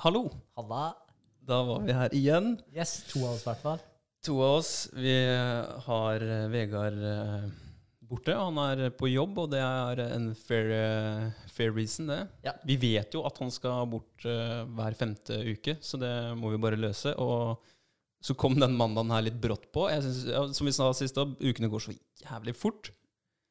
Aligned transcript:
Hallo! 0.00 0.30
Halla. 0.56 0.94
Da 1.44 1.58
var 1.68 1.82
vi 1.84 1.92
her 1.92 2.14
igjen. 2.16 2.54
Yes, 2.72 3.02
to 3.10 3.20
av 3.20 3.34
oss 3.34 3.42
i 3.42 3.48
hvert 3.50 3.60
fall. 3.60 3.80
To 4.24 4.36
av 4.40 4.54
oss. 4.62 4.70
Vi 4.96 5.12
har 5.84 6.22
eh, 6.24 6.46
Vegard 6.48 7.02
eh, 7.04 7.42
borte. 8.08 8.32
Han 8.32 8.56
er 8.62 8.86
på 8.96 9.10
jobb, 9.10 9.42
og 9.42 9.50
det 9.52 9.60
er 9.60 10.00
en 10.06 10.30
fair, 10.38 10.72
eh, 10.72 11.44
fair 11.52 11.76
reason, 11.76 12.08
det. 12.08 12.22
Ja. 12.46 12.54
Vi 12.64 12.78
vet 12.80 13.12
jo 13.12 13.26
at 13.28 13.42
han 13.44 13.52
skal 13.52 13.84
bort 13.92 14.24
hver 14.24 14.96
femte 14.96 15.36
uke, 15.50 15.76
så 15.84 16.00
det 16.00 16.14
må 16.40 16.54
vi 16.54 16.62
bare 16.64 16.80
løse. 16.80 17.12
Og 17.20 17.60
så 18.24 18.38
kom 18.40 18.56
den 18.56 18.80
mandagen 18.80 19.12
her 19.12 19.28
litt 19.28 19.36
brått 19.42 19.68
på. 19.68 19.84
Synes, 20.00 20.56
som 20.56 20.70
vi 20.70 20.76
sa 20.78 20.88
sist, 20.96 21.20
ukene 21.44 21.68
går 21.68 21.90
så 21.90 21.98
jævlig 22.24 22.56
fort. 22.56 22.88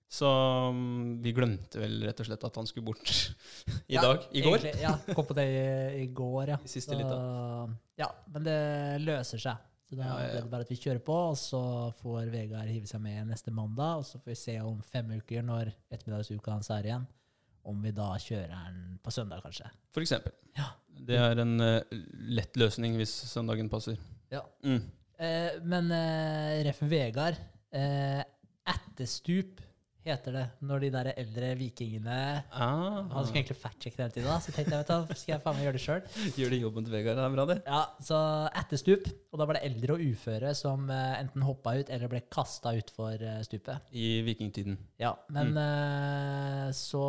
Så 0.10 0.28
mm, 0.74 1.20
vi 1.22 1.34
glemte 1.38 1.78
vel 1.78 2.00
rett 2.08 2.22
og 2.24 2.26
slett 2.26 2.46
at 2.48 2.56
han 2.58 2.68
skulle 2.70 2.88
bort 2.88 3.12
i 3.92 3.94
Ja, 3.94 4.02
dag. 4.08 4.24
I 4.34 4.42
går. 4.42 4.56
Egentlig, 4.58 4.82
ja, 4.82 4.96
kom 5.14 5.28
på 5.30 5.38
det 5.38 5.46
i, 5.54 5.60
i 6.02 6.08
går, 6.18 6.56
ja. 6.56 6.58
I 6.66 6.72
siste 6.72 6.98
Så. 6.98 7.20
Ja, 8.00 8.08
men 8.34 8.48
det 8.48 8.60
løser 9.06 9.44
seg. 9.44 9.66
Så 9.90 9.98
da 9.98 10.06
Ja, 10.06 10.18
ja, 10.22 10.26
ja. 10.34 10.42
det 10.42 10.52
bare 10.52 10.66
at 10.66 10.70
vi 10.74 10.78
kjører 10.78 11.02
på, 11.06 11.14
og 11.32 11.38
så 11.38 11.62
får 12.02 12.30
Vegard 12.34 12.70
hive 12.70 12.90
seg 12.90 13.02
med 13.02 13.30
neste 13.30 13.54
mandag. 13.54 14.02
Og 14.02 14.06
så 14.10 14.20
får 14.22 14.34
vi 14.34 14.38
se 14.42 14.58
om 14.66 14.82
fem 14.86 15.14
uker, 15.18 15.46
når 15.46 15.72
ettermiddagsuka 15.90 16.54
hans 16.54 16.70
er 16.74 16.90
igjen, 16.90 17.08
om 17.70 17.82
vi 17.86 17.94
da 17.94 18.12
kjører 18.22 18.54
den 18.54 19.00
på 19.06 19.14
søndag, 19.14 19.42
kanskje. 19.46 19.70
For 19.94 20.06
eksempel. 20.06 20.34
Ja. 20.58 20.72
Det 21.10 21.18
er 21.18 21.42
en 21.42 21.56
uh, 21.62 21.80
lett 22.34 22.58
løsning 22.60 22.98
hvis 23.00 23.14
søndagen 23.30 23.70
passer. 23.72 23.98
Ja. 24.34 24.42
Mm. 24.66 24.82
Eh, 25.20 25.58
men 25.70 25.90
uh, 25.94 26.60
ref. 26.66 26.82
Vegard, 26.90 27.40
eh, 27.76 28.22
etterstup 28.70 29.62
heter 30.06 30.36
det 30.36 30.44
når 30.66 30.84
de 30.84 30.90
der 30.94 31.10
eldre 31.12 31.50
vikingene 31.60 32.18
Ah, 32.56 33.06
Han 33.12 33.26
skulle 33.28 33.42
egentlig 33.42 33.58
fact-sjekke 33.60 33.98
det 33.98 34.04
hele 34.06 34.16
tiden, 34.16 34.30
da, 34.30 34.38
så 34.44 34.54
tenkte 34.56 34.76
jeg 34.76 34.84
vet 34.84 35.10
du, 35.10 35.16
skal 35.20 35.34
jeg 35.34 35.44
faen 35.44 35.58
meg 35.58 35.66
gjøre 35.68 35.78
det 35.78 35.84
sjøl. 35.84 36.04
Gjør 36.40 36.54
det 36.54 36.60
jobben 36.62 36.88
til 36.88 36.96
Vegard. 36.96 37.20
Det 37.20 37.26
er 37.26 37.36
bra, 37.36 37.46
det. 37.50 37.58
Ja, 37.68 37.82
så 38.10 38.20
etter 38.62 38.82
stup, 38.82 39.10
Og 39.30 39.42
da 39.42 39.48
var 39.50 39.60
det 39.60 39.64
eldre 39.70 39.96
og 39.98 40.04
uføre 40.04 40.54
som 40.58 40.90
eh, 40.94 41.16
enten 41.20 41.46
hoppa 41.46 41.76
ut 41.80 41.94
eller 41.94 42.12
ble 42.12 42.24
kasta 42.32 42.74
utfor 42.80 43.22
uh, 43.22 43.40
stupet. 43.46 43.90
I 43.92 44.10
vikingtiden. 44.28 44.78
Ja, 45.02 45.14
men 45.36 45.56
mm. 45.56 46.76
så 46.78 47.04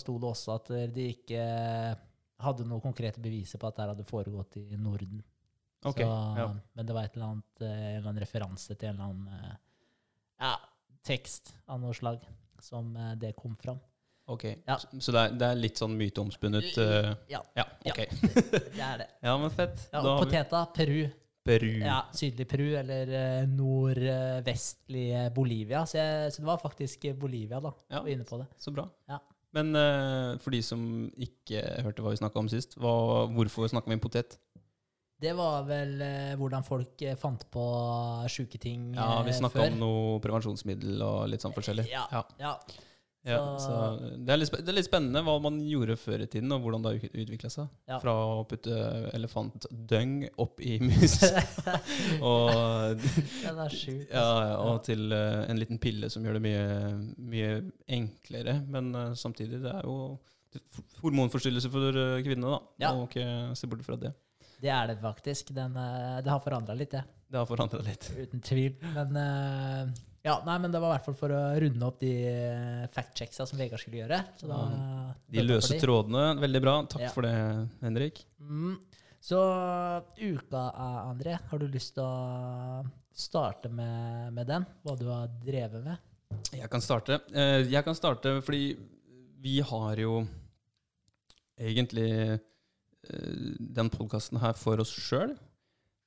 sto 0.00 0.18
det 0.20 0.30
også 0.34 0.58
at 0.58 0.74
de 0.94 1.08
ikke 1.14 1.44
hadde 2.44 2.66
noen 2.68 2.82
konkrete 2.82 3.22
beviser 3.22 3.60
på 3.60 3.70
at 3.70 3.78
det 3.78 3.88
hadde 3.92 4.06
foregått 4.08 4.58
i 4.60 4.66
Norden. 4.80 5.22
Ok, 5.84 6.00
så, 6.00 6.12
ja. 6.38 6.46
Men 6.72 6.86
det 6.88 6.96
var 6.96 7.08
et 7.08 7.16
eller 7.16 7.34
annet, 7.34 7.60
eh, 7.60 7.68
en 7.68 7.98
eller 7.98 8.08
annen 8.08 8.22
referanse 8.24 8.74
til 8.74 8.88
en 8.88 8.94
eller 8.94 9.10
annen 9.10 9.26
eh, 9.36 9.56
ja, 10.40 10.54
tekst 11.04 11.54
av 11.70 11.80
noe 11.82 11.94
slag 11.96 12.22
som 12.64 12.94
eh, 12.96 13.12
det 13.20 13.34
kom 13.38 13.56
fram. 13.60 13.80
Ok, 14.26 14.44
Ja. 14.64 14.78
Så, 14.78 15.12
det, 15.12 15.20
er, 15.20 15.34
det 15.36 15.48
er 15.50 15.58
litt 15.60 15.80
sånn 15.80 15.98
myteomspunnet 16.00 16.78
uh, 16.80 17.10
Ja, 17.28 17.42
Ja, 17.58 17.66
ok. 17.90 17.98
det 18.78 18.80
er 18.80 19.02
det. 19.02 19.08
Ja, 19.20 19.34
men 19.36 19.52
fett. 19.52 19.82
Ja, 19.92 20.00
og 20.00 20.22
poteta, 20.22 20.62
Peru. 20.72 21.02
Peru. 21.44 21.74
Ja, 21.82 21.98
sydlig 22.16 22.46
Peru, 22.48 22.70
eller 22.80 23.12
uh, 23.12 23.50
nordvestlig 23.52 25.10
Bolivia. 25.36 25.82
Så, 25.84 25.98
jeg, 26.00 26.32
så 26.32 26.40
det 26.40 26.48
var 26.48 26.62
faktisk 26.62 27.04
Bolivia, 27.20 27.60
da. 27.60 27.74
Ja. 27.92 28.00
Var 28.00 28.14
inne 28.14 28.24
på 28.24 28.40
det. 28.40 28.48
Så 28.56 28.72
bra. 28.72 28.86
Ja. 29.12 29.20
Men 29.54 29.76
uh, 29.76 30.40
for 30.40 30.56
de 30.56 30.62
som 30.64 30.80
ikke 31.20 31.60
hørte 31.84 32.02
hva 32.02 32.14
vi 32.14 32.22
snakka 32.24 32.40
om 32.40 32.48
sist, 32.50 32.78
hva, 32.80 32.94
hvorfor 33.36 33.68
snakka 33.70 33.92
vi 33.92 34.00
om 34.00 34.02
potet? 34.02 34.38
Det 35.20 35.32
var 35.38 35.62
vel 35.68 36.00
eh, 36.02 36.32
hvordan 36.36 36.64
folk 36.66 37.00
eh, 37.06 37.14
fant 37.16 37.44
på 37.54 37.62
sjuke 38.28 38.58
ting 38.60 38.90
Ja, 38.96 39.22
Vi 39.22 39.30
eh, 39.30 39.36
snakka 39.38 39.60
før. 39.62 39.70
om 39.72 39.78
noe 39.80 40.18
prevensjonsmiddel 40.24 41.00
og 41.06 41.28
litt 41.30 41.40
sånn 41.44 41.54
forskjellig. 41.54 41.86
Ja, 41.92 42.06
Ja. 42.12 42.24
ja. 42.40 42.56
Ja, 43.24 43.38
Så- 43.56 43.70
så 43.70 44.18
det 44.20 44.28
er, 44.28 44.36
litt, 44.36 44.48
spe- 44.50 44.58
det 44.60 44.68
er 44.68 44.76
litt 44.76 44.84
spennende 44.84 45.22
hva 45.24 45.38
man 45.40 45.56
gjorde 45.64 45.94
før 45.96 46.20
i 46.20 46.26
tiden, 46.28 46.52
og 46.52 46.60
hvordan 46.60 46.82
det 46.84 46.90
har 46.92 47.22
utvikla 47.22 47.48
seg. 47.48 47.70
Ja. 47.88 47.96
Fra 48.02 48.12
å 48.12 48.42
putte 48.46 48.74
elefantdøng 49.16 50.28
opp 50.36 50.60
i 50.60 50.74
mus 50.78 51.14
og 52.20 53.00
Den 53.00 53.62
er 53.64 53.72
sjuk. 53.72 54.04
Ja, 54.12 54.26
ja, 54.50 54.58
og 54.60 54.82
til 54.84 55.10
eh, 55.16 55.46
en 55.48 55.56
liten 55.56 55.80
pille 55.80 56.10
som 56.12 56.22
gjør 56.26 56.36
det 56.36 56.42
mye, 56.44 56.66
mye 57.16 57.54
enklere. 57.88 58.58
Men 58.68 58.92
eh, 58.94 59.14
samtidig, 59.16 59.62
det 59.64 59.72
er 59.72 59.88
jo 59.88 60.18
hormonforstyrrelse 61.02 61.70
for 61.72 61.96
uh, 61.96 62.20
kvinnene, 62.22 62.52
da. 62.52 62.60
Ja. 62.84 62.92
Må 62.94 63.08
ikke 63.08 63.24
se 63.58 63.66
bort 63.70 63.82
fra 63.86 63.96
det. 63.98 64.12
Det 64.64 64.72
er 64.72 64.88
det 64.88 64.96
faktisk. 65.02 65.50
Den, 65.56 65.76
eh, 65.76 66.18
det 66.24 66.32
har 66.32 66.40
forandra 66.40 66.74
litt, 66.78 66.94
det. 66.96 67.02
Det 67.28 67.36
har 67.40 67.48
forandra 67.48 67.82
litt. 67.84 68.06
Uten 68.16 68.40
tvil. 68.44 68.76
Men 68.94 69.16
eh, 69.20 69.92
ja, 70.24 70.38
nei, 70.46 70.54
men 70.62 70.72
det 70.72 70.80
var 70.80 70.94
i 70.94 70.96
hvert 70.96 71.04
fall 71.10 71.18
for 71.18 71.34
å 71.36 71.40
runde 71.60 71.84
opp 71.88 71.98
de 72.00 72.12
eh, 72.30 72.84
fact-checksa 72.94 73.44
som 73.50 73.60
Vegard 73.60 73.82
skulle 73.82 74.00
gjøre. 74.00 74.22
Så 74.40 74.48
da, 74.48 74.60
De 75.34 75.44
løse 75.44 75.76
trådene, 75.82 76.30
veldig 76.40 76.62
bra. 76.64 76.76
Takk 76.88 77.04
Ja. 77.04 77.12
for 77.12 77.26
det, 77.28 77.34
Henrik. 77.84 78.22
Mm. 78.40 78.78
Så 79.24 79.40
uka, 80.20 80.62
André, 81.08 81.36
har 81.50 81.60
du 81.60 81.68
lyst 81.72 81.94
til 81.96 82.04
å 82.04 82.84
starte 83.14 83.70
med, 83.72 84.32
med 84.36 84.48
den? 84.48 84.66
Hva 84.84 84.96
du 85.00 85.06
har 85.08 85.28
drevet 85.44 85.84
med? 85.84 86.10
Jeg 86.52 86.68
kan 86.72 86.82
starte. 86.84 87.20
Jeg 87.32 87.84
kan 87.86 87.96
starte 87.96 88.34
fordi 88.44 88.74
vi 89.44 89.58
har 89.64 90.00
jo 90.00 90.18
egentlig 91.60 92.40
den 93.04 93.90
podkasten 93.92 94.40
her 94.42 94.56
for 94.58 94.80
oss 94.82 94.92
sjøl, 94.92 95.34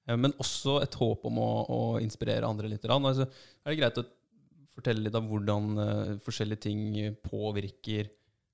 men 0.08 0.36
også 0.40 0.78
et 0.86 0.96
håp 0.96 1.26
om 1.28 1.40
å, 1.44 1.50
å 1.68 1.80
inspirere 2.00 2.48
andre 2.48 2.70
litt. 2.72 2.86
Altså, 2.88 3.28
er 3.28 3.74
det 3.74 3.80
greit 3.82 4.00
å 4.00 4.06
fortelle 4.78 5.04
litt 5.08 5.18
av 5.18 5.26
hvordan 5.28 5.68
uh, 5.82 6.14
forskjellige 6.24 6.64
ting 6.68 6.82
påvirker 7.26 8.08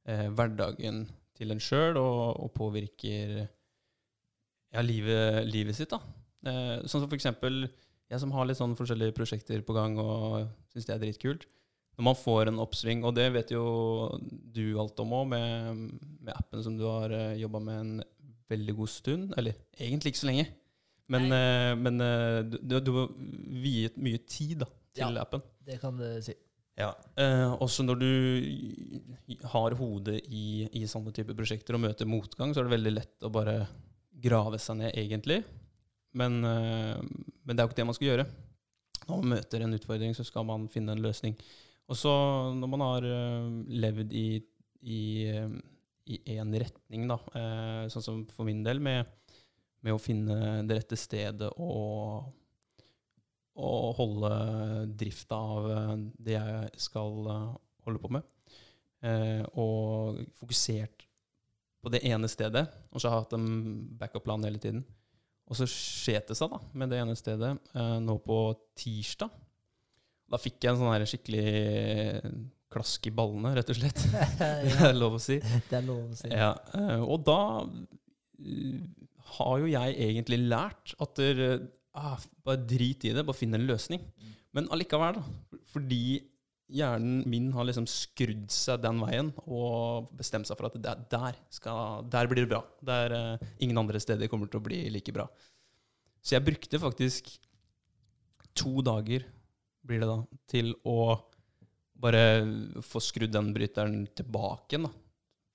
uh, 0.10 0.30
hverdagen 0.34 1.04
til 1.38 1.54
en 1.54 1.62
sjøl, 1.62 2.00
og, 2.00 2.40
og 2.46 2.54
påvirker 2.56 3.42
ja, 3.44 4.84
livet, 4.86 5.44
livet 5.50 5.78
sitt? 5.78 5.94
da. 5.94 6.00
Uh, 6.44 6.80
sånn 6.88 7.04
som 7.04 7.10
for 7.10 7.20
eksempel 7.20 7.66
jeg 8.12 8.22
som 8.22 8.34
har 8.36 8.46
litt 8.46 8.60
sånn 8.60 8.78
forskjellige 8.78 9.16
prosjekter 9.18 9.64
på 9.66 9.76
gang 9.76 9.98
og 10.02 10.44
syns 10.74 10.88
det 10.88 10.96
er 10.96 11.04
dritkult. 11.06 11.48
Når 11.98 12.08
man 12.08 12.18
får 12.18 12.50
en 12.50 12.62
oppsving, 12.62 13.04
og 13.06 13.14
det 13.18 13.28
vet 13.36 13.52
jo 13.54 13.64
du 14.22 14.80
alt 14.82 14.98
om 15.02 15.14
òg, 15.14 15.28
med, 15.30 15.82
med 16.26 16.34
appen 16.34 16.64
som 16.66 16.78
du 16.78 16.88
har 16.88 17.14
uh, 17.14 17.34
jobba 17.38 17.62
med 17.64 17.82
en 17.84 17.94
veldig 18.52 18.76
god 18.78 18.92
stund. 18.92 19.34
Eller 19.38 19.58
egentlig 19.78 20.14
ikke 20.14 20.24
så 20.24 20.30
lenge, 20.30 20.48
men, 21.12 21.28
uh, 21.32 21.74
men 21.80 22.00
uh, 22.02 22.40
du, 22.48 22.78
du, 22.80 22.92
har 22.96 23.12
viet 23.64 23.98
mye 24.02 24.22
tid 24.28 24.64
da, 24.64 24.70
til 24.96 25.20
Ja. 25.20 25.26
appen. 25.26 25.44
Det 25.64 25.80
kan 25.82 25.98
du 26.00 26.06
si. 26.24 26.36
Ja, 26.80 26.90
uh, 27.20 27.54
Også 27.62 27.84
når 27.86 28.00
du 28.02 28.12
har 29.52 29.76
hodet 29.78 30.22
i, 30.26 30.68
i 30.74 30.86
sånne 30.90 31.14
typer 31.14 31.38
prosjekter 31.38 31.78
og 31.78 31.84
møter 31.84 32.10
motgang, 32.10 32.54
så 32.54 32.62
er 32.62 32.70
det 32.70 32.78
veldig 32.78 32.96
lett 32.96 33.28
å 33.28 33.34
bare 33.34 33.68
grave 34.24 34.58
seg 34.62 34.80
ned, 34.80 34.96
egentlig. 34.98 35.44
Men, 36.14 36.38
men 36.46 37.50
det 37.50 37.58
er 37.58 37.66
jo 37.66 37.72
ikke 37.72 37.80
det 37.80 37.86
man 37.90 37.96
skal 37.98 38.08
gjøre. 38.12 38.26
Når 39.08 39.18
man 39.18 39.32
møter 39.34 39.64
en 39.66 39.74
utfordring, 39.76 40.14
så 40.16 40.24
skal 40.24 40.46
man 40.46 40.68
finne 40.72 40.94
en 40.94 41.02
løsning. 41.02 41.34
Og 41.90 41.98
så 41.98 42.14
når 42.56 42.70
man 42.70 42.84
har 42.86 43.08
levd 43.84 44.14
i 44.16 44.28
i, 44.84 45.32
i 46.12 46.20
én 46.36 46.52
retning, 46.60 47.08
da, 47.08 47.20
eh, 47.40 47.84
sånn 47.92 48.06
som 48.06 48.24
for 48.32 48.48
min 48.48 48.64
del, 48.66 48.82
med, 48.84 49.08
med 49.84 49.96
å 49.96 50.02
finne 50.02 50.64
det 50.68 50.82
rette 50.82 51.00
stedet 51.00 51.52
og 51.58 52.32
og 53.54 53.92
holde 54.00 54.30
drifta 54.98 55.38
av 55.38 55.70
eh, 55.70 55.96
det 56.26 56.38
jeg 56.38 56.84
skal 56.88 57.28
eh, 57.30 57.50
holde 57.86 58.02
på 58.02 58.10
med. 58.16 58.26
Eh, 59.04 59.44
og 59.60 60.24
fokusert 60.40 61.06
på 61.84 61.92
det 61.92 62.04
ene 62.08 62.30
stedet, 62.32 62.64
og 62.90 63.02
så 63.02 63.10
har 63.10 63.20
jeg 63.20 63.26
hatt 63.26 63.38
en 63.38 63.48
backup-plan 64.00 64.46
hele 64.48 64.62
tiden. 64.64 64.84
Og 65.52 65.60
så 65.60 65.68
skjet 65.68 66.30
det 66.32 66.38
seg 66.40 66.54
da, 66.54 66.62
med 66.72 66.94
det 66.94 67.02
ene 67.04 67.18
stedet 67.20 67.52
eh, 67.76 67.98
nå 68.02 68.18
på 68.24 68.40
tirsdag. 68.80 69.34
Da 70.32 70.40
fikk 70.40 70.64
jeg 70.64 70.74
en 70.74 70.80
sånn 70.82 71.10
skikkelig 71.12 71.48
klask 72.74 73.08
i 73.10 73.14
ballene, 73.16 73.54
rett 73.58 73.72
og 73.72 73.80
slett. 73.80 74.04
det 74.40 74.90
er 74.90 74.98
lov 74.98 75.20
å 75.20 75.22
si. 75.22 75.40
Det 75.70 75.80
er 75.80 75.88
lov 75.88 76.04
å 76.10 76.18
si. 76.20 76.34
Ja, 76.34 76.52
eh, 76.78 77.00
og 77.02 77.24
da 77.28 77.40
eh, 77.64 78.84
har 79.38 79.56
jo 79.64 79.72
jeg 79.72 79.98
egentlig 80.10 80.42
lært 80.44 80.94
at 81.02 81.18
der, 81.22 81.64
ah, 81.98 82.20
bare 82.46 82.66
drit 82.70 83.08
i 83.08 83.16
det, 83.16 83.26
bare 83.26 83.38
finn 83.38 83.56
en 83.58 83.66
løsning. 83.70 84.04
Men 84.54 84.70
allikevel, 84.74 85.18
da. 85.18 85.60
Fordi 85.74 86.04
hjernen 86.74 87.24
min 87.30 87.52
har 87.54 87.68
liksom 87.68 87.86
skrudd 87.90 88.48
seg 88.54 88.82
den 88.84 89.02
veien 89.04 89.30
og 89.44 90.10
bestemt 90.18 90.50
seg 90.50 90.58
for 90.58 90.70
at 90.70 90.78
der, 90.82 91.02
der, 91.12 91.38
skal, 91.54 92.06
der 92.10 92.30
blir 92.30 92.46
det 92.46 92.52
bra. 92.54 92.62
Der 92.86 93.14
uh, 93.14 93.50
ingen 93.62 93.78
andre 93.82 94.02
steder 94.02 94.30
kommer 94.32 94.50
til 94.50 94.62
å 94.62 94.66
bli 94.66 94.86
like 94.94 95.14
bra. 95.16 95.28
Så 96.24 96.38
jeg 96.38 96.46
brukte 96.48 96.82
faktisk 96.82 97.30
to 98.58 98.82
dager, 98.86 99.26
blir 99.84 100.02
det 100.02 100.10
da, 100.10 100.20
til 100.50 100.72
å 100.88 100.98
bare 102.04 102.84
få 102.84 103.02
skrudd 103.04 103.34
den 103.34 103.54
bryteren 103.56 104.04
tilbake 104.18 104.76
igjen. 104.76 104.90
da 104.90 104.94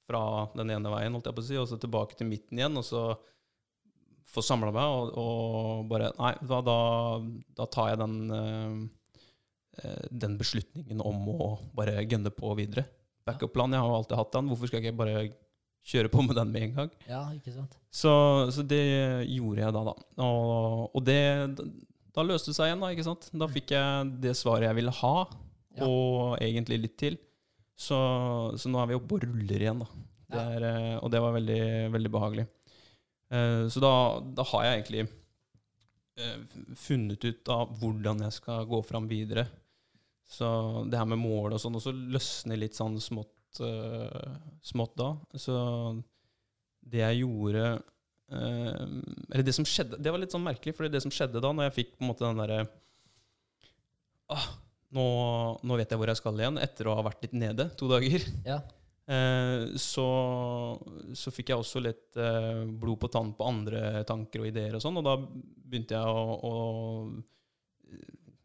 fra 0.09 0.21
den 0.57 0.73
ene 0.73 0.93
veien, 0.93 1.13
holdt 1.13 1.29
jeg 1.29 1.37
på 1.37 1.43
å 1.45 1.47
si, 1.51 1.57
og 1.61 1.67
så 1.69 1.77
tilbake 1.81 2.17
til 2.17 2.31
midten 2.31 2.61
igjen, 2.61 2.79
og 2.81 2.87
så 2.87 3.03
få 4.29 4.45
samla 4.45 4.71
meg 4.73 4.93
og, 4.93 5.11
og 5.21 5.83
bare 5.89 6.13
Nei, 6.19 6.35
da, 6.49 6.61
da, 6.65 6.79
da 7.57 7.67
tar 7.73 7.91
jeg 7.93 8.01
den, 8.03 8.17
eh, 8.37 10.07
den 10.25 10.39
beslutningen 10.41 11.03
om 11.05 11.29
å 11.33 11.51
bare 11.77 12.05
gønne 12.05 12.33
på 12.35 12.53
videre. 12.59 12.87
Backup-plan, 13.29 13.73
jeg 13.73 13.85
har 13.85 13.93
jo 13.93 13.99
alltid 14.01 14.21
hatt 14.21 14.35
den. 14.37 14.49
Hvorfor 14.49 14.71
skal 14.71 14.81
jeg 14.81 14.89
ikke 14.89 15.01
bare 15.03 15.23
kjøre 15.89 16.11
på 16.13 16.25
med 16.25 16.37
den 16.37 16.53
med 16.53 16.67
en 16.67 16.75
gang. 16.77 16.91
Ja, 17.09 17.23
ikke 17.33 17.55
sant. 17.55 17.77
Så, 17.93 18.13
så 18.53 18.65
det 18.69 18.83
gjorde 19.29 19.63
jeg 19.63 19.77
da, 19.77 19.85
da. 19.89 19.95
Og, 20.25 20.89
og 20.93 21.05
det 21.07 21.21
Da 22.17 22.25
løste 22.27 22.51
det 22.51 22.59
seg 22.59 22.69
igjen, 22.69 22.83
da, 22.85 22.91
ikke 22.93 23.07
sant. 23.07 23.29
Da 23.33 23.49
fikk 23.49 23.73
jeg 23.77 24.11
det 24.25 24.35
svaret 24.37 24.69
jeg 24.69 24.81
ville 24.81 24.97
ha, 25.01 25.15
Ja. 25.79 25.87
og 25.89 26.39
egentlig 26.43 26.81
litt 26.83 26.99
til. 27.01 27.19
Så, 27.79 27.97
så 28.59 28.71
nå 28.71 28.81
er 28.83 28.91
vi 28.91 28.97
oppe 28.99 29.17
og 29.19 29.25
ruller 29.27 29.63
igjen, 29.63 29.85
da. 29.85 29.89
Det 30.29 30.41
er, 30.57 30.65
eh, 30.69 30.97
og 31.01 31.13
det 31.13 31.21
var 31.25 31.37
veldig, 31.37 31.63
veldig 31.95 32.11
behagelig. 32.13 32.45
Eh, 33.33 33.65
Så 33.73 33.81
da, 33.81 33.93
da 34.21 34.45
har 34.51 34.67
jeg 34.67 34.75
egentlig 34.75 35.05
eh, 36.19 36.43
funnet 36.77 37.25
ut 37.25 37.53
av 37.55 37.73
hvordan 37.81 38.25
jeg 38.27 38.37
skal 38.37 38.67
gå 38.69 38.83
fram 38.85 39.09
videre. 39.09 39.47
Så 40.29 40.49
det 40.91 40.99
her 41.01 41.09
med 41.09 41.23
mål 41.23 41.57
og 41.57 41.63
sånn 41.63 41.79
også 41.79 41.95
løsner 41.97 42.61
litt 42.61 42.77
sånn 42.77 42.99
smått, 43.01 43.33
smått 44.69 44.99
da. 45.01 45.13
Så 45.41 45.55
det 46.85 47.01
jeg 47.01 47.23
gjorde 47.23 47.63
Eller 48.29 49.43
det 49.43 49.55
som 49.57 49.65
skjedde 49.67 49.97
Det 50.05 50.13
var 50.13 50.21
litt 50.21 50.35
sånn 50.35 50.45
merkelig, 50.45 50.75
for 50.77 50.85
det 50.93 51.01
som 51.01 51.11
skjedde 51.13 51.41
da, 51.41 51.49
når 51.49 51.71
jeg 51.71 51.77
fikk 51.79 51.95
på 51.97 52.05
en 52.05 52.11
måte 52.11 52.27
den 52.29 52.43
derre 52.43 52.59
ah, 54.29 54.51
nå, 54.95 55.07
nå 55.63 55.79
vet 55.79 55.93
jeg 55.93 56.01
hvor 56.01 56.11
jeg 56.11 56.21
skal 56.21 56.41
igjen, 56.41 56.61
etter 56.63 56.89
å 56.89 56.97
ha 56.99 57.05
vært 57.07 57.27
litt 57.27 57.37
nede 57.39 57.71
to 57.79 57.91
dager. 57.91 58.27
Ja. 58.49 58.63
Eh, 59.09 59.63
så, 59.81 60.05
så 61.17 61.31
fikk 61.33 61.49
jeg 61.49 61.63
også 61.63 61.81
litt 61.81 62.19
eh, 62.21 62.59
blod 62.69 62.99
på 63.01 63.09
tann 63.09 63.31
på 63.33 63.47
andre 63.49 64.03
tanker 64.05 64.43
og 64.43 64.51
ideer 64.51 64.77
og 64.77 64.83
sånn, 64.85 64.99
og 65.01 65.07
da 65.07 65.15
begynte 65.17 65.97
jeg 65.97 66.05
å, 66.13 66.35
å 66.45 66.53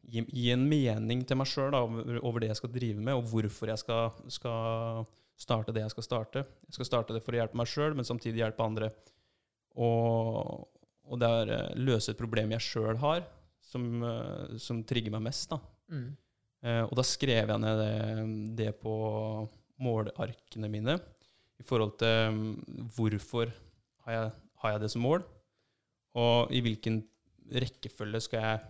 gi, 0.07 0.23
gi 0.23 0.45
en 0.53 0.63
mening 0.69 1.25
til 1.27 1.41
meg 1.41 1.49
sjøl 1.51 1.75
over, 1.75 2.21
over 2.21 2.43
det 2.43 2.53
jeg 2.53 2.61
skal 2.61 2.73
drive 2.77 3.03
med, 3.03 3.17
og 3.17 3.27
hvorfor 3.33 3.73
jeg 3.73 3.83
skal, 3.83 4.15
skal 4.31 5.03
starte 5.39 5.75
det 5.75 5.83
jeg 5.83 5.93
skal 5.95 6.07
starte. 6.07 6.45
Jeg 6.69 6.77
skal 6.77 6.89
starte 6.89 7.15
det 7.15 7.23
for 7.25 7.35
å 7.35 7.41
hjelpe 7.41 7.59
meg 7.59 7.69
sjøl, 7.69 7.95
men 7.97 8.07
samtidig 8.07 8.43
hjelpe 8.43 8.65
andre. 8.65 8.91
Og, 9.83 10.67
og 11.09 11.21
det 11.21 11.31
er 11.41 11.55
eh, 11.57 11.71
løse 11.81 12.13
et 12.13 12.19
problem 12.19 12.53
jeg 12.55 12.67
sjøl 12.67 12.99
har, 13.03 13.25
som, 13.67 13.87
eh, 14.05 14.59
som 14.61 14.83
trigger 14.87 15.15
meg 15.15 15.27
mest. 15.29 15.49
da. 15.51 15.59
Mm. 15.93 16.11
Eh, 16.63 16.83
og 16.85 16.93
da 16.95 17.03
skrev 17.03 17.51
jeg 17.51 17.59
ned 17.59 17.81
det, 17.81 18.27
det 18.59 18.69
på 18.79 18.93
målarkene 19.83 20.69
mine 20.71 20.95
i 21.59 21.65
forhold 21.65 21.97
til 21.99 22.35
mm, 22.35 22.53
hvorfor 22.95 23.51
har 24.05 24.15
jeg, 24.15 24.29
har 24.63 24.75
jeg 24.75 24.83
det 24.83 24.91
som 24.93 25.03
mål, 25.03 25.25
og 26.19 26.53
i 26.55 26.61
hvilken 26.63 27.01
rekkefølge 27.53 28.21
skal 28.23 28.45
jeg 28.45 28.61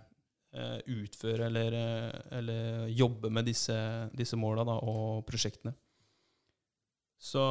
eh, 0.57 0.79
utføre 0.95 1.47
eller, 1.49 1.77
eh, 1.77 2.19
eller 2.39 2.91
jobbe 2.93 3.29
med 3.33 3.45
disse, 3.49 3.77
disse 4.17 4.39
måla 4.39 4.65
og 4.79 5.23
prosjektene. 5.27 5.75
Så, 7.23 7.43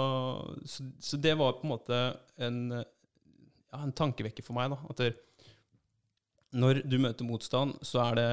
så, 0.69 0.85
så 1.01 1.17
det 1.17 1.33
var 1.39 1.55
på 1.57 1.65
en 1.65 1.73
måte 1.73 1.99
en, 2.45 2.59
ja, 2.75 3.79
en 3.79 3.95
tankevekker 3.97 4.45
for 4.45 4.59
meg. 4.59 4.75
da, 4.75 4.81
at 4.91 5.23
når 6.53 6.83
du 6.85 6.99
møter 7.01 7.25
motstand, 7.25 7.79
så 7.85 8.03
er 8.11 8.19
det 8.19 8.29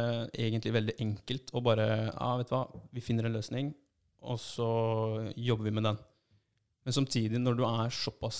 egentlig 0.46 0.74
veldig 0.76 0.96
enkelt 1.06 1.52
å 1.56 1.62
bare 1.64 1.86
ja, 2.10 2.30
vet 2.42 2.50
du 2.50 2.56
hva, 2.56 2.64
vi 2.96 3.04
finner 3.04 3.30
en 3.30 3.38
løsning, 3.38 3.70
og 4.28 4.40
så 4.44 4.70
jobber 5.40 5.70
vi 5.70 5.76
med 5.78 5.86
den. 5.88 6.00
Men 6.84 6.96
samtidig, 6.96 7.40
når 7.40 7.60
du 7.60 7.64
er 7.68 7.94
såpass 7.96 8.40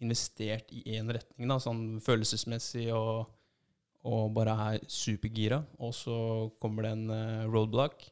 investert 0.00 0.70
i 0.74 0.82
én 0.96 1.10
retning, 1.12 1.46
da, 1.50 1.58
sånn 1.62 2.00
følelsesmessig 2.02 2.88
og, 2.96 3.28
og 4.08 4.30
bare 4.34 4.54
er 4.72 4.86
supergira, 4.90 5.60
og 5.78 5.92
så 5.94 6.16
kommer 6.62 6.86
det 6.88 6.94
en 6.96 7.10
eh, 7.14 7.44
roadblock, 7.50 8.06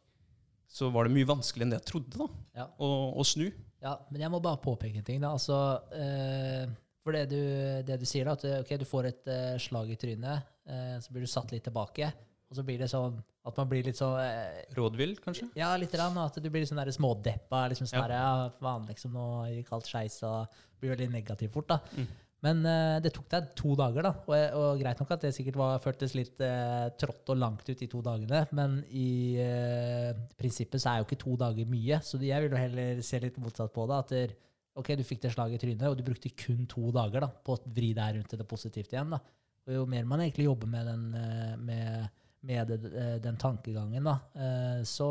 så 0.68 0.90
var 0.92 1.08
det 1.08 1.14
mye 1.16 1.30
vanskeligere 1.30 1.64
enn 1.66 1.72
det 1.72 1.80
jeg 1.80 1.90
trodde, 1.94 2.18
da, 2.20 2.28
Ja. 2.60 2.66
å, 2.78 2.90
å 3.16 3.24
snu. 3.26 3.46
Ja, 3.80 3.94
men 4.10 4.20
jeg 4.20 4.30
må 4.34 4.40
bare 4.44 4.60
påpeke 4.60 4.98
en 5.00 5.06
ting. 5.06 5.20
da, 5.22 5.30
altså, 5.38 5.56
eh, 5.96 6.68
For 7.08 7.16
det 7.16 7.24
du, 7.30 7.40
det 7.88 7.96
du 7.96 8.04
sier, 8.04 8.28
da, 8.28 8.36
at 8.36 8.62
okay, 8.66 8.76
du 8.76 8.84
får 8.84 9.06
et 9.08 9.28
uh, 9.32 9.56
slag 9.56 9.94
i 9.94 9.96
trynet, 9.96 10.48
uh, 10.68 10.96
så 11.00 11.14
blir 11.14 11.24
du 11.24 11.30
satt 11.32 11.54
litt 11.54 11.64
tilbake, 11.64 12.10
og 12.48 12.58
så 12.58 12.64
blir 12.68 12.82
det 12.82 12.90
sånn 12.92 13.16
at 13.48 13.56
man 13.56 13.68
blir 13.70 13.86
litt 13.86 13.96
sånn 13.96 14.18
eh, 14.20 14.64
Rådvill, 14.76 15.14
kanskje? 15.24 15.46
Ja, 15.56 15.70
litt 15.80 15.94
rann, 15.96 16.16
at 16.20 16.36
du 16.36 16.48
blir 16.52 16.60
litt 16.60 16.68
sånn 16.68 16.80
der 16.82 16.90
smådeppa. 16.92 17.62
liksom 17.72 17.88
sånn 17.88 18.02
Ja. 18.02 18.08
der, 18.10 18.16
ja, 18.20 18.50
faen, 18.60 18.84
liksom, 18.90 19.14
nå 19.16 19.28
gikk 19.54 19.70
alt 19.72 19.88
skeis, 19.88 20.18
og 20.28 20.58
blir 20.76 20.92
veldig 20.92 21.08
negativ 21.14 21.54
fort. 21.54 21.70
da. 21.72 21.78
Mm. 21.96 22.10
Men 22.44 22.60
eh, 22.70 22.96
det 23.02 23.10
tok 23.16 23.26
deg 23.32 23.48
to 23.58 23.72
dager, 23.78 24.04
da. 24.06 24.12
Og, 24.28 24.58
og 24.60 24.82
greit 24.82 25.00
nok 25.00 25.14
at 25.16 25.24
det 25.24 25.32
sikkert 25.34 25.58
var, 25.58 25.80
føltes 25.82 26.14
litt 26.14 26.44
eh, 26.44 26.90
trått 27.00 27.32
og 27.32 27.40
langt 27.40 27.66
ut 27.66 27.82
i 27.82 27.88
to 27.90 28.02
dagene, 28.04 28.44
men 28.54 28.76
i 28.94 29.08
eh, 29.42 30.12
prinsippet 30.38 30.82
så 30.82 30.92
er 30.92 31.00
jo 31.00 31.08
ikke 31.08 31.22
to 31.24 31.38
dager 31.40 31.72
mye. 31.72 31.98
Så 32.04 32.20
jeg 32.22 32.44
vil 32.44 32.54
jo 32.54 32.60
heller 32.60 33.02
se 33.06 33.22
litt 33.24 33.40
motsatt 33.42 33.72
på 33.74 33.88
det. 33.90 33.98
At 34.04 34.14
der, 34.14 34.36
ok, 34.78 34.94
du 34.98 35.04
fikk 35.06 35.24
det 35.24 35.34
slaget 35.34 35.58
i 35.58 35.64
trynet, 35.66 35.88
og 35.90 35.98
du 35.98 36.06
brukte 36.06 36.32
kun 36.38 36.64
to 36.70 36.92
dager 36.94 37.26
da, 37.26 37.32
på 37.32 37.56
å 37.56 37.74
vri 37.74 37.92
deg 37.96 38.18
rundt 38.18 38.32
til 38.32 38.40
det 38.40 38.48
positivt 38.48 38.94
igjen. 38.94 39.12
da. 39.16 39.20
Og 39.68 39.74
jo 39.74 39.90
mer 39.90 40.08
man 40.08 40.22
egentlig 40.24 40.48
jobber 40.48 40.70
med 40.70 40.86
den, 40.88 41.02
eh, 41.18 41.56
med, 41.60 42.22
med 42.48 42.70
eh, 42.72 43.16
den 43.20 43.36
tankegangen, 43.40 44.06
da, 44.06 44.14
eh, 44.38 44.80
så, 44.88 45.08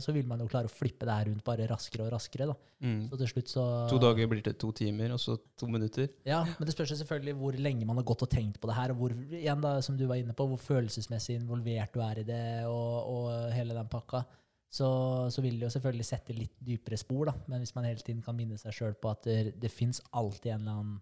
så 0.00 0.14
vil 0.16 0.28
man 0.30 0.40
jo 0.40 0.48
klare 0.48 0.70
å 0.70 0.72
flippe 0.72 1.04
det 1.04 1.18
her 1.18 1.28
rundt 1.28 1.44
bare 1.44 1.68
raskere 1.68 2.06
og 2.06 2.14
raskere. 2.14 2.48
da. 2.48 2.56
Mm. 2.80 3.02
Så 3.10 3.18
til 3.20 3.32
slutt 3.34 3.52
så 3.52 3.66
To 3.90 4.00
dager 4.00 4.30
blir 4.30 4.40
til 4.46 4.56
to 4.56 4.72
timer, 4.80 5.12
og 5.16 5.20
så 5.20 5.36
to 5.58 5.68
minutter. 5.68 6.08
Ja, 6.28 6.44
men 6.46 6.68
det 6.68 6.76
spørs 6.76 6.94
selvfølgelig 7.02 7.36
hvor 7.42 7.58
lenge 7.58 7.88
man 7.88 8.00
har 8.00 8.08
gått 8.08 8.24
og 8.24 8.32
tenkt 8.32 8.62
på 8.62 8.70
det 8.70 8.78
her, 8.78 8.94
og 8.94 9.02
hvor, 9.02 9.16
igjen 9.28 9.64
da, 9.64 9.76
som 9.84 9.98
du 9.98 10.06
var 10.08 10.22
inne 10.22 10.36
på, 10.38 10.48
hvor 10.48 10.62
følelsesmessig 10.62 11.40
involvert 11.42 11.92
du 11.92 12.04
er 12.06 12.22
i 12.22 12.28
det, 12.28 12.44
og, 12.70 12.92
og 13.12 13.56
hele 13.56 13.76
den 13.76 13.92
pakka. 13.92 14.24
Så, 14.68 14.88
så 15.32 15.42
vil 15.44 15.56
det 15.56 15.64
jo 15.68 15.72
selvfølgelig 15.72 16.04
sette 16.04 16.34
litt 16.36 16.56
dypere 16.60 16.98
spor, 17.00 17.30
da. 17.30 17.36
Men 17.48 17.62
hvis 17.62 17.74
man 17.76 17.86
hele 17.88 18.04
tiden 18.04 18.20
kan 18.24 18.36
minne 18.36 18.58
seg 18.60 18.74
sjøl 18.76 18.98
på 19.00 19.12
at 19.14 19.24
det, 19.24 19.54
det 19.60 19.70
fins 19.72 20.02
alltid 20.12 20.52
en 20.52 20.66
eller 20.66 20.82
annen 20.82 20.98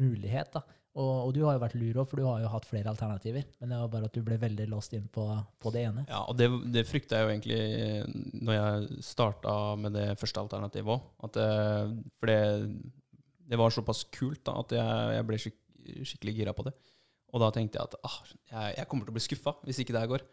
mulighet, 0.00 0.54
da. 0.56 0.62
Og, 0.92 1.10
og 1.26 1.30
du 1.32 1.40
har 1.46 1.56
jo 1.56 1.62
vært 1.62 1.76
lur 1.80 1.98
òg, 2.02 2.08
for 2.08 2.20
du 2.20 2.26
har 2.26 2.42
jo 2.42 2.50
hatt 2.52 2.66
flere 2.68 2.90
alternativer. 2.92 3.46
Men 3.60 3.72
det 3.72 3.78
var 3.80 3.92
bare 3.94 4.08
at 4.10 4.16
du 4.16 4.24
ble 4.24 4.36
veldig 4.40 4.66
låst 4.68 4.92
inn 4.96 5.06
på, 5.12 5.24
på 5.60 5.72
det 5.72 5.86
ene. 5.88 6.04
Ja, 6.08 6.20
og 6.28 6.36
det, 6.36 6.50
det 6.72 6.84
frykta 6.88 7.20
jeg 7.20 7.24
jo 7.24 7.32
egentlig 7.32 7.60
eh, 7.60 8.18
når 8.44 8.58
jeg 8.58 9.04
starta 9.06 9.54
med 9.80 9.96
det 9.96 10.10
første 10.20 10.44
alternativet 10.44 10.92
òg. 10.92 11.06
For 11.22 12.28
det, 12.32 12.42
det 13.48 13.60
var 13.60 13.72
såpass 13.72 14.04
kult 14.12 14.44
da, 14.48 14.58
at 14.60 14.76
jeg, 14.76 15.16
jeg 15.16 15.28
ble 15.28 15.40
skik 15.46 15.58
skikkelig 15.82 16.36
gira 16.36 16.52
på 16.54 16.62
det. 16.68 16.74
Og 17.32 17.40
da 17.42 17.48
tenkte 17.54 17.80
jeg 17.80 17.88
at 17.88 17.96
ah, 18.06 18.18
jeg, 18.28 18.74
jeg 18.76 18.88
kommer 18.90 19.08
til 19.08 19.14
å 19.14 19.16
bli 19.16 19.24
skuffa 19.24 19.56
hvis 19.66 19.80
ikke 19.82 19.96
det 19.96 20.04
her 20.04 20.12
går. 20.12 20.24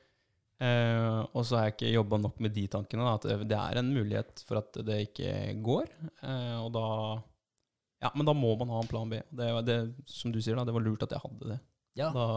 Eh, 0.60 1.20
og 1.32 1.46
så 1.48 1.56
har 1.56 1.70
jeg 1.70 1.76
ikke 1.78 1.94
jobba 1.94 2.18
nok 2.20 2.40
med 2.44 2.52
de 2.56 2.66
tankene. 2.72 3.06
Da, 3.08 3.16
at 3.16 3.48
det, 3.48 3.60
er 3.60 3.80
en 3.80 3.92
mulighet 3.96 4.44
for 4.48 4.60
at 4.60 4.80
det 4.86 5.00
ikke 5.08 5.34
går. 5.64 5.88
Uh, 6.20 6.66
og 6.66 6.72
da 6.76 6.86
Ja, 8.04 8.12
men 8.16 8.28
da 8.28 8.36
må 8.36 8.54
man 8.60 8.72
ha 8.72 8.82
en 8.84 8.92
plan 8.92 9.10
B. 9.12 9.22
Det, 9.32 9.50
det, 9.68 9.80
som 10.08 10.32
du 10.32 10.40
sier, 10.42 10.60
da, 10.60 10.68
det 10.68 10.76
var 10.76 10.84
lurt 10.84 11.04
at 11.08 11.16
jeg 11.16 11.24
hadde 11.24 11.54
det. 11.54 11.60
Ja, 12.00 12.12
Da, 12.16 12.28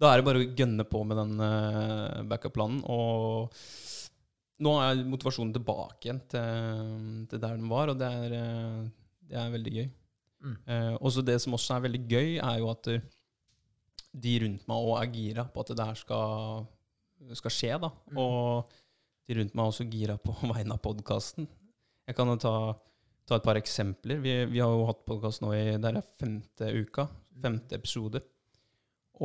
da 0.00 0.10
er 0.10 0.20
det 0.20 0.26
bare 0.28 0.44
å 0.44 0.52
gønne 0.58 0.84
på 0.88 1.02
med 1.08 1.20
den 1.20 1.34
uh, 1.40 2.22
backup-planen. 2.28 2.84
Og 2.84 3.56
nå 4.64 4.76
er 4.84 5.04
motivasjonen 5.08 5.56
tilbake 5.56 6.08
igjen 6.08 6.22
til, 6.30 7.26
til 7.30 7.42
der 7.42 7.58
den 7.58 7.68
var, 7.72 7.90
og 7.92 8.00
det 8.00 8.08
er, 8.08 8.34
det 9.28 9.40
er 9.40 9.52
veldig 9.52 9.72
gøy. 9.74 9.86
Mm. 10.44 10.56
Også 11.00 11.24
det 11.24 11.34
som 11.42 11.56
også 11.56 11.74
er 11.74 11.84
veldig 11.88 12.00
gøy, 12.06 12.28
er 12.36 12.58
jo 12.60 12.68
at 12.70 12.88
de 14.14 14.34
rundt 14.44 14.66
meg 14.70 14.88
òg 14.88 14.98
er 15.00 15.12
gira 15.14 15.44
på 15.50 15.64
at 15.64 15.72
det 15.74 15.86
her 15.88 15.98
skal, 15.98 16.66
skal 17.38 17.54
skje. 17.54 17.72
da. 17.80 17.90
Mm. 18.12 18.18
Og 18.20 18.74
de 19.24 19.38
rundt 19.38 19.54
meg 19.54 19.64
er 19.64 19.72
også 19.72 19.86
gira 19.90 20.18
på 20.20 20.34
vegne 20.52 20.76
av 20.76 20.82
podkasten. 20.84 21.48
Jeg 22.04 22.18
kan 22.18 22.28
jo 22.28 22.36
ta, 22.40 22.54
ta 23.24 23.38
et 23.38 23.46
par 23.46 23.58
eksempler. 23.60 24.20
Vi, 24.24 24.36
vi 24.52 24.60
har 24.60 24.72
jo 24.72 24.84
hatt 24.90 25.04
podkast 25.08 25.44
nå 25.44 25.54
i 25.56 25.64
det 25.80 25.90
er 25.90 26.00
femte 26.20 26.70
uka. 26.84 27.08
Femte 27.44 27.78
episode. 27.80 28.20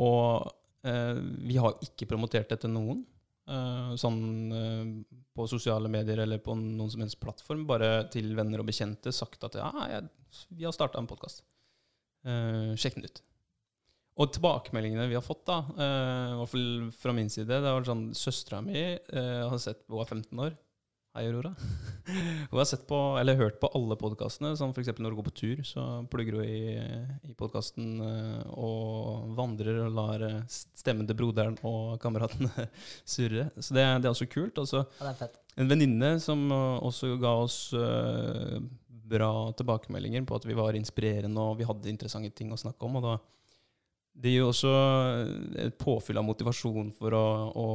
Og 0.00 0.48
eh, 0.86 1.20
vi 1.44 1.58
har 1.60 1.78
ikke 1.84 2.08
promotert 2.10 2.50
det 2.52 2.62
til 2.64 2.72
noen. 2.74 3.04
eh, 3.50 3.94
sånn 4.00 4.20
eh, 4.54 4.92
på 5.36 5.46
sosiale 5.50 5.90
medier 5.92 6.22
eller 6.24 6.40
på 6.42 6.54
noen 6.56 6.90
som 6.90 7.04
helst 7.04 7.20
plattform. 7.20 7.66
Bare 7.68 8.08
til 8.12 8.32
venner 8.38 8.62
og 8.62 8.70
bekjente 8.70 9.12
sagt 9.12 9.44
at 9.48 9.60
ja, 9.60 9.70
jeg, 9.92 10.08
vi 10.56 10.64
har 10.68 10.76
starta 10.76 11.00
en 11.00 11.10
podkast. 11.10 11.44
sjekk 12.20 12.98
den 12.98 13.06
ut. 13.08 13.22
Og 14.18 14.32
tilbakemeldingene 14.34 15.06
vi 15.08 15.16
har 15.16 15.24
fått, 15.24 15.44
da, 15.48 15.60
eh, 15.76 16.32
i 16.32 16.40
hvert 16.40 16.50
fall 16.50 16.72
fra 16.98 17.14
min 17.16 17.30
side 17.30 17.46
Det 17.48 17.60
var 17.62 17.86
sånn 17.86 18.10
Søstera 18.16 18.58
mi 18.64 18.82
uh, 19.14 19.46
har 19.48 19.60
sett 19.62 19.84
Hun 19.88 20.02
er 20.02 20.10
15 20.10 20.42
år. 20.48 20.58
Hei, 21.10 21.24
Aurora. 21.26 21.50
Hun 22.50 22.58
har 22.58 22.66
sett 22.70 22.84
på, 22.86 22.96
eller 23.18 23.34
hørt 23.34 23.56
på 23.58 23.66
alle 23.74 23.96
podkastene. 23.98 24.52
Sånn 24.54 24.70
f.eks. 24.70 24.92
når 24.94 25.10
hun 25.10 25.18
går 25.18 25.26
på 25.26 25.32
tur, 25.40 25.62
så 25.66 25.86
plugger 26.06 26.36
hun 26.38 26.44
i, 26.46 26.84
i 27.26 27.34
podkasten 27.34 27.88
eh, 28.06 28.44
og 28.54 29.32
vandrer 29.34 29.80
og 29.88 29.96
lar 29.96 30.22
eh, 30.22 30.36
stemmen 30.48 31.08
til 31.10 31.18
broderen 31.18 31.56
og 31.66 31.96
kameratene 32.02 32.68
surre. 33.16 33.48
Så 33.58 33.74
det, 33.74 33.88
det 34.04 34.06
er 34.06 34.12
også 34.12 34.30
kult. 34.30 34.62
Også, 34.62 34.84
ja, 35.00 35.08
det 35.08 35.16
fett. 35.18 35.42
en 35.58 35.72
venninne 35.72 36.12
som 36.22 36.46
også 36.54 37.16
ga 37.18 37.34
oss 37.42 37.58
uh, 37.74 38.62
bra 39.10 39.32
tilbakemeldinger 39.58 40.30
på 40.30 40.38
at 40.38 40.46
vi 40.46 40.54
var 40.62 40.78
inspirerende 40.78 41.42
og 41.42 41.58
vi 41.58 41.66
hadde 41.66 41.90
interessante 41.90 42.30
ting 42.38 42.54
å 42.54 42.62
snakke 42.68 42.86
om. 42.86 43.00
Og 43.02 43.08
da, 43.08 43.18
det 44.20 44.32
gir 44.34 44.42
jo 44.42 44.48
også 44.50 44.70
et 45.62 45.76
påfyll 45.80 46.18
av 46.20 46.24
motivasjon 46.26 46.90
for 46.96 47.14
å, 47.16 47.24
å 47.56 47.68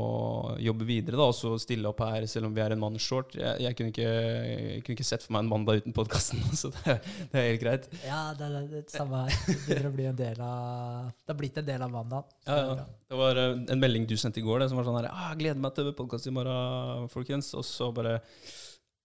jobbe 0.62 0.86
videre. 0.86 1.18
da, 1.18 1.25
Og 1.32 1.34
så 1.38 1.54
stille 1.62 1.90
opp 1.90 2.04
her 2.06 2.28
selv 2.30 2.50
om 2.50 2.54
vi 2.54 2.62
er 2.62 2.75
en 2.75 2.82
mann 2.84 3.00
short. 3.02 3.34
Jeg, 3.40 3.64
jeg, 3.64 3.78
kunne 3.78 3.94
ikke, 3.94 4.10
jeg, 4.10 4.84
kunne 4.86 4.98
ikke, 4.98 5.08
sett 5.08 5.25
for 5.25 5.36
meg 5.36 5.46
en 5.46 5.52
mandag 5.56 5.82
uten 5.82 5.96
podkasten, 5.96 6.44
så 6.62 6.70
det, 6.75 7.00
det, 7.32 7.40
er 7.40 7.48
helt 7.50 7.64
greit. 7.64 7.88
Ja, 8.06 8.20
det 8.38 8.50
er 8.50 8.68
det 8.75 8.84
samme 8.94 9.24
her. 9.25 9.40
Det 9.48 9.58
begynner 9.64 9.90
å 9.90 9.96
bli 9.96 10.06
en 10.12 10.20
del 10.20 10.44
av 10.46 11.08
Det 11.24 11.34
har 11.34 11.40
blitt 11.40 11.58
en 11.62 11.70
del 11.72 11.88
av 11.88 11.96
mandagen. 11.96 12.38
Ja, 12.46 12.60
ja. 12.62 12.86
Det 13.10 13.20
var 13.22 13.42
eh, 13.42 13.56
en 13.74 13.82
melding 13.82 14.06
du 14.10 14.16
sendte 14.22 14.42
i 14.42 14.46
går 14.46 14.62
det, 14.62 14.70
som 14.70 14.80
var 14.80 14.88
sånn 14.88 15.00
her 15.00 15.10
ah, 15.12 15.34
'Gleder 15.38 15.62
meg 15.62 15.74
til 15.78 15.90
podkast 15.98 16.30
i 16.30 16.34
morgen, 16.36 17.10
folkens.' 17.14 17.54
Og 17.58 17.66
så 17.66 17.90
bare 17.96 18.20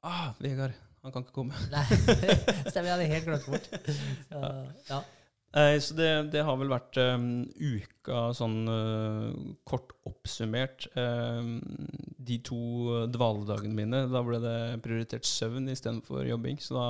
ah, 0.04 0.32
Vegard, 0.40 0.76
han 1.04 1.14
kan 1.14 1.24
ikke 1.24 1.38
komme. 1.40 1.56
Nei, 1.72 1.86
stemmer. 2.70 2.90
Jeg 2.90 2.92
hadde 2.92 3.08
helt 3.14 3.30
glemt 3.30 3.48
bort. 3.48 3.72
Ja, 4.34 4.52
ja. 4.92 5.00
Eh, 5.50 5.80
så 5.82 5.94
det, 5.98 6.08
det, 6.30 6.44
har 6.46 6.58
vel 6.60 6.70
vært 6.70 6.98
um, 7.02 7.42
uka 7.58 8.28
sånn 8.38 8.58
uh, 8.70 9.32
kort 9.66 9.96
oppsummert. 10.06 10.86
Um, 10.94 11.58
de 12.22 12.38
to 12.46 12.60
dvaledagene 13.10 13.74
mine, 13.74 14.04
da 14.12 14.22
ble 14.26 14.38
det 14.42 14.58
prioritert 14.84 15.26
søvn 15.26 15.66
istedenfor 15.72 16.22
jobbing. 16.28 16.60
Så 16.62 16.78
da 16.78 16.86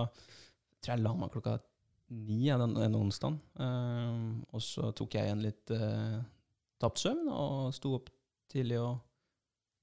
tror 0.80 0.92
jeg 0.92 1.04
la 1.06 1.14
meg 1.16 1.32
klokka 1.32 1.56
ni 2.10 2.42
den, 2.50 2.76
den 2.76 2.98
onsdagen. 3.00 3.40
Um, 3.56 4.42
og 4.52 4.64
så 4.64 4.90
tok 4.96 5.16
jeg 5.16 5.30
igjen 5.30 5.44
litt 5.46 5.72
uh, 5.72 6.20
tapt 6.80 7.00
søvn 7.00 7.30
og 7.32 7.72
sto 7.76 7.96
opp 7.96 8.12
tidlig 8.52 8.80
og 8.82 8.98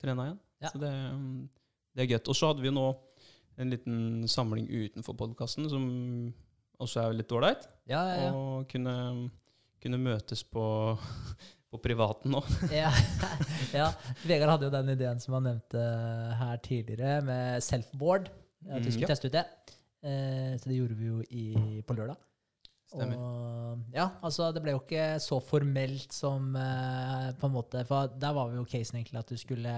trena 0.01 0.29
igjen. 0.29 0.41
Ja. 0.61 0.69
Så 0.73 0.81
det, 0.81 0.93
det 1.97 2.05
er 2.05 2.11
gøy. 2.13 2.19
Og 2.21 2.37
så 2.37 2.51
hadde 2.51 2.65
vi 2.65 2.73
nå 2.73 2.91
en 3.57 3.73
liten 3.73 4.27
samling 4.29 4.67
utenfor 4.69 5.17
podkasten 5.17 5.65
som 5.71 5.87
også 6.83 7.03
er 7.03 7.17
litt 7.17 7.33
ålreit. 7.33 7.67
Ja, 7.89 8.01
ja, 8.09 8.17
ja. 8.27 8.31
Og 8.35 8.67
kunne, 8.71 8.95
kunne 9.83 9.99
møtes 10.01 10.43
på, 10.43 10.65
på 11.71 11.81
privaten 11.83 12.35
nå. 12.35 12.43
ja, 12.73 12.91
ja. 13.75 13.91
Vegard 14.27 14.55
hadde 14.55 14.69
jo 14.69 14.75
den 14.75 14.93
ideen 14.95 15.23
som 15.23 15.37
han 15.39 15.49
nevnte 15.51 15.87
her 16.41 16.61
tidligere, 16.65 17.21
med 17.25 17.65
self-board. 17.65 18.31
At 18.67 18.83
vi 18.83 18.91
skulle 18.91 19.07
mm, 19.07 19.13
teste 19.13 19.29
ut 19.29 19.37
det. 19.37 19.45
Eh, 20.07 20.53
så 20.59 20.69
det 20.69 20.79
gjorde 20.79 20.97
vi 20.97 21.11
jo 21.11 21.21
i, 21.29 21.45
på 21.85 21.97
lørdag. 21.97 22.17
Stemmer. 22.87 23.19
Og, 23.19 23.79
ja, 23.91 24.05
altså 24.23 24.45
Det 24.55 24.61
ble 24.63 24.71
jo 24.71 24.79
ikke 24.79 25.17
så 25.19 25.41
formelt 25.43 26.13
som 26.15 26.53
eh, 26.55 27.33
på 27.35 27.49
en 27.49 27.51
måte 27.51 27.81
For 27.83 28.13
der 28.15 28.31
var 28.37 28.47
vi 28.47 28.55
jo 28.55 28.63
casen 28.63 29.01
egentlig 29.01 29.19
at 29.19 29.33
du 29.33 29.35
skulle 29.41 29.73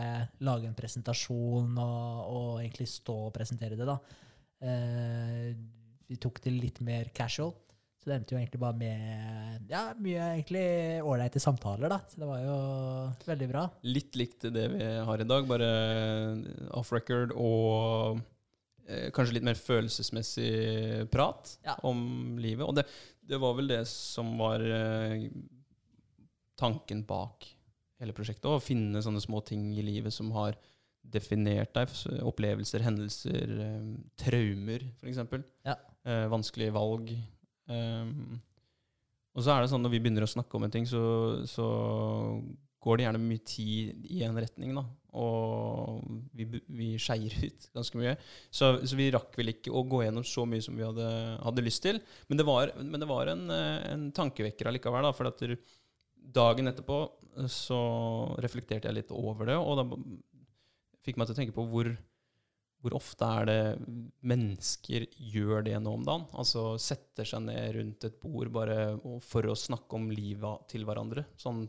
lage 0.46 0.70
en 0.70 0.78
presentasjon 0.78 1.72
og, 1.74 2.20
og 2.30 2.52
egentlig 2.62 2.86
stå 2.92 3.16
og 3.26 3.34
presentere 3.34 3.80
det. 3.80 3.88
da. 3.90 3.98
Eh, 4.62 5.56
vi 6.10 6.18
tok 6.22 6.42
det 6.44 6.54
litt 6.56 6.80
mer 6.86 7.12
casual. 7.16 7.54
Så 8.00 8.08
det 8.08 8.16
endte 8.16 8.32
jo 8.32 8.40
egentlig 8.40 8.62
bare 8.62 8.80
med 8.80 9.72
ja, 9.72 9.82
mye 10.00 10.28
egentlig 10.38 10.64
ålreite 11.04 11.42
samtaler, 11.44 11.92
da. 11.92 12.00
Så 12.08 12.22
det 12.22 12.30
var 12.30 12.40
jo 12.46 12.58
veldig 13.28 13.50
bra. 13.52 13.66
Litt 13.92 14.16
likt 14.16 14.48
det 14.56 14.66
vi 14.72 14.88
har 15.10 15.20
i 15.20 15.28
dag, 15.28 15.48
bare 15.50 15.70
off 16.80 16.94
record 16.96 17.34
og 17.36 18.22
eh, 18.88 19.10
kanskje 19.16 19.36
litt 19.36 19.48
mer 19.50 19.60
følelsesmessig 19.60 21.10
prat 21.12 21.58
ja. 21.68 21.76
om 21.84 22.40
livet. 22.40 22.64
Og 22.64 22.80
det, 22.80 22.88
det, 23.20 23.42
var 23.44 23.60
vel 23.60 23.68
det 23.74 23.84
som 23.92 24.32
var 24.40 24.64
eh, 24.64 25.28
tanken 26.60 27.04
bak 27.10 27.52
hele 28.00 28.16
prosjektet. 28.16 28.48
Å 28.48 28.64
finne 28.64 29.04
sånne 29.04 29.20
små 29.20 29.44
ting 29.44 29.74
i 29.76 29.84
livet 29.84 30.16
som 30.16 30.32
har 30.40 30.56
definert 31.04 31.76
deg. 31.76 31.92
Opplevelser, 32.32 32.88
hendelser, 32.88 33.56
eh, 33.68 33.94
traumer, 34.24 34.88
f.eks. 35.04 35.24
Ja. 35.68 35.76
Eh, 36.10 36.26
vanskelige 36.32 36.74
valg. 36.74 37.12
Um, 37.70 38.40
og 39.38 39.44
så 39.46 39.54
er 39.54 39.62
det 39.62 39.70
sånn 39.70 39.84
når 39.86 39.94
vi 39.94 40.00
begynner 40.02 40.26
å 40.26 40.32
snakke 40.32 40.58
om 40.58 40.66
en 40.66 40.74
ting, 40.74 40.88
så, 40.90 41.02
så 41.48 41.68
går 42.82 42.98
det 42.98 43.06
gjerne 43.06 43.22
mye 43.22 43.44
tid 43.46 44.08
i 44.10 44.24
en 44.26 44.40
retning, 44.40 44.74
da. 44.78 44.86
Og 45.20 46.02
vi, 46.38 46.48
vi 46.66 46.90
skeier 47.02 47.36
ut 47.48 47.70
ganske 47.76 48.02
mye. 48.02 48.16
Så, 48.50 48.72
så, 48.82 48.98
vi 48.98 49.12
rakk 49.14 49.38
vel 49.38 49.54
ikke 49.54 49.74
å 49.76 49.86
gå 49.90 50.02
gjennom 50.06 50.26
så 50.26 50.48
mye 50.50 50.66
som 50.66 50.80
vi 50.80 50.88
hadde, 50.88 51.12
hadde 51.44 51.66
lyst 51.66 51.86
til. 51.86 52.02
Men 52.32 52.42
det 52.42 52.48
var, 52.50 52.74
men 52.82 53.04
det 53.04 53.10
var 53.10 53.34
en, 53.36 53.46
en, 53.54 54.10
tankevekker 54.16 54.72
allikevel, 54.72 55.06
da. 55.06 55.14
For 55.16 55.30
at 55.30 55.46
dagen 56.40 56.72
etterpå 56.72 57.04
så 57.54 57.82
reflekterte 58.42 58.90
jeg 58.90 58.98
litt 58.98 59.14
over 59.16 59.52
det, 59.52 59.60
og 59.62 59.78
da 59.78 59.86
fikk 61.06 61.20
meg 61.20 61.30
til 61.30 61.38
å 61.38 61.38
tenke 61.38 61.56
på 61.56 61.70
hvor 61.70 61.94
hvor 62.80 62.96
ofte 62.96 63.28
er 63.28 63.50
det 63.50 63.62
mennesker 64.24 65.06
gjør 65.34 65.66
det 65.68 65.76
nå 65.84 65.94
om 65.98 66.06
dagen? 66.08 66.28
Altså 66.40 66.78
setter 66.80 67.28
seg 67.28 67.44
ned 67.44 67.76
rundt 67.76 68.08
et 68.08 68.20
bord 68.22 68.52
bare 68.56 68.78
for 69.26 69.50
å 69.50 69.58
snakke 69.58 70.00
om 70.00 70.08
livet 70.14 70.70
til 70.72 70.88
hverandre. 70.88 71.26
Sånn 71.40 71.66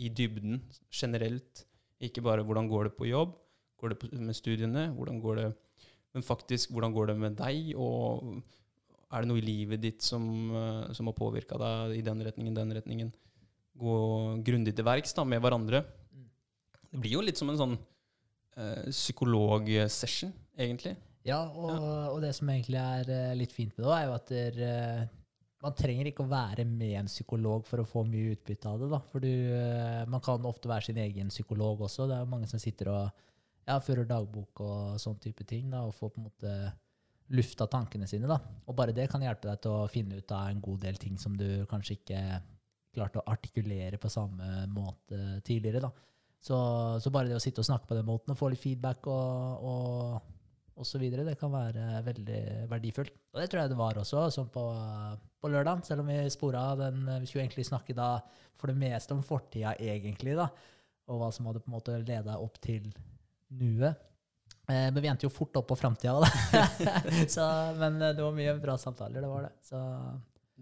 i 0.00 0.08
dybden, 0.08 0.62
generelt. 0.88 1.66
Ikke 2.00 2.22
bare 2.24 2.42
'hvordan 2.42 2.68
går 2.68 2.84
det 2.84 2.96
på 2.96 3.06
jobb', 3.06 3.36
går 3.78 3.88
det 3.90 4.12
med 4.12 4.34
studiene, 4.34 4.94
hvordan 4.96 5.20
går 5.20 5.36
det 5.36 5.52
men 6.12 6.24
faktisk 6.24 6.72
hvordan 6.74 6.92
går 6.92 7.12
det 7.12 7.16
med 7.20 7.38
deg, 7.40 7.72
og 7.80 8.42
er 9.12 9.24
det 9.24 9.30
noe 9.30 9.40
i 9.40 9.44
livet 9.44 9.80
ditt 9.80 10.04
som, 10.04 10.24
eh, 10.52 10.92
som 10.96 11.08
har 11.08 11.16
påvirka 11.16 11.58
deg 11.60 11.98
i 11.98 12.04
den 12.04 12.20
retningen, 12.24 12.56
den 12.56 12.74
retningen? 12.76 13.12
Gå 13.76 13.94
grundig 14.44 14.74
til 14.76 14.84
verks 14.84 15.16
med 15.24 15.40
hverandre. 15.40 15.84
Mm. 16.12 16.28
Det 16.92 17.00
blir 17.00 17.16
jo 17.16 17.24
litt 17.24 17.40
som 17.40 17.48
en 17.48 17.60
sånn 17.60 17.78
uh, 18.58 18.90
psykologsession, 18.90 20.32
egentlig. 20.58 20.96
Ja 21.22 21.44
og, 21.46 21.70
ja, 21.70 21.90
og, 22.10 22.16
det 22.24 22.32
som 22.34 22.48
egentlig 22.50 22.80
er 22.80 23.10
uh, 23.10 23.34
litt 23.38 23.52
fint 23.54 23.74
med 23.76 23.86
det, 23.86 23.96
er 23.96 24.06
jo 24.08 24.14
at 24.16 24.32
der, 24.32 24.62
uh, 24.62 25.18
man 25.62 25.76
trenger 25.78 26.10
ikke 26.10 26.24
å 26.24 26.30
være 26.32 26.66
med 26.66 26.96
en 26.98 27.10
psykolog 27.10 27.66
for 27.68 27.82
å 27.82 27.86
få 27.86 28.02
mye 28.08 28.34
utbytte 28.34 28.70
av 28.70 28.80
det. 28.82 28.88
da. 28.90 28.98
For 29.12 29.22
du, 29.22 29.30
man 30.10 30.22
kan 30.24 30.48
ofte 30.48 30.70
være 30.70 30.88
sin 30.88 30.98
egen 30.98 31.28
psykolog 31.30 31.84
også. 31.86 32.08
Det 32.10 32.16
er 32.16 32.32
mange 32.32 32.48
som 32.50 32.58
sitter 32.58 32.90
og 32.90 33.04
ja, 33.68 33.76
fører 33.78 34.08
dagbok 34.08 34.62
og 34.64 34.96
sånn 34.98 35.20
type 35.22 35.46
ting, 35.46 35.68
da, 35.70 35.84
og 35.86 35.94
får 35.94 36.10
på 36.10 36.18
en 36.18 36.26
måte 36.26 36.56
lufta 37.32 37.68
tankene 37.70 38.08
sine. 38.10 38.28
da. 38.28 38.38
Og 38.66 38.76
bare 38.76 38.94
det 38.96 39.08
kan 39.10 39.22
hjelpe 39.22 39.48
deg 39.48 39.62
til 39.62 39.76
å 39.76 39.90
finne 39.90 40.18
ut 40.20 40.34
av 40.34 40.50
en 40.50 40.62
god 40.64 40.82
del 40.86 40.98
ting 41.00 41.18
som 41.20 41.36
du 41.38 41.64
kanskje 41.70 41.98
ikke 42.00 42.22
klarte 42.92 43.22
å 43.22 43.28
artikulere 43.32 44.00
på 44.00 44.10
samme 44.12 44.66
måte 44.72 45.40
tidligere. 45.46 45.86
da. 45.86 45.92
Så, 46.42 46.56
så, 46.98 47.10
bare 47.14 47.30
det 47.30 47.38
å 47.38 47.42
sitte 47.42 47.62
og 47.62 47.68
snakke 47.68 47.86
på 47.86 47.94
den 47.94 48.08
måten 48.08 48.34
og 48.34 48.38
få 48.38 48.48
litt 48.50 48.58
feedback 48.58 49.06
og, 49.10 49.62
og, 49.62 50.32
og 50.74 50.88
så 50.88 50.98
videre, 50.98 51.26
det 51.28 51.36
kan 51.38 51.52
være 51.54 52.00
veldig 52.02 52.42
verdifullt. 52.72 53.14
Og 53.30 53.38
det 53.38 53.46
tror 53.50 53.62
jeg 53.62 53.70
det 53.70 53.78
var 53.78 54.00
også, 54.02 54.24
sånn 54.34 54.50
på, 54.50 54.64
på 55.38 55.52
lørdag, 55.52 55.84
selv 55.86 56.02
om 56.02 56.10
vi 56.10 56.18
spora 56.34 56.64
den 56.80 57.04
Vi 57.22 57.30
skulle 57.30 57.46
egentlig 57.46 57.68
snakke 57.70 57.94
da 57.94 58.16
for 58.58 58.72
det 58.72 58.78
meste 58.78 59.14
om 59.14 59.22
fortida, 59.26 59.76
egentlig, 59.78 60.34
da, 60.38 60.48
og 61.10 61.22
hva 61.22 61.30
som 61.34 61.46
hadde 61.46 61.62
på 61.62 61.70
en 61.70 61.78
måte 61.78 62.02
leda 62.02 62.40
opp 62.42 62.58
til 62.62 62.90
nuet. 63.54 64.02
Eh, 64.66 64.90
men 64.90 64.98
vi 64.98 65.10
endte 65.10 65.28
jo 65.28 65.34
fort 65.34 65.56
opp 65.62 65.70
på 65.70 65.78
framtida, 65.78 66.18
men 67.82 68.02
det 68.02 68.18
var 68.18 68.34
mye 68.34 68.58
bra 68.62 68.78
samtaler, 68.78 69.22
det 69.22 69.30
var 69.30 69.46
det. 69.46 69.56
Så 69.66 69.78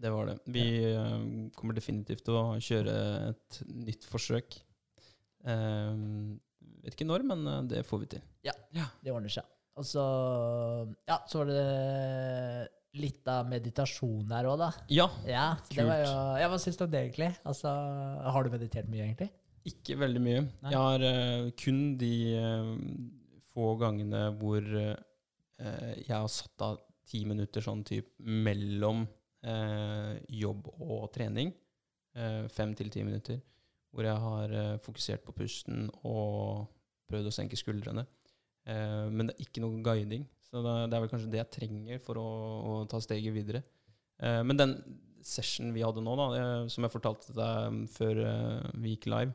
det 0.01 0.13
var 0.13 0.29
det. 0.29 0.41
Vi 0.49 0.67
uh, 0.97 1.21
kommer 1.57 1.77
definitivt 1.77 2.25
til 2.29 2.37
å 2.37 2.45
kjøre 2.61 2.95
et 3.33 3.65
nytt 3.69 4.07
forsøk 4.09 4.61
vet 6.85 6.97
ikke 6.97 7.09
når, 7.09 7.25
men 7.31 7.47
eh, 7.47 7.63
det 7.75 7.87
får 7.89 8.05
vi 8.05 8.13
til. 8.17 8.27
Ja, 8.47 8.55
ja. 8.77 8.89
det 9.05 9.15
ordner 9.15 9.33
seg. 9.33 9.49
Og 9.81 9.87
så, 9.87 10.05
ja, 11.09 11.21
så 11.31 11.41
var 11.41 11.51
det 11.53 11.65
litt 13.01 13.29
av 13.31 13.47
meditasjon 13.49 14.33
her 14.35 14.49
òg, 14.51 14.59
da. 14.61 14.71
Ja, 14.93 15.07
ja 15.29 15.45
kult. 15.69 15.79
Jo, 15.79 16.17
ja, 16.41 16.49
hva 16.51 16.59
syns 16.61 16.81
du 16.81 16.85
om 16.85 16.93
det, 16.93 17.05
egentlig? 17.07 17.31
Altså, 17.49 17.71
har 18.35 18.45
du 18.45 18.53
meditert 18.53 18.91
mye, 18.91 19.05
egentlig? 19.07 19.31
Ikke 19.71 19.97
veldig 20.01 20.23
mye. 20.25 20.43
Nei. 20.65 20.73
Jeg 20.73 20.81
har 20.81 21.05
uh, 21.05 21.49
kun 21.61 21.81
de 22.01 22.15
uh, 22.41 22.75
få 23.53 23.75
gangene 23.81 24.25
hvor 24.41 24.65
uh, 24.65 24.97
jeg 25.61 26.15
har 26.17 26.29
satt 26.33 26.67
av 26.67 26.81
ti 27.11 27.23
minutter 27.29 27.65
sånn 27.65 27.83
type 27.87 28.17
mellom 28.21 29.07
jobb 30.29 30.67
og 30.85 31.07
trening. 31.15 31.49
fem 32.53 32.75
til 32.77 32.91
ti 32.93 33.01
minutter 33.01 33.39
hvor 33.91 34.07
jeg 34.07 34.23
har 34.25 34.55
uh, 34.55 34.79
fokusert 34.85 35.25
på 35.27 35.35
pusten 35.37 35.89
og 36.07 36.67
prøvd 37.11 37.31
å 37.31 37.35
senke 37.35 37.59
skuldrene. 37.59 38.07
Uh, 38.69 39.11
men 39.11 39.29
det 39.29 39.37
er 39.37 39.45
ikke 39.47 39.63
noe 39.65 39.83
guiding. 39.85 40.27
Så 40.47 40.63
det, 40.65 40.73
er 40.95 41.03
vel 41.05 41.11
kanskje 41.13 41.31
det 41.31 41.43
jeg 41.43 41.55
trenger 41.59 42.03
for 42.03 42.19
å, 42.21 42.27
å 42.71 42.73
ta 42.91 43.01
steget 43.03 43.35
videre. 43.35 43.63
Uh, 44.23 44.43
men 44.47 44.59
den 44.59 44.77
sessionen 45.27 45.75
vi 45.77 45.85
hadde 45.85 46.03
nå, 46.03 46.15
da, 46.17 46.27
som 46.73 46.87
jeg 46.87 46.93
fortalte 46.95 47.35
deg 47.37 47.83
før 47.93 48.23
vi 48.81 48.95
gikk 48.95 49.11
live, 49.13 49.35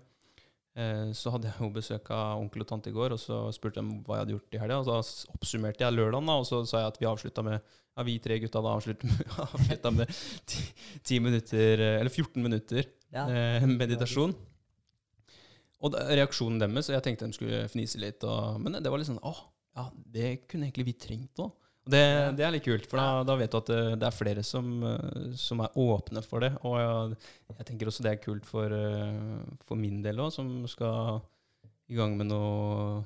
så 1.14 1.30
hadde 1.32 1.52
jeg 1.52 1.62
jo 1.62 1.68
besøk 1.72 2.10
av 2.12 2.42
onkel 2.42 2.64
og 2.64 2.68
tante 2.72 2.90
i 2.90 2.96
går, 2.96 3.14
og 3.14 3.22
så 3.22 3.38
spurte 3.54 3.84
de 3.86 4.00
hva 4.02 4.18
jeg 4.18 4.24
hadde 4.24 4.34
gjort 4.34 4.58
i 4.58 4.62
helga. 4.64 4.80
Og 4.82 4.88
så 5.06 5.30
oppsummerte 5.30 5.86
jeg 5.86 5.94
lørdagen, 5.94 6.26
da, 6.26 6.40
og 6.42 6.48
så 6.50 6.64
sa 6.66 6.82
jeg 6.82 6.90
at 6.90 6.98
vi 7.00 7.08
avslutta 7.08 7.46
med 7.46 7.60
ja, 7.62 8.04
vi 8.04 8.18
tre 8.20 8.40
gutta 8.44 8.64
da 8.66 8.74
avslutta 8.76 9.92
med, 9.96 10.18
ti, 11.06 11.22
minutter, 11.24 11.86
eller 12.02 12.10
14 12.10 12.44
minutter 12.44 12.90
ja. 13.15 13.25
eh, 13.31 13.67
meditasjon. 13.69 14.36
Og 15.86 15.95
reaksjonen 15.95 16.62
deres, 16.62 16.89
jeg 16.91 17.03
tenkte 17.05 17.27
de 17.29 17.38
skulle 17.38 17.65
fnise 17.72 18.00
litt, 18.01 18.24
og, 18.25 18.60
men 18.63 18.79
det 18.79 18.91
var 18.91 19.01
litt 19.01 19.10
sånn 19.10 19.22
åh, 19.25 19.43
ja, 19.75 19.89
det 20.15 20.29
kunne 20.50 20.69
egentlig 20.69 20.88
vi 20.89 21.00
trengt 21.05 21.43
òg. 21.43 21.53
Og 21.86 21.93
Det, 21.93 22.01
det 22.39 22.45
er 22.45 22.53
litt 22.55 22.65
kult, 22.65 22.88
for 22.89 22.98
da, 22.98 23.22
da 23.27 23.36
vet 23.38 23.51
du 23.53 23.60
at 23.60 23.67
det, 23.69 23.81
det 24.01 24.07
er 24.07 24.15
flere 24.15 24.43
som, 24.45 24.69
eh, 24.89 25.34
som 25.38 25.62
er 25.62 25.75
åpne 25.77 26.24
for 26.25 26.41
det. 26.41 26.55
Og 26.65 26.79
jeg, 26.81 27.19
jeg 27.60 27.67
tenker 27.69 27.91
også 27.91 28.05
det 28.05 28.13
er 28.15 28.24
kult 28.24 28.48
for, 28.50 28.74
eh, 28.74 29.60
for 29.67 29.77
min 29.77 30.00
del 30.05 30.24
òg, 30.24 30.31
som 30.34 30.50
skal 30.72 31.22
i 31.91 32.00
gang 32.00 32.15
med 32.17 32.31
noe 32.31 33.03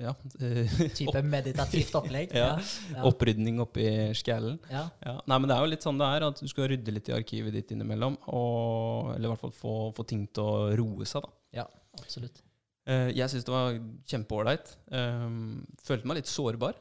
ja, 0.00 0.14
Type 0.98 1.22
meditativt 1.26 1.94
opplegg. 2.00 2.34
Ja. 2.34 2.54
ja. 2.94 3.04
opprydning 3.06 3.60
oppi 3.62 3.86
skallen. 4.18 4.58
ja. 4.72 4.88
Ja. 5.04 5.18
Nei, 5.30 5.38
men 5.38 5.50
det 5.50 5.56
er 5.56 5.64
jo 5.64 5.72
litt 5.74 5.86
sånn 5.86 6.00
det 6.00 6.10
er, 6.16 6.26
at 6.30 6.42
du 6.42 6.50
skal 6.50 6.70
rydde 6.72 6.94
litt 6.96 7.12
i 7.12 7.16
arkivet 7.16 7.54
ditt 7.54 7.72
innimellom. 7.76 8.18
Og, 8.32 9.14
eller 9.14 9.28
i 9.28 9.32
hvert 9.32 9.44
fall 9.46 9.56
få, 9.56 9.78
få 9.96 10.06
ting 10.08 10.26
til 10.34 10.44
å 10.44 10.68
roe 10.80 11.08
seg, 11.08 11.24
da. 11.24 11.40
Ja, 11.60 11.66
Absolutt. 12.00 12.42
Uh, 12.84 13.08
jeg 13.14 13.30
syns 13.32 13.46
det 13.46 13.54
var 13.54 13.78
kjempeålreit. 14.10 14.74
Um, 14.92 15.62
følte 15.84 16.10
meg 16.10 16.20
litt 16.20 16.30
sårbar, 16.30 16.76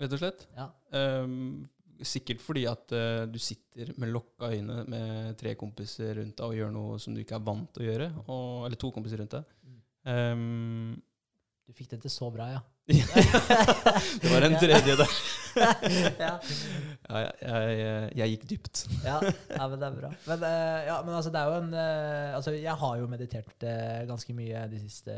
rett 0.00 0.12
og 0.12 0.20
slett. 0.20 0.44
Ja. 0.56 0.68
Um, 0.92 1.64
sikkert 2.04 2.42
fordi 2.44 2.66
at 2.68 2.92
uh, 2.92 3.24
du 3.30 3.38
sitter 3.40 3.94
med 4.00 4.12
lokka 4.12 4.50
øyne 4.52 4.82
med 4.90 5.36
tre 5.40 5.54
kompiser 5.56 6.18
rundt 6.20 6.36
deg 6.36 6.44
og 6.44 6.58
gjør 6.58 6.74
noe 6.74 6.98
som 7.00 7.16
du 7.16 7.22
ikke 7.22 7.38
er 7.38 7.46
vant 7.46 7.70
til 7.72 7.86
å 7.86 7.88
gjøre. 7.88 8.10
Og, 8.26 8.48
eller 8.68 8.80
to 8.80 8.92
kompiser 8.94 9.22
rundt 9.22 9.38
deg. 9.38 9.52
Um, 10.06 10.92
Du 11.66 11.74
fikk 11.74 11.88
det 11.90 11.96
til 12.04 12.12
så 12.14 12.28
bra, 12.30 12.44
ja. 12.46 12.58
det 14.22 14.28
var 14.30 14.44
en 14.46 14.52
tredje 14.62 14.92
der. 15.00 15.14
ja. 16.22 16.34
Ja, 17.08 17.22
jeg, 17.24 17.32
jeg, 17.80 18.12
jeg 18.20 18.32
gikk 18.32 18.44
dypt. 18.52 18.82
Ja, 19.02 19.16
ja, 19.26 19.66
men 19.66 19.80
det 19.80 19.88
er 19.88 19.96
bra. 19.96 20.10
Men, 20.28 20.44
eh, 20.46 20.84
ja, 20.86 21.00
men 21.02 21.16
altså, 21.18 21.32
det 21.34 21.40
er 21.40 21.50
jo 21.50 21.56
en 21.64 21.74
eh, 21.74 22.36
Altså, 22.36 22.54
jeg 22.54 22.78
har 22.84 23.00
jo 23.00 23.08
meditert 23.10 23.66
eh, 23.66 24.04
ganske 24.06 24.36
mye 24.38 24.62
de 24.70 24.78
siste 24.84 25.16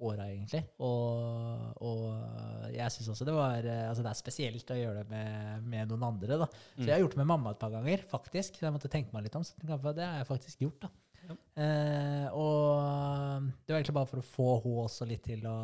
åra, 0.00 0.26
egentlig. 0.32 0.64
Og, 0.82 1.78
og 1.86 2.72
jeg 2.74 2.96
syns 2.96 3.12
også 3.14 3.28
det 3.30 3.38
var 3.38 3.70
Altså, 3.84 4.02
det 4.02 4.10
er 4.10 4.18
spesielt 4.18 4.74
å 4.74 4.80
gjøre 4.80 5.04
det 5.04 5.14
med, 5.14 5.70
med 5.76 5.94
noen 5.94 6.08
andre, 6.10 6.40
da. 6.42 6.50
Så 6.74 6.88
jeg 6.88 6.96
har 6.96 7.04
gjort 7.04 7.14
det 7.14 7.22
med 7.22 7.30
mamma 7.36 7.54
et 7.54 7.62
par 7.62 7.70
ganger, 7.76 8.02
faktisk. 8.10 8.58
Så 8.58 8.66
jeg 8.66 8.74
måtte 8.74 8.90
tenke 8.90 9.14
meg 9.14 9.28
litt 9.28 9.38
om. 9.38 9.46
Så 9.46 9.54
det 9.62 9.78
har 9.78 10.18
jeg 10.24 10.30
faktisk 10.34 10.66
gjort, 10.66 10.88
da. 10.88 10.94
Eh, 11.30 12.26
og 12.32 13.48
det 13.62 13.72
var 13.72 13.78
egentlig 13.78 13.96
bare 13.96 14.10
for 14.10 14.22
å 14.22 14.26
få 14.26 14.50
henne 14.64 14.84
også 14.86 15.08
litt 15.08 15.24
til 15.28 15.44
å 15.48 15.56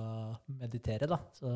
meditere, 0.61 1.09
da. 1.11 1.21
Så 1.35 1.53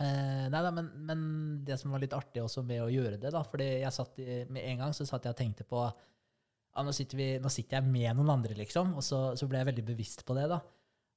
Eh, 0.00 0.46
nei 0.48 0.60
da, 0.64 0.70
men, 0.72 0.86
men 1.04 1.24
det 1.66 1.76
som 1.76 1.92
var 1.92 2.00
litt 2.00 2.14
artig 2.16 2.40
også 2.40 2.62
med 2.64 2.80
å 2.80 2.88
gjøre 2.88 3.18
det, 3.20 3.32
da 3.34 3.42
fordi 3.44 3.66
jeg 3.82 3.92
satt 3.92 4.20
i, 4.22 4.44
med 4.48 4.64
en 4.70 4.80
gang 4.80 4.94
så 4.96 5.04
satt 5.04 5.26
jeg 5.28 5.34
og 5.34 5.40
tenkte 5.42 5.66
på 5.68 5.82
ja, 5.84 6.84
nå, 6.86 6.94
sitter 6.96 7.18
vi, 7.18 7.26
nå 7.42 7.50
sitter 7.52 7.76
jeg 7.76 7.90
med 7.90 8.16
noen 8.16 8.32
andre, 8.38 8.56
liksom, 8.56 8.94
og 8.96 9.04
så, 9.04 9.18
så 9.36 9.48
ble 9.50 9.60
jeg 9.60 9.68
veldig 9.68 9.84
bevisst 9.90 10.22
på 10.24 10.36
det. 10.38 10.46
da. 10.48 10.60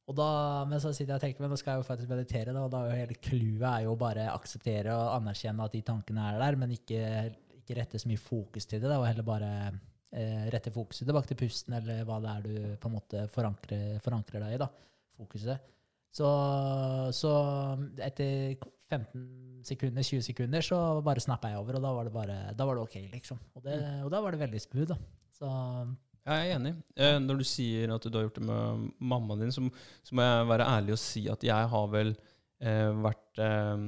Og 0.09 0.17
da, 0.17 0.27
Men 0.67 0.81
så 0.83 0.91
sitter 0.91 1.13
jeg 1.13 1.21
og 1.21 1.23
tenker 1.23 1.45
men 1.45 1.53
nå 1.53 1.59
skal 1.61 1.77
jeg 1.77 1.83
jo 1.83 1.87
faktisk 1.87 2.11
meditere, 2.11 2.51
da, 2.51 2.65
og 2.65 2.73
da 2.73 2.81
er 2.81 2.91
jo 2.91 2.99
hele 3.05 3.19
clouet 3.23 3.67
er 3.69 3.85
jo 3.85 3.95
bare 4.01 4.27
akseptere 4.33 4.97
og 4.97 5.13
anerkjenne 5.21 5.69
at 5.69 5.77
de 5.77 5.83
tankene 5.87 6.27
er 6.33 6.43
der, 6.43 6.59
men 6.59 6.75
ikke, 6.75 7.01
ikke 7.61 7.79
rette 7.79 8.01
så 8.01 8.11
mye 8.11 8.19
fokus 8.19 8.67
til 8.67 8.83
det, 8.83 8.89
da, 8.89 8.99
og 8.99 9.07
heller 9.07 9.29
bare 9.29 9.53
eh, 10.13 10.47
rette 10.53 10.71
fokuset 10.73 11.07
tilbake 11.09 11.31
til 11.31 11.39
pusten, 11.43 11.75
eller 11.79 12.03
hva 12.07 12.19
det 12.23 12.33
er 12.33 12.47
du 12.47 12.75
på 12.81 12.89
en 12.89 12.97
måte 12.97 13.25
forankrer, 13.33 13.99
forankrer 14.03 14.45
deg 14.45 14.57
i. 14.57 14.61
da, 14.61 14.69
fokuset. 15.19 15.71
Så, 16.13 16.29
så 17.17 17.33
etter 18.05 18.53
15 18.93 19.65
sekunder, 19.65 20.05
20 20.05 20.25
sekunder, 20.27 20.65
så 20.65 20.77
bare 21.05 21.23
snappa 21.23 21.49
jeg 21.49 21.61
over, 21.61 21.79
og 21.79 21.85
da 21.85 21.93
var 21.97 22.07
det, 22.07 22.13
bare, 22.13 22.39
da 22.57 22.67
var 22.69 22.77
det 22.77 22.83
ok, 22.85 22.97
liksom. 23.15 23.39
Og, 23.57 23.63
det, 23.65 23.79
og 24.05 24.11
da 24.13 24.21
var 24.21 24.35
det 24.35 24.41
veldig 24.43 24.61
smooth, 24.61 24.91
da. 24.93 24.99
Så 25.33 25.49
Jeg 26.23 26.51
er 26.51 26.55
enig. 26.55 26.75
Eh, 26.95 27.17
når 27.19 27.41
du 27.41 27.47
sier 27.47 27.95
at 27.95 28.05
du 28.05 28.13
har 28.15 28.27
gjort 28.27 28.37
det 28.37 28.45
med 28.47 28.85
mammaen 29.01 29.41
din, 29.43 29.55
så, 29.55 29.65
så 30.05 30.15
må 30.15 30.27
jeg 30.27 30.51
være 30.53 30.69
ærlig 30.75 30.95
og 30.95 31.01
si 31.01 31.25
at 31.31 31.43
jeg 31.43 31.71
har 31.73 31.89
vel 31.95 32.13
vært 33.03 33.39
eh, 33.43 33.85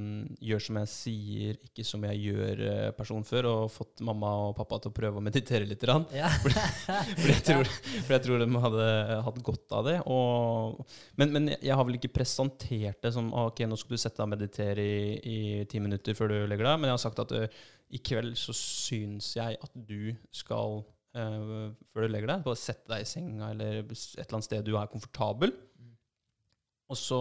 Gjør 0.48 0.62
som 0.62 0.78
jeg 0.80 0.90
sier, 0.92 1.58
ikke 1.64 1.84
som 1.86 2.02
jeg 2.08 2.18
gjør 2.26 2.62
eh, 2.66 3.12
før, 3.24 3.48
og 3.50 3.70
fått 3.72 4.02
mamma 4.04 4.32
og 4.46 4.56
pappa 4.58 4.78
til 4.82 4.92
å 4.92 4.96
prøve 4.96 5.20
å 5.20 5.24
meditere 5.24 5.68
litt. 5.68 5.84
Ja. 6.12 6.28
For 6.42 7.30
jeg 7.30 7.44
tror, 7.46 7.70
for 7.70 8.14
jeg 8.14 8.22
tror 8.24 8.42
de 8.42 8.62
hadde 8.66 8.88
hatt 9.26 9.38
godt 9.46 9.72
av 9.78 9.86
det. 9.86 9.96
Og, 10.12 10.82
men, 11.16 11.32
men 11.32 11.48
jeg 11.54 11.72
har 11.72 11.86
vel 11.86 11.98
ikke 11.98 12.12
presentert 12.16 13.00
det 13.02 13.12
som 13.14 13.30
ok, 13.32 13.64
nå 13.68 13.78
skal 13.80 13.96
du 13.96 14.02
sette 14.02 14.20
deg 14.20 14.26
og 14.26 14.32
meditere 14.34 14.84
i, 14.84 15.06
i 15.20 15.38
ti 15.70 15.80
minutter 15.82 16.16
før 16.18 16.32
du 16.32 16.36
legger 16.50 16.68
deg. 16.68 16.82
Men 16.82 16.90
jeg 16.90 16.98
har 16.98 17.04
sagt 17.06 17.24
at 17.24 17.34
i 17.94 18.02
kveld 18.02 18.34
så 18.38 18.54
syns 18.56 19.30
jeg 19.36 19.58
at 19.62 19.78
du 19.88 20.10
skal, 20.34 20.82
uh, 21.16 21.70
før 21.94 22.06
du 22.06 22.12
legger 22.12 22.32
deg, 22.32 22.44
bare 22.46 22.58
sette 22.58 22.90
deg 22.90 23.04
i 23.04 23.08
senga 23.08 23.52
eller 23.54 23.80
et 23.84 23.94
eller 23.94 24.38
annet 24.38 24.48
sted 24.48 24.66
du 24.66 24.74
er 24.74 24.90
komfortabel. 24.90 25.54
Og 26.86 26.98
så 26.98 27.20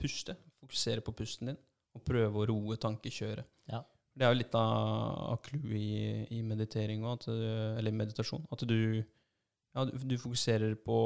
puste. 0.00 0.36
Fokusere 0.60 1.04
på 1.04 1.14
pusten 1.16 1.52
din. 1.52 1.60
Og 1.96 2.04
prøve 2.06 2.42
å 2.42 2.46
roe 2.50 2.78
tankekjøret. 2.80 3.48
Ja. 3.70 3.82
Det 4.14 4.26
er 4.26 4.34
jo 4.34 4.40
litt 4.40 4.54
av, 4.58 5.38
clouet 5.46 5.78
i, 5.78 6.26
i 6.36 6.42
meditering 6.44 7.04
også, 7.06 7.34
du- 7.38 7.78
eller 7.78 7.94
meditasjon. 7.94 8.44
At 8.52 8.66
du, 8.68 9.00
ja, 9.00 9.86
du, 9.86 9.94
du 9.96 10.16
fokuserer 10.20 10.76
på 10.84 10.98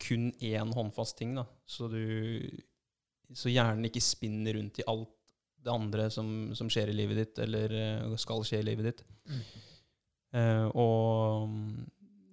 kun 0.00 0.30
én 0.40 0.72
håndfast 0.76 1.18
ting. 1.18 1.34
Da. 1.36 1.44
Så, 1.66 1.88
du, 1.92 2.40
så 3.32 3.52
hjernen 3.52 3.88
ikke 3.88 4.04
spinner 4.04 4.56
rundt 4.58 4.80
i 4.80 4.86
alt 4.88 5.12
det 5.64 5.72
andre 5.72 6.10
som, 6.12 6.52
som 6.56 6.68
skjer 6.72 6.92
i 6.92 6.96
livet 6.96 7.20
ditt, 7.22 7.38
eller 7.40 7.72
eh, 7.72 8.16
skal 8.20 8.44
skje 8.44 8.60
i 8.60 8.66
livet 8.68 8.90
ditt. 8.90 9.04
Mm. 9.24 9.44
Uh, 10.34 10.66
og 10.82 11.52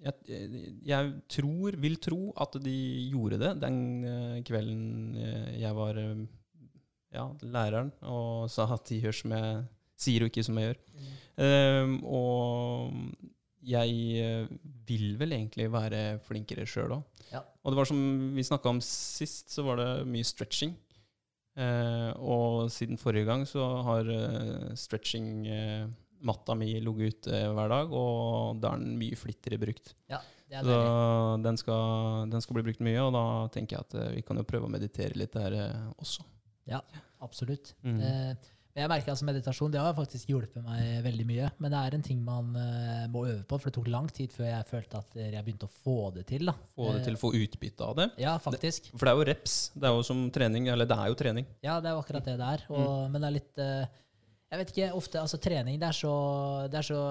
jeg, 0.02 0.48
jeg 0.90 1.12
tror, 1.30 1.78
vil 1.84 1.98
tro 2.02 2.32
at 2.42 2.58
de 2.64 2.76
gjorde 3.14 3.38
det 3.42 3.52
den 3.62 3.76
eh, 4.10 4.38
kvelden 4.48 5.18
eh, 5.22 5.50
jeg 5.62 5.78
var 5.78 6.00
eh, 6.02 6.24
ja, 7.14 7.28
læreren 7.44 7.92
og 8.08 8.50
sa 8.52 8.68
at 8.72 8.88
de 8.90 9.02
gjør 9.04 9.18
som 9.22 9.36
jeg 9.36 9.62
sier, 10.02 10.24
og 10.24 10.32
ikke 10.32 10.46
som 10.48 10.60
jeg 10.60 10.72
gjør. 10.72 10.80
Eh, 11.46 11.96
og 12.08 12.96
jeg 13.62 13.98
eh, 14.22 14.54
vil 14.88 15.18
vel 15.20 15.36
egentlig 15.38 15.68
være 15.74 16.20
flinkere 16.26 16.66
sjøl 16.70 16.98
òg. 16.98 17.26
Ja. 17.32 17.44
Og 17.62 17.74
det 17.74 17.82
var 17.82 17.90
som 17.90 18.00
vi 18.36 18.46
snakka 18.46 18.72
om 18.74 18.82
sist, 18.86 19.52
så 19.54 19.66
var 19.68 19.82
det 19.82 19.90
mye 20.10 20.28
stretching. 20.28 20.78
Uh, 21.52 22.16
og 22.24 22.70
siden 22.72 22.96
forrige 22.96 23.28
gang 23.28 23.42
så 23.44 23.60
har 23.84 24.08
uh, 24.08 24.70
stretching-matta 24.80 25.90
matta 26.22 26.56
mi 26.56 26.74
ligget 26.80 27.26
ute 27.26 27.42
hver 27.56 27.72
dag, 27.72 27.94
og 27.96 28.62
da 28.62 28.76
er 28.76 28.84
den 28.84 28.98
mye 29.00 29.18
flittigere 29.18 29.60
brukt. 29.62 29.96
Ja, 30.12 30.22
Det 30.48 30.60
er 30.60 30.64
Så 30.64 31.44
den 31.44 31.58
skal, 31.58 32.30
den 32.30 32.42
skal 32.42 32.58
bli 32.58 32.64
brukt 32.68 32.84
mye, 32.84 33.00
og 33.02 33.14
da 33.16 33.26
tenker 33.54 33.78
jeg 33.78 33.86
at 33.88 33.96
eh, 33.96 34.16
vi 34.18 34.22
kan 34.28 34.38
jo 34.38 34.44
prøve 34.44 34.68
å 34.68 34.72
meditere 34.72 35.16
litt 35.16 35.34
der 35.34 35.56
eh, 35.56 35.86
også. 36.68 37.02
Absolutt. 37.22 37.74
Mm. 37.84 38.00
Eh, 38.02 38.36
jeg 38.74 38.88
merker 38.88 39.12
altså 39.12 39.26
meditasjon 39.28 39.72
det 39.74 39.82
har 39.84 39.94
faktisk 39.94 40.30
hjulpet 40.32 40.64
meg 40.64 41.02
veldig 41.04 41.26
mye. 41.28 41.50
Men 41.60 41.72
det 41.74 41.80
er 41.82 41.96
en 41.98 42.02
ting 42.08 42.22
man 42.24 42.54
eh, 42.56 43.08
må 43.12 43.26
øve 43.28 43.44
på, 43.44 43.60
for 43.60 43.68
det 43.70 43.74
tok 43.76 43.88
lang 43.92 44.08
tid 44.16 44.32
før 44.32 44.48
jeg 44.48 44.66
følte 44.70 44.98
at 45.02 45.16
jeg 45.20 45.44
begynte 45.44 45.68
å 45.68 45.74
få 45.84 45.98
det 46.16 46.26
til. 46.32 46.46
da. 46.48 46.54
Få 46.80 46.94
det 46.96 47.04
til 47.04 47.18
å 47.18 47.20
få 47.20 47.34
utbytte 47.36 47.84
av 47.90 47.96
det. 48.00 48.08
Eh, 48.16 48.24
Ja, 48.24 48.38
faktisk. 48.40 48.88
For 48.96 49.06
det 49.06 49.12
er 49.12 49.20
jo 49.20 49.28
reps. 49.34 49.58
Det 49.76 49.90
er 49.90 49.98
jo 49.98 50.04
som 50.08 50.24
trening, 50.32 50.70
eller 50.72 50.86
det 50.88 50.98
er 50.98 51.08
jo 51.12 51.16
trening. 51.20 51.46
Ja, 51.62 51.80
det 51.84 51.92
er 51.92 51.98
jo 51.98 52.06
akkurat 52.06 52.24
det 52.32 52.38
det 52.40 52.48
er. 52.56 52.64
Og, 52.72 53.12
Men 53.12 53.22
det 53.22 53.28
er 53.28 53.36
litt 53.42 53.60
eh, 53.60 53.86
Jeg 54.52 54.60
vet 54.60 54.72
ikke, 54.74 54.88
ofte 55.00 55.20
altså 55.22 55.38
trening 55.40 55.78
det 55.80 55.88
er 55.88 55.96
så, 55.96 56.14
det 56.72 56.80
er 56.82 56.88
så 56.88 57.02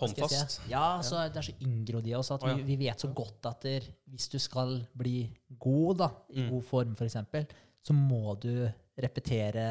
Håndfast? 0.00 0.56
si? 0.56 0.70
Ja, 0.72 1.00
så 1.06 1.20
det 1.30 1.38
er 1.38 1.46
så 1.46 1.54
inngrodd 1.62 2.06
i 2.10 2.14
oss 2.18 2.30
at 2.34 2.42
vi, 2.42 2.62
vi 2.66 2.76
vet 2.86 2.98
så 3.02 3.10
godt 3.14 3.46
at 3.50 3.62
der, 3.62 3.84
hvis 4.10 4.26
du 4.32 4.38
skal 4.42 4.80
bli 4.98 5.28
god, 5.58 5.98
da, 6.02 6.08
i 6.34 6.40
Mm. 6.42 6.48
god 6.50 6.64
form 6.66 6.96
f.eks., 6.98 7.16
så 7.84 7.96
må 7.96 8.36
du 8.40 8.52
repetere 9.00 9.66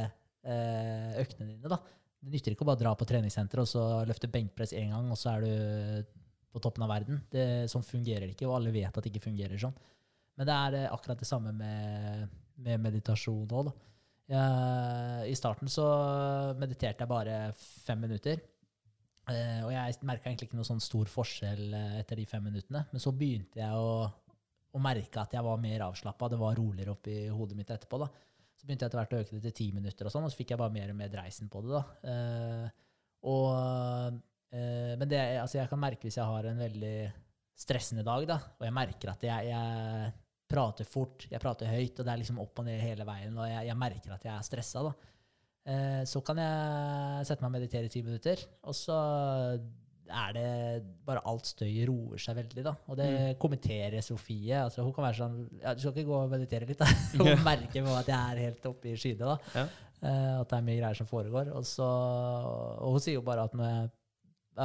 eh, 0.46 1.14
øktene 1.24 1.50
dine. 1.50 1.72
da. 1.72 1.80
Det 2.24 2.32
nytter 2.32 2.54
ikke 2.54 2.66
å 2.66 2.70
bare 2.70 2.82
dra 2.84 2.94
på 2.96 3.08
treningssenter 3.08 3.64
og 3.64 3.70
så 3.70 3.84
løfte 4.08 4.32
benkpress 4.32 4.76
én 4.80 4.94
gang, 4.94 5.10
og 5.12 5.20
så 5.20 5.34
er 5.34 5.44
du 5.44 6.12
på 6.54 6.62
toppen 6.64 6.86
av 6.86 6.94
verden. 6.94 7.24
Det, 7.34 7.66
sånn 7.72 7.86
fungerer 7.86 8.28
det 8.28 8.36
ikke, 8.36 8.48
og 8.48 8.60
alle 8.60 8.74
vet 8.76 8.94
at 8.94 9.02
det 9.02 9.12
ikke 9.12 9.28
fungerer 9.28 9.60
sånn. 9.60 9.76
Men 10.38 10.50
det 10.50 10.60
er 10.60 10.80
eh, 10.84 10.94
akkurat 10.94 11.20
det 11.20 11.30
samme 11.30 11.54
med, 11.58 12.30
med 12.64 12.86
meditasjon 12.86 13.58
òg, 13.60 13.74
I 14.34 15.36
starten 15.36 15.70
så 15.70 15.86
mediterte 16.58 17.04
jeg 17.04 17.12
bare 17.12 17.38
fem 17.58 18.00
minutter. 18.06 18.40
Eh, 19.32 19.62
og 19.64 19.72
jeg 19.72 20.00
merka 20.04 20.28
egentlig 20.28 20.50
ikke 20.50 20.58
noe 20.60 20.68
sånn 20.68 20.84
stor 20.84 21.08
forskjell 21.08 21.64
eh, 21.78 22.00
etter 22.02 22.20
de 22.20 22.26
fem 22.28 22.44
minuttene. 22.44 22.84
Men 22.92 23.04
så 23.04 23.14
begynte 23.16 23.62
jeg 23.62 23.80
å, 23.80 24.04
å 24.74 24.82
merka 24.82 25.24
at 25.24 25.36
jeg 25.38 25.46
var 25.46 25.60
mer 25.62 25.86
avslappa. 25.88 26.30
Det 26.32 26.40
var 26.42 26.58
roligere 26.58 26.96
oppi 26.96 27.18
hodet 27.30 27.58
mitt 27.58 27.74
etterpå. 27.74 28.00
da. 28.02 28.10
Så 28.58 28.66
begynte 28.66 28.86
jeg 28.86 28.92
etter 28.92 29.02
hvert 29.02 29.14
å 29.14 29.22
øke 29.22 29.36
det 29.36 29.44
til 29.48 29.58
ti 29.60 29.68
minutter, 29.76 30.08
og 30.08 30.14
sånn, 30.14 30.26
og 30.26 30.34
så 30.34 30.40
fikk 30.40 30.54
jeg 30.54 30.62
bare 30.62 30.74
mer 30.74 30.94
og 30.94 30.98
mer 30.98 31.12
dreisen 31.14 31.50
på 31.52 31.62
det. 31.66 31.74
da. 31.74 31.84
Eh, 32.14 32.68
og, 33.30 34.20
eh, 34.56 34.94
men 35.00 35.10
det, 35.12 35.22
altså 35.42 35.60
jeg 35.60 35.72
kan 35.72 35.82
merke 35.82 36.08
hvis 36.08 36.20
jeg 36.20 36.30
har 36.30 36.50
en 36.50 36.64
veldig 36.64 36.98
stressende 37.64 38.06
dag, 38.08 38.28
da, 38.28 38.40
og 38.58 38.66
jeg 38.66 38.76
merker 38.76 39.14
at 39.14 39.26
jeg, 39.28 39.52
jeg 39.52 40.14
prater 40.50 40.88
fort, 40.88 41.28
jeg 41.30 41.42
prater 41.42 41.70
høyt, 41.70 42.00
og 42.00 42.06
det 42.06 42.14
er 42.14 42.22
liksom 42.22 42.42
opp 42.42 42.62
og 42.62 42.68
ned 42.68 42.82
hele 42.82 43.06
veien, 43.08 43.38
og 43.38 43.50
jeg, 43.50 43.68
jeg 43.70 43.80
merker 43.84 44.16
at 44.16 44.26
jeg 44.30 44.34
er 44.34 44.48
stressa, 44.48 44.86
da. 44.90 44.94
Eh, 45.64 46.02
så 46.10 46.20
kan 46.26 46.42
jeg 46.42 47.28
sette 47.30 47.44
meg 47.44 47.52
og 47.52 47.56
meditere 47.56 47.88
i 47.88 47.94
ti 47.94 48.02
minutter, 48.04 48.42
og 48.68 48.76
så 48.76 48.98
er 50.10 50.34
det 50.36 50.48
bare 51.08 51.22
alt 51.30 51.46
støy 51.48 51.86
roer 51.88 52.20
seg 52.22 52.36
veldig, 52.42 52.64
da. 52.66 52.74
Og 52.92 52.98
det 53.00 53.08
Mm. 53.10 53.38
kommenterer 53.40 54.02
Sofie. 54.04 54.58
altså 54.66 54.84
Hun 54.84 54.94
kan 54.94 55.06
være 55.06 55.18
sånn 55.22 55.38
ja, 55.62 55.74
Du 55.74 55.80
skal 55.80 55.94
ikke 55.94 56.06
gå 56.10 56.18
og 56.24 56.30
meditere 56.32 56.68
litt, 56.68 56.78
da? 56.80 56.86
Hun 57.18 57.44
merker 57.46 57.84
på 57.86 57.96
at 57.98 58.08
jeg 58.12 58.20
er 58.34 58.42
helt 58.48 58.66
oppe 58.66 58.92
i 58.92 58.96
skyene, 59.00 59.32
da. 59.32 59.38
Ja. 59.56 59.66
Uh, 60.04 60.42
at 60.42 60.50
det 60.52 60.58
er 60.58 60.66
mye 60.68 60.80
greier 60.82 60.98
som 61.00 61.08
foregår. 61.08 61.54
Og, 61.56 61.64
så, 61.64 61.86
og 61.88 62.92
hun 62.98 63.00
sier 63.00 63.16
jo 63.16 63.22
bare 63.24 63.46
at 63.48 63.54
når 63.56 63.70
jeg 63.70 63.92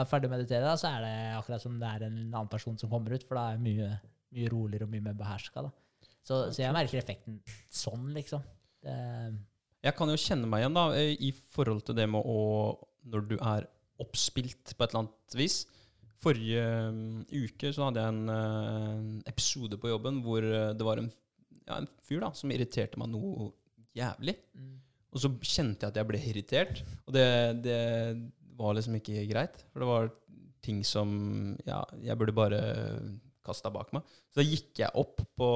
er 0.00 0.08
ferdig 0.10 0.26
å 0.28 0.32
meditere, 0.34 0.64
da, 0.66 0.74
så 0.76 0.90
er 0.90 1.04
det 1.06 1.12
akkurat 1.38 1.62
som 1.62 1.76
det 1.78 1.86
er 1.94 2.06
en 2.08 2.16
annen 2.34 2.48
person 2.50 2.76
som 2.80 2.90
kommer 2.90 3.14
ut, 3.14 3.22
for 3.22 3.38
da 3.38 3.44
er 3.52 3.54
jeg 3.54 3.62
mye, 3.68 3.92
mye 4.34 4.50
roligere 4.50 4.88
og 4.88 4.90
mye 4.96 5.04
mer 5.06 5.14
beherska. 5.20 5.62
Så, 6.26 6.40
så 6.52 6.58
jeg 6.64 6.74
merker 6.74 6.98
effekten 6.98 7.38
sånn, 7.70 8.10
liksom. 8.18 8.42
Det, 8.82 8.98
Jeg 9.86 9.94
kan 9.96 10.10
jo 10.10 10.18
kjenne 10.18 10.50
meg 10.50 10.64
igjen 10.64 10.74
da, 10.76 10.84
i 10.98 11.30
forhold 11.54 11.84
til 11.86 11.94
det 11.98 12.08
med 12.10 12.22
å 12.26 12.36
Når 13.08 13.24
du 13.30 13.36
er 13.38 13.64
oppspilt 14.02 14.74
på 14.74 14.84
et 14.84 14.92
eller 14.92 15.04
annet 15.04 15.38
vis. 15.38 15.62
Forrige 16.18 16.64
mm, 16.94 17.28
uke 17.30 17.70
så 17.74 17.86
hadde 17.86 18.02
jeg 18.02 18.14
en 18.14 18.34
eh, 18.34 19.30
episode 19.30 19.78
på 19.78 19.92
jobben 19.92 20.20
hvor 20.24 20.42
eh, 20.42 20.72
det 20.74 20.86
var 20.86 21.02
en, 21.02 21.10
ja, 21.68 21.78
en 21.78 21.88
fyr 22.06 22.24
da, 22.24 22.32
som 22.34 22.50
irriterte 22.54 22.98
meg 23.00 23.12
noe 23.12 23.52
jævlig. 23.98 24.34
mm, 24.58 24.74
Og 25.14 25.22
så 25.22 25.30
kjente 25.38 25.86
jeg 25.86 25.92
at 25.92 26.00
jeg 26.00 26.10
ble 26.10 26.22
irritert, 26.30 26.82
og 27.06 27.14
det, 27.14 27.28
det 27.64 27.78
var 28.58 28.74
liksom 28.74 28.98
ikke 28.98 29.28
greit. 29.30 29.62
For 29.72 29.84
det 29.84 29.90
var 29.90 30.10
ting 30.64 30.82
som 30.86 31.10
ja, 31.66 31.84
jeg 32.02 32.18
burde 32.18 32.34
bare 32.36 32.60
kasta 33.46 33.70
bak 33.72 33.92
meg. 33.96 34.06
Så 34.28 34.42
da 34.42 34.46
gikk 34.46 34.82
jeg 34.82 34.98
opp 34.98 35.22
på, 35.38 35.50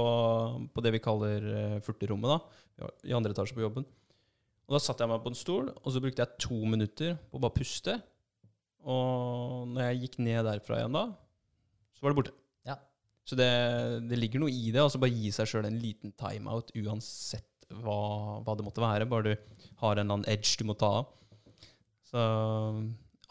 på 0.73 0.85
det 0.85 0.95
vi 0.95 1.03
kaller 1.05 1.45
uh, 1.45 1.81
furterommet, 1.85 2.31
da, 2.33 2.89
i 3.05 3.15
andre 3.17 3.35
etasje 3.35 3.57
på 3.57 3.65
jobben. 3.65 3.85
Og 4.69 4.77
da 4.77 4.81
satte 4.81 5.05
jeg 5.05 5.13
meg 5.13 5.21
på 5.25 5.33
en 5.33 5.37
stol, 5.37 5.69
og 5.75 5.89
så 5.93 6.01
brukte 6.01 6.25
jeg 6.25 6.41
to 6.47 6.63
minutter 6.65 7.19
på 7.29 7.37
å 7.37 7.43
bare 7.43 7.57
puste. 7.59 7.99
Og 8.83 9.69
når 9.71 9.89
jeg 9.89 10.01
gikk 10.05 10.19
ned 10.25 10.43
derfra 10.49 10.81
igjen 10.81 10.97
da, 10.97 11.07
så 11.95 12.05
var 12.05 12.13
det 12.13 12.19
borte. 12.19 12.35
Ja. 12.67 12.77
Så 13.29 13.39
det, 13.39 13.49
det 14.11 14.19
ligger 14.19 14.43
noe 14.43 14.53
i 14.53 14.71
det. 14.75 14.83
Altså 14.83 15.01
bare 15.03 15.15
gi 15.15 15.31
seg 15.35 15.51
sjøl 15.51 15.69
en 15.69 15.81
liten 15.83 16.15
timeout 16.19 16.73
uansett 16.83 17.49
hva, 17.73 17.99
hva 18.43 18.57
det 18.59 18.67
måtte 18.67 18.83
være. 18.83 19.09
Bare 19.09 19.33
du 19.33 19.59
har 19.83 19.97
en 19.97 20.03
eller 20.03 20.19
annen 20.19 20.31
edge 20.31 20.59
du 20.59 20.67
må 20.69 20.77
ta 20.79 20.91
av. 21.03 21.13
Så 22.13 22.23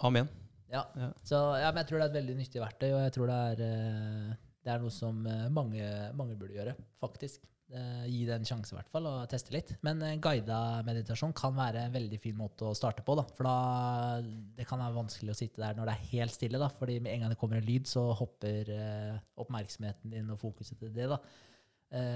amen. 0.01 0.29
ja. 0.71 0.85
Ja. 0.97 1.11
Så 1.27 1.37
ja, 1.61 1.69
men 1.69 1.83
jeg 1.83 1.91
tror 1.91 1.99
det 1.99 2.07
er 2.07 2.13
et 2.13 2.19
veldig 2.21 2.37
nyttig 2.39 2.63
verktøy, 2.63 2.89
og 2.95 3.03
jeg 3.03 3.13
tror 3.17 3.29
det 3.29 3.39
er, 3.51 3.63
eh, 3.67 4.31
det 4.65 4.73
er 4.73 4.81
noe 4.81 4.93
som 4.95 5.19
eh, 5.29 5.49
mange, 5.53 5.89
mange 6.17 6.37
burde 6.39 6.57
gjøre, 6.57 6.73
faktisk. 7.03 7.43
Eh, 7.71 8.07
Gi 8.11 8.25
det 8.27 8.33
en 8.35 8.47
sjanse, 8.47 8.73
i 8.73 8.75
hvert 8.75 8.89
fall, 8.91 9.05
og 9.07 9.29
teste 9.31 9.53
litt. 9.55 9.69
Men 9.85 10.01
eh, 10.03 10.17
guida 10.19 10.81
meditasjon 10.83 11.31
kan 11.37 11.53
være 11.55 11.85
en 11.85 11.93
veldig 11.93 12.19
fin 12.19 12.35
måte 12.35 12.67
å 12.67 12.75
starte 12.75 13.03
på. 13.07 13.15
Da. 13.15 13.23
For 13.37 13.47
da 13.47 14.23
det 14.57 14.67
kan 14.67 14.81
være 14.81 14.97
vanskelig 14.97 15.31
å 15.31 15.37
sitte 15.39 15.63
der 15.63 15.77
når 15.77 15.87
det 15.87 15.95
er 15.95 16.09
helt 16.11 16.35
stille. 16.35 16.59
Da. 16.59 16.67
Fordi 16.75 16.99
med 16.99 17.15
en 17.15 17.23
gang 17.23 17.31
det 17.31 17.39
kommer 17.39 17.61
en 17.61 17.67
lyd, 17.67 17.87
så 17.87 18.09
hopper 18.19 18.73
eh, 18.75 19.21
oppmerksomheten 19.39 20.11
din 20.17 20.33
og 20.35 20.41
fokuset 20.41 20.81
til 20.81 20.91
det. 20.95 21.07
Da. 21.11 21.21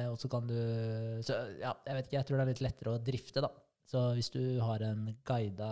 Og 0.07 0.13
så 0.15 0.29
kan 0.31 0.45
du 0.47 0.55
så, 1.27 1.35
ja, 1.59 1.73
Jeg 1.83 1.97
vet 1.97 2.05
ikke, 2.05 2.15
jeg 2.15 2.27
tror 2.27 2.37
det 2.37 2.43
er 2.45 2.49
litt 2.53 2.61
lettere 2.63 2.93
å 2.93 3.01
drifte, 3.03 3.41
da. 3.43 3.49
Så 3.91 4.03
hvis 4.15 4.31
du 4.31 4.39
har 4.63 4.83
en 4.87 5.09
guida 5.27 5.71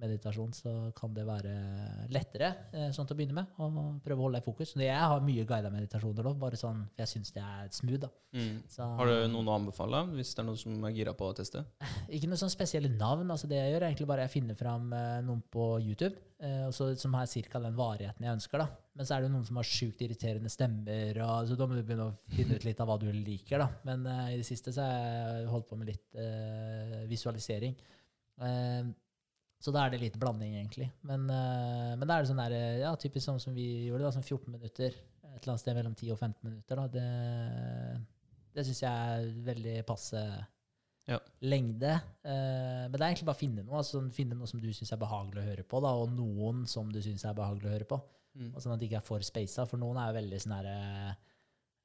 meditasjon, 0.00 0.52
så 0.56 0.72
kan 0.96 1.12
det 1.16 1.26
være 1.28 1.52
lettere 2.12 2.48
eh, 2.72 2.88
sånn 2.94 3.06
til 3.08 3.16
å 3.16 3.18
begynne 3.20 3.36
med. 3.36 3.52
Og 3.60 4.00
prøve 4.04 4.18
å 4.18 4.26
holde 4.26 4.40
deg 4.40 4.46
i 4.46 4.48
fokus. 4.50 4.74
Jeg 4.80 4.96
har 5.12 5.22
mye 5.24 5.44
guida 5.48 5.70
meditasjoner 5.74 6.26
nå, 6.26 6.34
bare 6.40 6.58
sånn, 6.60 6.82
for 6.94 7.04
jeg 7.04 7.12
syns 7.14 7.34
det 7.36 7.44
er 7.44 7.68
smooth. 7.76 8.00
da. 8.06 8.10
Så, 8.70 8.86
Har 8.98 9.10
du 9.10 9.14
noen 9.32 9.48
å 9.50 9.56
anbefale, 9.58 10.04
hvis 10.14 10.32
det 10.34 10.42
er 10.42 10.48
noen 10.48 10.60
som 10.60 10.84
er 10.88 10.96
gira 10.96 11.14
på 11.18 11.28
å 11.30 11.36
teste? 11.36 11.64
Ikke 12.14 12.30
noe 12.30 12.40
sånn 12.40 12.52
spesielle 12.52 12.90
navn. 12.94 13.30
altså 13.30 13.50
Det 13.50 13.58
jeg 13.60 13.74
gjør, 13.74 13.82
er 13.84 13.88
egentlig 13.92 14.10
bare 14.12 14.26
jeg 14.28 14.34
finner 14.38 14.58
fram 14.58 14.92
eh, 14.96 15.16
noen 15.26 15.42
på 15.50 15.66
YouTube 15.82 16.14
eh, 16.40 16.64
og 16.68 16.74
så- 16.76 16.94
som 16.98 17.14
har 17.18 17.26
ca. 17.26 17.58
den 17.60 17.76
varigheten 17.76 18.24
jeg 18.26 18.36
ønsker. 18.38 18.58
da. 18.64 18.68
Men 18.96 19.06
så 19.06 19.16
er 19.16 19.22
det 19.22 19.30
noen 19.32 19.46
som 19.46 19.56
har 19.56 19.64
sjukt 19.68 20.00
irriterende 20.04 20.50
stemmer, 20.50 21.20
og, 21.24 21.46
så 21.48 21.56
da 21.56 21.66
må 21.66 21.76
du 21.78 21.82
begynne 21.82 22.08
å 22.10 22.16
finne 22.34 22.56
ut 22.58 22.64
litt 22.66 22.80
av 22.82 22.88
hva 22.90 22.98
du 23.00 23.06
liker. 23.12 23.58
da. 23.62 23.68
Men 23.86 24.02
uh, 24.06 24.26
i 24.32 24.36
det 24.40 24.44
siste 24.48 24.72
så 24.74 24.82
har 24.82 24.98
jeg 25.40 25.46
holdt 25.52 25.68
på 25.70 25.78
med 25.78 25.88
litt 25.92 26.18
uh, 26.18 27.06
visualisering. 27.08 27.76
Eh, 28.40 28.90
så 29.60 29.72
da 29.74 29.82
er 29.86 29.90
det 29.92 30.00
litt 30.00 30.14
blanding, 30.20 30.54
egentlig. 30.56 30.86
Men, 31.04 31.26
eh, 31.28 31.94
men 32.00 32.06
da 32.08 32.16
er 32.16 32.22
det 32.24 32.30
sånn 32.30 32.40
der, 32.40 32.52
eh, 32.56 32.78
ja, 32.80 32.94
typisk 32.96 33.26
sånn 33.28 33.40
som 33.42 33.54
vi 33.54 33.66
gjorde, 33.90 34.06
da, 34.06 34.12
sånn 34.16 34.24
14 34.24 34.54
minutter. 34.54 34.94
Et 35.30 35.42
eller 35.42 35.52
annet 35.52 35.60
sted 35.60 35.76
mellom 35.76 35.94
10 35.94 36.12
og 36.14 36.18
15 36.18 36.48
minutter. 36.48 36.76
da. 36.80 36.86
Det, 36.88 37.04
det 38.56 38.64
syns 38.66 38.80
jeg 38.82 38.90
er 38.90 39.28
veldig 39.46 39.76
passe 39.86 40.22
Ja. 41.10 41.18
lengde. 41.42 41.92
Eh, 42.24 42.86
men 42.88 42.92
det 42.92 43.00
er 43.00 43.08
egentlig 43.10 43.28
bare 43.28 43.36
å 43.38 43.42
finne 43.44 43.64
noe. 43.64 43.76
altså 43.78 43.98
sånn, 43.98 44.10
Finne 44.14 44.34
noe 44.38 44.46
som 44.46 44.60
du 44.60 44.68
syns 44.72 44.92
er 44.92 44.96
behagelig 45.00 45.42
å 45.42 45.48
høre 45.50 45.64
på, 45.66 45.80
da, 45.82 45.92
og 45.94 46.10
noen 46.14 46.66
som 46.66 46.90
du 46.92 47.00
syns 47.02 47.24
er 47.24 47.34
behagelig 47.34 47.66
å 47.68 47.74
høre 47.76 47.88
på. 47.88 48.00
Mm. 48.38 48.54
Og 48.54 48.62
sånn 48.62 48.72
at 48.72 48.78
det 48.80 48.88
ikke 48.88 49.00
er 49.02 49.06
for 49.06 49.20
spasa, 49.26 49.66
for 49.66 49.76
noen 49.76 49.98
er 49.98 50.12
jo 50.12 50.18
veldig 50.20 50.40
sånn 50.40 50.54
herre 50.56 51.16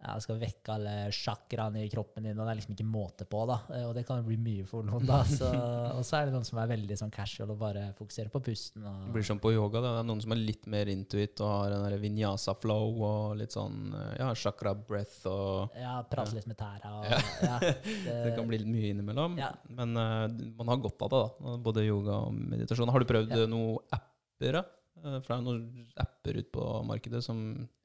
ja, 0.03 0.13
skal 0.21 0.37
vekke 0.37 0.73
alle 0.75 0.93
chakraene 1.15 1.81
i 1.85 1.89
kroppen 1.89 2.23
din, 2.27 2.37
og 2.37 2.45
det 2.45 2.51
er 2.51 2.57
liksom 2.59 2.73
ikke 2.75 2.85
måte 2.85 3.25
på, 3.25 3.39
da. 3.49 3.55
Eh, 3.73 3.85
Og 3.87 3.93
det 3.95 4.03
kan 4.05 4.19
bli 4.25 4.35
mye 4.37 4.65
for 4.67 4.83
noen, 4.85 5.05
da. 5.07 5.21
Så, 5.39 5.47
og 5.49 6.03
så 6.05 6.17
er 6.19 6.27
det 6.27 6.33
noen 6.35 6.45
som 6.45 6.59
er 6.61 6.67
veldig 6.69 6.97
sånn 6.99 7.13
casual 7.15 7.53
og 7.55 7.57
bare 7.63 7.87
fokuserer 7.97 8.29
på 8.29 8.41
pusten. 8.45 8.83
Det 8.83 9.13
blir 9.15 9.25
sånn 9.25 9.39
på 9.41 9.53
yoga. 9.55 9.79
Da. 9.81 9.93
Det 9.95 10.03
er 10.03 10.09
noen 10.11 10.21
som 10.21 10.35
er 10.35 10.41
litt 10.43 10.67
mer 10.69 10.91
intuit 10.93 11.41
og 11.41 11.49
har 11.53 11.73
den 11.73 11.85
der 11.87 11.97
vinyasa-flow 12.03 13.01
og 13.07 13.35
litt 13.39 13.55
sånn 13.55 13.95
ja, 14.19 14.29
chakra 14.37 14.75
breath 14.77 15.25
og 15.31 15.73
ja, 15.79 15.95
prate 16.11 16.35
litt 16.37 16.47
med 16.51 16.59
tæra. 16.59 16.93
Og, 16.99 17.05
Ja. 17.09 17.19
ja, 17.47 17.59
Det 18.27 18.35
kan 18.37 18.47
bli 18.51 18.61
litt 18.61 18.69
mye 18.69 18.91
innimellom. 18.93 19.39
Ja. 19.41 19.53
Men 19.73 19.95
uh, 19.97 20.27
man 20.59 20.73
har 20.75 20.83
godt 20.85 21.01
av 21.07 21.13
det, 21.15 21.23
da. 21.25 21.57
Både 21.65 21.87
yoga 21.87 22.19
og 22.27 22.33
meditasjon. 22.35 22.91
Har 22.93 22.99
du 23.01 23.09
prøvd 23.09 23.31
Ja. 23.33 23.41
eh, 23.45 23.49
noen 23.49 23.79
apper? 23.95 24.59
da? 24.59 24.61
Eh, 25.05 25.19
For 25.21 25.29
det 25.31 25.37
er 25.37 25.45
noen 25.45 25.87
apper 26.01 26.39
ute 26.41 26.51
på 26.55 26.65
markedet 26.89 27.21
som 27.25 27.39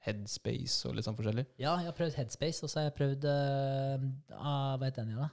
Headspace 0.06 0.88
og 0.88 0.96
litt 0.96 1.04
sånn 1.06 1.18
forskjellig. 1.18 1.44
Ja, 1.60 1.74
jeg 1.82 1.90
har 1.90 1.96
prøvd 1.98 2.16
Headspace, 2.16 2.64
og 2.64 2.72
så 2.72 2.80
har 2.80 2.88
jeg 2.88 2.96
prøvd 2.98 3.28
ah, 3.28 4.76
Hva 4.80 4.88
heter 4.88 5.04
den 5.04 5.12
igjen, 5.14 5.26
da? 5.26 5.30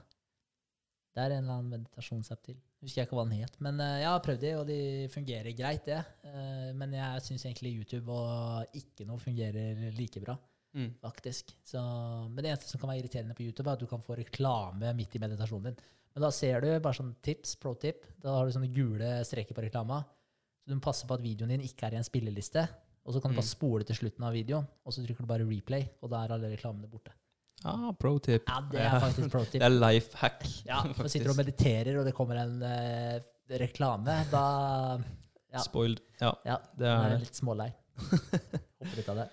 Det 1.18 1.24
er 1.24 1.32
en 1.34 1.40
eller 1.48 1.56
annen 1.56 1.72
meditasjonsapp 1.72 2.42
til. 2.46 2.58
Husker 2.84 3.00
jeg 3.00 3.08
ikke 3.08 3.16
hva 3.18 3.24
den 3.26 3.40
het. 3.40 3.56
Men 3.64 3.80
uh, 3.82 3.96
jeg 3.98 4.06
har 4.06 4.20
prøvd 4.22 4.42
de, 4.44 4.50
og 4.60 4.68
de 4.68 4.76
fungerer 5.10 5.56
greit, 5.58 5.88
det. 5.88 5.96
Uh, 6.22 6.68
men 6.78 6.92
jeg 6.94 7.24
syns 7.26 7.46
egentlig 7.48 7.72
YouTube 7.80 8.14
og 8.14 8.76
ikke 8.78 9.06
noe 9.08 9.18
fungerer 9.22 9.88
like 9.98 10.22
bra, 10.22 10.36
Mm. 10.76 10.90
faktisk. 11.00 11.48
Så, 11.64 11.80
men 12.28 12.44
det 12.44 12.50
eneste 12.52 12.68
som 12.68 12.78
kan 12.78 12.90
være 12.92 13.00
irriterende 13.00 13.34
på 13.34 13.42
YouTube, 13.42 13.66
er 13.70 13.78
at 13.78 13.80
du 13.82 13.88
kan 13.90 14.02
få 14.04 14.14
reklame 14.18 14.92
midt 14.94 15.16
i 15.16 15.20
meditasjonen 15.22 15.72
din. 15.72 15.78
Men 16.14 16.22
da 16.26 16.30
ser 16.30 16.60
du 16.60 16.68
bare 16.84 16.94
sånn 17.00 17.14
tips, 17.24 17.54
pro 17.58 17.72
tip. 17.80 18.04
Da 18.22 18.34
har 18.36 18.46
du 18.46 18.52
sånne 18.54 18.68
gule 18.76 19.08
streker 19.26 19.56
på 19.56 19.64
reklama. 19.64 20.02
Så 20.68 20.74
du 20.74 20.76
må 20.76 20.84
passe 20.84 21.06
på 21.08 21.16
at 21.16 21.22
videoen 21.24 21.48
din 21.54 21.62
ikke 21.64 21.86
er 21.88 21.94
i 21.96 21.96
en 21.96 22.04
spilleliste. 22.04 22.66
Og 23.08 23.14
så 23.14 23.22
kan 23.24 23.32
du 23.32 23.38
bare 23.38 23.46
Mm. 23.46 23.54
spole 23.56 23.84
til 23.88 23.96
slutten 23.96 24.24
av 24.28 24.34
videoen, 24.36 24.66
og 24.84 24.92
så 24.92 25.00
trykker 25.00 25.24
du 25.24 25.26
bare 25.30 25.46
replay, 25.48 25.86
og 26.02 26.10
da 26.12 26.24
er 26.26 26.34
alle 26.34 26.50
reklamene 26.52 26.90
borte. 26.92 27.14
Ah, 27.64 27.90
pro 27.92 28.18
tip. 28.18 28.44
Ja, 28.46 28.60
det 28.70 28.80
er 28.84 29.00
faktisk 29.00 29.30
pro 29.32 29.40
tip. 29.44 29.52
Det 29.62 29.64
er 29.64 29.72
life 29.80 30.14
hack. 30.20 30.44
Ja, 30.68 30.82
for 30.92 31.08
sitter 31.08 31.24
du 31.24 31.32
og 31.32 31.38
mediterer, 31.40 31.98
og 31.98 32.04
det 32.04 32.12
kommer 32.14 32.36
en 32.42 32.60
eh, 32.62 33.18
reklame, 33.58 34.18
da 34.30 34.98
ja. 35.54 35.58
Spoiled. 35.64 36.02
Ja, 36.20 36.34
Ja, 36.44 36.58
det 36.76 36.86
er 36.86 37.14
er 37.14 37.18
litt 37.24 37.34
smålei. 37.40 37.70
Hopper 38.78 39.00
ut 39.00 39.08
av 39.08 39.16
det. 39.22 39.28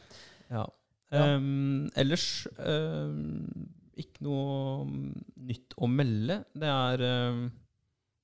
Ja. 0.49 0.63
Ehm, 1.11 1.89
ellers 1.99 2.47
um, 2.57 3.67
ikke 3.99 4.23
noe 4.25 4.87
nytt 5.35 5.75
å 5.77 5.87
melde. 5.91 6.39
Det 6.55 6.71
er 6.71 7.03
ehm, 7.11 7.43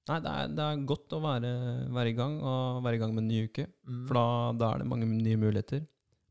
Nei, 0.10 0.18
det 0.24 0.32
er, 0.32 0.50
det 0.58 0.66
er 0.66 0.82
godt 0.90 1.14
å 1.14 1.22
være, 1.22 1.52
være 1.94 2.12
i 2.12 2.18
gang, 2.18 2.40
og 2.42 2.82
være 2.86 2.98
i 2.98 3.02
gang 3.04 3.14
med 3.14 3.24
en 3.24 3.30
ny 3.30 3.44
uke. 3.46 3.68
Mm. 3.86 4.02
For 4.10 4.18
da, 4.18 4.26
da 4.58 4.70
er 4.74 4.82
det 4.82 4.90
mange 4.90 5.08
nye 5.10 5.40
muligheter. 5.40 5.84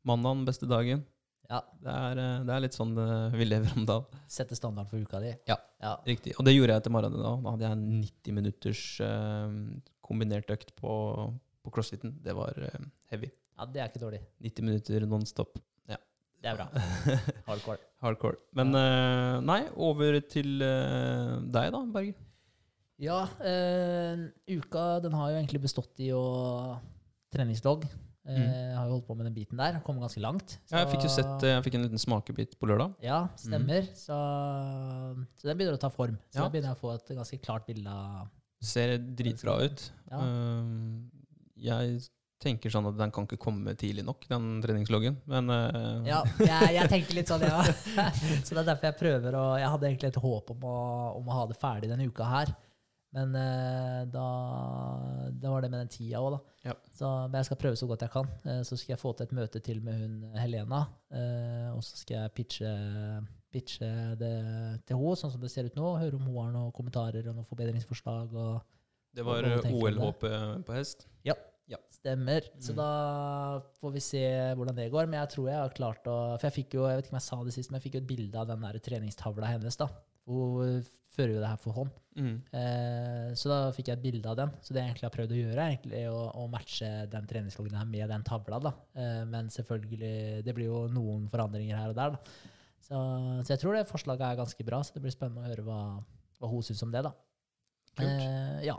Mandagen, 0.09 0.42
beste 0.48 0.68
dagen. 0.70 1.04
Ja, 1.50 1.61
Det 1.83 1.92
er, 1.92 2.18
eh, 2.22 2.42
det 2.46 2.54
er 2.54 2.62
litt 2.62 2.76
sånn 2.76 2.92
eh, 2.98 3.35
vi 3.35 3.46
lever 3.46 3.72
om 3.78 3.87
dagen. 3.87 4.20
Sette 4.30 4.59
standarden 4.59 4.90
for 4.90 5.02
uka 5.02 5.22
di. 5.22 5.33
Ja. 5.50 5.56
ja. 5.83 5.96
Riktig. 6.06 6.37
Og 6.38 6.46
det 6.46 6.54
gjorde 6.54 6.76
jeg 6.76 6.87
til 6.87 6.94
morgenen. 6.94 7.22
Da 7.22 7.33
Da 7.42 7.54
hadde 7.54 7.66
jeg 7.66 7.78
en 7.78 7.87
90 8.04 8.37
minutters 8.38 8.85
eh, 9.06 9.56
kombinert 10.06 10.54
økt 10.54 10.74
på, 10.78 10.92
på 11.62 11.74
crossfiten. 11.74 12.18
Det 12.22 12.37
var 12.38 12.59
eh, 12.68 12.87
heavy. 13.11 13.33
Ja, 13.59 13.66
det 13.66 13.83
er 13.83 13.90
ikke 13.90 14.04
dårlig. 14.06 14.22
90 14.46 14.70
minutter 14.70 15.11
nonstop. 15.11 15.59
Det 16.40 16.48
er 16.48 16.56
bra. 16.56 16.68
Hardcore. 17.48 17.80
Hardcore. 18.00 18.38
Men 18.56 18.72
eh, 18.76 19.37
nei, 19.44 19.61
over 19.76 20.16
til 20.24 20.62
eh, 20.64 21.35
deg 21.52 21.72
da, 21.74 21.83
Berger. 21.92 22.16
Ja, 23.01 23.23
øh, 23.41 24.27
uka 24.61 25.01
den 25.01 25.15
har 25.17 25.31
jo 25.33 25.39
egentlig 25.41 25.63
bestått 25.65 25.99
i 26.05 26.11
å 26.13 26.25
treningsvlogg. 27.35 27.85
Eh, 27.87 27.99
Mm. 28.31 28.37
Jeg 28.37 28.75
har 28.77 28.85
jo 28.87 28.93
holdt 28.93 29.07
på 29.09 29.15
med 29.17 29.27
den 29.27 29.35
biten 29.35 29.57
der. 29.59 29.79
Kommet 29.83 30.05
ganske 30.05 30.21
langt. 30.23 30.53
Ja, 30.71 30.83
jeg 30.85 30.91
fikk 30.93 31.07
jo 31.07 31.11
sett 31.11 31.43
eh, 31.43 31.55
Jeg 31.57 31.65
fikk 31.65 31.75
en 31.79 31.87
liten 31.87 31.99
smakebit 31.99 32.53
på 32.61 32.69
lørdag. 32.69 32.93
Ja, 33.03 33.23
stemmer. 33.41 33.89
Så, 33.97 34.15
så 35.41 35.49
den 35.49 35.57
begynner 35.59 35.79
å 35.79 35.81
ta 35.81 35.89
form. 35.91 36.19
Så 36.31 36.37
Ja. 36.39 36.45
da 36.45 36.51
begynner 36.53 36.71
jeg 36.71 36.77
å 36.79 36.83
få 36.85 36.93
et 36.95 37.11
ganske 37.17 37.41
klart 37.43 37.67
bilde 37.67 37.91
av 37.91 38.29
Ser 38.63 38.99
dritbra 38.99 39.57
ut. 39.65 39.87
Ja. 40.13 40.21
Jeg 41.57 42.03
tenker 42.45 42.71
sånn 42.73 42.87
at 42.93 42.97
den 43.01 43.11
kan 43.11 43.25
ikke 43.27 43.41
komme 43.41 43.73
tidlig 43.75 44.05
nok, 44.05 44.27
den 44.29 44.61
treningsloggen. 44.65 45.17
Men 45.27 45.49
Ja, 46.07 46.21
jeg, 46.39 46.75
jeg 46.77 46.89
tenker 46.93 47.15
litt 47.17 47.33
sånn, 47.33 47.41
ja. 47.49 47.63
Så 48.45 48.53
det 48.53 48.61
er 48.63 48.69
derfor 48.75 48.91
jeg 48.93 48.99
prøver 49.01 49.41
å 49.41 49.45
Jeg 49.59 49.73
hadde 49.75 49.89
egentlig 49.91 50.13
et 50.13 50.21
håp 50.23 50.53
om 50.55 50.69
å, 50.69 50.77
om 51.19 51.25
å 51.33 51.39
ha 51.41 51.47
det 51.51 51.57
ferdig 51.59 51.89
denne 51.91 52.07
uka 52.07 52.29
her. 52.29 52.53
Men 53.12 53.35
uh, 53.35 54.05
da 54.07 54.27
Det 55.35 55.51
var 55.51 55.64
det 55.64 55.70
med 55.73 55.81
den 55.83 55.90
tida 55.90 56.20
òg, 56.23 56.37
da. 56.37 56.40
Ja. 56.70 56.75
Så, 56.94 57.11
men 57.27 57.40
jeg 57.40 57.49
skal 57.49 57.61
prøve 57.64 57.81
så 57.81 57.88
godt 57.90 58.05
jeg 58.07 58.12
kan. 58.14 58.31
Uh, 58.46 58.61
så 58.66 58.79
skal 58.79 58.94
jeg 58.94 59.03
få 59.03 59.12
til 59.18 59.27
et 59.27 59.37
møte 59.40 59.62
til 59.66 59.83
med 59.83 59.99
hun 59.99 60.16
Helena. 60.38 60.85
Uh, 61.11 61.75
og 61.75 61.83
så 61.87 61.99
skal 62.05 62.20
jeg 62.20 62.35
pitche, 62.38 62.73
pitche 63.51 63.90
det 64.20 64.35
til 64.87 64.96
henne, 64.96 65.16
sånn 65.18 65.35
som 65.35 65.42
det 65.42 65.51
ser 65.51 65.66
ut 65.66 65.79
nå. 65.79 65.96
Høre 66.03 66.20
om 66.20 66.29
hun 66.29 66.38
har 66.44 66.53
noen 66.55 66.75
kommentarer 66.77 67.27
og 67.27 67.35
noen 67.40 67.49
forbedringsforslag. 67.51 68.35
og 68.35 68.61
Det 69.16 69.27
var? 69.27 69.49
OL-håpet 69.70 70.66
på 70.68 70.79
hest. 70.79 71.09
Stemmer. 72.01 72.46
Så 72.59 72.73
Mm. 72.73 72.77
da 72.77 73.61
får 73.81 73.92
vi 73.92 74.01
se 74.01 74.55
hvordan 74.57 74.77
det 74.77 74.90
går. 74.90 75.07
Men 75.07 75.20
jeg 75.20 75.29
tror 75.35 75.49
jeg 75.49 75.59
har 75.59 75.68
klart 75.68 76.05
å 76.07 76.38
For 76.38 76.49
jeg 76.49 76.64
fikk 76.64 76.75
jo, 76.75 76.87
jeg 76.88 76.96
vet 76.96 77.05
ikke 77.05 77.12
om 77.12 77.20
jeg 77.20 77.29
sa 77.29 77.44
det 77.44 77.53
sist, 77.53 77.70
men 77.70 77.81
jeg 77.81 77.85
fikk 77.85 77.94
jo 77.94 78.01
et 78.01 78.09
bilde 78.09 78.38
av 78.40 78.46
den 78.49 78.61
der 78.61 78.79
treningstavla 78.79 79.46
hennes. 79.46 79.77
da. 79.77 79.88
Hun 80.27 80.83
fører 81.20 81.35
jo 81.37 81.42
det 81.42 81.50
her 81.52 81.61
for 81.61 81.76
hånd. 81.76 81.96
Mm. 82.18 82.37
Eh, 82.56 83.26
så 83.38 83.50
da 83.50 83.59
fikk 83.74 83.90
jeg 83.90 83.98
et 83.98 84.04
bilde 84.04 84.30
av 84.30 84.38
den. 84.38 84.52
Så 84.64 84.74
det 84.74 84.83
jeg 84.83 84.90
egentlig 84.90 85.06
har 85.06 85.14
prøvd 85.14 85.35
å 85.35 85.40
gjøre, 85.40 85.66
er 86.00 86.09
å, 86.11 86.22
å 86.42 86.46
matche 86.50 86.88
den 87.12 87.28
treningsloggen 87.30 87.78
her 87.78 87.88
med 87.88 88.11
den 88.11 88.24
tavla. 88.26 88.61
da. 88.64 88.72
Eh, 88.98 89.22
men 89.30 89.50
selvfølgelig, 89.52 90.14
det 90.46 90.56
blir 90.56 90.70
jo 90.70 90.87
noen 90.92 91.28
forandringer 91.33 91.78
her 91.78 91.92
og 91.92 91.98
der. 92.00 92.16
da. 92.16 92.48
Så, 92.80 93.00
så 93.44 93.54
jeg 93.54 93.62
tror 93.62 93.76
det 93.76 93.88
forslaget 93.90 94.26
er 94.26 94.40
ganske 94.40 94.66
bra, 94.66 94.80
så 94.83 94.96
det 94.96 95.04
blir 95.04 95.14
spennende 95.14 95.44
å 95.44 95.50
høre 95.50 95.66
hva, 95.66 95.80
hva 96.40 96.50
hun 96.50 96.64
syns 96.66 96.83
om 96.87 96.94
det. 96.94 97.04
da. 97.06 97.14
Kult. 98.00 98.24
Eh, 98.24 98.64
ja. 98.66 98.76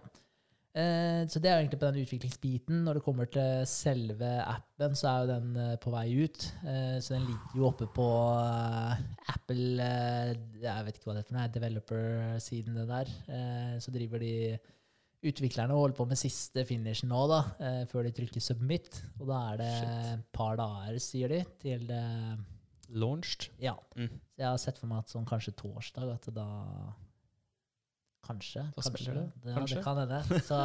Eh, 0.72 1.28
så 1.28 1.40
det 1.44 1.50
er 1.52 1.58
egentlig 1.60 1.80
på 1.82 1.88
den 1.90 2.06
utviklingsbiten. 2.06 2.84
Når 2.86 2.98
det 2.98 3.04
kommer 3.04 3.28
til 3.32 3.64
selve 3.68 4.30
appen, 4.40 4.96
så 4.96 5.10
er 5.10 5.24
jo 5.24 5.32
den 5.34 5.56
eh, 5.60 5.74
på 5.84 5.92
vei 5.92 6.06
ut. 6.24 6.46
Eh, 6.64 6.98
så 7.04 7.18
den 7.18 7.26
ligger 7.28 7.58
jo 7.60 7.66
oppe 7.68 7.88
på 7.92 8.08
Apple 9.34 9.90
Jeg 10.62 10.86
vet 10.88 11.00
ikke 11.00 11.10
hva 11.10 11.18
det 11.18 11.26
er 11.26 11.28
for 11.28 11.40
noe, 11.40 11.50
developer-siden 11.58 12.80
det 12.80 12.88
der. 12.92 13.12
Så 13.84 13.92
driver 13.92 14.24
de 14.24 14.34
utviklerne 15.22 15.76
og 15.76 15.84
holder 15.84 15.98
på 16.00 16.08
med 16.10 16.18
siste 16.18 16.64
finishen 16.66 17.12
nå, 17.12 17.20
da, 17.30 17.44
før 17.92 18.08
de 18.08 18.14
trykker 18.16 18.42
submit. 18.42 19.04
Og 19.20 19.28
da 19.30 19.42
er 19.52 19.60
det 19.60 19.70
et 19.76 20.26
par 20.34 20.56
dager, 20.58 20.98
sier 21.04 21.36
de, 21.36 21.44
til 21.62 21.86
det 21.90 22.02
Launched. 22.92 23.52
Ja. 23.62 23.76
Mm. 23.96 24.10
Så 24.10 24.42
jeg 24.42 24.48
har 24.48 24.60
sett 24.60 24.80
for 24.82 24.90
meg 24.92 25.04
at 25.04 25.14
sånn 25.14 25.28
kanskje 25.28 25.54
torsdag 25.60 26.10
at 26.16 26.28
da 26.36 26.48
Kanskje. 28.22 28.64
Da 28.76 28.84
kanskje. 28.86 29.14
det. 29.16 29.54
Kanskje. 29.56 29.76
det 29.78 29.84
kan 29.84 29.98
hende. 29.98 30.20
Så, 30.50 30.58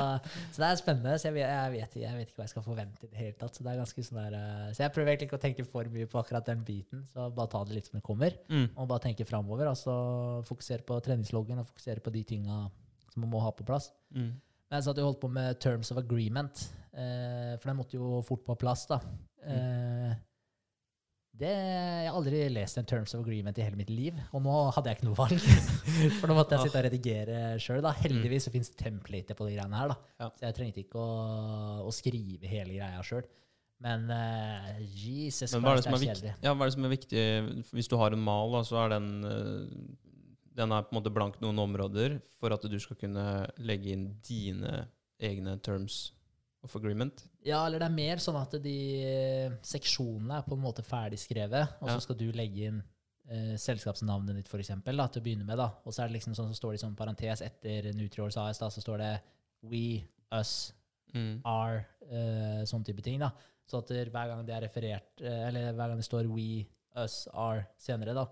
så 0.53 0.63
det 0.63 0.69
er 0.69 0.81
spennende. 0.81 1.15
Så 1.19 1.29
jeg 1.29 1.37
vet, 1.39 1.49
jeg, 1.49 1.73
vet, 1.73 1.97
jeg 2.03 2.19
vet 2.19 2.31
ikke 2.31 2.41
hva 2.41 2.47
jeg 2.47 2.53
skal 2.53 2.65
forvente 2.67 3.07
i 3.07 3.11
det 3.11 3.21
hele 3.21 3.37
tatt. 3.41 3.57
Så 3.57 3.65
det 3.65 3.73
er 3.73 3.93
sånn 4.09 4.21
der, 4.21 4.37
eh, 4.39 4.73
så 4.77 4.85
jeg 4.85 4.95
prøver 4.97 5.13
egentlig 5.13 5.31
ikke 5.31 5.39
å 5.41 5.45
tenke 5.47 5.67
for 5.69 5.93
mye 5.95 6.11
på 6.13 6.21
akkurat 6.21 6.51
den 6.51 6.65
biten. 6.67 7.07
Så 7.13 7.31
bare 7.37 7.53
ta 7.55 7.63
det 7.65 7.79
litt 7.79 7.89
som 7.89 7.99
det 7.99 8.05
kommer. 8.07 8.37
Mm. 8.53 8.67
Og 8.75 8.91
bare 8.93 9.07
tenke 9.09 9.29
framover. 9.29 9.71
Altså 9.73 9.95
fokusere 10.49 10.85
på 10.87 11.01
treningsloggen 11.09 11.63
og 11.63 11.71
fokusere 11.71 12.05
på 12.05 12.13
de 12.15 12.25
tinga 12.35 12.67
som 13.15 13.25
man 13.25 13.33
må 13.33 13.41
ha 13.41 13.55
på 13.57 13.65
plass. 13.67 13.89
Mm. 14.13 14.35
Men 14.67 14.81
jeg 14.81 14.89
satt 14.89 15.01
jo 15.01 15.09
holdt 15.09 15.23
på 15.23 15.31
med 15.33 15.61
Terms 15.63 15.93
of 15.95 16.01
Agreement, 16.03 16.63
eh, 16.93 17.55
for 17.57 17.71
den 17.71 17.79
måtte 17.79 17.97
jo 17.97 18.21
fort 18.27 18.45
på 18.45 18.59
plass. 18.61 18.85
da. 18.91 19.01
Eh, 19.47 20.13
det, 21.37 21.53
jeg 21.53 22.09
har 22.09 22.17
aldri 22.17 22.43
lest 22.53 22.79
en 22.81 22.87
Terms 22.89 23.13
of 23.17 23.23
Agreement 23.25 23.59
i 23.59 23.65
hele 23.65 23.79
mitt 23.79 23.91
liv, 23.93 24.17
og 24.33 24.43
nå 24.45 24.55
hadde 24.77 24.91
jeg 24.91 24.99
ikke 24.99 25.09
noe 25.09 25.19
valg. 25.19 25.49
for 26.19 26.31
nå 26.31 26.37
måtte 26.39 26.57
jeg 26.57 26.69
sitte 26.69 26.81
og 26.81 26.87
redigere 26.87 27.41
sjøl. 27.63 27.89
Heldigvis 28.01 28.49
så 28.49 28.53
fins 28.55 28.73
templater 28.79 29.39
på 29.39 29.49
de 29.49 29.57
greiene 29.57 29.81
her, 29.81 29.93
da. 29.93 30.31
Så 30.39 30.47
jeg 30.47 30.57
trengte 30.57 30.83
ikke 30.85 31.03
å, 31.03 31.19
å 31.85 31.93
skrive 31.95 32.49
hele 32.49 32.79
greia 32.79 33.05
sjøl. 33.07 33.27
Men 33.85 34.09
uh, 34.09 34.73
Jesus 34.81 35.53
Men 35.53 35.67
hva 35.67 35.75
er, 35.75 35.83
det 35.83 35.85
som 35.85 35.97
er 35.99 36.05
viktig? 36.07 36.33
Ja, 36.41 36.55
hva 36.55 36.65
er 36.65 36.71
det 36.71 36.77
som 36.79 36.89
er 36.89 36.95
viktig? 36.95 37.25
Hvis 37.77 37.91
du 37.93 37.99
har 38.01 38.17
en 38.17 38.25
mal, 38.25 38.55
da, 38.57 38.63
så 38.65 38.81
er 38.87 38.95
den 38.95 39.11
eh, 39.29 39.81
Den 40.57 40.73
er 40.73 40.87
på 40.87 40.95
en 40.95 41.01
måte 41.03 41.13
blank 41.13 41.37
noen 41.45 41.61
områder 41.67 42.17
for 42.41 42.57
at 42.57 42.65
du 42.65 42.79
skal 42.81 42.97
kunne 42.97 43.27
legge 43.61 43.93
inn 43.93 44.09
dine 44.25 44.87
egne 45.21 45.59
terms 45.65 46.16
of 46.67 46.75
agreement. 46.79 47.23
Ja, 47.47 47.63
eller 47.67 47.81
det 47.83 47.87
er 47.89 47.95
mer 47.97 48.21
sånn 48.23 48.37
at 48.41 48.55
de 48.63 48.75
eh, 49.07 49.55
seksjonene 49.67 50.41
er 50.41 50.47
på 50.47 50.57
en 50.59 50.63
måte 50.65 50.85
ferdigskrevet, 50.87 51.77
og 51.81 51.89
Ja. 51.89 51.97
så 51.97 52.03
skal 52.05 52.19
du 52.21 52.29
legge 52.37 52.69
inn 52.71 52.83
eh, 53.29 53.55
selskapsnavnet 53.59 54.37
ditt, 54.39 54.49
for 54.51 54.59
da, 54.63 55.07
til 55.09 55.23
å 55.23 55.25
begynne 55.25 55.45
med. 55.49 55.57
da. 55.59 55.71
Og 55.85 55.93
så 55.93 56.05
er 56.05 56.09
det 56.13 56.21
liksom 56.21 56.35
sånn, 56.37 56.53
så 56.53 56.61
står 56.61 56.73
det 56.77 56.81
i 56.83 56.85
sånn 56.87 56.97
parentes 56.99 57.41
etter 57.43 57.93
Nutriors 57.97 58.37
AS, 58.39 58.59
da, 58.63 58.69
så 58.71 58.81
står 58.85 58.99
det 59.03 59.13
We, 59.63 60.05
Us, 60.33 60.73
Mm. 61.15 61.41
Are, 61.47 61.87
eh, 62.11 62.63
sånn 62.67 62.85
type 62.85 63.01
ting. 63.03 63.19
da. 63.21 63.31
Så 63.67 63.79
at 63.79 63.89
hver 63.89 64.29
gang 64.29 64.45
det 64.45 64.55
er 64.55 64.61
referert, 64.69 65.21
eh, 65.23 65.49
eller 65.49 65.73
hver 65.73 65.89
gang 65.89 65.97
det 65.97 66.05
står 66.05 66.27
We, 66.29 66.67
Us, 66.97 67.27
Are 67.33 67.67
senere, 67.79 68.13
da, 68.15 68.27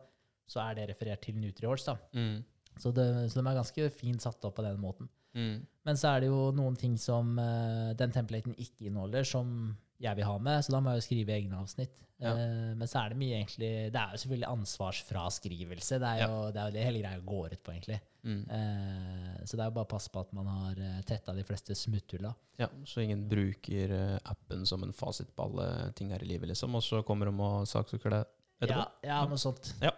så 0.47 0.61
er 0.71 0.75
det 0.75 0.89
referert 0.91 1.23
til 1.23 1.35
Nutriors. 1.37 1.85
da. 1.87 1.97
Mm. 2.13 2.45
Så, 2.79 2.93
det, 2.93 3.31
så 3.33 3.41
de 3.41 3.47
er 3.49 3.55
ganske 3.63 3.91
fint 3.95 4.21
satt 4.21 4.45
opp 4.45 4.57
på 4.57 4.63
den 4.67 4.79
måten. 4.83 5.09
Mm. 5.35 5.67
Men 5.85 5.99
så 6.01 6.15
er 6.15 6.25
det 6.25 6.31
jo 6.33 6.49
noen 6.57 6.77
ting 6.81 6.95
som 7.01 7.35
uh, 7.39 7.93
den 7.99 8.15
templaten 8.15 8.57
ikke 8.57 8.89
inneholder, 8.89 9.27
som 9.29 9.75
jeg 10.03 10.19
vil 10.19 10.27
ha 10.27 10.39
med, 10.43 10.65
så 10.65 10.75
da 10.75 10.81
må 10.83 10.93
jeg 10.93 11.01
jo 11.01 11.07
skrive 11.09 11.37
egne 11.37 11.61
avsnitt. 11.61 12.01
Ja. 12.23 12.33
Uh, 12.39 12.73
men 12.79 12.89
så 12.89 13.03
er 13.03 13.11
det 13.11 13.19
mye 13.19 13.35
egentlig 13.41 13.69
Det 13.93 13.99
er 13.99 14.13
jo 14.15 14.21
selvfølgelig 14.23 14.49
ansvarsfraskrivelse. 14.49 15.99
Det 16.01 16.11
er 16.11 16.23
jo 16.23 16.37
det, 16.55 16.61
er 16.61 16.69
jo 16.71 16.77
det 16.77 16.85
hele 16.87 17.03
greia 17.03 17.25
går 17.27 17.57
ut 17.57 17.65
på, 17.67 17.75
egentlig. 17.75 18.01
Mm. 18.25 18.45
Uh, 18.49 19.35
så 19.45 19.59
det 19.59 19.65
er 19.65 19.69
jo 19.69 19.77
bare 19.77 19.89
å 19.89 19.93
passe 19.93 20.15
på 20.15 20.23
at 20.23 20.33
man 20.37 20.49
har 20.49 20.81
tetta 21.09 21.35
de 21.37 21.45
fleste 21.47 21.77
smutthulla. 21.77 22.33
Ja, 22.63 22.71
så 22.87 23.03
ingen 23.03 23.27
bruker 23.29 23.93
appen 24.23 24.63
som 24.71 24.87
en 24.87 24.95
fasit 24.95 25.35
på 25.35 25.49
alle 25.49 25.91
ting 25.99 26.15
her 26.15 26.23
i 26.23 26.31
livet, 26.31 26.53
liksom. 26.53 26.79
Og 26.79 26.87
så 26.87 27.03
kommer 27.05 27.29
de 27.29 27.35
og 27.35 27.69
saksøker 27.69 28.15
det 28.15 28.25
etterpå. 28.63 28.85
Ja, 29.03 29.11
ja, 29.11 29.21
noe 29.29 29.41
sånt. 29.41 29.71
Ja. 29.83 29.93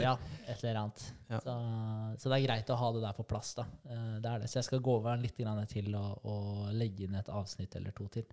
Ja, 0.00 0.14
et 0.46 0.62
eller 0.62 0.80
annet. 0.82 1.04
Ja. 1.30 1.40
Så, 1.40 1.54
så 2.20 2.30
det 2.30 2.38
er 2.38 2.46
greit 2.46 2.72
å 2.72 2.78
ha 2.78 2.90
det 2.94 3.02
der 3.04 3.16
på 3.16 3.26
plass. 3.28 3.54
da. 3.58 3.66
Eh, 3.88 4.16
det 4.22 4.30
er 4.30 4.42
det. 4.42 4.50
Så 4.50 4.60
jeg 4.60 4.68
skal 4.68 4.82
gå 4.84 4.96
over 4.98 5.14
den 5.14 5.24
litt 5.26 5.38
grann 5.40 5.60
til 5.70 5.94
å, 5.98 6.04
og, 6.30 6.64
legge 6.76 7.06
inn 7.06 7.18
et 7.18 7.30
avsnitt 7.32 7.76
eller 7.78 7.94
to 7.96 8.08
til. 8.12 8.26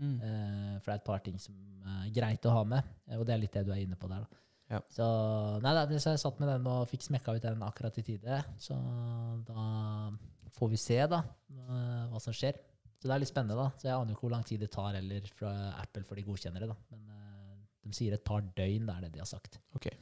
Mm. 0.00 0.16
Eh, 0.16 0.74
for 0.78 0.90
det 0.90 0.94
er 0.94 1.00
et 1.00 1.08
par 1.10 1.24
ting 1.24 1.40
som 1.42 1.56
er 1.98 2.12
greit 2.14 2.46
å 2.46 2.54
ha 2.54 2.62
med, 2.68 2.94
eh, 3.10 3.18
og 3.18 3.26
det 3.28 3.34
er 3.34 3.42
litt 3.42 3.58
det 3.58 3.66
du 3.68 3.74
er 3.74 3.82
inne 3.84 3.98
på 4.00 4.10
der. 4.10 4.24
Da. 4.24 4.42
Ja. 4.70 4.80
Så, 4.94 5.06
nei, 5.64 5.74
da, 5.74 5.84
så 5.98 6.14
jeg 6.14 6.22
satt 6.22 6.38
med 6.40 6.52
den 6.52 6.66
og 6.70 6.84
fikk 6.88 7.08
smekka 7.08 7.34
ut 7.34 7.42
den 7.44 7.62
akkurat 7.66 7.96
i 7.98 8.06
tide. 8.06 8.38
Så 8.62 8.76
da 9.48 9.64
får 10.54 10.70
vi 10.70 10.78
se 10.78 10.98
da, 11.10 11.24
hva 12.12 12.20
som 12.22 12.34
skjer. 12.36 12.60
Så 13.00 13.08
det 13.08 13.16
er 13.16 13.22
litt 13.22 13.32
spennende. 13.32 13.56
da. 13.58 13.72
Så 13.80 13.88
Jeg 13.88 13.96
aner 13.96 14.12
jo 14.12 14.18
ikke 14.18 14.28
hvor 14.28 14.34
lang 14.36 14.46
tid 14.46 14.62
det 14.62 14.70
tar 14.70 14.94
eller 14.94 15.26
fra 15.34 15.50
Apple 15.80 16.04
før 16.06 16.20
de 16.20 16.26
godkjenner 16.28 16.62
det. 16.62 16.68
da. 16.70 16.76
Men 16.92 17.19
de 17.84 17.96
sier 17.96 18.14
et 18.16 18.24
par 18.24 18.44
døgn, 18.44 18.86
det 18.86 18.94
er 18.96 19.04
det 19.06 19.12
de 19.14 19.22
har 19.22 19.28
sagt. 19.28 19.60
Okay. 19.78 19.94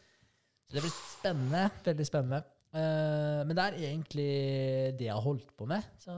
Så 0.68 0.76
det 0.76 0.84
blir 0.84 0.94
spennende. 0.94 1.66
Veldig 1.86 2.06
spennende. 2.06 2.42
Eh, 2.76 3.40
men 3.48 3.56
det 3.56 3.64
er 3.64 3.76
egentlig 3.88 4.32
det 4.98 5.06
jeg 5.06 5.14
har 5.14 5.24
holdt 5.24 5.54
på 5.56 5.68
med. 5.70 5.86
Så, 6.02 6.12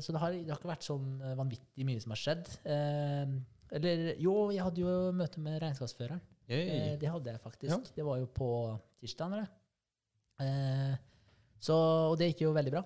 så 0.00 0.14
det, 0.14 0.22
har, 0.22 0.36
det 0.36 0.48
har 0.48 0.60
ikke 0.60 0.70
vært 0.70 0.86
sånn 0.86 1.10
eh, 1.20 1.34
vanvittig 1.36 1.84
mye 1.88 2.00
som 2.00 2.14
har 2.14 2.22
skjedd. 2.22 2.48
Eh, 2.64 3.34
eller 3.76 4.06
jo, 4.20 4.36
jeg 4.54 4.64
hadde 4.64 4.84
jo 4.84 4.94
møte 5.16 5.42
med 5.44 5.60
regnskapsføreren. 5.60 6.22
Eh, 6.48 6.94
det 7.00 7.12
hadde 7.12 7.34
jeg 7.34 7.44
faktisk. 7.44 7.74
Ja. 7.74 7.94
Det 8.00 8.08
var 8.08 8.22
jo 8.22 8.30
på 8.32 8.48
tirsdag. 9.02 9.36
eller? 9.36 10.98
Så, 11.62 11.76
og 11.76 12.16
det 12.18 12.32
gikk 12.32 12.46
jo 12.46 12.56
veldig 12.56 12.72
bra. 12.74 12.82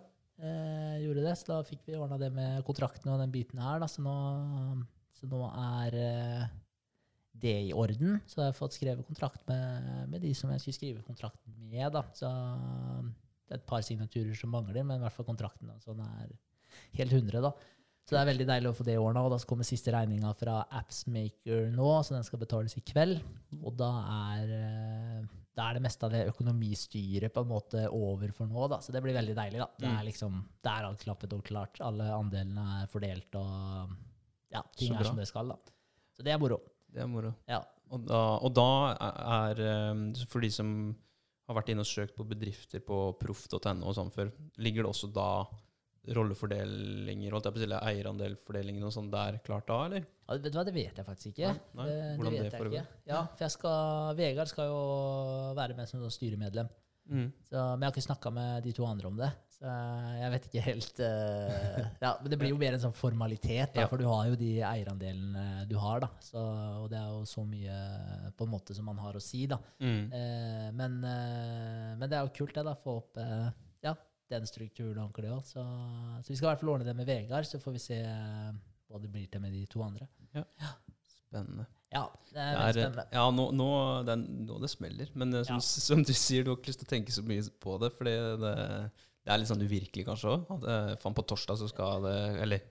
Gjorde 1.01 1.23
det, 1.25 1.33
Så 1.39 1.49
da 1.49 1.63
fikk 1.65 1.87
vi 1.87 1.97
ordna 1.97 2.19
det 2.21 2.29
med 2.35 2.61
kontrakten 2.67 3.09
og 3.15 3.23
den 3.23 3.33
biten 3.33 3.63
her. 3.63 3.79
Da, 3.81 3.89
så, 3.89 4.03
nå, 4.05 4.17
så 5.17 5.31
nå 5.31 5.41
er 5.49 5.97
det 7.43 7.55
i 7.69 7.73
orden. 7.77 8.21
Så 8.27 8.41
jeg 8.43 8.51
har 8.53 8.57
fått 8.57 8.77
skrevet 8.79 9.07
kontrakt 9.07 9.43
med, 9.51 10.09
med 10.13 10.21
de 10.25 10.33
som 10.35 10.51
jeg 10.51 10.61
skulle 10.63 10.79
skrive 10.79 11.03
kontrakt 11.07 11.41
med. 11.71 11.93
Da. 11.93 12.03
Så 12.17 12.31
det 13.47 13.55
er 13.57 13.61
et 13.61 13.67
par 13.69 13.85
signaturer 13.87 14.35
som 14.39 14.51
mangler, 14.55 14.83
men 14.85 14.99
i 14.99 15.05
hvert 15.05 15.15
fall 15.17 15.29
kontrakten 15.29 15.69
da, 15.71 15.77
så 15.85 15.95
er 15.95 16.31
helt 16.99 17.13
100. 17.13 17.41
da. 17.45 17.53
Så 18.07 18.15
det 18.15 18.21
er 18.21 18.29
veldig 18.31 18.47
deilig 18.47 18.71
å 18.71 18.75
få 18.79 18.85
det 18.87 18.95
i 18.95 19.01
ordna. 19.03 19.25
Og 19.27 19.33
da 19.35 19.39
kommer 19.51 19.67
siste 19.67 19.91
regninga 19.91 20.31
fra 20.39 20.61
Appsmaker 20.79 21.73
nå, 21.75 21.89
så 22.07 22.15
den 22.15 22.27
skal 22.27 22.39
betales 22.39 22.77
i 22.79 22.83
kveld. 22.87 23.19
Og 23.65 23.75
da 23.81 23.89
er, 24.31 24.53
eh, 24.55 25.25
da 25.59 25.65
er 25.71 25.75
det 25.75 25.83
meste 25.83 26.07
av 26.07 26.13
det 26.15 26.21
økonomistyret 26.31 27.35
på 27.35 27.43
en 27.43 27.51
måte 27.51 27.83
over 27.91 28.31
for 28.37 28.47
nå, 28.47 28.69
da. 28.71 28.79
Så 28.79 28.95
det 28.95 29.03
blir 29.03 29.17
veldig 29.17 29.35
deilig, 29.35 29.59
da. 29.59 29.67
Det 29.79 29.89
Mm. 29.91 29.99
er 29.99 30.05
liksom, 30.07 30.39
det 30.63 30.71
er 30.71 30.85
alt 30.87 31.03
klappet 31.03 31.33
og 31.35 31.43
klart. 31.45 31.81
Alle 31.81 32.05
andelene 32.15 32.83
er 32.83 32.87
fordelt, 32.87 33.35
og 33.35 33.97
ja, 34.55 34.63
ting 34.77 34.95
er 34.95 35.03
som 35.05 35.17
det 35.17 35.27
skal, 35.27 35.49
da. 35.49 35.57
Så 36.15 36.23
det 36.23 36.33
er 36.33 36.39
moro. 36.39 36.61
Det 36.97 37.05
er 37.05 37.11
moro. 37.13 37.35
Ja. 37.51 37.61
Og 37.93 38.03
da, 38.09 38.23
og 38.43 38.51
da 38.57 38.71
er 38.99 39.61
eh, 39.63 40.25
For 40.27 40.43
de 40.43 40.49
som 40.51 40.71
har 41.47 41.61
vært 41.61 41.69
inne 41.71 41.85
og 41.85 41.87
søkt 41.87 42.17
på 42.17 42.27
bedrifter 42.27 42.83
på 42.83 42.97
proff.no 43.21 43.87
og 43.87 43.95
sånn 43.95 44.11
før, 44.11 44.33
ligger 44.59 44.83
det 44.83 44.91
også 44.91 45.13
da 45.15 45.29
rollefordelinger, 46.17 47.35
holdt 47.35 47.49
jeg 47.49 47.55
på 47.55 47.61
å 47.61 47.63
si, 47.63 47.69
eierandelfordelinger 47.77 48.87
og 48.87 48.95
sånn 48.95 49.11
der 49.11 49.39
klart 49.47 49.67
da, 49.71 49.79
eller? 49.89 50.05
Ja, 50.27 50.37
vet 50.39 50.55
du 50.55 50.59
hva, 50.59 50.65
det 50.67 50.75
vet 50.75 50.99
jeg 51.01 51.07
faktisk 51.07 51.31
ikke. 51.33 51.53
Nei, 51.53 51.79
nei. 51.79 51.87
Det, 51.87 52.01
Hvordan 52.19 52.35
det 52.35 52.39
det 52.39 52.45
vet 52.47 52.57
jeg 52.57 52.71
ikke. 52.73 52.99
Ja, 53.11 53.21
for 53.31 53.47
jeg 53.47 53.55
skal, 53.55 54.11
Vegard 54.19 54.51
skal 54.51 54.71
jo 54.71 54.81
være 55.59 55.79
med 55.79 55.91
som 55.91 56.05
styremedlem. 56.15 56.71
Mm. 57.07 57.27
Så, 57.47 57.55
men 57.55 57.85
jeg 57.85 57.89
har 57.89 57.95
ikke 57.95 58.07
snakka 58.09 58.33
med 58.35 58.67
de 58.67 58.75
to 58.75 58.87
andre 58.87 59.11
om 59.11 59.19
det. 59.19 59.31
Så 59.57 59.73
jeg 60.21 60.31
vet 60.35 60.47
ikke 60.51 60.63
helt 60.67 60.99
uh, 61.01 61.85
Ja, 62.03 62.11
Men 62.21 62.29
det 62.29 62.37
blir 62.43 62.51
jo 62.53 62.59
mer 62.61 62.75
en 62.77 62.83
sånn 62.83 62.93
formalitet, 62.97 63.73
da, 63.73 63.87
Ja. 63.87 63.89
for 63.89 63.97
du 63.97 64.05
har 64.05 64.27
jo 64.29 64.35
de 64.37 64.51
eierandelene 64.61 65.65
du 65.71 65.77
har. 65.81 66.01
da. 66.05 66.11
Så, 66.21 66.37
og 66.83 66.91
det 66.93 66.99
er 67.01 67.09
jo 67.09 67.23
så 67.25 67.45
mye 67.49 67.79
på 68.37 68.45
en 68.45 68.53
måte 68.53 68.77
som 68.77 68.85
man 68.85 69.01
har 69.01 69.17
å 69.17 69.23
si, 69.25 69.47
da. 69.49 69.57
Mm. 69.81 70.13
Uh, 70.13 70.67
men, 70.77 70.99
uh, 71.05 71.97
men 71.97 72.05
det 72.11 72.19
er 72.19 72.27
jo 72.29 72.35
kult, 72.37 72.53
det, 72.59 72.67
da. 72.69 72.75
Få 72.77 72.99
opp 73.01 73.17
eh, 73.23 73.49
ja, 73.87 73.95
den 74.29 74.45
strukturen 74.51 75.01
ordentlig 75.07 75.33
òg. 75.33 75.41
Så, 75.49 75.65
så 76.21 76.29
vi 76.29 76.37
skal 76.37 76.51
i 76.51 76.53
hvert 76.53 76.61
fall 76.65 76.75
ordne 76.77 76.89
det 76.91 76.97
med 76.99 77.09
Vegard, 77.09 77.49
så 77.49 77.61
får 77.63 77.77
vi 77.79 77.83
se 77.87 77.99
eh, 78.05 78.53
hva 78.93 79.01
det 79.01 79.09
blir 79.15 79.27
til 79.33 79.41
med 79.41 79.57
de 79.57 79.65
to 79.73 79.81
andre. 79.87 80.05
Spennende. 81.27 81.65
Ja, 81.95 82.05
det 82.33 82.43
er 82.43 82.53
Det 82.53 82.63
er, 82.67 82.73
spennende. 82.77 83.05
ja, 83.15 83.25
nå, 83.33 83.45
nå, 83.57 83.69
det 84.05 84.13
er, 84.19 84.23
nå 84.51 84.61
det 84.61 84.71
smeller. 84.71 85.11
Men 85.17 85.33
eh, 85.35 85.45
som, 85.49 85.57
Ja. 85.57 85.65
som 85.89 86.03
du 86.05 86.13
sier, 86.13 86.45
du 86.45 86.53
har 86.53 86.61
ikke 86.61 86.73
lyst 86.75 86.85
til 86.85 86.89
å 86.91 86.93
tenke 86.93 87.15
så 87.15 87.25
mye 87.25 87.49
på 87.63 87.79
det. 87.81 87.93
fordi 87.97 88.15
det, 88.45 88.55
det 89.27 89.35
er 89.35 89.43
litt 89.43 89.51
sånn 89.51 89.65
uvirkelig 89.67 90.07
kanskje 90.07 90.31
òg. 90.37 90.53
Faen, 91.03 91.17
på 91.17 91.25
torsdag 91.27 91.59
så 91.59 91.67
skal 91.71 92.05
det 92.07 92.19
Eller 92.45 92.63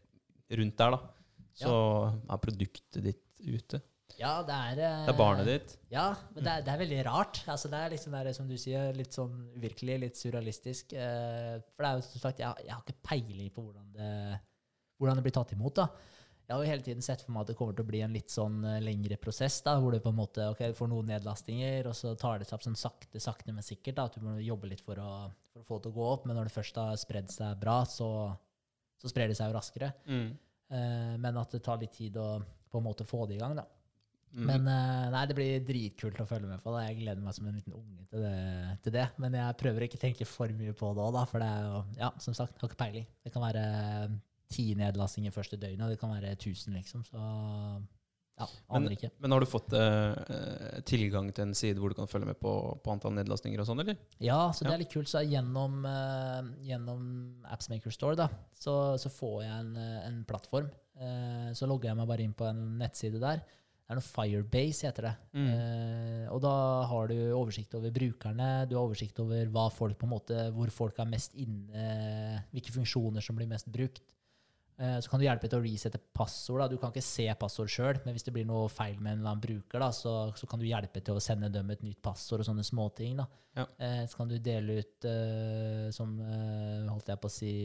rundt 0.55 0.77
der, 0.79 0.95
da. 0.95 0.99
Så 1.55 1.75
er 2.31 2.41
produktet 2.43 3.03
ditt 3.03 3.21
ute. 3.43 3.81
Ja, 4.15 4.37
det 4.47 4.55
er 4.55 4.75
Det 4.79 5.11
er 5.11 5.17
barnet 5.17 5.47
ditt. 5.49 5.75
Ja, 5.91 6.07
men 6.31 6.45
det 6.45 6.51
er, 6.51 6.63
det 6.63 6.71
er 6.71 6.79
veldig 6.79 6.99
rart. 7.09 7.41
Altså, 7.51 7.67
det 7.71 7.79
er 7.79 7.91
liksom 7.91 8.15
der, 8.15 8.31
som 8.37 8.47
du 8.47 8.55
sier, 8.59 8.93
litt 8.95 9.15
sånn 9.15 9.33
uvirkelig, 9.57 9.97
litt 10.05 10.19
surrealistisk. 10.19 10.95
Eh, 10.95 11.55
for 11.73 11.83
det 11.83 11.89
er 11.89 11.99
jo 11.99 12.05
som 12.07 12.23
sagt, 12.23 12.43
jeg, 12.43 12.67
jeg 12.67 12.71
har 12.71 12.83
ikke 12.85 13.09
peiling 13.09 13.51
på 13.51 13.65
hvordan 13.65 13.89
det, 13.97 14.11
hvordan 14.99 15.19
det 15.19 15.25
blir 15.25 15.35
tatt 15.35 15.51
imot. 15.57 15.81
da. 15.81 15.89
Jeg 16.45 16.53
har 16.53 16.61
jo 16.61 16.69
hele 16.69 16.85
tiden 16.85 17.01
sett 17.01 17.23
for 17.25 17.33
meg 17.33 17.41
at 17.41 17.49
det 17.49 17.55
kommer 17.57 17.73
til 17.73 17.85
å 17.87 17.89
bli 17.89 18.01
en 18.05 18.13
litt 18.13 18.29
sånn 18.29 18.59
eh, 18.69 18.81
lengre 18.83 19.17
prosess, 19.21 19.57
da, 19.65 19.73
hvor 19.81 19.95
du 19.95 20.01
på 20.03 20.11
en 20.13 20.19
måte 20.19 20.45
ok, 20.53 20.61
får 20.77 20.89
noen 20.91 21.09
nedlastinger, 21.09 21.89
og 21.89 21.97
så 21.97 22.13
tar 22.21 22.41
det 22.41 22.45
seg 22.49 22.59
opp 22.59 22.65
sånn 22.67 22.77
sakte, 22.77 23.21
sakte, 23.23 23.53
men 23.55 23.65
sikkert. 23.65 23.97
da, 23.97 24.05
At 24.05 24.19
du 24.19 24.25
må 24.27 24.35
jobbe 24.43 24.69
litt 24.69 24.83
for 24.85 25.01
å, 25.01 25.11
for 25.53 25.63
å 25.63 25.69
få 25.69 25.79
det 25.79 25.87
til 25.87 25.95
å 25.95 25.97
gå 25.97 26.09
opp. 26.11 26.27
Men 26.29 26.37
når 26.37 26.49
det 26.49 26.57
først 26.57 26.77
har 26.81 26.99
spredd 27.01 27.33
seg 27.33 27.57
bra, 27.61 27.79
så, 27.89 28.09
så 29.01 29.09
sprer 29.09 29.31
det 29.31 29.39
seg 29.39 29.49
jo 29.49 29.57
raskere. 29.57 29.89
Mm. 30.05 30.27
Eh, 30.69 31.15
men 31.23 31.41
at 31.41 31.57
det 31.57 31.63
tar 31.65 31.81
litt 31.81 31.97
tid 31.97 32.21
å 32.21 32.29
på 32.69 32.81
en 32.81 32.85
måte 32.85 33.07
få 33.07 33.23
det 33.25 33.39
i 33.39 33.41
gang. 33.41 33.57
da. 33.57 33.65
Mm. 34.35 34.45
Men 34.49 34.67
eh, 34.67 35.09
nei, 35.13 35.25
det 35.31 35.35
blir 35.37 35.65
dritkult 35.65 36.21
å 36.21 36.27
følge 36.29 36.49
med 36.51 36.61
på. 36.61 36.73
Da. 36.75 36.85
Jeg 36.85 36.99
gleder 36.99 37.25
meg 37.25 37.37
som 37.37 37.49
en 37.49 37.57
liten 37.57 37.73
unge 37.77 38.05
til 38.11 38.21
det, 38.25 38.37
til 38.85 38.95
det. 38.99 39.09
Men 39.23 39.37
jeg 39.39 39.59
prøver 39.61 39.87
ikke 39.87 39.97
å 39.97 40.05
tenke 40.05 40.29
for 40.29 40.53
mye 40.61 40.77
på 40.77 40.93
det 40.93 41.09
òg. 41.09 41.19
For 41.31 41.41
det 41.41 41.49
er 41.49 41.67
jo, 41.71 41.83
ja, 42.03 42.13
som 42.21 42.37
sagt, 42.37 42.59
har 42.61 42.69
ikke 42.69 42.81
peiling. 42.85 43.09
Det 43.23 43.33
kan 43.33 43.45
være 43.45 43.65
ti 44.51 44.73
nedlastinger 44.77 45.31
første 45.35 45.57
døgnet, 45.57 45.89
det 45.93 45.99
kan 45.99 46.11
være 46.13 46.35
1000, 46.37 46.73
liksom. 46.77 47.03
Så 47.07 47.19
ja, 48.35 48.47
aner 48.75 48.91
ikke. 48.97 49.09
Men 49.23 49.31
har 49.31 49.39
du 49.39 49.47
fått 49.47 49.71
eh, 49.79 50.79
tilgang 50.87 51.29
til 51.35 51.45
en 51.47 51.53
side 51.55 51.79
hvor 51.79 51.93
du 51.93 51.95
kan 51.95 52.09
følge 52.11 52.27
med 52.27 52.39
på, 52.41 52.51
på 52.83 52.91
antall 52.91 53.13
nedlastninger 53.15 53.61
og 53.63 53.69
sånn, 53.69 53.79
eller? 53.85 53.95
Ja, 54.19 54.49
så 54.51 54.65
det 54.65 54.73
Ja. 54.73 54.75
er 54.75 54.83
litt 54.83 54.91
kult. 54.91 55.07
Så 55.07 55.21
gjennom, 55.23 55.85
eh, 55.87 56.49
gjennom 56.67 57.05
Appsmaker 57.47 57.93
Store 57.95 58.15
da, 58.19 58.27
så, 58.59 58.97
så 58.99 59.11
får 59.11 59.37
jeg 59.45 59.53
en, 59.59 59.75
eh, 59.79 60.01
en 60.09 60.23
plattform. 60.27 60.67
Eh, 60.99 61.53
så 61.55 61.67
logger 61.67 61.91
jeg 61.93 61.99
meg 62.01 62.07
bare 62.11 62.23
inn 62.27 62.33
på 62.35 62.47
en 62.49 62.65
nettside 62.81 63.21
der. 63.23 63.39
Det 63.85 63.93
er 63.93 63.99
noe 63.99 64.07
Firebase, 64.09 64.87
heter 64.89 65.05
det. 65.05 65.13
Mm. 65.37 65.47
Eh, 65.53 66.27
og 66.33 66.39
da 66.41 66.53
har 66.89 67.07
du 67.11 67.15
oversikt 67.37 67.75
over 67.77 67.91
brukerne, 67.93 68.47
du 68.67 68.73
har 68.75 68.83
oversikt 68.87 69.19
over 69.21 69.45
hva 69.53 69.67
folk 69.71 69.95
på 70.01 70.07
en 70.09 70.13
måte, 70.15 70.39
hvor 70.57 70.71
folk 70.73 70.99
er 70.99 71.05
mest 71.11 71.35
inne, 71.37 72.43
hvilke 72.51 72.73
funksjoner 72.73 73.21
som 73.23 73.37
blir 73.37 73.47
mest 73.47 73.69
brukt. 73.71 74.01
Eh, 74.77 74.97
så 74.99 75.09
kan 75.09 75.21
du 75.21 75.23
hjelpe 75.23 75.47
til 75.47 75.61
å 75.61 75.63
resette 75.63 76.01
passord. 76.15 76.59
Da. 76.59 76.67
Du 76.71 76.79
kan 76.81 76.91
ikke 76.91 77.05
se 77.05 77.27
passord 77.39 77.71
sjøl, 77.71 78.01
men 78.03 78.15
hvis 78.15 78.25
det 78.27 78.33
blir 78.35 78.47
noe 78.47 78.67
feil 78.71 78.97
med 78.99 79.13
en 79.13 79.21
eller 79.21 79.31
annen 79.31 79.43
bruker, 79.45 79.79
da, 79.79 79.87
så, 79.95 80.15
så 80.35 80.49
kan 80.51 80.59
du 80.59 80.67
hjelpe 80.67 81.03
til 81.05 81.15
å 81.15 81.23
sende 81.23 81.51
dem 81.53 81.71
et 81.71 81.85
nytt 81.85 82.01
passord 82.03 82.43
og 82.43 82.49
sånne 82.49 82.65
småting. 82.67 83.21
Ja. 83.55 83.67
Eh, 83.79 84.03
så 84.11 84.19
kan 84.19 84.31
du 84.31 84.35
dele 84.43 84.81
ut 84.81 85.07
eh, 85.07 85.87
som 85.95 86.17
holdt 86.91 87.13
jeg 87.13 87.21
på 87.23 87.31
å 87.31 87.37
si 87.37 87.55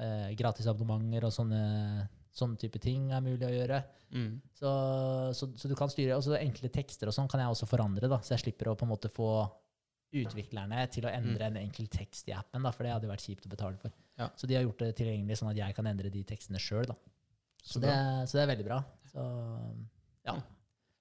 gratisabonnementer 0.00 1.26
og 1.26 1.32
sånne, 1.34 1.64
sånne 2.32 2.56
type 2.56 2.80
ting 2.80 3.10
er 3.12 3.20
mulig 3.20 3.44
å 3.44 3.52
gjøre. 3.52 3.82
Mm. 4.16 4.30
Så, 4.56 4.70
så, 5.36 5.50
så 5.60 5.68
du 5.68 5.74
kan 5.76 5.92
styre 5.92 6.16
også 6.16 6.38
enkle 6.38 6.70
tekster 6.72 7.10
og 7.10 7.14
sånn 7.14 7.28
kan 7.28 7.42
jeg 7.42 7.52
også 7.52 7.68
forandre, 7.68 8.08
da, 8.08 8.16
så 8.24 8.32
jeg 8.32 8.46
slipper 8.46 8.70
å 8.72 8.78
på 8.80 8.88
en 8.88 8.94
måte 8.94 9.10
få 9.12 9.28
utviklerne 10.16 10.86
til 10.90 11.06
å 11.06 11.12
endre 11.12 11.50
en 11.50 11.58
enkel 11.60 11.86
tekst 11.92 12.30
i 12.30 12.34
appen, 12.34 12.64
da, 12.64 12.72
for 12.74 12.86
det 12.86 12.94
hadde 12.94 13.10
vært 13.10 13.26
kjipt 13.28 13.46
å 13.46 13.52
betale 13.52 13.78
for. 13.82 13.92
Ja. 14.20 14.28
Så 14.36 14.46
de 14.50 14.54
har 14.58 14.62
gjort 14.68 14.82
det 14.84 14.92
tilgjengelig 15.00 15.40
sånn 15.40 15.50
at 15.50 15.56
jeg 15.62 15.74
kan 15.76 15.86
endre 15.90 16.10
de 16.12 16.22
tekstene 16.28 16.60
sjøl. 16.60 16.90
Så, 17.64 17.74
Så 17.76 17.80
det, 17.82 17.88
bra. 17.90 18.24
så 18.28 18.36
det 18.38 18.42
er 18.44 18.50
veldig 18.54 18.66
bra. 18.70 18.80
Så 19.10 19.24
ja. 20.28 20.34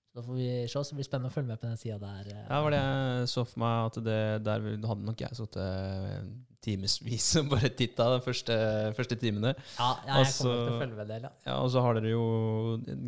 Så 0.10 0.18
da 0.18 0.22
får 0.26 0.38
vi 0.40 0.46
se. 0.66 0.80
Så 0.82 0.90
det 0.90 0.98
blir 1.00 1.06
spennende 1.08 1.30
å 1.30 1.34
følge 1.36 1.48
med 1.52 1.60
på 1.62 1.68
den 1.70 1.78
sida 1.78 2.00
der. 2.02 2.30
eh. 2.34 2.46
Ja, 2.50 2.62
var 2.66 2.74
det 2.74 2.80
jeg 2.82 3.28
så 3.30 3.44
for 3.46 3.60
meg 3.62 3.90
at 3.92 4.00
det 4.08 4.20
der 4.48 4.64
hadde 4.90 5.06
nok 5.06 5.22
jeg 5.22 5.38
sittet 5.38 6.32
timevis 6.66 7.28
og 7.40 7.52
bare 7.54 7.70
titta 7.72 8.08
de 8.16 8.24
første, 8.26 8.56
første 8.98 9.16
timene. 9.22 9.54
Ja, 9.78 9.90
ja, 10.08 10.18
jeg 10.24 10.26
kommer 10.26 10.26
Altså- 10.26 10.56
til 10.56 10.74
å 10.74 10.80
følge 10.82 10.98
med 10.98 11.08
det. 11.14 11.20
Ja. 11.24 11.30
Ja, 11.46 11.60
og 11.62 11.70
så 11.72 11.84
har 11.86 11.94
dere 12.00 12.10
jo 12.16 12.26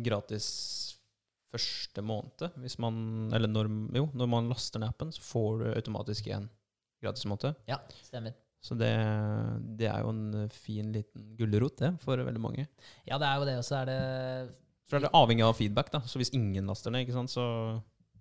gratis 0.06 0.46
første 1.52 2.00
måned. 2.06 2.46
Hvis 2.62 2.78
man, 2.80 2.94
eller 3.36 3.48
når, 3.50 3.68
jo, 3.98 4.06
når 4.16 4.28
man 4.28 4.48
laster 4.48 4.80
ned 4.80 4.88
appen, 4.94 5.10
så 5.12 5.20
får 5.20 5.58
du 5.60 5.66
automatisk 5.74 6.30
en 6.32 6.48
gratis 7.02 7.26
måned. 7.28 7.54
ja, 7.68 7.76
stemmer. 8.06 8.32
Så 8.62 8.76
det, 8.78 8.92
det 9.78 9.88
er 9.90 10.04
jo 10.04 10.12
en 10.14 10.50
fin 10.54 10.92
liten 10.94 11.32
gulrot, 11.38 11.80
det, 11.82 11.96
for 12.02 12.20
veldig 12.22 12.42
mange. 12.42 12.68
Ja, 13.08 13.18
det 13.18 13.26
er 13.26 13.40
jo 13.40 13.48
det. 13.48 13.56
Og 13.58 13.66
så 13.66 13.80
er 13.80 13.88
det 13.90 14.00
Så 14.86 14.98
er 14.98 15.06
det 15.06 15.14
avhengig 15.18 15.46
av 15.46 15.56
feedback, 15.58 15.90
da. 15.90 16.02
Så 16.06 16.20
hvis 16.22 16.30
ingen 16.36 16.70
laster 16.70 16.94
ned, 16.94 17.02
ikke 17.02 17.16
sant, 17.16 17.32
så 17.32 17.46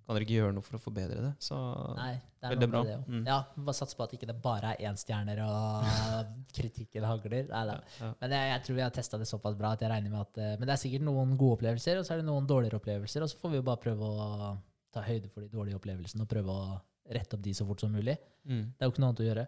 kan 0.01 0.17
dere 0.17 0.25
ikke 0.25 0.39
gjøre 0.39 0.55
noe 0.55 0.65
for 0.65 0.75
å 0.75 0.81
forbedre 0.81 1.19
det. 1.23 1.31
Så 1.43 1.55
Nei, 1.95 2.15
det 2.41 2.47
er 2.47 2.55
Veldig 2.55 2.69
bra. 2.73 2.81
det. 2.87 2.97
Mm. 3.05 3.21
Ja, 3.29 3.37
bare 3.53 3.77
sats 3.77 3.95
på 3.95 4.03
at 4.03 4.15
ikke 4.17 4.27
det 4.27 4.35
bare 4.43 4.73
er 4.73 4.89
énstjerner 4.89 5.43
og 5.45 5.91
kritikken 6.57 7.05
hagler. 7.07 7.45
Nei, 7.51 7.63
da. 7.69 7.77
ja. 8.01 8.09
Men 8.23 8.35
jeg, 8.35 8.49
jeg 8.51 8.65
tror 8.65 8.79
vi 8.79 8.83
har 8.87 8.95
testa 8.97 9.21
det 9.21 9.29
såpass 9.29 9.57
bra 9.59 9.75
at 9.77 9.85
jeg 9.85 9.93
regner 9.93 10.11
med 10.11 10.23
at 10.25 10.41
eh, 10.41 10.55
Men 10.57 10.67
det 10.67 10.75
er 10.75 10.81
sikkert 10.83 11.05
noen 11.05 11.37
gode 11.39 11.59
opplevelser, 11.59 12.01
og 12.01 12.07
så 12.07 12.15
er 12.15 12.23
det 12.23 12.27
noen 12.27 12.49
dårligere 12.49 12.81
opplevelser. 12.81 13.23
Og 13.23 13.31
så 13.31 13.39
får 13.39 13.53
vi 13.53 13.61
jo 13.61 13.67
bare 13.69 13.83
prøve 13.85 14.09
å 14.09 14.51
ta 14.91 15.05
høyde 15.05 15.31
for 15.31 15.45
de 15.45 15.51
dårlige 15.53 15.79
opplevelsene 15.79 16.25
og 16.25 16.31
prøve 16.33 16.55
å 16.57 16.79
rette 17.11 17.37
opp 17.37 17.43
de 17.45 17.53
så 17.55 17.67
fort 17.67 17.83
som 17.83 17.93
mulig. 17.93 18.17
Mm. 18.49 18.65
Det 18.73 18.81
er 18.81 18.89
jo 18.89 18.95
ikke 18.95 19.03
noe 19.03 19.13
annet 19.13 19.23
å 19.23 19.29
gjøre. 19.29 19.45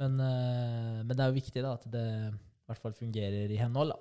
Men, 0.00 0.16
uh, 0.18 1.00
men 1.04 1.12
det 1.14 1.22
er 1.22 1.30
jo 1.30 1.36
viktig 1.38 1.62
da 1.62 1.74
at 1.78 1.84
det 1.92 2.04
i 2.34 2.66
hvert 2.70 2.80
fall 2.82 2.94
fungerer 2.96 3.50
i 3.52 3.58
henhold. 3.60 3.92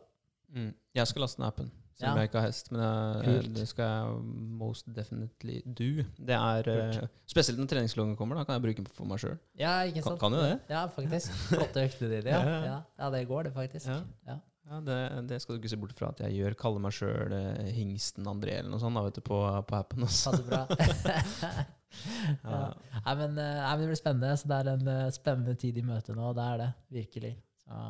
Mm. 0.53 0.71
Jeg 0.95 1.09
skal 1.09 1.21
laste 1.25 1.41
ned 1.41 1.47
appen, 1.49 1.67
selv 1.97 2.11
om 2.11 2.17
Ja. 2.17 2.21
jeg 2.21 2.29
ikke 2.29 2.39
har 2.41 2.47
hest. 2.47 2.71
Men 2.71 2.81
jeg, 2.81 3.49
det 3.57 3.65
skal 3.69 3.89
jeg 3.91 4.23
most 4.61 4.87
definitely 4.95 5.59
do. 5.65 6.05
Det 6.17 6.37
er 6.37 6.69
uh, 6.71 7.07
Spesielt 7.29 7.59
når 7.61 7.69
treningsloggen 7.73 8.15
kommer, 8.19 8.37
da 8.39 8.45
kan 8.47 8.57
jeg 8.57 8.65
bruke 8.65 8.81
den 8.83 8.87
for 8.93 9.09
meg 9.09 9.21
sjøl. 9.21 9.37
Ja, 9.59 9.81
ikke 9.89 10.01
Kan, 10.01 10.13
sant? 10.13 10.21
kan 10.23 10.37
jo 10.37 10.41
det. 10.45 10.55
Ja, 10.69 10.85
faktisk. 10.87 11.35
Flotte 11.51 11.85
øktene 11.85 12.09
dine. 12.15 12.29
Ja. 12.37 12.41
Ja, 12.47 12.81
ja. 13.03 13.11
Det 13.17 13.27
går, 13.27 13.43
det, 13.49 13.53
faktisk. 13.53 13.87
Ja. 13.91 14.01
Ja. 14.29 14.39
Ja, 14.63 14.77
det, 14.79 15.27
det 15.27 15.41
skal 15.43 15.57
du 15.57 15.59
ikke 15.59 15.69
se 15.73 15.77
bort 15.77 15.91
fra 15.99 16.07
at 16.13 16.21
jeg 16.23 16.37
gjør. 16.39 16.53
Kaller 16.55 16.79
meg 16.79 16.93
sjøl 16.95 17.33
eh, 17.35 17.65
Hingsten 17.75 18.23
André 18.31 18.53
eller 18.61 18.71
noe 18.71 18.79
sånt 18.79 18.95
da, 18.95 19.01
vet 19.03 19.17
du, 19.19 19.21
på, 19.27 19.41
på 19.67 19.75
appen. 19.75 20.05
Også. 20.07 20.31
Passer 20.31 20.45
bra. 20.47 20.61
ja. 22.43 22.61
Nei, 23.05 23.15
men, 23.19 23.35
eh, 23.37 23.57
nei, 23.59 23.73
men 23.73 23.83
det 23.83 23.89
blir 23.91 23.99
spennende. 23.99 24.37
Så 24.39 24.49
det 24.51 24.59
er 24.59 24.71
en 24.73 24.93
eh, 24.93 25.09
spennende 25.15 25.57
tid 25.59 25.79
i 25.79 25.85
møte 25.85 26.15
nå. 26.17 26.31
Det 26.37 26.45
er 26.45 26.63
det, 26.63 26.69
virkelig. 26.99 27.33
Så, 27.63 27.81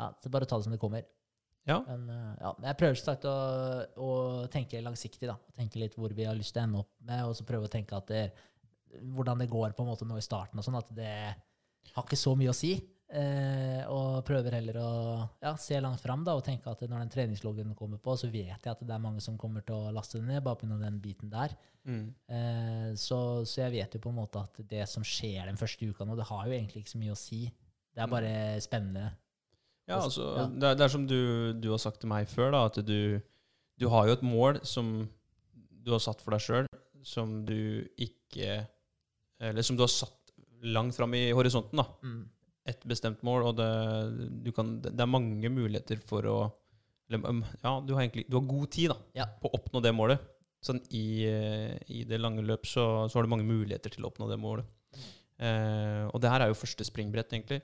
ja, 0.00 0.12
så 0.22 0.32
bare 0.32 0.48
ta 0.48 0.58
det 0.60 0.68
som 0.68 0.76
det 0.76 0.82
kommer. 0.82 1.06
Ja. 1.68 1.80
Men 1.86 2.06
eh, 2.10 2.30
ja, 2.40 2.54
jeg 2.70 2.78
prøver 2.80 2.98
så 2.98 3.10
sagt 3.10 3.26
å, 3.28 3.34
å 4.00 4.12
tenke 4.52 4.82
langsiktig. 4.84 5.28
da. 5.30 5.36
Tenke 5.58 5.82
litt 5.82 5.98
hvor 5.98 6.14
vi 6.16 6.28
har 6.28 6.38
lyst 6.38 6.54
til 6.56 6.62
å 6.62 6.68
ende 6.68 6.84
opp 6.84 6.92
med, 7.10 7.26
og 7.28 7.36
så 7.38 7.46
prøve 7.48 7.68
å 7.68 7.72
tenke 7.72 7.98
at 7.98 8.10
det, 8.10 8.24
hvordan 9.14 9.42
det 9.42 9.50
går 9.52 9.76
på 9.76 9.84
en 9.84 9.92
måte 9.92 10.08
nå 10.08 10.18
i 10.18 10.24
starten. 10.24 10.60
og 10.60 10.66
sånn, 10.66 10.80
At 10.80 10.90
det 10.96 11.12
har 11.94 12.06
ikke 12.06 12.18
så 12.18 12.34
mye 12.38 12.54
å 12.54 12.56
si. 12.56 12.74
Eh, 13.10 13.80
og 13.90 14.20
prøver 14.22 14.54
heller 14.54 14.76
å 14.78 14.90
ja, 15.42 15.50
se 15.58 15.80
langt 15.82 15.98
fram 15.98 16.20
da, 16.22 16.36
og 16.38 16.44
tenke 16.46 16.70
at 16.70 16.84
når 16.84 17.00
den 17.02 17.10
treningsloggen 17.10 17.72
kommer 17.74 17.98
på, 17.98 18.14
så 18.14 18.28
vet 18.30 18.52
jeg 18.54 18.70
at 18.70 18.84
det 18.86 18.94
er 18.94 19.02
mange 19.02 19.22
som 19.24 19.38
kommer 19.40 19.64
til 19.66 19.74
å 19.74 19.94
laste 19.94 20.20
det 20.20 20.28
ned, 20.28 20.44
bare 20.46 20.60
pga. 20.60 20.78
den 20.78 21.00
biten 21.02 21.32
der. 21.32 21.56
Mm. 21.88 22.04
Eh, 22.30 22.86
så, 23.00 23.18
så 23.42 23.64
jeg 23.64 23.74
vet 23.74 23.96
jo 23.96 24.02
på 24.04 24.12
en 24.12 24.20
måte 24.20 24.44
at 24.44 24.62
det 24.70 24.86
som 24.90 25.02
skjer 25.06 25.50
den 25.50 25.58
første 25.58 25.90
uka 25.90 26.06
nå, 26.06 26.14
det 26.20 26.28
har 26.30 26.46
jo 26.46 26.54
egentlig 26.54 26.84
ikke 26.84 26.94
så 26.94 27.02
mye 27.02 27.16
å 27.16 27.18
si. 27.18 27.42
Det 27.90 28.04
er 28.04 28.14
bare 28.14 28.34
spennende. 28.62 29.10
Ja, 29.90 29.98
altså, 30.04 30.30
Ja. 30.36 30.46
Det, 30.46 30.66
er, 30.68 30.78
det 30.78 30.86
er 30.86 30.94
som 30.94 31.06
du, 31.10 31.20
du 31.58 31.70
har 31.72 31.82
sagt 31.82 31.98
til 32.04 32.12
meg 32.12 32.30
før, 32.30 32.52
da, 32.54 32.64
at 32.70 32.78
du, 32.86 33.18
du 33.74 33.88
har 33.90 34.06
jo 34.06 34.18
et 34.20 34.26
mål 34.26 34.62
som 34.62 35.00
du 35.50 35.96
har 35.96 36.02
satt 36.04 36.22
for 36.22 36.36
deg 36.36 36.44
sjøl, 36.44 36.68
som 37.02 37.40
du 37.48 37.88
ikke 37.96 38.66
Eller 39.40 39.64
som 39.64 39.74
du 39.74 39.82
har 39.82 39.90
satt 39.90 40.34
langt 40.60 40.94
fram 40.94 41.14
i 41.16 41.30
horisonten. 41.32 41.80
da. 41.80 41.86
Mm. 42.04 42.28
Et 42.68 42.82
bestemt 42.86 43.22
mål, 43.26 43.46
og 43.50 43.54
det, 43.56 43.68
du 44.44 44.50
kan, 44.52 44.74
det 44.84 45.00
er 45.00 45.08
mange 45.08 45.48
muligheter 45.52 46.00
for 46.04 46.26
å 46.28 46.38
eller, 47.10 47.40
Ja, 47.64 47.72
du 47.82 47.94
har 47.96 48.04
egentlig 48.04 48.26
du 48.30 48.36
har 48.36 48.44
god 48.46 48.68
tid 48.70 48.92
da, 48.92 48.96
Ja. 49.18 49.24
på 49.40 49.48
å 49.50 49.56
oppnå 49.58 49.80
det 49.82 49.90
målet. 49.96 50.20
Sånn 50.62 50.78
i, 50.94 51.24
I 51.88 52.04
det 52.06 52.18
lange 52.20 52.44
løp 52.44 52.66
så, 52.68 53.08
så 53.08 53.16
har 53.18 53.24
du 53.26 53.32
mange 53.32 53.48
muligheter 53.48 53.90
til 53.90 54.04
å 54.04 54.10
oppnå 54.12 54.28
det 54.30 54.36
målet. 54.38 54.68
Eh, 55.40 56.04
og 56.12 56.20
det 56.20 56.30
her 56.30 56.44
er 56.44 56.52
jo 56.52 56.58
første 56.60 56.84
springbrett, 56.86 57.32
egentlig. 57.32 57.62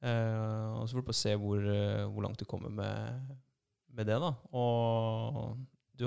Eh, 0.00 0.70
og 0.78 0.86
så 0.88 0.96
får 1.00 1.06
du 1.10 1.12
se 1.18 1.34
hvor, 1.42 1.66
hvor 2.12 2.22
langt 2.24 2.38
du 2.40 2.46
kommer 2.48 2.70
med, 2.72 3.34
med 3.98 4.06
det. 4.08 4.16
da. 4.22 4.30
Og 4.56 5.58
du, 5.98 6.06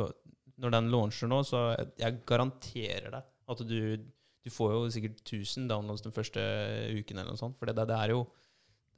når 0.64 0.74
den 0.78 0.90
launcher 0.94 1.30
nå, 1.30 1.42
så 1.46 1.66
jeg, 1.76 1.92
jeg 2.06 2.22
garanterer 2.30 3.12
deg 3.20 3.30
at 3.50 3.64
du, 3.68 3.78
du 4.50 4.56
får 4.56 4.72
jo 4.74 4.90
sikkert 4.94 5.20
1000 5.22 5.68
downloads 5.70 6.02
den 6.02 6.14
første 6.16 6.42
uken, 6.98 7.20
eller 7.22 7.32
noe 7.36 7.40
sånt. 7.40 7.58
For 7.60 7.66
det, 7.70 7.76
det 7.90 7.96
er 7.96 8.10
jo 8.16 8.22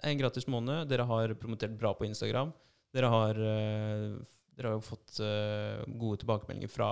en 0.08 0.22
gratis 0.22 0.48
måned. 0.50 0.88
Dere 0.90 1.06
har 1.10 1.34
promotert 1.40 1.74
bra 1.80 1.92
på 1.98 2.06
Instagram. 2.08 2.50
Dere 2.96 3.08
har, 3.12 3.34
eh, 3.36 4.08
dere 4.56 4.68
har 4.70 4.76
jo 4.78 4.88
fått 4.88 5.12
eh, 5.24 5.80
gode 6.00 6.18
tilbakemeldinger 6.24 6.72
fra 6.72 6.90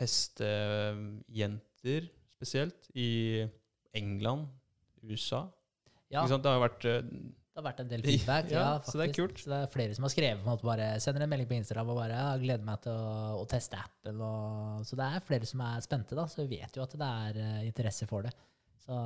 hestejenter 0.00 2.02
spesielt, 2.34 2.80
i 2.98 3.10
England, 3.94 4.42
USA. 5.02 5.40
Ja? 6.10 6.26
Det 6.26 6.46
har 6.46 6.56
jo 6.58 6.66
vært 6.66 6.84
eh, 6.90 7.02
det 7.54 7.62
har 7.62 7.66
vært 7.68 7.80
en 7.84 7.90
del 7.90 8.02
feedback. 8.02 8.48
Ja, 8.54 8.62
ja, 8.64 8.70
så 8.82 8.98
det 8.98 9.04
er 9.06 9.12
kult. 9.14 9.36
Så 9.38 9.50
det 9.52 9.58
er 9.62 9.70
flere 9.70 9.94
som 9.94 10.06
har 10.06 10.10
skrevet 10.10 10.42
om 10.42 10.50
at 10.50 10.64
bare 10.66 10.88
sender 11.02 11.22
en 11.22 11.30
melding 11.30 11.46
på 11.46 11.54
Instagram 11.54 11.92
og 11.92 12.00
bare 12.00 12.16
ja, 12.18 12.32
'gleder 12.40 12.66
meg 12.66 12.80
til 12.82 12.96
å, 12.98 13.12
å 13.38 13.44
teste 13.50 13.78
appen'. 13.78 14.18
Og, 14.26 14.80
så 14.88 14.98
det 14.98 15.06
er 15.06 15.22
flere 15.22 15.46
som 15.46 15.62
er 15.62 15.84
spente, 15.84 16.18
da, 16.18 16.26
så 16.26 16.42
vi 16.42 16.58
vet 16.58 16.74
jo 16.74 16.82
at 16.82 16.96
det 16.98 17.12
er 17.28 17.38
uh, 17.38 17.60
interesse 17.68 18.10
for 18.10 18.26
det. 18.26 18.34
Så, 18.84 18.96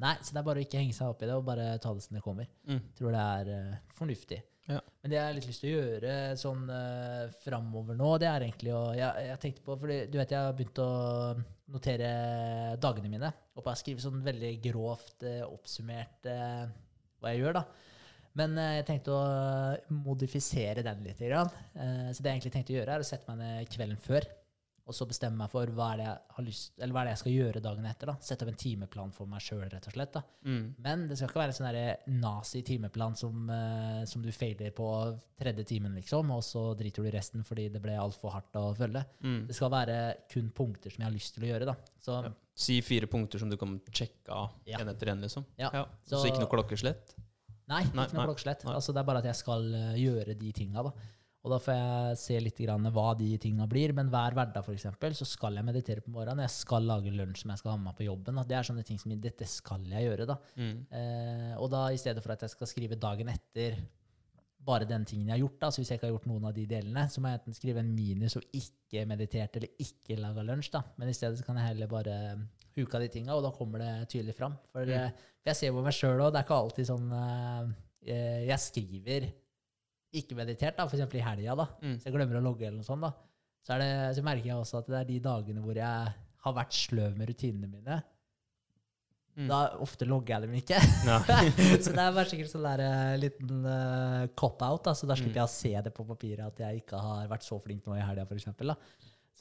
nei, 0.00 0.14
så 0.24 0.32
det 0.32 0.40
er 0.40 0.46
bare 0.48 0.62
å 0.62 0.64
ikke 0.64 0.80
henge 0.80 0.96
seg 0.96 1.12
opp 1.12 1.20
i 1.22 1.28
det 1.28 1.36
og 1.36 1.44
bare 1.46 1.68
ta 1.84 1.92
det 1.92 2.06
som 2.06 2.16
det 2.16 2.24
kommer. 2.24 2.48
mm. 2.70 2.80
Tror 2.96 3.12
det 3.12 3.26
er 3.36 3.52
uh, 3.52 3.76
fornuftig. 4.00 4.40
Ja. 4.70 4.78
Men 5.02 5.10
det 5.10 5.18
jeg 5.18 5.26
har 5.26 5.36
litt 5.36 5.48
lyst 5.50 5.62
til 5.64 5.72
å 5.74 5.80
gjøre 5.82 6.14
sånn 6.38 6.68
uh, 6.70 7.30
framover 7.42 7.98
nå, 7.98 8.14
det 8.22 8.28
er 8.30 8.46
egentlig 8.46 8.72
å 8.72 8.86
jeg, 8.96 9.26
jeg 9.28 9.42
tenkte 9.42 9.66
på, 9.66 9.76
fordi 9.84 10.04
du 10.08 10.16
vet 10.20 10.32
jeg 10.32 10.46
har 10.46 10.56
begynt 10.56 10.80
å 10.80 10.90
notere 11.72 12.12
dagene 12.80 13.10
mine. 13.10 13.32
Og 13.56 13.66
bare 13.66 13.80
skrive 13.80 14.00
sånn 14.04 14.22
veldig 14.24 14.52
grovt 14.64 15.26
uh, 15.26 15.44
oppsummert 15.50 16.30
eh, 16.30 16.64
hva 17.22 17.32
jeg 17.32 17.44
gjør, 17.44 17.60
da. 17.60 17.64
Men 18.38 18.56
eh, 18.60 18.76
jeg 18.78 18.88
tenkte 18.88 19.16
å 19.16 19.96
modifisere 20.02 20.84
den 20.84 21.02
litt. 21.06 21.20
Eh, 21.22 21.42
så 22.12 22.18
det 22.18 22.30
jeg 22.30 22.36
egentlig 22.38 22.54
tenkte 22.54 22.74
å 22.74 22.78
gjøre, 22.78 22.96
er 22.96 23.04
å 23.04 23.08
sette 23.08 23.28
meg 23.28 23.42
ned 23.42 23.72
kvelden 23.72 24.00
før. 24.00 24.28
Og 24.92 24.96
så 24.98 25.06
bestemme 25.08 25.40
meg 25.40 25.48
for 25.52 25.70
hva 25.72 25.86
er 25.94 26.00
det 26.02 26.04
jeg, 26.06 26.18
har 26.36 26.44
lyst, 26.44 26.72
eller 26.78 26.92
hva 26.92 27.00
er 27.00 27.08
det 27.08 27.12
jeg 27.16 27.20
skal 27.22 27.32
gjøre 27.38 27.62
dagen 27.64 27.86
etter. 27.88 28.10
da. 28.12 28.14
Sette 28.20 28.44
opp 28.44 28.52
en 28.52 28.58
timeplan 28.60 29.12
for 29.16 29.30
meg 29.30 29.40
sjøl, 29.40 29.64
rett 29.72 29.88
og 29.88 29.94
slett. 29.96 30.12
da. 30.12 30.22
Mm. 30.44 30.66
Men 30.84 31.06
det 31.08 31.16
skal 31.16 31.30
ikke 31.30 31.40
være 31.40 31.54
en 31.54 31.58
sånn 31.58 32.20
nazi-timeplan 32.22 33.16
som, 33.16 33.48
uh, 33.50 34.04
som 34.08 34.22
du 34.24 34.30
feiler 34.34 34.70
på 34.76 34.88
tredje 35.40 35.64
timen, 35.72 35.94
liksom, 35.98 36.30
og 36.34 36.42
så 36.46 36.64
driter 36.78 37.02
du 37.02 37.08
i 37.08 37.14
resten 37.16 37.42
fordi 37.46 37.68
det 37.72 37.80
ble 37.82 37.96
altfor 37.98 38.34
hardt 38.36 38.58
å 38.60 38.68
følge. 38.78 39.02
Mm. 39.24 39.40
Det 39.48 39.56
skal 39.56 39.72
være 39.72 39.98
kun 40.32 40.50
punkter 40.54 40.92
som 40.92 41.02
jeg 41.02 41.08
har 41.08 41.16
lyst 41.16 41.34
til 41.38 41.46
å 41.48 41.50
gjøre. 41.52 41.66
da. 41.72 41.76
Så 42.02 42.22
Ja. 42.24 42.32
Si 42.54 42.80
fire 42.84 43.06
punkter 43.08 43.38
som 43.40 43.48
du 43.48 43.56
kan 43.56 43.80
sjekke 43.90 44.28
av 44.28 44.50
Ja. 44.66 44.78
en 44.80 44.88
etter 44.88 45.08
en, 45.08 45.20
liksom. 45.22 45.44
Ja. 45.58 45.70
Så, 46.04 46.20
Så- 46.20 46.26
ikke 46.26 46.40
noe 46.44 46.50
klokkeslett. 46.52 47.14
nei, 47.66 47.82
ikke 47.84 47.94
noe 47.94 48.26
klokkeslett. 48.26 48.64
Altså, 48.66 48.92
det 48.92 48.98
er 49.00 49.04
bare 49.04 49.18
at 49.18 49.24
jeg 49.24 49.36
skal 49.36 49.74
eh, 49.74 49.94
gjøre 49.96 50.38
de 50.38 50.52
tinga. 50.52 50.82
da. 50.82 50.92
Og 51.42 51.50
da 51.50 51.58
får 51.58 51.74
jeg 51.74 52.18
se 52.22 52.36
litt 52.38 52.58
grann 52.62 52.84
hva 52.94 53.16
de 53.18 53.32
tinga 53.42 53.66
blir. 53.66 53.90
Men 53.98 54.08
hver 54.12 54.30
hverdag 54.36 54.62
for 54.64 54.76
eksempel, 54.76 55.10
så 55.18 55.26
skal 55.26 55.56
jeg 55.58 55.64
meditere 55.66 56.00
på 56.04 56.12
morgenen. 56.14 56.44
Jeg 56.46 56.54
skal 56.54 56.86
lage 56.86 57.10
lunsj 57.10 57.42
som 57.42 57.50
jeg 57.50 57.58
skal 57.58 57.72
ha 57.72 57.76
med 57.80 57.88
meg 57.90 57.96
på 57.98 58.06
jobben. 58.06 58.36
Da. 58.38 58.44
Det 58.46 58.56
er 58.60 58.68
sånne 58.68 58.84
ting 58.86 59.00
som 59.02 59.10
dette 59.18 59.48
skal 59.50 59.82
jeg 59.90 60.06
gjøre. 60.06 60.26
da. 60.30 60.36
Mm. 60.54 60.76
Eh, 60.94 61.56
og 61.58 61.68
da 61.74 61.88
i 61.90 61.98
stedet 61.98 62.22
for 62.22 62.30
at 62.36 62.44
jeg 62.46 62.50
skal 62.54 62.70
skrive 62.70 62.94
dagen 63.02 63.28
etter 63.34 63.74
bare 64.62 64.86
den 64.86 65.02
tingen 65.04 65.26
jeg 65.26 65.34
har 65.34 65.40
gjort, 65.42 65.58
da, 65.58 65.68
så 65.74 65.80
hvis 65.82 65.88
jeg 65.90 65.98
ikke 65.98 66.06
har 66.06 66.12
gjort 66.14 66.26
noen 66.30 66.44
av 66.46 66.54
de 66.54 66.64
delene, 66.70 67.02
så 67.10 67.18
må 67.18 67.32
jeg 67.32 67.40
enten 67.40 67.56
skrive 67.56 67.80
en 67.82 67.88
minus 67.96 68.36
og 68.38 68.44
ikke 68.54 69.02
meditert 69.10 69.56
eller 69.58 69.72
ikke 69.82 70.20
laga 70.22 70.44
lunsj. 70.46 70.70
da. 70.70 70.84
Men 71.02 71.10
i 71.10 71.16
stedet 71.18 71.40
så 71.40 71.44
kan 71.48 71.58
jeg 71.58 71.72
heller 71.72 71.90
bare 71.90 72.14
huke 72.78 72.94
av 72.94 73.02
de 73.02 73.08
tinga, 73.10 73.34
og 73.34 73.42
da 73.42 73.50
kommer 73.50 73.82
det 73.82 74.08
tydelig 74.14 74.36
fram. 74.38 74.54
For 74.70 74.86
Mm. 74.86 74.94
eh, 74.94 75.10
jeg 75.50 75.56
ser 75.58 75.72
på 75.74 75.82
meg 75.82 75.92
sjøl 75.98 76.22
òg, 76.22 76.30
det 76.32 76.38
er 76.38 76.46
ikke 76.46 76.62
alltid 76.62 76.86
sånn 76.86 77.10
eh, 78.06 78.46
Jeg 78.46 78.58
skriver 78.62 79.32
ikke 80.20 80.36
meditert, 80.38 80.76
da, 80.78 80.84
f.eks. 80.88 81.14
i 81.16 81.22
helga, 81.24 81.54
da. 81.62 81.66
Mm. 81.82 81.98
Så 82.00 82.08
jeg 82.08 82.14
glemmer 82.16 82.40
å 82.40 82.44
logge 82.44 82.66
eller 82.68 82.80
noe 82.82 82.86
sånt, 82.88 83.04
da. 83.06 83.12
Så, 83.62 83.76
det, 83.78 83.90
så 84.18 84.24
merker 84.26 84.50
jeg 84.50 84.58
også 84.58 84.80
at 84.82 84.88
det 84.90 84.98
er 85.00 85.06
de 85.08 85.20
dagene 85.22 85.62
hvor 85.62 85.78
jeg 85.78 86.14
har 86.42 86.56
vært 86.56 86.74
sløv 86.74 87.14
med 87.16 87.30
rutinene 87.30 87.68
mine. 87.70 88.00
Mm. 89.38 89.46
Da 89.48 89.58
ofte 89.80 90.04
logger 90.04 90.34
jeg 90.34 90.44
dem 90.44 90.56
ikke. 90.58 90.80
Ja. 91.08 91.20
så 91.84 91.94
det 91.94 92.02
er 92.02 92.16
bare 92.18 92.26
sikkert 92.28 92.50
sånn 92.52 92.66
der 92.66 92.82
eh, 92.84 93.14
liten 93.22 93.62
uh, 93.64 94.26
cop-out. 94.36 94.82
da, 94.84 94.92
Så 94.98 95.08
da 95.08 95.16
slipper 95.16 95.38
Mm. 95.38 95.40
jeg 95.40 95.48
å 95.48 95.54
se 95.54 95.72
det 95.86 95.92
på 95.96 96.04
papiret 96.10 96.44
at 96.50 96.60
jeg 96.66 96.82
ikke 96.82 97.00
har 97.00 97.30
vært 97.30 97.46
så 97.46 97.56
flink 97.62 97.86
nå 97.88 97.96
i 97.96 98.02
helga, 98.04 98.26
f.eks. 98.28 98.50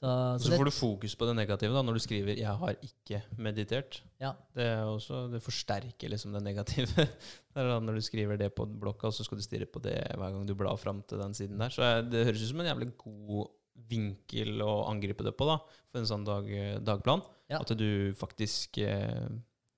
Så, 0.02 0.10
Så, 0.10 0.48
så 0.48 0.50
det, 0.50 0.58
får 0.58 0.66
du 0.66 0.74
fokus 0.74 1.14
på 1.14 1.28
det 1.30 1.36
negative 1.38 1.76
da, 1.78 1.82
når 1.86 1.94
du 1.94 2.02
skriver 2.02 2.34
'jeg 2.34 2.58
har 2.58 2.78
ikke 2.82 3.22
meditert'. 3.38 4.00
Ja. 4.20 4.32
Det, 4.56 4.66
også, 4.82 5.28
det 5.30 5.44
forsterker 5.46 6.10
liksom 6.10 6.34
det 6.34 6.42
negative. 6.42 7.06
Det 7.54 7.64
når 7.84 7.96
du 8.00 8.02
skriver 8.02 8.38
det 8.38 8.56
på 8.56 8.66
blokka, 8.66 9.12
så 9.12 9.24
skal 9.24 9.38
du 9.38 9.44
stirre 9.44 9.66
på 9.68 9.82
det 9.84 10.00
hver 10.16 10.32
gang 10.32 10.48
du 10.48 10.56
blar 10.56 10.78
fram 10.80 11.04
til 11.04 11.20
den 11.20 11.34
siden 11.34 11.60
der. 11.60 11.70
Så 11.70 11.84
det 12.10 12.26
høres 12.26 12.42
ut 12.42 12.50
som 12.50 12.62
en 12.62 12.70
jævlig 12.72 12.98
god 12.98 13.50
vinkel 13.92 14.62
å 14.64 14.88
angripe 14.88 15.24
det 15.24 15.36
på 15.38 15.46
da, 15.50 15.58
for 15.92 16.00
en 16.00 16.08
sånn 16.08 16.24
dag, 16.26 16.48
dagplan. 16.82 17.22
Ja. 17.52 17.60
At 17.60 17.74
du 17.78 18.14
faktisk 18.16 18.78
eh, 18.78 19.28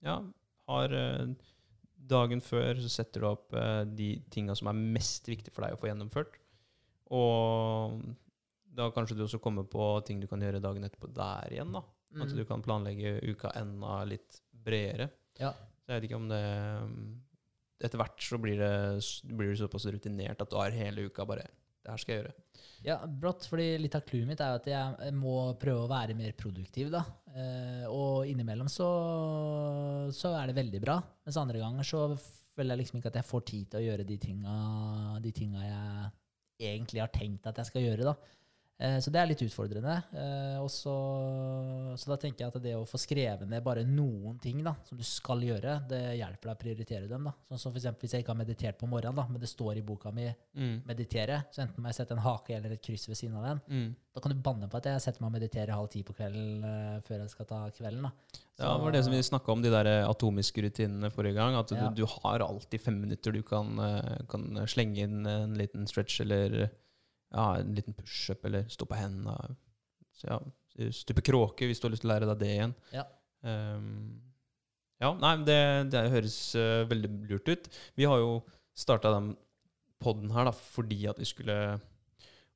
ja, 0.06 0.22
har 0.70 0.94
eh, 0.94 1.34
Dagen 2.04 2.42
før 2.44 2.76
så 2.84 2.90
setter 2.92 3.24
du 3.24 3.28
opp 3.30 3.54
eh, 3.56 3.86
de 3.88 4.10
tinga 4.30 4.56
som 4.60 4.68
er 4.68 4.76
mest 4.76 5.28
viktig 5.30 5.54
for 5.56 5.64
deg 5.64 5.76
å 5.76 5.80
få 5.80 5.88
gjennomført. 5.88 6.36
Og 7.16 7.96
da 8.74 8.90
kanskje 8.94 9.18
du 9.18 9.26
også 9.26 9.42
kommer 9.44 9.68
på 9.70 9.88
ting 10.08 10.22
du 10.22 10.28
kan 10.30 10.42
gjøre 10.42 10.62
dagen 10.64 10.86
etterpå 10.88 11.10
der 11.14 11.54
igjen. 11.56 11.74
da. 11.76 11.84
At 12.14 12.30
mm, 12.30 12.38
du 12.38 12.46
kan 12.46 12.64
planlegge 12.66 13.18
uka 13.26 13.54
enda 13.58 14.02
litt 14.06 14.40
bredere. 14.66 15.10
Ja. 15.40 15.54
Så 15.84 15.92
jeg 15.92 15.98
vet 15.98 16.10
ikke 16.10 16.22
om 16.22 16.32
det 16.32 16.44
mm, 16.88 17.06
Etter 17.84 18.00
hvert 18.00 18.22
så 18.24 18.38
blir, 18.40 18.62
det, 18.62 19.02
blir 19.36 19.50
du 19.52 19.58
såpass 19.60 19.90
rutinert 19.92 20.40
at 20.40 20.52
du 20.52 20.56
har 20.56 20.72
hele 20.72 21.10
uka 21.10 21.26
bare 21.28 21.50
Det 21.84 21.92
her 21.92 22.00
skal 22.00 22.14
jeg 22.14 22.22
gjøre. 22.22 22.34
ja, 22.86 22.96
brått, 23.08 23.48
fordi 23.50 23.66
litt 23.82 23.98
av 23.98 24.06
clouet 24.08 24.30
mitt 24.30 24.40
er 24.40 24.54
jo 24.54 24.60
at 24.62 24.70
jeg 24.72 25.16
må 25.18 25.34
prøve 25.60 25.84
å 25.84 25.90
være 25.92 26.16
mer 26.16 26.32
produktiv. 26.38 26.94
da. 26.94 27.02
Eh, 27.34 27.84
og 27.90 28.30
innimellom 28.30 28.70
så, 28.72 28.88
så 30.16 30.32
er 30.40 30.48
det 30.48 30.62
veldig 30.62 30.82
bra, 30.86 30.96
mens 31.26 31.42
andre 31.42 31.60
ganger 31.60 31.90
så 31.90 32.06
føler 32.56 32.76
jeg 32.76 32.84
liksom 32.84 33.02
ikke 33.02 33.12
at 33.12 33.20
jeg 33.20 33.30
får 33.34 33.44
tid 33.50 33.68
til 33.74 33.82
å 33.82 33.86
gjøre 33.88 34.08
de 34.08 34.18
tinga, 34.22 34.56
de 35.24 35.34
tinga 35.36 35.66
jeg 35.68 36.72
egentlig 36.72 37.04
har 37.04 37.12
tenkt 37.12 37.50
at 37.50 37.60
jeg 37.60 37.72
skal 37.72 37.84
gjøre. 37.88 38.14
da. 38.14 38.16
Eh, 38.80 38.98
Så 39.00 39.12
det 39.14 39.20
er 39.22 39.28
litt 39.30 39.42
utfordrende. 39.46 40.04
Eh, 40.18 40.58
og 40.60 40.70
så, 40.74 40.94
så 41.96 42.10
da 42.10 42.18
tenker 42.20 42.44
jeg 42.44 42.52
at 42.54 42.62
det 42.64 42.74
å 42.76 42.86
få 42.90 42.98
skrevet 43.00 43.48
ned 43.48 43.64
bare 43.64 43.84
noen 43.88 44.40
ting 44.42 44.64
da, 44.66 44.74
som 44.88 44.98
du 44.98 45.04
skal 45.08 45.44
gjøre, 45.46 45.76
det 45.88 46.00
hjelper 46.18 46.50
deg 46.50 46.56
å 46.58 46.62
prioritere 46.64 47.08
dem. 47.08 47.24
da. 47.30 47.34
Sånn 47.52 47.60
som 47.62 47.72
for 47.74 47.80
hvis 47.80 48.12
jeg 48.16 48.24
ikke 48.26 48.34
har 48.34 48.40
meditert 48.42 48.80
på 48.82 48.90
morgenen, 48.90 49.16
da, 49.22 49.28
men 49.30 49.40
det 49.40 49.50
står 49.52 49.78
i 49.78 49.82
boka 49.86 50.12
mi 50.12 50.26
Mm. 50.56 50.82
'meditere', 50.86 51.46
så 51.52 51.62
enten 51.64 51.82
må 51.82 51.88
jeg 51.90 51.96
sette 51.96 52.12
en 52.12 52.20
hake 52.26 52.52
eller 52.56 52.72
et 52.74 52.82
kryss 52.82 53.08
ved 53.08 53.16
siden 53.18 53.36
av 53.38 53.44
den. 53.44 53.62
Mm. 53.70 53.96
Da 54.14 54.22
kan 54.22 54.32
du 54.32 54.42
banne 54.42 54.68
på 54.70 54.78
at 54.78 54.84
jeg 54.86 55.02
setter 55.02 55.22
meg 55.22 55.34
og 55.34 55.40
mediterer 55.42 55.74
halv 55.74 55.90
ti 55.90 56.04
på 56.04 56.14
kvelden 56.14 56.64
eh, 56.64 57.00
før 57.02 57.20
jeg 57.22 57.30
skal 57.30 57.46
ta 57.46 57.70
kvelden. 57.70 58.02
da. 58.04 58.12
Ja, 58.60 58.78
det 58.78 58.84
var 58.84 58.92
det 58.92 59.04
som 59.04 59.14
vi 59.14 59.20
snakka 59.22 59.52
om, 59.52 59.62
de 59.64 59.70
der 59.72 60.06
atomiske 60.08 60.62
rutinene 60.62 61.10
forrige 61.12 61.34
gang. 61.36 61.56
At 61.56 61.72
Ja. 61.72 61.90
du, 61.90 62.02
du 62.02 62.06
har 62.06 62.40
alltid 62.40 62.80
fem 62.82 63.00
minutter 63.02 63.32
du 63.32 63.42
kan, 63.42 63.76
kan 64.30 64.44
slenge 64.68 64.98
inn 65.00 65.26
en 65.26 65.56
liten 65.58 65.88
stretch 65.88 66.22
eller 66.22 66.70
ja, 67.34 67.48
en 67.60 67.74
liten 67.76 67.96
pushup 67.98 68.46
eller 68.46 68.68
stå 68.72 68.88
på 68.90 68.98
hendene. 68.98 69.56
Så 70.14 70.30
ja, 70.30 70.40
stupe 70.94 71.24
kråke 71.26 71.68
hvis 71.68 71.82
du 71.82 71.88
har 71.88 71.94
lyst 71.96 72.06
til 72.06 72.12
å 72.12 72.14
lære 72.14 72.30
deg 72.30 72.44
det 72.44 72.52
igjen. 72.56 72.76
Ja. 72.94 73.08
Um, 73.44 73.88
ja, 75.02 75.10
nei, 75.20 75.34
det, 75.48 75.62
det 75.92 76.04
høres 76.14 76.38
uh, 76.56 76.84
veldig 76.88 77.10
lurt 77.32 77.50
ut. 77.50 77.72
Vi 78.00 78.08
har 78.08 78.22
jo 78.22 78.38
starta 78.78 79.12
den 79.18 79.34
poden 80.04 80.32
her 80.36 80.48
da, 80.48 80.54
fordi 80.54 81.04
at 81.12 81.20
vi 81.20 81.28
skulle 81.28 81.58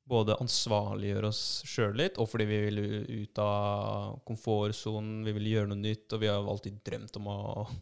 både 0.08 0.38
ansvarliggjøre 0.40 1.28
oss 1.28 1.42
sjøl 1.68 1.96
litt, 1.98 2.16
og 2.20 2.30
fordi 2.30 2.46
vi 2.48 2.58
ville 2.64 2.84
ut 3.24 3.40
av 3.44 4.18
komfortsonen, 4.28 5.20
vi 5.26 5.34
ville 5.36 5.52
gjøre 5.52 5.72
noe 5.72 5.82
nytt, 5.82 6.06
og 6.14 6.22
vi 6.22 6.30
har 6.30 6.48
alltid 6.48 6.80
drømt 6.86 7.18
om 7.20 7.28
å 7.32 7.38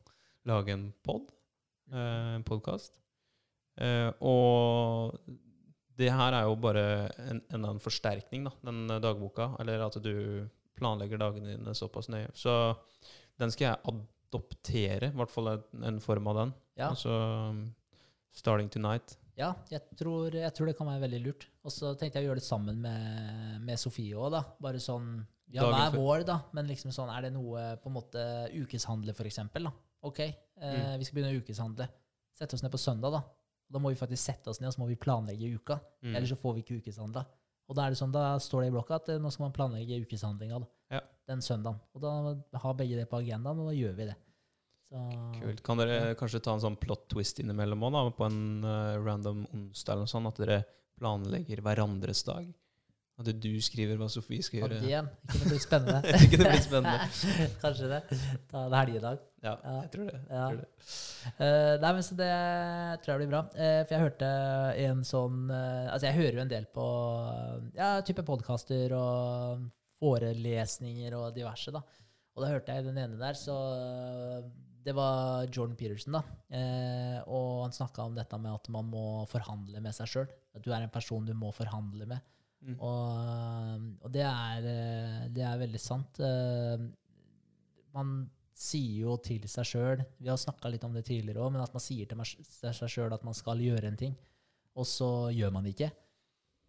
lage 0.50 0.74
en 0.74 0.88
pod, 1.06 1.30
eh, 1.92 2.32
en 2.34 2.46
podkast. 2.46 2.98
Eh, 3.78 4.10
og 4.24 5.14
det 5.96 6.10
her 6.12 6.34
er 6.36 6.44
jo 6.48 6.56
bare 6.60 6.84
en, 7.30 7.40
enda 7.56 7.70
en 7.72 7.80
forsterkning, 7.82 8.44
da, 8.48 8.52
den 8.68 8.84
eh, 8.90 9.00
dagboka, 9.02 9.52
eller 9.62 9.86
at 9.86 9.96
du 10.04 10.12
planlegger 10.76 11.20
dagene 11.20 11.54
dine 11.54 11.72
såpass 11.76 12.10
nøye. 12.12 12.28
Så 12.36 12.52
den 13.40 13.52
skal 13.54 13.70
jeg 13.70 13.92
adoptere, 13.92 15.08
i 15.12 15.16
hvert 15.16 15.32
fall 15.32 15.54
en, 15.56 16.00
form 16.04 16.28
av 16.32 16.40
den. 16.42 16.52
Ja. 16.76 16.90
Altså 16.90 17.12
um, 17.50 17.62
Starting 18.36 18.68
Tonight. 18.72 19.16
Ja, 19.36 19.50
jeg 19.72 19.82
tror, 19.96 20.32
jeg 20.32 20.52
tror 20.56 20.68
det 20.68 20.76
kan 20.78 20.88
være 20.88 21.02
veldig 21.06 21.20
lurt. 21.24 21.46
Og 21.64 21.72
så 21.72 21.94
tenkte 21.96 22.20
jeg 22.20 22.26
å 22.26 22.30
gjøre 22.30 22.40
det 22.40 22.48
sammen 22.48 22.78
med, 22.80 23.56
med 23.64 23.80
Sofie 23.80 24.16
òg, 24.16 24.30
da. 24.36 24.42
Bare 24.64 24.80
sånn 24.80 25.18
Ja, 25.52 25.64
hver 25.68 25.96
vår, 25.96 26.24
da, 26.26 26.40
men 26.56 26.66
liksom 26.66 26.90
sånn 26.92 27.12
Er 27.12 27.28
det 27.28 27.34
noe 27.36 27.76
på 27.80 27.90
en 27.90 27.94
måte 27.96 28.22
ukeshandle, 28.56 29.12
for 29.16 29.28
eksempel, 29.28 29.68
da? 29.68 29.74
OK, 30.08 30.20
eh, 30.24 30.34
Mm. 30.60 30.98
vi 31.00 31.04
skal 31.08 31.16
begynne 31.18 31.36
å 31.36 31.40
ukeshandle. 31.42 31.88
Sette 32.36 32.56
oss 32.56 32.62
ned 32.64 32.72
på 32.72 32.80
søndag, 32.80 33.12
da. 33.16 33.20
Da 33.72 33.80
må 33.82 33.90
vi 33.90 33.98
faktisk 33.98 34.22
sette 34.22 34.52
oss 34.52 34.60
ned 34.62 34.70
og 34.70 34.76
så 34.76 34.82
må 34.82 34.86
vi 34.90 34.98
planlegge 35.00 35.48
uka. 35.58 35.80
Mm. 36.04 36.14
Ellers 36.14 36.30
så 36.32 36.38
får 36.38 36.54
vi 36.56 36.62
ikke 36.64 36.78
ukeshandla. 36.82 37.24
Og 37.66 37.74
da 37.74 37.86
er 37.86 37.94
det 37.94 37.98
sånn, 37.98 38.12
da 38.14 38.36
står 38.42 38.62
det 38.62 38.68
i 38.70 38.74
blokka 38.76 39.00
at 39.00 39.08
eh, 39.10 39.18
nå 39.22 39.32
skal 39.34 39.48
man 39.48 39.56
planlegge 39.56 39.98
ukeshandlinga 40.04 40.60
Ja. 40.94 41.00
den 41.26 41.42
søndagen. 41.42 41.80
Og 41.94 42.02
da 42.04 42.60
har 42.62 42.78
begge 42.78 42.98
det 43.00 43.08
på 43.10 43.18
agendaen, 43.18 43.58
og 43.58 43.72
da 43.72 43.74
gjør 43.74 43.96
vi 43.98 44.06
det. 44.12 44.16
Så, 44.86 45.00
Kult. 45.40 45.62
Kan 45.66 45.80
dere 45.82 46.14
kanskje 46.14 46.40
ta 46.46 46.54
en 46.54 46.62
sånn 46.62 46.78
plot 46.78 47.08
twist 47.10 47.40
innimellom 47.42 47.82
òg, 47.88 48.12
på 48.14 48.28
en 48.28 48.62
uh, 48.62 48.94
random 49.02 49.42
onsdag 49.50 49.96
eller 49.96 50.06
noe 50.06 50.12
sånt? 50.12 50.30
At 50.30 50.38
dere 50.44 50.60
planlegger 51.00 51.64
hverandres 51.66 52.22
dag? 52.28 52.46
At 53.16 53.28
du 53.40 53.48
skriver 53.64 53.96
hva 53.96 54.10
Sofie 54.12 54.44
skal 54.44 54.60
gjøre? 54.60 54.80
det 54.82 54.98
kunne 55.32 55.48
blitt 55.48 55.62
spennende. 55.64 56.00
Det 56.20 56.26
kunne 56.34 56.50
blitt 56.52 56.66
spennende. 56.66 57.06
Kanskje 57.62 57.88
det. 57.88 58.00
Ta 58.50 58.64
en 58.66 58.74
helgedag. 58.76 59.22
Ja, 59.42 59.54
Ja. 59.64 59.76
jeg 59.86 59.90
tror 59.94 60.10
det. 60.10 60.18
Jeg 60.20 60.36
Ja. 60.36 60.48
tror 60.50 60.58
det. 60.60 60.68
Uh, 61.40 61.72
nei, 61.80 61.92
men 61.96 62.02
så 62.04 62.16
Det 62.20 62.28
tror 63.02 63.12
jeg 63.14 63.20
blir 63.22 63.32
bra. 63.32 63.40
Uh, 63.56 63.80
for 63.86 63.94
jeg 63.96 64.04
hørte 64.04 64.28
en 64.84 65.00
sånn 65.08 65.38
uh, 65.48 65.88
Altså, 65.94 66.06
jeg 66.10 66.18
hører 66.20 66.36
jo 66.36 66.44
en 66.44 66.52
del 66.52 66.66
på 66.76 66.86
ja, 67.78 67.90
type 68.04 68.22
podkaster 68.28 68.92
og 68.98 69.64
forelesninger 70.02 71.16
og 71.16 71.32
diverse, 71.36 71.72
da. 71.72 71.80
Og 72.36 72.44
da 72.44 72.50
hørte 72.52 72.74
jeg 72.76 72.84
den 72.84 72.98
ene 73.00 73.16
der, 73.16 73.32
så 73.32 73.56
det 74.86 74.92
var 74.94 75.46
Jordan 75.50 75.74
Peterson, 75.78 76.14
da. 76.18 76.20
Eh, 76.52 77.16
og 77.26 77.64
han 77.64 77.72
snakka 77.74 78.04
om 78.04 78.14
dette 78.14 78.36
med 78.38 78.52
at 78.54 78.68
man 78.70 78.86
må 78.92 79.24
forhandle 79.30 79.80
med 79.82 79.96
seg 79.96 80.06
sjøl. 80.12 80.28
At 80.54 80.62
du 80.62 80.68
er 80.70 80.84
en 80.84 80.92
person 80.92 81.24
du 81.26 81.32
må 81.34 81.48
forhandle 81.56 82.06
med. 82.12 82.20
Mm. 82.66 82.76
Og, 82.82 83.82
og 84.02 84.10
det, 84.14 84.24
er, 84.26 84.64
eh, 84.66 85.26
det 85.30 85.44
er 85.46 85.60
veldig 85.60 85.80
sant. 85.82 86.18
Eh, 86.18 86.86
Man 87.94 88.16
sier 88.56 89.04
jo 89.04 89.14
til 89.20 89.44
seg 89.48 89.68
sjøl 89.68 90.00
Vi 90.18 90.30
har 90.30 90.38
snakka 90.40 90.70
litt 90.72 90.84
om 90.84 90.94
det 90.96 91.04
tidligere 91.06 91.44
òg, 91.44 91.52
men 91.54 91.62
at 91.62 91.74
man 91.76 91.84
sier 91.84 92.08
til 92.08 92.24
seg 92.24 92.90
sjøl 92.90 93.14
at 93.14 93.24
man 93.24 93.36
skal 93.36 93.60
gjøre 93.62 93.90
en 93.90 94.00
ting, 94.00 94.16
og 94.76 94.88
så 94.88 95.10
gjør 95.36 95.54
man 95.54 95.64
det 95.64 95.76
ikke. 95.76 95.90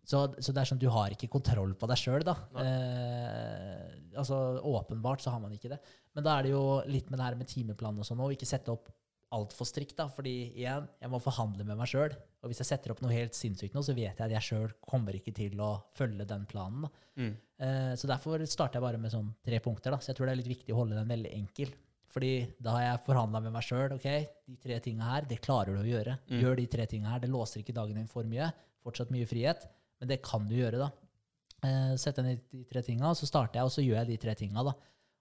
Så, 0.08 0.22
så 0.40 0.54
det 0.56 0.62
er 0.62 0.70
sånn, 0.70 0.80
du 0.80 0.88
har 0.94 1.12
ikke 1.12 1.28
kontroll 1.32 1.74
på 1.76 1.88
deg 1.92 2.00
sjøl, 2.00 2.24
da. 2.24 2.36
Eh, 2.62 3.98
altså, 4.16 4.38
åpenbart 4.64 5.24
så 5.24 5.34
har 5.34 5.42
man 5.44 5.56
ikke 5.56 5.74
det. 5.74 5.82
Men 6.16 6.24
da 6.24 6.38
er 6.38 6.48
det 6.48 6.54
jo 6.54 6.62
litt 6.88 7.10
med 7.12 7.20
det 7.20 7.26
her 7.28 7.40
med 7.42 7.50
timeplan 7.52 8.00
og 8.00 8.08
sånn 8.08 8.22
òg, 8.24 8.38
ikke 8.38 8.48
sette 8.48 8.72
opp 8.72 8.88
altfor 9.36 9.68
strikt, 9.68 9.98
da. 10.00 10.08
Fordi 10.12 10.36
igjen, 10.54 10.88
jeg 11.02 11.12
må 11.12 11.20
forhandle 11.24 11.66
med 11.68 11.80
meg 11.80 11.90
sjøl. 11.92 12.16
Og 12.44 12.52
hvis 12.52 12.62
jeg 12.64 12.70
setter 12.70 12.94
opp 12.94 13.02
noe 13.04 13.16
helt 13.16 13.36
sinnssykt 13.36 13.76
nå, 13.76 13.84
så 13.84 13.96
vet 13.98 14.14
jeg 14.14 14.24
at 14.24 14.36
jeg 14.38 14.48
sjøl 14.50 14.76
kommer 14.86 15.18
ikke 15.18 15.34
til 15.36 15.60
å 15.64 15.74
følge 15.98 16.28
den 16.30 16.46
planen. 16.50 16.88
Mm. 17.18 17.34
Uh, 17.58 17.94
så 17.98 18.10
derfor 18.10 18.44
starter 18.48 18.80
jeg 18.80 18.86
bare 18.86 19.02
med 19.02 19.14
sånn 19.14 19.34
tre 19.46 19.60
punkter. 19.64 19.94
da. 19.94 20.00
Så 20.02 20.12
jeg 20.12 20.20
tror 20.20 20.30
det 20.30 20.38
er 20.38 20.42
litt 20.44 20.54
viktig 20.54 20.76
å 20.76 20.82
holde 20.84 21.00
den 21.00 21.12
veldig 21.12 21.34
enkel. 21.40 21.74
Fordi 22.18 22.32
da 22.64 22.78
har 22.78 22.86
jeg 22.86 23.04
forhandla 23.06 23.42
med 23.44 23.54
meg 23.54 23.66
sjøl. 23.68 23.98
Ok, 23.98 24.08
de 24.48 24.56
tre 24.64 24.80
tinga 24.84 25.10
her, 25.12 25.28
det 25.30 25.42
klarer 25.44 25.76
du 25.76 25.84
å 25.84 25.90
gjøre. 25.90 26.16
Mm. 26.30 26.40
Gjør 26.44 26.62
de 26.62 26.70
tre 26.78 26.88
tinga 26.90 27.12
her. 27.14 27.26
Det 27.26 27.34
låser 27.34 27.62
ikke 27.62 27.76
dagen 27.78 28.00
din 28.00 28.10
for 28.10 28.28
mye. 28.30 28.48
Fortsatt 28.86 29.12
mye 29.14 29.28
frihet, 29.28 29.68
men 30.00 30.10
det 30.14 30.22
kan 30.26 30.48
du 30.48 30.56
gjøre, 30.56 30.86
da. 30.86 30.92
Uh, 31.58 31.94
Sett 32.00 32.18
deg 32.20 32.26
ned 32.26 32.40
i 32.40 32.62
de 32.62 32.68
tre 32.70 32.86
tinga, 32.86 33.12
og 33.12 33.20
så 33.20 33.28
starter 33.28 33.60
jeg, 33.60 33.68
og 33.68 33.74
så 33.74 33.84
gjør 33.84 34.00
jeg 34.00 34.12
de 34.14 34.22
tre 34.24 34.38
tinga, 34.40 34.64
da. 34.70 34.74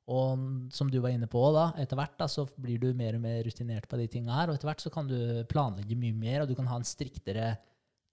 Og 0.07 0.70
som 0.70 0.90
du 0.90 1.00
var 1.02 1.11
inne 1.11 1.26
på, 1.30 1.40
da, 1.54 1.72
etter 1.82 1.98
hvert 1.98 2.14
da, 2.20 2.28
så 2.30 2.44
blir 2.62 2.78
du 2.78 2.92
mer 2.94 3.16
og 3.18 3.24
mer 3.24 3.40
rutinert 3.42 3.88
på 3.90 3.98
de 3.98 4.07
tinga 4.11 4.36
her, 4.36 4.50
og 4.50 4.59
etter 4.59 4.70
hvert 4.70 4.84
så 4.84 4.92
kan 4.94 5.09
du 5.11 5.18
planlegge 5.50 5.98
mye 5.98 6.14
mer, 6.14 6.44
og 6.44 6.50
du 6.50 6.54
kan 6.59 6.68
ha 6.70 6.78
en 6.78 6.86
striktere 6.86 7.57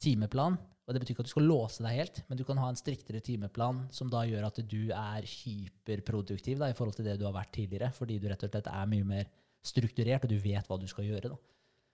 timeplan. 0.01 0.57
Og 0.83 0.95
det 0.95 0.99
betyr 0.99 1.13
ikke 1.13 1.23
at 1.23 1.29
du 1.29 1.33
skal 1.35 1.45
låse 1.47 1.85
deg 1.85 1.95
helt, 1.95 2.17
men 2.27 2.39
du 2.39 2.43
kan 2.47 2.59
ha 2.59 2.67
en 2.71 2.79
striktere 2.79 3.21
timeplan 3.23 3.85
som 3.93 4.09
da 4.11 4.25
gjør 4.27 4.49
at 4.49 4.57
du 4.67 4.81
er 4.89 5.27
hyperproduktiv 5.29 6.59
da, 6.59 6.71
i 6.73 6.75
forhold 6.75 6.97
til 6.97 7.07
det 7.07 7.15
du 7.21 7.27
har 7.29 7.37
vært 7.37 7.53
tidligere, 7.55 7.93
fordi 7.95 8.17
du 8.19 8.27
rett 8.31 8.43
og 8.43 8.51
slett 8.51 8.67
er 8.73 8.89
mye 8.91 9.07
mer 9.13 9.29
strukturert, 9.63 10.25
og 10.25 10.33
du 10.33 10.41
vet 10.43 10.67
hva 10.67 10.79
du 10.81 10.89
skal 10.91 11.07
gjøre. 11.07 11.31
da. 11.31 11.39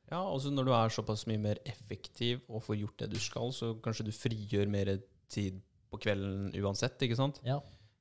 Ja, 0.10 0.24
og 0.24 0.40
så 0.42 0.50
når 0.50 0.66
du 0.66 0.72
er 0.74 0.94
såpass 0.96 1.28
mye 1.30 1.42
mer 1.44 1.60
effektiv 1.70 2.42
og 2.48 2.64
får 2.66 2.80
gjort 2.80 3.04
det 3.04 3.12
du 3.12 3.20
skal, 3.22 3.52
så 3.54 3.76
kanskje 3.84 4.08
du 4.08 4.16
frigjør 4.16 4.72
mer 4.72 4.96
tid 5.30 5.60
på 5.92 6.00
kvelden 6.02 6.50
uansett, 6.58 6.98
ikke 7.06 7.20
sant? 7.20 7.38
Ja. 7.46 7.60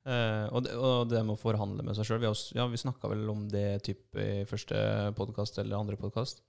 Eh, 0.09 0.45
og, 0.49 0.63
det, 0.65 0.75
og 0.77 1.09
det 1.11 1.21
med 1.25 1.35
å 1.35 1.39
forhandle 1.39 1.83
med 1.85 1.97
seg 1.97 2.07
sjøl. 2.07 2.21
Vi, 2.23 2.29
ja, 2.57 2.65
vi 2.69 2.81
snakka 2.81 3.11
vel 3.11 3.27
om 3.29 3.45
det 3.51 3.81
typ 3.85 4.17
i 4.17 4.45
første 4.49 4.79
podkast 5.17 5.59
eller 5.61 5.77
andre 5.77 5.99
podkast. 5.99 6.41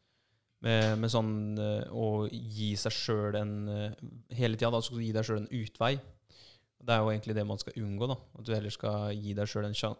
Med, 0.65 0.99
med 1.01 1.09
sånn 1.09 1.57
uh, 1.57 1.89
å 1.97 2.27
gi 2.29 2.75
seg 2.77 2.93
sjøl 2.93 3.37
en 3.39 3.53
uh, 3.65 4.01
Hele 4.37 4.59
tida 4.61 4.69
da, 4.75 4.83
skal 4.85 4.99
du 4.99 5.07
gi 5.07 5.15
deg 5.17 5.25
sjøl 5.25 5.39
en 5.41 5.53
utvei. 5.57 5.95
Det 6.81 6.93
er 6.93 7.01
jo 7.01 7.13
egentlig 7.13 7.37
det 7.37 7.45
man 7.49 7.61
skal 7.61 7.79
unngå. 7.81 8.09
da 8.11 8.17
At 8.39 8.45
du 8.49 8.53
heller 8.55 8.75
skal 8.75 9.15
gi 9.17 9.33
deg 9.37 9.49
sjøl 9.49 9.69
en 9.69 9.77
sjan 9.77 9.97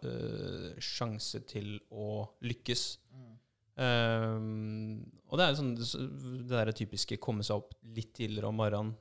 sjanse 0.81 1.41
til 1.49 1.75
å 1.89 2.25
lykkes. 2.45 2.85
Um, 3.81 5.01
og 5.29 5.39
det 5.39 5.45
er 5.45 5.57
sånn 5.57 5.75
det 5.77 6.51
der 6.51 6.73
typiske 6.77 7.17
komme 7.21 7.45
seg 7.45 7.61
opp 7.61 7.77
litt 7.97 8.11
tidligere 8.17 8.49
om 8.49 8.57
morgenen, 8.59 8.91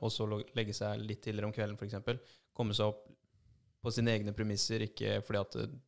og 0.00 0.10
så 0.14 0.26
legge 0.30 0.74
seg 0.74 1.02
litt 1.02 1.20
tidligere 1.26 1.50
om 1.50 1.54
kvelden, 1.54 1.76
f.eks. 1.78 2.38
Komme 2.54 2.74
seg 2.74 2.92
opp 2.92 3.02
på 3.84 3.92
sine 3.92 4.14
egne 4.16 4.34
premisser, 4.36 4.86
ikke 4.86 5.18
fordi 5.26 5.40
at 5.42 5.56
eh, 5.62 5.78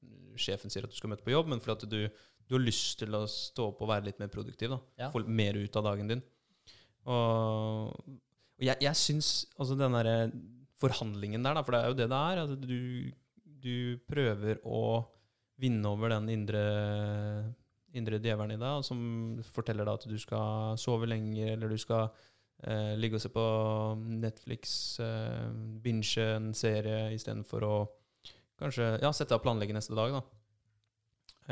sjefen 0.40 0.72
sier 0.72 0.86
at 0.86 0.92
du 0.92 0.99
skal 0.99 1.12
møte 1.12 1.24
på 1.26 1.32
jobb, 1.34 1.51
men 1.53 1.62
fordi 1.62 1.76
at 1.76 1.90
du, 1.90 2.24
du 2.47 2.57
har 2.59 2.64
lyst 2.64 2.99
til 3.01 3.16
å 3.16 3.24
stå 3.30 3.70
opp 3.72 3.82
og 3.84 3.90
være 3.92 4.11
litt 4.11 4.20
mer 4.22 4.32
produktiv. 4.32 4.74
da 4.74 4.80
Ja. 5.07 5.11
Få 5.14 5.24
mer 5.26 5.59
ut 5.59 5.80
av 5.80 5.88
dagen 5.88 6.12
din. 6.12 6.24
Og, 7.07 7.97
og 7.97 8.62
jeg, 8.64 8.76
jeg 8.82 8.99
syns 8.99 9.30
altså 9.57 9.76
den 9.78 9.97
derre 9.97 10.16
forhandlingen 10.80 11.44
der, 11.44 11.57
da, 11.57 11.64
for 11.64 11.72
det 11.72 11.80
er 11.80 11.92
jo 11.92 11.99
det 12.01 12.09
det 12.12 12.22
er, 12.30 12.40
at 12.42 12.66
du, 12.68 12.80
du 13.64 13.76
prøver 14.11 14.61
å 14.66 14.80
vinne 15.61 15.88
over 15.88 16.12
den 16.12 16.28
indre, 16.34 16.62
indre 17.97 18.20
djevelen 18.20 18.59
i 18.59 18.61
deg, 18.61 18.84
som 18.84 18.99
forteller 19.55 19.88
deg 19.88 20.01
at 20.03 20.09
du 20.11 20.18
skal 20.20 20.76
sove 20.80 21.09
lenger, 21.09 21.55
eller 21.55 21.72
du 21.72 21.80
skal 21.80 22.11
eh, 22.65 22.95
ligge 22.99 23.19
og 23.19 23.25
se 23.25 23.33
på 23.33 23.47
Netflix, 24.23 24.77
eh, 25.03 25.51
binge 25.83 26.25
en 26.37 26.53
serie 26.57 27.11
istedenfor 27.17 27.67
å 27.67 27.75
kanskje 28.61 28.95
ja, 29.03 29.13
sette 29.13 29.37
av 29.37 29.43
planlegge 29.45 29.77
neste 29.77 29.97
dag. 29.97 30.17
da. 30.17 30.23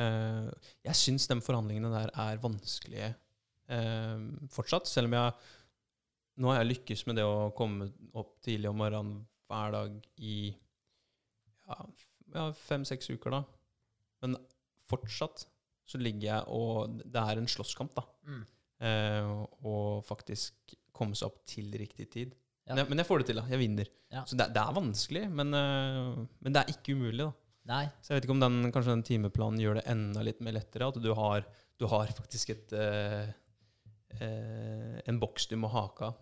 Eh, 0.00 0.70
jeg 0.88 1.00
syns 1.00 1.28
de 1.30 1.38
forhandlingene 1.44 1.92
der 1.92 2.14
er 2.24 2.40
vanskelige 2.42 3.12
eh, 3.68 4.24
fortsatt, 4.50 4.88
selv 4.90 5.12
om 5.12 5.18
jeg 5.18 5.36
nå 6.42 6.50
har 6.50 6.62
jeg 6.62 6.72
lykkes 6.72 7.04
med 7.06 7.20
det 7.20 7.26
å 7.28 7.52
komme 7.54 7.92
opp 8.18 8.40
tidlig 8.42 8.70
om 8.70 8.80
morgenen 8.82 9.20
hver 9.46 9.74
dag 9.74 9.98
i 10.18 10.38
ja, 11.68 11.76
ja, 12.34 12.48
fem-seks 12.58 13.12
uker, 13.14 13.36
da. 13.36 13.42
Men 14.24 14.38
fortsatt 14.90 15.46
så 15.84 16.00
ligger 16.00 16.26
jeg 16.26 16.48
og 16.48 16.96
Det 17.04 17.20
er 17.20 17.38
en 17.38 17.50
slåsskamp, 17.50 17.94
da. 17.94 18.04
Mm. 18.26 18.42
Eh, 18.88 19.30
og 19.68 20.02
faktisk 20.08 20.74
komme 20.96 21.18
seg 21.18 21.28
opp 21.30 21.40
til 21.50 21.70
riktig 21.80 22.08
tid. 22.14 22.34
Ja. 22.64 22.78
Men, 22.80 22.96
jeg, 22.96 23.04
får 23.08 23.20
det 23.20 23.26
til, 23.28 23.40
da. 23.42 23.44
Jeg 23.52 23.60
vinner. 23.60 23.88
Ja. 24.14 24.22
Så 24.24 24.38
det, 24.40 24.46
det 24.54 24.62
er 24.62 24.76
vanskelig, 24.78 25.24
men, 25.36 25.50
eh, 25.58 26.22
men 26.46 26.54
det 26.54 26.62
er 26.62 26.70
ikke 26.72 26.94
umulig, 26.96 27.26
da. 27.26 27.32
Nei. 27.68 27.84
Så 28.04 28.12
jeg 28.12 28.18
vet 28.20 28.26
ikke 28.28 28.36
om 28.36 28.42
den, 28.44 28.56
kanskje 28.72 28.92
den 28.94 29.04
timeplanen 29.08 29.60
gjør 29.60 29.78
det 29.80 29.84
enda 29.92 30.22
litt 30.24 30.40
mer 30.44 30.56
lettere. 30.58 30.88
At 30.92 30.98
du 31.00 31.10
har, 31.16 31.44
du 31.80 31.86
har 31.92 32.10
faktisk 32.16 32.54
et 32.54 32.72
eh, 32.76 33.30
eh, 34.20 34.98
en 35.08 35.20
boks 35.20 35.46
du 35.50 35.56
må 35.60 35.70
hake 35.72 36.10
av. 36.10 36.18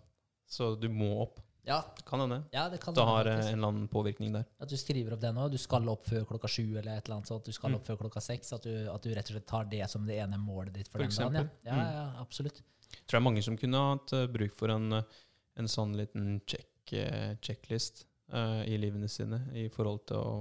Så 0.53 0.75
du 0.79 0.89
må 0.93 1.15
opp. 1.25 1.41
Ja, 1.65 1.79
Kan 2.05 2.19
hende. 2.25 2.41
ja 2.51 2.65
det 2.69 2.81
kan 2.83 2.95
Det 2.95 3.05
har 3.07 3.29
en 3.31 3.39
eller 3.39 3.69
annen 3.69 3.85
påvirkning 3.89 4.33
der. 4.35 4.45
At 4.61 4.69
du 4.69 4.75
skriver 4.77 5.15
opp 5.15 5.21
det 5.23 5.31
nå. 5.35 5.45
Du 5.53 5.59
skal 5.63 5.87
opp 5.89 6.09
før 6.11 6.25
klokka 6.27 6.49
sju 6.51 6.65
eller 6.81 6.97
et 6.97 7.07
eller 7.07 7.21
annet 7.21 7.31
sånt. 7.31 7.47
Du 7.47 7.53
skal 7.55 7.71
Mm. 7.71 7.77
opp 7.79 7.87
før 7.87 7.99
klokka 8.01 8.21
seks. 8.21 8.53
At 8.53 8.63
du, 8.67 8.73
at 8.91 9.03
du 9.03 9.11
rett 9.15 9.31
og 9.31 9.37
slett 9.37 9.47
tar 9.47 9.65
det 9.71 9.89
som 9.89 10.05
det 10.05 10.19
ene 10.19 10.39
målet 10.43 10.75
ditt 10.75 10.89
for, 10.89 10.99
For 10.99 11.07
den 11.07 11.33
dagen. 11.33 11.51
Ja. 11.65 11.77
Ja, 11.77 11.91
ja, 11.93 12.07
absolutt. 12.21 12.63
Tror 13.01 13.17
det 13.17 13.21
er 13.21 13.29
mange 13.29 13.43
som 13.45 13.59
kunne 13.59 13.83
hatt 13.91 14.15
eh, 14.17 14.29
bruk 14.31 14.55
for 14.57 14.73
en, 14.75 14.99
eh, 15.01 15.21
en 15.61 15.69
sånn 15.71 15.95
liten 15.99 16.41
check, 16.49 16.93
eh, 16.97 17.35
checklist 17.45 18.07
uh, 18.33 18.63
i 18.69 18.79
livene 18.81 19.09
sine 19.11 19.43
i 19.59 19.67
forhold 19.73 20.07
til 20.09 20.21
å 20.21 20.35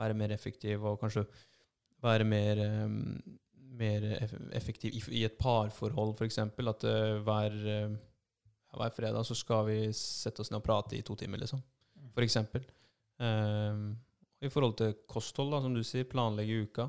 være 0.00 0.16
mer 0.18 0.34
effektiv 0.34 0.84
og 0.86 1.00
kanskje 1.02 1.24
være 2.04 2.26
mer, 2.28 2.60
um, 2.84 2.98
mer 3.78 4.06
effektiv 4.54 4.94
i, 4.94 5.02
i 5.20 5.24
et 5.26 5.38
parforhold, 5.40 6.14
f.eks. 6.18 6.40
At 6.44 6.86
uh, 6.88 7.20
hver, 7.24 7.56
uh, 7.64 8.74
hver 8.78 8.96
fredag 8.96 9.26
så 9.26 9.36
skal 9.38 9.68
vi 9.70 9.78
sette 9.96 10.44
oss 10.44 10.52
ned 10.52 10.60
og 10.60 10.66
prate 10.66 10.98
i 10.98 11.04
to 11.06 11.16
timer, 11.18 11.42
liksom. 11.42 11.62
Mm. 11.94 12.10
For 12.14 12.26
eksempel. 12.26 12.66
Eh, 13.22 13.82
I 14.44 14.50
forhold 14.50 14.74
til 14.80 14.96
kosthold, 15.08 15.52
da, 15.54 15.60
som 15.62 15.74
du 15.74 15.82
sier, 15.86 16.08
planlegge 16.10 16.66
uka. 16.66 16.88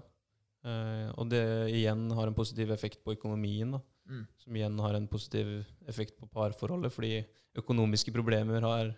Og 1.22 1.28
det 1.30 1.44
igjen 1.70 2.08
har 2.18 2.26
en 2.26 2.36
positiv 2.36 2.72
effekt 2.74 3.04
på 3.06 3.14
økonomien. 3.14 3.76
da 3.76 3.80
Mm. 4.06 4.28
som 4.38 4.56
igjen 4.56 4.80
har 4.80 4.94
en 4.94 5.08
positiv 5.10 5.66
effekt 5.90 6.20
på 6.20 6.28
parforholdet, 6.30 6.94
fordi 6.94 7.26
økonomiske 7.58 8.14
problemer 8.14 8.62
har 8.62 8.92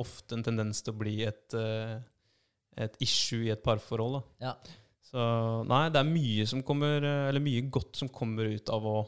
ofte 0.00 0.36
en 0.36 0.42
tendens 0.44 0.82
til 0.82 0.92
å 0.92 0.98
bli 1.00 1.14
et, 1.24 1.54
eh, 1.54 2.00
et 2.76 2.96
issue 3.00 3.46
i 3.46 3.50
et 3.54 3.62
parforhold. 3.62 4.22
Ja. 4.40 4.54
Så 5.10 5.64
nei, 5.66 5.88
det 5.90 5.98
er 6.00 6.10
mye 6.12 6.46
som 6.46 6.62
kommer, 6.62 7.02
eh, 7.02 7.28
eller 7.30 7.40
mye 7.40 7.70
godt 7.70 7.96
som 7.96 8.08
kommer 8.08 8.44
ut 8.52 8.68
av 8.70 8.84
å 8.84 8.98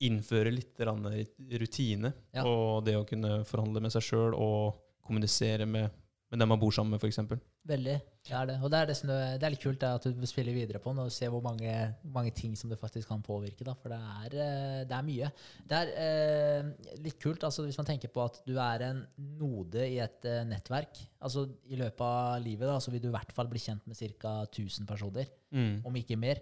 innføre 0.00 0.52
litt 0.54 0.78
rutine, 0.78 2.12
Ja. 2.32 2.44
og 2.44 2.84
det 2.86 2.94
å 2.96 3.06
kunne 3.06 3.44
forhandle 3.44 3.82
med 3.82 3.92
seg 3.92 4.02
sjøl 4.02 4.34
og 4.34 4.78
kommunisere 5.04 5.66
med, 5.66 5.90
med 6.30 6.38
dem 6.38 6.48
man 6.52 6.60
bor 6.62 6.70
sammen 6.70 6.92
med, 6.94 7.02
f.eks. 7.02 7.18
Veldig. 7.66 7.94
Det 8.28 8.34
er 8.38 8.44
det. 8.46 8.54
Og 8.62 8.70
det 8.70 8.78
er, 8.78 8.86
det, 8.86 8.94
som 9.00 9.08
det, 9.10 9.16
det 9.42 9.46
er 9.48 9.52
litt 9.54 9.62
kult 9.64 9.82
at 9.82 10.04
du 10.14 10.26
spiller 10.30 10.54
videre 10.54 10.78
på 10.78 10.92
den 10.92 11.00
og 11.02 11.10
ser 11.10 11.32
hvor 11.32 11.42
mange, 11.42 11.72
mange 12.14 12.30
ting 12.38 12.52
som 12.58 12.70
det 12.70 12.78
faktisk 12.78 13.08
kan 13.10 13.24
påvirke. 13.26 13.66
Da, 13.66 13.74
for 13.74 13.90
det 13.90 13.98
er, 13.98 14.36
eh, 14.44 14.76
det 14.86 14.94
er 14.94 15.06
mye. 15.08 15.30
Det 15.66 15.80
er 15.80 15.90
eh, 16.04 16.68
litt 17.02 17.18
kult 17.22 17.42
altså, 17.48 17.64
hvis 17.66 17.78
man 17.80 17.88
tenker 17.90 18.12
på 18.14 18.22
at 18.22 18.38
du 18.46 18.54
er 18.62 18.84
en 18.92 19.02
node 19.40 19.82
i 19.88 19.98
et 20.04 20.28
eh, 20.30 20.44
nettverk. 20.46 21.02
altså 21.18 21.48
I 21.66 21.80
løpet 21.82 22.06
av 22.06 22.38
livet 22.46 22.70
da, 22.70 22.78
så 22.78 22.94
vil 22.94 23.02
du 23.02 23.08
i 23.10 23.16
hvert 23.16 23.34
fall 23.34 23.50
bli 23.50 23.58
kjent 23.66 23.90
med 23.90 23.98
ca. 23.98 24.36
1000 24.46 24.86
personer, 24.86 25.26
Mm. 25.50 25.80
om 25.82 25.96
ikke 25.98 26.14
mer. 26.14 26.38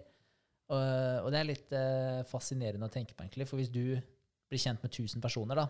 Og, 0.69 0.77
og 1.25 1.31
det 1.33 1.39
er 1.39 1.47
litt 1.49 1.71
eh, 1.73 2.19
fascinerende 2.29 2.85
å 2.85 2.93
tenke 2.93 3.15
på, 3.17 3.23
egentlig. 3.25 3.47
For 3.49 3.57
hvis 3.57 3.71
du 3.73 3.97
blir 3.97 4.61
kjent 4.61 4.83
med 4.85 4.93
1000 4.93 5.17
personer, 5.23 5.57
da, 5.57 5.65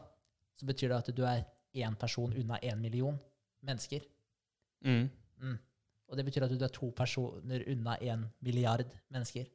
så 0.60 0.68
betyr 0.68 0.92
det 0.92 0.98
at 0.98 1.12
du 1.16 1.24
er 1.24 1.46
én 1.80 1.96
person 1.96 2.34
unna 2.36 2.58
én 2.60 2.76
million 2.84 3.16
mennesker. 3.66 4.06
Mm. 4.86 5.08
Mm. 5.44 5.58
Og 6.10 6.18
det 6.18 6.26
betyr 6.26 6.46
at 6.46 6.54
du 6.54 6.66
er 6.66 6.74
to 6.74 6.92
personer 6.96 7.66
unna 7.70 7.98
én 8.02 8.26
milliard 8.46 8.88
mennesker. 9.14 9.50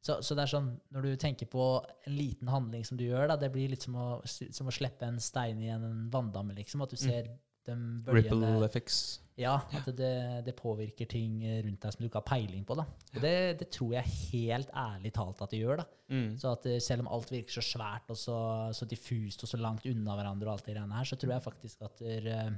Så, 0.00 0.20
så 0.22 0.36
det 0.38 0.44
er 0.44 0.52
sånn, 0.52 0.70
når 0.94 1.04
du 1.04 1.16
tenker 1.20 1.48
på 1.50 1.64
en 2.06 2.14
liten 2.14 2.48
handling 2.48 2.84
som 2.86 2.98
du 2.98 3.04
gjør, 3.08 3.32
da, 3.32 3.36
det 3.40 3.50
blir 3.52 3.72
litt 3.72 3.84
som 3.84 3.96
å, 3.98 4.08
som 4.24 4.70
å 4.70 4.74
slippe 4.74 5.08
en 5.08 5.18
stein 5.20 5.58
i 5.64 5.72
en 5.74 6.06
vanndamme, 6.12 6.54
liksom. 6.60 6.84
At 6.86 6.94
du 6.94 7.00
ser 7.00 7.32
de 7.68 8.12
Ripple 8.14 8.64
effects. 8.64 9.18
Ja, 9.38 9.60
at 9.76 9.86
det, 9.94 10.14
det 10.46 10.54
påvirker 10.58 11.06
ting 11.06 11.42
rundt 11.62 11.82
deg 11.84 11.94
som 11.94 12.02
du 12.02 12.08
ikke 12.08 12.22
har 12.22 12.26
peiling 12.26 12.64
på. 12.66 12.74
da. 12.78 12.86
Og 13.14 13.20
det, 13.22 13.34
det 13.60 13.68
tror 13.74 13.92
jeg 13.94 14.14
helt 14.32 14.72
ærlig 14.74 15.12
talt 15.14 15.42
at 15.44 15.52
det 15.54 15.60
gjør. 15.60 15.82
da. 15.82 15.86
Mm. 16.10 16.32
Så 16.40 16.54
at 16.56 16.66
eh, 16.66 16.80
selv 16.82 17.04
om 17.04 17.12
alt 17.14 17.30
virker 17.30 17.58
så 17.58 17.62
svært 17.62 18.10
og 18.10 18.18
så, 18.18 18.38
så 18.74 18.88
diffust 18.90 19.44
og 19.44 19.52
så 19.52 19.60
langt 19.62 19.86
unna 19.86 20.16
hverandre, 20.18 20.48
og 20.48 20.56
alt 20.56 20.66
det 20.66 20.74
greiene 20.74 20.98
her, 20.98 21.10
så 21.10 21.20
tror 21.20 21.36
jeg 21.36 21.44
faktisk 21.44 21.86
at 21.86 22.02
det, 22.02 22.18
eh, 22.32 22.50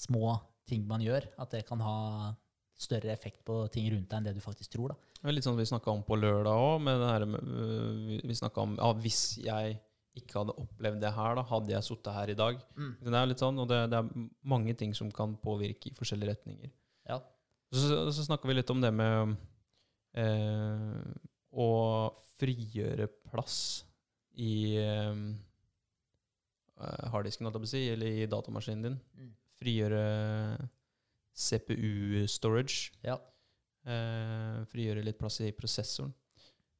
små 0.00 0.38
ting 0.68 0.86
man 0.88 1.02
gjør, 1.04 1.26
at 1.42 1.52
det 1.56 1.66
kan 1.68 1.82
ha 1.84 1.98
større 2.80 3.12
effekt 3.12 3.42
på 3.44 3.60
ting 3.72 3.90
rundt 3.92 4.08
deg 4.08 4.18
enn 4.18 4.26
det 4.30 4.36
du 4.38 4.42
faktisk 4.42 4.72
tror. 4.72 4.94
da. 4.94 5.14
Det 5.20 5.28
er 5.28 5.36
litt 5.36 5.44
sånn 5.44 5.58
vi 5.58 5.68
snakka 5.68 5.92
om 5.92 6.02
på 6.06 6.16
lørdag 6.16 6.64
òg. 6.64 6.86
Vi, 8.08 8.20
vi 8.24 8.36
snakka 8.38 8.64
om 8.64 8.76
ja, 8.78 8.90
hvis 9.04 9.24
jeg 9.44 9.76
ikke 10.16 10.40
hadde 10.40 10.56
opplevd 10.58 11.02
det 11.04 11.12
her, 11.14 11.36
da 11.38 11.44
hadde 11.46 11.74
jeg 11.74 11.86
sittet 11.86 12.16
her 12.16 12.32
i 12.32 12.38
dag. 12.38 12.62
Mm. 12.76 12.94
Det 13.04 13.18
er 13.20 13.28
litt 13.28 13.42
sånn, 13.42 13.60
og 13.62 13.68
det, 13.70 13.82
det 13.92 14.00
er 14.00 14.24
mange 14.54 14.74
ting 14.78 14.94
som 14.96 15.12
kan 15.14 15.36
påvirke 15.42 15.90
i 15.90 15.94
forskjellige 15.96 16.32
retninger. 16.32 16.72
Ja. 17.10 17.20
Så, 17.70 18.00
så 18.10 18.26
snakka 18.26 18.48
vi 18.50 18.56
litt 18.56 18.72
om 18.72 18.80
det 18.82 18.90
med 18.96 19.36
eh, 20.18 20.96
å 21.52 21.68
frigjøre 22.40 23.06
plass 23.30 23.60
i 24.40 24.54
eh, 24.80 25.22
harddisken, 27.12 27.46
holdt 27.46 27.60
jeg 27.60 27.66
på 27.66 27.70
å 27.70 27.74
si, 27.74 27.84
eller 27.92 28.18
i 28.24 28.28
datamaskinen 28.30 28.88
din. 28.88 28.98
Mm. 29.20 29.30
Frigjøre 29.60 30.04
CPU-storage. 31.36 32.90
Ja. 33.04 33.18
Eh, 33.88 34.60
frigjøre 34.72 35.04
litt 35.04 35.18
plass 35.20 35.40
i 35.44 35.52
prosessoren. 35.56 36.12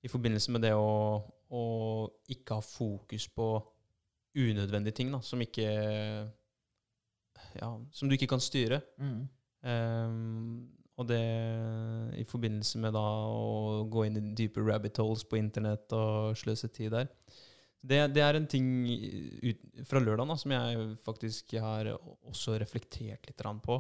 I 0.01 0.09
forbindelse 0.09 0.53
med 0.55 0.65
det 0.65 0.73
å, 0.77 1.21
å 1.53 1.65
ikke 2.33 2.57
ha 2.57 2.65
fokus 2.65 3.27
på 3.29 3.53
unødvendige 4.41 4.97
ting, 4.97 5.11
da, 5.13 5.21
som 5.25 5.41
ikke 5.43 5.67
Ja, 7.57 7.71
som 7.93 8.09
du 8.09 8.15
ikke 8.15 8.29
kan 8.31 8.43
styre. 8.43 8.79
Mm. 9.01 9.23
Um, 9.61 10.69
og 11.01 11.09
det 11.09 11.21
i 12.21 12.25
forbindelse 12.29 12.79
med 12.81 12.93
da 12.95 13.05
å 13.27 13.87
gå 13.91 14.05
inn 14.07 14.19
i 14.21 14.25
dype 14.37 14.63
rabbit 14.65 15.01
holes 15.01 15.25
på 15.25 15.39
internett 15.41 15.93
og 15.97 16.37
sløse 16.39 16.69
tid 16.69 16.93
der. 16.93 17.09
Det, 17.81 18.01
det 18.13 18.21
er 18.21 18.37
en 18.37 18.49
ting 18.51 18.67
ut, 18.89 19.61
fra 19.89 20.03
lørdag 20.03 20.29
da, 20.29 20.37
som 20.37 20.53
jeg 20.53 20.83
faktisk 21.05 21.55
har 21.63 21.89
også 21.97 22.59
reflektert 22.61 23.25
litt 23.29 23.45
på. 23.65 23.79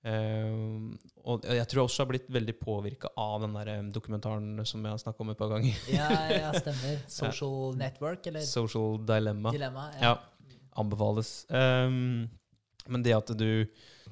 Uh, 0.00 0.96
og 1.28 1.44
jeg 1.44 1.68
tror 1.68 1.82
jeg 1.82 1.88
også 1.90 2.02
har 2.02 2.08
blitt 2.08 2.28
veldig 2.32 2.54
påvirka 2.56 3.10
av 3.20 3.42
den 3.42 3.56
der 3.58 3.90
dokumentaren 3.92 4.62
som 4.64 4.84
jeg 4.84 4.94
har 4.94 5.00
snakka 5.02 5.24
om 5.24 5.32
et 5.32 5.40
par 5.40 5.52
ganger. 5.52 5.80
Ja, 5.92 6.08
ja, 6.32 6.52
stemmer. 6.62 7.00
Social 7.08 7.76
network, 7.80 8.26
eller 8.30 8.44
Social 8.48 9.00
Dilemma. 9.08 9.52
dilemma. 9.52 9.88
Ja. 10.00 10.14
Anbefales. 10.80 11.44
Um, 11.52 12.28
men 12.88 13.04
det 13.04 13.16
at 13.16 13.32
du, 13.36 13.66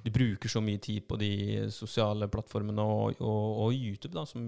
du 0.05 0.11
bruker 0.14 0.49
så 0.49 0.61
mye 0.64 0.80
tid 0.82 1.07
på 1.09 1.16
de 1.20 1.30
sosiale 1.74 2.28
plattformene 2.30 2.84
og, 2.84 3.18
og, 3.20 3.46
og 3.64 3.74
YouTube, 3.74 4.14
da, 4.14 4.24
som 4.28 4.42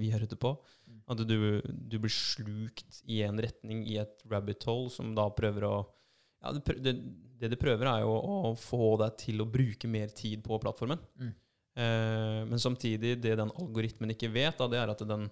vi 0.00 0.12
er 0.14 0.26
ute 0.26 0.38
på, 0.40 0.56
Mm. 0.86 1.00
at 1.10 1.18
du, 1.26 1.60
du 1.66 1.96
blir 1.98 2.12
slukt 2.14 3.00
i 3.10 3.16
en 3.26 3.40
retning, 3.42 3.80
i 3.90 3.96
et 3.98 4.20
rabbit 4.30 4.62
hole, 4.68 4.90
som 4.94 5.08
da 5.16 5.24
prøver 5.34 5.64
å 5.66 5.72
ja, 6.44 6.52
det, 6.54 6.92
det 7.40 7.50
det 7.50 7.58
prøver, 7.58 7.88
er 7.90 8.04
jo 8.04 8.12
å 8.14 8.52
få 8.54 8.92
deg 9.00 9.16
til 9.18 9.42
å 9.42 9.48
bruke 9.50 9.88
mer 9.90 10.12
tid 10.14 10.44
på 10.46 10.60
plattformen. 10.62 11.00
Mm. 11.18 11.32
Eh, 11.76 12.38
men 12.48 12.62
samtidig, 12.62 13.16
det 13.20 13.34
den 13.36 13.50
algoritmen 13.50 14.14
ikke 14.14 14.30
vet, 14.32 14.56
da, 14.60 14.68
det 14.70 14.78
er 14.80 14.92
at 14.94 15.02
den, 15.08 15.26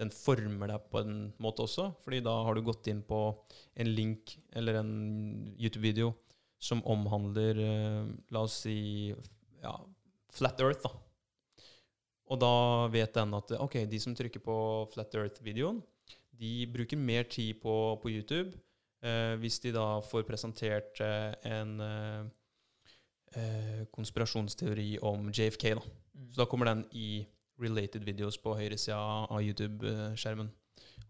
den 0.00 0.12
former 0.14 0.70
deg 0.72 0.86
på 0.92 1.02
en 1.02 1.18
måte 1.42 1.66
også. 1.66 1.90
fordi 2.04 2.22
da 2.24 2.38
har 2.46 2.54
du 2.56 2.62
gått 2.64 2.86
inn 2.92 3.02
på 3.04 3.20
en 3.74 3.90
link 3.92 4.38
eller 4.56 4.78
en 4.80 4.94
YouTube-video 5.58 6.14
som 6.60 6.82
omhandler, 6.84 7.58
eh, 7.64 8.10
la 8.30 8.44
oss 8.44 8.60
si, 8.66 9.14
ja, 9.62 9.74
Flat 10.30 10.60
Earth. 10.60 10.82
da. 10.84 10.90
Og 12.30 12.38
da 12.38 12.86
vet 12.92 13.14
den 13.16 13.34
at 13.34 13.54
ok, 13.58 13.80
de 13.90 13.98
som 13.98 14.14
trykker 14.14 14.42
på 14.44 14.56
Flat 14.92 15.14
Earth-videoen, 15.18 15.80
de 16.40 16.66
bruker 16.70 16.96
mer 16.96 17.24
tid 17.24 17.58
på, 17.60 17.74
på 18.02 18.12
YouTube. 18.12 18.54
Eh, 19.02 19.34
hvis 19.40 19.58
de 19.64 19.72
da 19.72 20.00
får 20.04 20.26
presentert 20.28 21.00
eh, 21.00 21.32
en 21.48 21.80
eh, 21.80 22.22
eh, 23.40 23.82
konspirasjonsteori 23.96 24.98
om 25.02 25.30
JFK, 25.32 25.74
da. 25.80 25.82
Mm. 26.14 26.30
Så 26.30 26.42
da 26.42 26.46
kommer 26.46 26.68
den 26.70 26.84
i 26.92 27.26
related 27.60 28.04
videos 28.04 28.38
på 28.40 28.54
høyresida 28.56 29.00
av 29.00 29.40
YouTube-skjermen. 29.40 30.52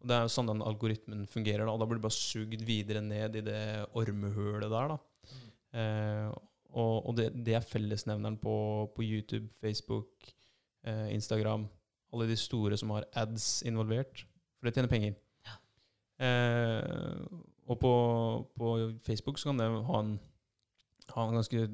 Og 0.00 0.08
Det 0.08 0.16
er 0.16 0.24
jo 0.24 0.32
sånn 0.32 0.48
den 0.48 0.64
algoritmen 0.64 1.26
fungerer. 1.28 1.66
da, 1.66 1.74
og 1.74 1.80
Da 1.82 1.86
blir 1.86 2.00
du 2.00 2.06
bare 2.06 2.16
sugd 2.16 2.62
videre 2.64 3.02
ned 3.04 3.36
i 3.36 3.44
det 3.44 3.62
ormehølet 3.92 4.70
der. 4.70 4.94
da. 4.94 4.98
Eh, 5.74 6.30
og 6.70 7.06
og 7.10 7.16
det, 7.18 7.30
det 7.46 7.56
er 7.58 7.66
fellesnevneren 7.66 8.36
på, 8.38 8.54
på 8.94 9.02
YouTube, 9.02 9.48
Facebook, 9.60 10.30
eh, 10.86 11.08
Instagram. 11.14 11.66
Alle 12.14 12.26
de 12.30 12.36
store 12.38 12.78
som 12.78 12.92
har 12.94 13.06
ads 13.14 13.62
involvert. 13.66 14.24
For 14.58 14.68
det 14.68 14.76
tjener 14.76 14.92
penger. 14.92 15.14
Eh, 16.20 17.22
og 17.70 17.78
på, 17.80 17.92
på 18.58 18.74
Facebook 19.06 19.38
så 19.38 19.50
kan 19.50 19.62
det 19.62 19.68
ha 19.86 20.02
en, 20.02 20.18
ha 21.14 21.24
en 21.26 21.38
ganske 21.38 21.64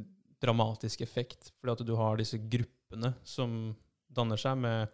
dramatisk 0.42 1.02
effekt. 1.04 1.50
Fordi 1.60 1.74
at 1.74 1.86
du 1.88 1.96
har 1.98 2.20
disse 2.20 2.38
gruppene 2.38 3.14
som 3.24 3.74
danner 4.06 4.40
seg 4.40 4.60
med, 4.60 4.92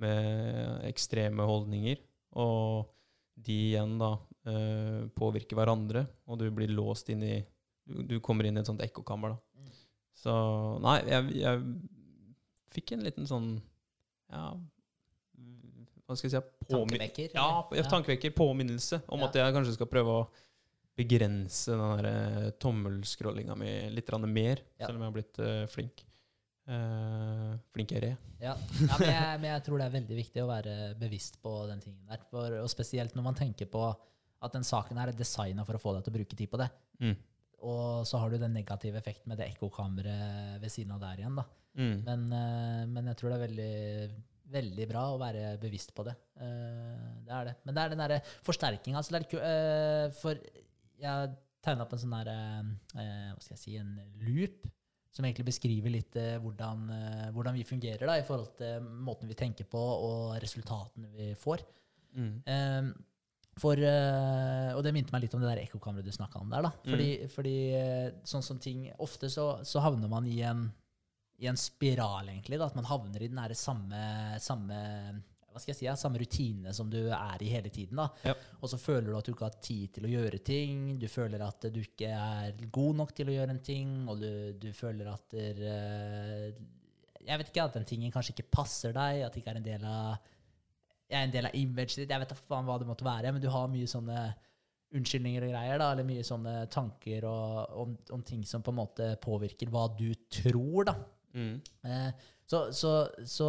med 0.00 0.84
ekstreme 0.88 1.46
holdninger. 1.48 2.02
Og 2.40 2.90
de 3.34 3.56
igjen 3.70 3.96
da 4.00 4.14
eh, 4.48 5.06
påvirker 5.14 5.58
hverandre, 5.58 6.06
og 6.30 6.38
du 6.40 6.48
blir 6.54 6.72
låst 6.72 7.10
inn 7.14 7.22
i 7.26 7.36
Du, 7.84 8.02
du 8.08 8.16
kommer 8.24 8.48
inn 8.48 8.56
i 8.56 8.62
et 8.62 8.68
sånt 8.68 8.82
ekkokammer, 8.84 9.34
da. 9.34 9.60
Mm. 9.60 9.72
Så 10.24 10.34
nei, 10.84 10.98
jeg, 11.10 11.34
jeg 11.42 11.64
fikk 12.74 12.94
en 12.96 13.04
liten 13.04 13.28
sånn 13.28 13.50
Ja, 14.32 14.54
hva 16.04 16.16
skal 16.18 16.28
jeg 16.28 16.34
si 16.34 16.68
Tankevekker? 16.68 17.36
Ja, 17.36 17.46
ja, 17.72 17.84
tankevekker. 17.88 18.32
Påminnelse 18.36 19.00
om 19.08 19.20
Ja. 19.20 19.28
at 19.28 19.38
jeg 19.40 19.54
kanskje 19.56 19.76
skal 19.76 19.88
prøve 19.88 20.16
å 20.20 20.24
begrense 20.94 21.74
den 21.74 22.02
der 22.04 22.08
eh, 22.10 23.54
mi 23.56 23.72
litt 23.90 24.10
mer, 24.28 24.60
Ja. 24.78 24.86
selv 24.86 24.96
om 24.96 25.02
jeg 25.02 25.08
har 25.08 25.16
blitt 25.16 25.38
uh, 25.40 25.66
flink. 25.66 26.04
Uh, 26.68 27.58
flinkere. 27.72 28.16
Ja, 28.40 28.54
ja 28.54 28.98
men, 28.98 29.08
jeg, 29.08 29.40
men 29.40 29.50
jeg 29.50 29.64
tror 29.64 29.78
det 29.78 29.86
er 29.86 29.96
veldig 29.98 30.16
viktig 30.16 30.42
å 30.42 30.48
være 30.48 30.94
bevisst 31.00 31.40
på 31.42 31.66
den 31.68 31.80
tingen 31.80 32.06
der. 32.06 32.22
For, 32.30 32.52
og 32.60 32.70
spesielt 32.70 33.14
når 33.14 33.26
man 33.26 33.34
tenker 33.34 33.66
på 33.66 33.84
at 34.44 34.52
den 34.52 34.64
saken 34.64 34.96
her 35.00 35.08
er 35.08 35.16
designa 35.16 35.64
for 35.64 35.76
å 35.76 35.80
få 35.80 35.94
deg 35.96 36.04
til 36.04 36.12
å 36.12 36.18
bruke 36.18 36.36
tid 36.36 36.50
på 36.52 36.60
det. 36.60 36.68
Mm. 37.00 37.16
Og 37.64 38.04
så 38.08 38.20
har 38.20 38.30
du 38.32 38.38
den 38.40 38.54
negative 38.56 39.00
effekten 39.00 39.32
med 39.32 39.40
det 39.40 39.48
ekkokammeret 39.52 40.60
ved 40.62 40.72
siden 40.72 40.94
av 40.96 41.02
der 41.02 41.22
igjen. 41.22 41.38
da. 41.40 41.46
Mm. 41.74 41.96
Men, 42.06 42.26
eh, 42.38 42.82
men 42.90 43.10
jeg 43.10 43.18
tror 43.18 43.32
det 43.32 43.38
er 43.38 43.46
veldig, 43.48 44.10
veldig 44.54 44.86
bra 44.90 45.06
å 45.12 45.18
være 45.22 45.56
bevisst 45.62 45.94
på 45.96 46.06
det. 46.06 46.14
Eh, 46.38 47.08
det 47.26 47.34
er 47.34 47.50
det. 47.50 47.56
Men 47.64 47.74
det 47.74 47.82
er 47.82 47.94
den 47.94 48.04
derre 48.04 48.20
forsterkinga. 48.46 49.00
Altså 49.00 49.18
eh, 49.40 50.06
for 50.20 50.38
jeg 51.00 51.34
tegna 51.64 51.86
opp 51.86 51.94
en 51.96 52.00
sånn 52.00 52.12
derre 52.12 52.38
Hva 52.92 53.40
skal 53.40 53.54
jeg 53.56 53.62
si 53.62 53.76
En 53.80 53.94
loop 54.20 54.66
som 55.14 55.24
egentlig 55.24 55.46
beskriver 55.46 55.92
litt 55.94 56.16
hvordan, 56.42 56.88
hvordan 57.32 57.54
vi 57.54 57.62
fungerer 57.66 58.02
da, 58.02 58.16
i 58.18 58.24
forhold 58.26 58.56
til 58.58 58.82
måten 58.82 59.30
vi 59.30 59.36
tenker 59.38 59.68
på 59.70 59.78
og 59.78 60.32
resultatene 60.42 61.12
vi 61.14 61.28
får. 61.38 61.62
Mm. 62.18 62.32
Eh, 62.46 62.88
for, 63.60 63.78
eh, 63.78 64.70
og 64.74 64.80
det 64.82 64.92
minte 64.96 65.14
meg 65.14 65.24
litt 65.24 65.34
om 65.36 65.42
det 65.44 65.52
der 65.52 65.62
ekkokammeret 65.62 66.06
du 66.08 66.14
snakka 66.14 66.40
om 66.42 66.50
der. 66.50 66.64
da. 66.66 66.72
Fordi, 66.88 67.10
fordi 67.30 67.58
eh, 67.78 68.08
sånn 68.26 68.42
som 68.42 68.58
ting 68.62 68.88
Ofte 69.04 69.30
så, 69.30 69.60
så 69.66 69.82
havner 69.84 70.10
man 70.10 70.26
i 70.26 70.40
en, 70.46 70.66
i 71.38 71.46
en 71.50 71.60
spiral, 71.60 72.32
egentlig. 72.32 72.58
da, 72.58 72.66
At 72.66 72.78
man 72.78 72.88
havner 72.90 73.22
i 73.22 73.30
den 73.30 73.38
der 73.38 73.54
samme, 73.58 74.02
samme 74.42 74.80
hva 75.54 75.60
skal 75.62 75.70
jeg 75.70 75.78
si, 75.78 75.86
ja, 75.86 75.94
samme 75.94 76.18
rutine 76.18 76.72
som 76.74 76.88
du 76.90 76.98
er 77.14 77.42
i 77.46 77.52
hele 77.52 77.70
tiden. 77.70 78.00
da. 78.00 78.08
Ja. 78.26 78.34
Og 78.58 78.72
så 78.72 78.78
føler 78.80 79.06
du 79.06 79.18
at 79.20 79.28
du 79.28 79.36
ikke 79.36 79.46
har 79.46 79.60
tid 79.62 79.92
til 79.94 80.08
å 80.08 80.10
gjøre 80.10 80.40
ting. 80.42 80.96
Du 80.98 81.06
føler 81.06 81.44
at 81.46 81.68
du 81.70 81.78
ikke 81.78 82.10
er 82.10 82.64
god 82.74 82.98
nok 82.98 83.12
til 83.14 83.30
å 83.30 83.36
gjøre 83.36 83.54
en 83.54 83.62
ting, 83.62 83.92
og 84.10 84.18
du, 84.18 84.32
du 84.58 84.72
føler 84.74 85.12
at 85.12 85.28
der, 85.30 85.60
eh, 85.70 86.48
Jeg 87.24 87.38
vet 87.40 87.52
ikke, 87.52 87.68
at 87.70 87.78
den 87.78 87.86
tingen 87.88 88.10
kanskje 88.12 88.34
ikke 88.34 88.50
passer 88.58 88.92
deg, 88.92 89.22
at 89.22 89.32
det 89.32 89.44
ikke 89.44 89.54
er 89.54 89.60
en 89.62 89.68
del 89.70 89.86
av 89.88 90.32
jeg 91.10 91.18
er 91.18 91.26
en 91.26 91.34
del 91.34 91.48
av 91.48 91.56
imaget 91.58 92.00
ditt. 92.00 92.10
Jeg 92.10 92.22
vet 92.22 92.32
da 92.32 92.38
faen 92.38 92.66
hva 92.68 92.78
det 92.80 92.88
måtte 92.88 93.06
være, 93.06 93.32
men 93.34 93.42
du 93.42 93.48
har 93.52 93.70
mye 93.72 93.88
sånne 93.90 94.18
unnskyldninger 94.94 95.46
og 95.46 95.50
greier, 95.50 95.80
da, 95.80 95.90
eller 95.92 96.06
mye 96.06 96.24
sånne 96.26 96.54
tanker 96.72 97.26
og, 97.26 97.74
om, 97.82 97.94
om 98.14 98.22
ting 98.26 98.44
som 98.46 98.62
på 98.62 98.72
en 98.72 98.78
måte 98.78 99.10
påvirker 99.22 99.72
hva 99.72 99.88
du 99.98 100.08
tror, 100.30 100.90
da. 100.90 100.94
Mm. 101.34 101.54
Eh, 101.88 102.10
så, 102.46 102.68
så, 102.72 102.92
så 103.26 103.48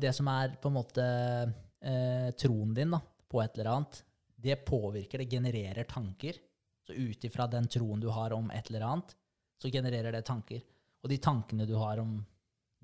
det 0.00 0.14
som 0.16 0.30
er 0.32 0.56
på 0.62 0.70
en 0.70 0.78
måte 0.78 1.04
eh, 1.04 2.28
troen 2.40 2.72
din 2.76 2.94
da, 2.94 3.02
på 3.28 3.42
et 3.42 3.58
eller 3.58 3.72
annet, 3.74 4.02
det 4.38 4.60
påvirker, 4.64 5.20
det 5.20 5.36
genererer 5.36 5.88
tanker. 5.90 6.38
Så 6.86 6.94
ut 6.96 7.24
ifra 7.26 7.48
den 7.50 7.66
troen 7.68 8.00
du 8.00 8.08
har 8.14 8.32
om 8.32 8.48
et 8.54 8.70
eller 8.70 8.86
annet, 8.86 9.12
så 9.60 9.68
genererer 9.68 10.14
det 10.14 10.24
tanker. 10.24 10.62
Og 11.02 11.10
de 11.10 11.18
tankene 11.20 11.66
du 11.68 11.74
har 11.76 12.00
om 12.00 12.16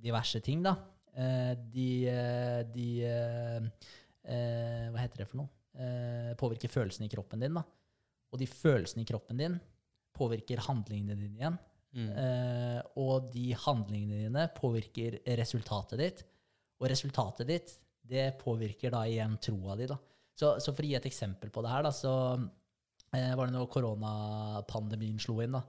diverse 0.05 0.43
ting, 0.45 0.61
da, 0.67 0.75
eh, 1.15 1.55
de, 1.73 1.89
eh, 2.11 2.61
de 2.75 2.89
eh, 4.25 4.89
Hva 4.93 5.03
heter 5.03 5.23
det 5.23 5.29
for 5.31 5.43
noe? 5.43 5.53
Eh, 5.75 6.33
påvirker 6.39 6.71
følelsene 6.71 7.09
i 7.09 7.13
kroppen 7.13 7.43
din. 7.45 7.55
da. 7.55 7.65
Og 8.33 8.41
de 8.41 8.49
følelsene 8.51 9.05
i 9.05 9.09
kroppen 9.09 9.41
din 9.41 9.61
påvirker 10.15 10.63
handlingene 10.67 11.17
dine 11.19 11.41
igjen. 11.41 11.59
Mm. 11.95 12.11
Eh, 12.11 12.81
og 13.03 13.31
de 13.35 13.53
handlingene 13.65 14.25
dine 14.27 14.49
påvirker 14.57 15.21
resultatet 15.41 16.01
ditt. 16.01 16.25
Og 16.81 16.89
resultatet 16.91 17.49
ditt, 17.49 17.77
det 18.05 18.35
påvirker 18.41 18.93
da 18.93 19.05
igjen 19.09 19.39
troa 19.43 19.77
di, 19.79 19.89
da. 19.89 19.97
Så, 20.35 20.57
så 20.61 20.75
for 20.75 20.83
å 20.83 20.89
gi 20.89 20.97
et 20.99 21.07
eksempel 21.09 21.53
på 21.55 21.63
det 21.63 21.71
her, 21.71 21.87
da, 21.87 21.93
så 21.95 22.13
eh, 23.15 23.33
var 23.39 23.47
det 23.47 23.55
når 23.55 23.71
koronapandemien 23.71 25.21
slo 25.23 25.39
inn, 25.45 25.55
da. 25.55 25.63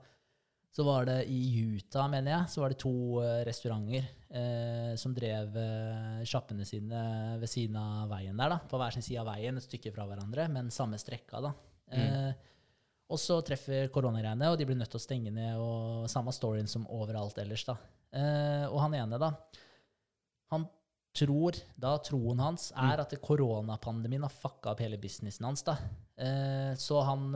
Så 0.76 0.84
var 0.84 1.06
det 1.08 1.22
i 1.32 1.38
Utah, 1.56 2.04
mener 2.12 2.34
jeg, 2.34 2.48
så 2.52 2.60
var 2.60 2.72
det 2.72 2.76
to 2.82 2.92
eh, 3.24 3.38
restauranter 3.48 4.02
eh, 4.28 4.90
som 5.00 5.14
drev 5.16 5.54
eh, 5.56 6.24
sjappene 6.28 6.66
sine 6.68 6.98
ved 7.40 7.48
siden 7.48 7.78
av 7.80 8.10
veien 8.12 8.36
der, 8.36 8.52
da. 8.52 8.58
På 8.68 8.76
hver 8.76 8.92
sin 8.92 9.04
side 9.06 9.22
av 9.22 9.30
veien, 9.30 9.56
et 9.56 9.64
stykke 9.64 9.94
fra 9.94 10.04
hverandre, 10.04 10.44
men 10.52 10.68
samme 10.74 10.98
strekka, 11.00 11.40
da. 11.46 11.54
Eh, 11.96 12.52
og 13.08 13.20
så 13.22 13.38
treffer 13.46 13.88
koronagreiene, 13.94 14.50
og 14.52 14.58
de 14.60 14.66
blir 14.68 14.76
nødt 14.76 14.92
til 14.92 15.00
å 15.00 15.06
stenge 15.06 15.32
ned. 15.32 15.56
og 15.62 16.10
Samme 16.12 16.34
storyen 16.34 16.68
som 16.68 16.84
overalt 16.92 17.38
ellers. 17.40 17.64
da. 17.64 17.78
Eh, 18.12 18.66
og 18.66 18.76
han 18.82 18.98
ene, 18.98 19.20
da, 19.22 19.30
han 20.52 20.66
tror, 21.16 21.56
da 21.80 21.94
troen 22.04 22.42
hans 22.42 22.68
er 22.76 23.00
at 23.00 23.14
koronapandemien 23.24 24.26
har 24.26 24.34
fucka 24.34 24.74
opp 24.74 24.84
hele 24.84 25.00
businessen 25.00 25.48
hans. 25.48 25.64
da. 25.64 25.78
Eh, 26.20 26.74
så 26.76 27.00
han 27.06 27.30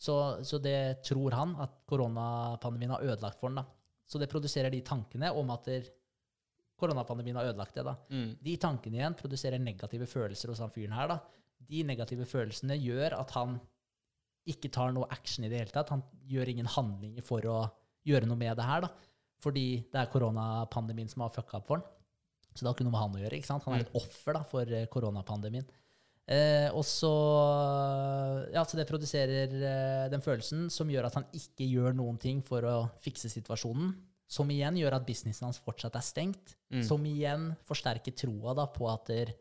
så, 0.00 0.16
så 0.46 0.58
det 0.62 1.02
tror 1.04 1.34
han, 1.36 1.54
at 1.60 1.82
koronapandemien 1.88 2.94
har 2.94 3.04
ødelagt 3.04 3.40
for 3.40 3.52
han. 3.52 3.60
da. 3.60 3.66
Så 4.08 4.18
det 4.18 4.30
produserer 4.32 4.72
de 4.72 4.80
tankene 4.86 5.28
om 5.36 5.52
at 5.52 5.68
koronapandemien 6.80 7.36
har 7.36 7.50
ødelagt 7.50 7.76
det. 7.76 7.84
da. 7.84 7.96
Mm. 8.08 8.30
De 8.40 8.56
tankene 8.62 8.96
igjen 8.96 9.18
produserer 9.18 9.60
negative 9.60 10.08
følelser 10.08 10.52
hos 10.52 10.62
han 10.64 10.72
fyren 10.72 10.96
her. 10.96 11.12
da. 11.12 11.18
De 11.68 11.84
negative 11.84 12.24
følelsene 12.26 12.78
gjør 12.80 13.18
at 13.20 13.36
han 13.36 13.58
ikke 14.48 14.70
tar 14.72 14.94
noe 14.96 15.08
action 15.12 15.44
i 15.44 15.50
det 15.52 15.60
hele 15.60 15.74
tatt. 15.74 15.92
Han 15.92 16.02
gjør 16.30 16.48
ingen 16.48 16.70
handlinger 16.70 17.26
for 17.26 17.44
å 17.46 17.60
gjøre 18.08 18.28
noe 18.28 18.40
med 18.40 18.56
det 18.56 18.66
her, 18.66 18.86
da. 18.86 19.10
Fordi 19.40 19.66
det 19.92 20.00
er 20.00 20.10
koronapandemien 20.12 21.08
som 21.12 21.26
har 21.26 21.34
fucka 21.34 21.60
opp 21.60 21.68
for 21.68 21.80
han. 21.80 21.96
Så 22.54 22.64
det 22.64 22.70
har 22.70 22.74
ikke 22.74 22.88
noe 22.88 22.96
med 22.96 23.04
han 23.04 23.18
å 23.18 23.20
gjøre. 23.22 23.36
ikke 23.38 23.50
sant? 23.52 23.68
Han 23.68 23.76
er 23.76 23.84
et 23.84 23.94
offer 24.00 24.36
da, 24.36 24.42
for 24.48 24.74
eh, 24.74 24.88
koronapandemien. 24.90 25.68
Eh, 26.30 26.68
og 26.70 26.84
så 26.86 27.10
Ja, 28.54 28.62
så 28.62 28.78
det 28.78 28.86
produserer 28.86 29.50
eh, 29.50 30.04
den 30.12 30.22
følelsen 30.22 30.68
som 30.70 30.90
gjør 30.90 31.08
at 31.08 31.18
han 31.18 31.26
ikke 31.34 31.66
gjør 31.66 31.96
noen 31.98 32.20
ting 32.22 32.44
for 32.46 32.66
å 32.66 32.76
fikse 33.02 33.30
situasjonen. 33.32 33.96
Som 34.30 34.50
igjen 34.54 34.78
gjør 34.78 34.94
at 35.00 35.06
businessen 35.08 35.48
hans 35.48 35.58
fortsatt 35.58 35.96
er 35.98 36.06
stengt. 36.06 36.54
Mm. 36.70 36.84
Som 36.86 37.06
igjen 37.08 37.50
forsterker 37.66 38.14
troa 38.14 38.54
da, 38.54 38.68
på 38.70 38.86
at 38.92 39.10
der, 39.10 39.34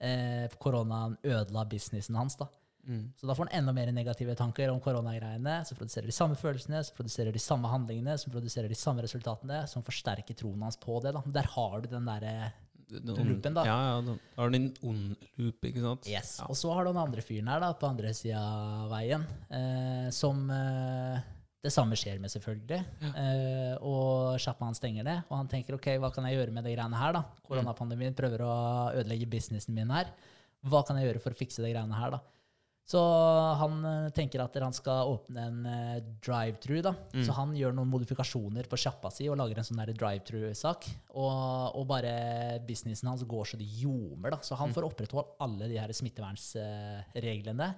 eh, 0.00 0.48
koronaen 0.56 1.18
ødela 1.20 1.66
businessen 1.68 2.16
hans. 2.16 2.38
da. 2.40 2.48
Mm. 2.88 3.12
Så 3.14 3.28
da 3.28 3.34
får 3.36 3.46
han 3.46 3.58
enda 3.60 3.72
mer 3.76 3.92
negative 3.92 4.34
tanker 4.34 4.72
om 4.72 4.80
koronagreiene. 4.80 5.60
Så 5.68 5.76
produserer 5.76 6.08
de 6.08 6.16
samme 6.16 6.34
følelsene, 6.34 6.80
så 6.82 6.96
produserer 6.96 7.32
de 7.32 7.38
samme 7.38 7.68
handlingene, 7.68 8.16
som 8.18 8.32
produserer 8.32 8.72
de 8.72 8.78
samme 8.78 9.04
resultatene, 9.04 9.66
som 9.68 9.84
forsterker 9.84 10.34
troen 10.34 10.64
hans 10.64 10.80
på 10.80 10.96
det. 11.04 11.12
da. 11.12 11.22
Der 11.26 11.52
har 11.52 11.80
du 11.80 11.88
den 11.92 12.08
derre 12.08 12.52
Den 12.92 13.28
Loopen, 13.32 13.54
da. 13.56 13.64
Ja, 13.66 13.76
ja, 13.88 14.00
da 14.06 14.16
har 14.38 14.50
du 14.52 14.58
en 14.58 14.70
ond 14.88 15.28
loop, 15.40 15.68
ikke 15.68 15.84
sant? 15.84 16.08
Yes. 16.10 16.34
Ja. 16.40 16.48
Og 16.52 16.58
så 16.58 16.72
har 16.74 16.84
du 16.84 16.92
den 16.92 17.02
andre 17.02 17.24
fyren 17.24 17.48
her 17.52 17.62
da, 17.64 17.70
på 17.78 17.88
andre 17.88 18.12
sida 18.16 18.40
av 18.42 18.90
veien, 18.92 19.24
eh, 19.48 20.08
som 20.14 20.44
eh, 20.52 21.22
det 21.62 21.70
samme 21.70 21.96
skjer 21.98 22.18
med, 22.18 22.32
selvfølgelig. 22.32 22.80
Eh, 23.12 23.74
og 23.86 24.36
han 24.60 24.78
stenger 24.78 25.06
det, 25.06 25.16
og 25.28 25.36
han 25.38 25.50
tenker 25.50 25.78
ok, 25.78 25.92
hva 26.02 26.10
kan 26.14 26.26
jeg 26.26 26.40
gjøre 26.40 26.54
med 26.56 26.66
de 26.66 26.74
greiene 26.74 26.98
her? 26.98 27.14
da? 27.16 27.24
Koronapandemien 27.46 28.16
prøver 28.18 28.42
å 28.44 28.54
ødelegge 28.98 29.30
businessen 29.30 29.76
min 29.76 29.92
her. 29.94 30.10
Hva 30.66 30.82
kan 30.86 30.98
jeg 30.98 31.08
gjøre 31.08 31.22
for 31.22 31.34
å 31.34 31.38
fikse 31.38 31.62
de 31.62 31.70
greiene 31.70 31.98
her? 31.98 32.16
da? 32.16 32.22
Så 32.92 33.00
han 33.56 33.78
eh, 33.88 34.10
tenker 34.12 34.42
at 34.44 34.56
han 34.60 34.74
skal 34.76 35.08
åpne 35.14 35.44
en 35.48 35.60
eh, 35.68 36.00
drive-thru. 36.24 36.80
da. 36.84 36.92
Så 37.24 37.32
han 37.36 37.54
gjør 37.56 37.72
noen 37.76 37.88
modifikasjoner 37.88 38.68
på 38.68 38.80
sjappa 38.80 39.08
si 39.14 39.30
og 39.32 39.38
lager 39.40 39.60
en 39.60 39.68
sånn 39.68 39.80
der 39.80 39.94
drive-thru-sak. 39.96 40.90
Og, 41.14 41.78
og 41.78 41.86
bare 41.88 42.12
businessen 42.66 43.08
hans 43.08 43.24
går 43.28 43.48
så 43.48 43.60
det 43.60 43.70
ljomer. 43.80 44.34
da. 44.36 44.42
Så 44.44 44.58
han 44.60 44.74
får 44.76 44.90
opprettholdt 44.90 45.40
alle 45.46 45.70
de 45.72 45.80
her 45.80 45.94
smittevernsreglene. 45.96 47.70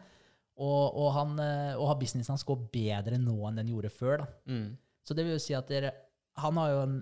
Og, 0.54 0.84
og, 0.94 1.08
han, 1.16 1.38
eh, 1.42 1.74
og 1.78 1.94
businessen 2.02 2.34
hans 2.34 2.46
går 2.46 2.66
bedre 2.74 3.18
nå 3.20 3.36
enn 3.48 3.62
den 3.62 3.70
gjorde 3.74 3.94
før. 3.94 4.24
da. 4.24 4.30
Mm. 4.50 4.68
Så 5.04 5.14
det 5.14 5.26
vil 5.26 5.36
jo 5.36 5.42
si 5.42 5.54
at 5.54 5.70
dere, 5.70 5.92
han, 6.40 6.58
har 6.58 6.72
jo 6.72 6.84
en, 6.88 7.00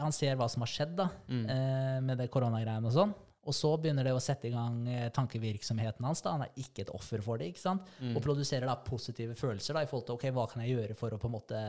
han 0.00 0.14
ser 0.16 0.36
hva 0.40 0.48
som 0.50 0.64
har 0.64 0.72
skjedd 0.72 0.96
da, 0.98 1.08
eh, 1.30 2.00
med 2.04 2.18
det 2.20 2.28
koronagreiene 2.34 2.90
og 2.90 2.96
sånn. 2.96 3.14
Og 3.46 3.52
så 3.54 3.70
begynner 3.80 4.06
det 4.06 4.12
å 4.16 4.20
sette 4.22 4.48
i 4.48 4.52
gang 4.54 4.86
eh, 4.88 5.08
tankevirksomheten 5.14 6.04
hans. 6.06 6.22
da, 6.24 6.32
Han 6.36 6.42
er 6.46 6.54
ikke 6.56 6.82
et 6.86 6.92
offer 6.94 7.20
for 7.24 7.38
det. 7.38 7.50
ikke 7.52 7.60
sant? 7.60 7.82
Og 8.14 8.22
produserer 8.24 8.66
da 8.66 8.76
positive 8.76 9.34
følelser 9.36 9.74
da, 9.76 9.82
i 9.84 9.90
forhold 9.90 10.06
til 10.08 10.14
ok, 10.16 10.30
hva 10.32 10.46
kan 10.50 10.62
jeg 10.64 10.76
gjøre 10.78 10.96
for 10.96 11.12
å 11.12 11.18
på 11.20 11.28
en 11.28 11.36
måte 11.36 11.60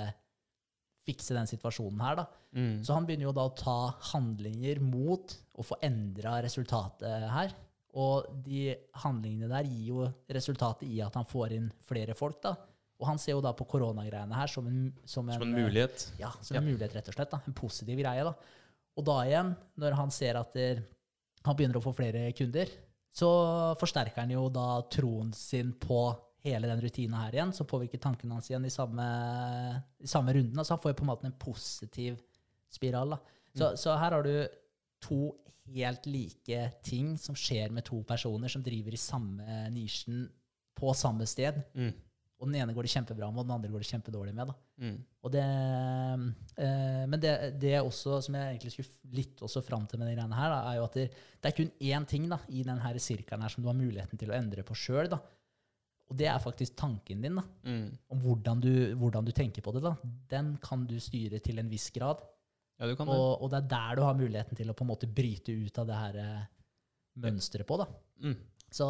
fikse 1.05 1.35
den 1.37 1.45
situasjonen 1.49 2.01
her. 2.01 2.15
da. 2.21 2.25
Mm. 2.57 2.77
Så 2.83 2.95
han 2.95 3.05
begynner 3.05 3.27
jo 3.27 3.35
da 3.37 3.43
å 3.45 3.53
ta 3.57 3.75
handlinger 4.13 4.79
mot 4.81 5.35
å 5.59 5.65
få 5.65 5.77
endra 5.85 6.39
resultatet 6.45 7.27
her. 7.29 7.53
Og 7.95 8.25
de 8.43 8.73
handlingene 9.03 9.47
der 9.51 9.67
gir 9.69 9.91
jo 9.93 10.07
resultatet 10.35 10.87
i 10.89 10.97
at 11.05 11.13
han 11.15 11.27
får 11.29 11.53
inn 11.55 11.69
flere 11.85 12.15
folk. 12.17 12.41
da. 12.43 12.55
Og 12.99 13.07
han 13.09 13.19
ser 13.19 13.35
jo 13.35 13.43
da 13.43 13.51
på 13.55 13.67
koronagreiene 13.67 14.35
her 14.35 14.47
som 14.51 14.67
en, 14.67 14.81
som 15.05 15.27
en, 15.29 15.37
Som 15.39 15.49
en 15.53 15.63
mulighet. 15.67 16.09
ja, 16.19 16.31
som 16.41 16.57
en 16.57 16.63
mulighet, 16.65 16.95
rett 16.95 17.09
og 17.11 17.15
slett. 17.17 17.31
da. 17.31 17.39
En 17.47 17.53
positiv 17.53 17.99
greie. 17.99 18.23
da. 18.23 18.33
Og 18.97 19.03
da 19.05 19.17
igjen, 19.27 19.55
når 19.77 19.95
han 19.99 20.11
ser 20.11 20.37
at 20.39 20.53
der, 20.55 20.81
han 21.45 21.57
begynner 21.57 21.79
å 21.79 21.85
få 21.85 21.93
flere 21.95 22.27
kunder, 22.37 22.71
så 23.15 23.29
forsterker 23.79 24.25
han 24.25 24.33
jo 24.33 24.47
da 24.51 24.81
troen 24.91 25.31
sin 25.35 25.71
på 25.79 25.99
hele 26.45 26.69
den 26.69 26.81
rutina 26.83 27.23
her 27.23 27.37
igjen, 27.37 27.53
som 27.55 27.67
påvirker 27.69 28.01
tankene 28.01 28.35
hans 28.35 28.49
igjen 28.51 28.67
i 28.67 28.73
samme, 28.73 29.05
i 30.03 30.09
samme 30.09 30.35
runden. 30.35 30.61
Så 30.61 30.75
han 30.75 30.81
får 30.83 30.93
jo 30.93 30.99
på 30.99 31.05
en 31.05 31.11
måte 31.13 31.29
en 31.29 31.39
positiv 31.39 32.19
spiral. 32.69 33.15
da. 33.15 33.19
Så, 33.55 33.71
så 33.79 33.95
her 33.97 34.17
har 34.17 34.25
du 34.25 34.33
to 35.05 35.19
helt 35.73 36.05
like 36.05 36.59
ting 36.85 37.15
som 37.17 37.37
skjer 37.37 37.71
med 37.73 37.87
to 37.87 38.01
personer 38.05 38.51
som 38.51 38.63
driver 38.65 38.93
i 38.93 39.01
samme 39.01 39.63
nisjen 39.73 40.27
på 40.75 40.93
samme 40.97 41.25
sted. 41.29 41.57
Mm. 41.73 41.93
Og 42.35 42.49
den 42.49 42.59
ene 42.61 42.75
går 42.75 42.85
det 42.85 42.93
kjempebra 42.93 43.31
med, 43.31 43.41
og 43.41 43.47
den 43.47 43.55
andre 43.55 43.71
går 43.71 43.81
det 43.81 43.89
kjempedårlig 43.93 44.35
med. 44.35 44.51
da. 44.51 44.57
Mm. 44.81 44.97
Og 45.25 45.31
det, 45.31 45.43
eh, 46.61 47.05
men 47.07 47.21
det, 47.21 47.31
det 47.61 47.77
også, 47.79 48.19
som 48.25 48.35
jeg 48.37 48.55
egentlig 48.55 48.73
skulle 48.75 49.15
litt 49.15 49.41
også 49.45 49.63
fram 49.65 49.85
til 49.87 50.01
med 50.01 50.09
de 50.11 50.17
greiene 50.17 50.37
her, 50.37 50.51
da, 50.51 50.59
er 50.71 50.79
jo 50.79 50.87
at 50.89 50.97
det, 50.99 51.05
det 51.41 51.49
er 51.49 51.55
kun 51.57 51.71
én 51.87 52.05
ting 52.09 52.27
da, 52.29 52.39
i 52.51 52.65
denne 52.67 52.91
sirkelen 53.01 53.45
her 53.45 53.53
som 53.53 53.63
du 53.63 53.69
har 53.71 53.77
muligheten 53.79 54.19
til 54.21 54.33
å 54.33 54.37
endre 54.37 54.65
på 54.67 54.77
sjøl. 54.77 55.15
Og 56.05 56.17
det 56.19 56.27
er 56.29 56.41
faktisk 56.43 56.75
tanken 56.77 57.23
din, 57.23 57.39
da, 57.39 57.43
Mm. 57.65 57.87
om 58.13 58.19
hvordan 58.21 58.61
du, 58.61 58.71
hvordan 58.99 59.25
du 59.25 59.31
tenker 59.31 59.63
på 59.65 59.73
det. 59.73 59.81
da. 59.87 59.95
Den 60.29 60.57
kan 60.61 60.85
du 60.85 60.99
styre 61.01 61.39
til 61.41 61.57
en 61.59 61.69
viss 61.71 61.89
grad. 61.95 62.21
Ja, 62.77 62.85
du 62.85 62.95
kan 62.99 63.07
det. 63.07 63.15
Og, 63.15 63.41
og 63.41 63.49
det 63.49 63.63
er 63.63 63.71
der 63.71 63.95
du 63.95 64.03
har 64.03 64.13
muligheten 64.19 64.57
til 64.59 64.69
å 64.69 64.75
på 64.75 64.83
en 64.83 64.91
måte 64.91 65.07
bryte 65.07 65.55
ut 65.55 65.79
av 65.79 65.87
det 65.87 65.95
her 66.01 66.19
eh, 66.21 66.43
mønsteret 67.23 67.65
på. 67.65 67.79
da. 67.79 67.87
Mm. 68.21 68.35
Så, 68.75 68.85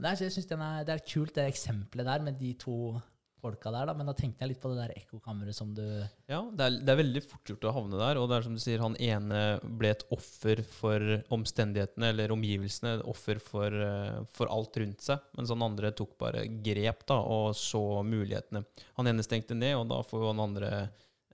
nei, 0.00 0.14
jeg 0.16 0.32
synes 0.32 0.50
er, 0.50 0.84
det 0.88 0.94
er 0.94 1.04
kult, 1.04 1.34
det 1.36 1.44
eksempelet 1.52 2.06
der 2.08 2.22
med 2.24 2.38
de 2.40 2.54
to 2.54 2.96
folka 3.40 3.70
der. 3.74 3.86
da, 3.90 3.94
Men 3.94 4.06
da 4.10 4.14
tenkte 4.16 4.44
jeg 4.44 4.50
litt 4.52 4.60
på 4.62 4.70
det 4.72 4.78
der 4.82 4.92
ekkokammeret 4.98 5.54
som 5.56 5.70
du 5.76 5.82
Ja, 6.28 6.40
det 6.50 6.64
er, 6.66 6.76
det 6.84 6.92
er 6.92 7.00
veldig 7.00 7.22
fort 7.24 7.44
gjort 7.52 7.64
å 7.70 7.72
havne 7.76 7.98
der. 8.00 8.20
Og 8.20 8.28
det 8.30 8.36
er 8.38 8.46
som 8.46 8.54
du 8.58 8.60
sier, 8.62 8.82
han 8.84 8.96
ene 9.00 9.40
ble 9.62 9.90
et 9.94 10.04
offer 10.14 10.62
for 10.66 11.04
omstendighetene 11.34 12.10
eller 12.12 12.34
omgivelsene. 12.34 12.96
Et 12.98 13.06
offer 13.08 13.40
for, 13.42 13.72
eh, 13.72 14.20
for 14.34 14.50
alt 14.52 14.76
rundt 14.82 15.00
seg. 15.06 15.22
Mens 15.38 15.50
han 15.54 15.62
andre 15.66 15.92
tok 15.96 16.16
bare 16.20 16.44
grep 16.64 17.06
da, 17.08 17.20
og 17.22 17.54
så 17.58 17.82
mulighetene. 18.06 18.64
Han 18.98 19.10
ene 19.12 19.24
stengte 19.26 19.56
ned, 19.58 19.76
og 19.80 19.88
da 19.90 20.02
får 20.06 20.28
han 20.32 20.44
andre 20.48 20.72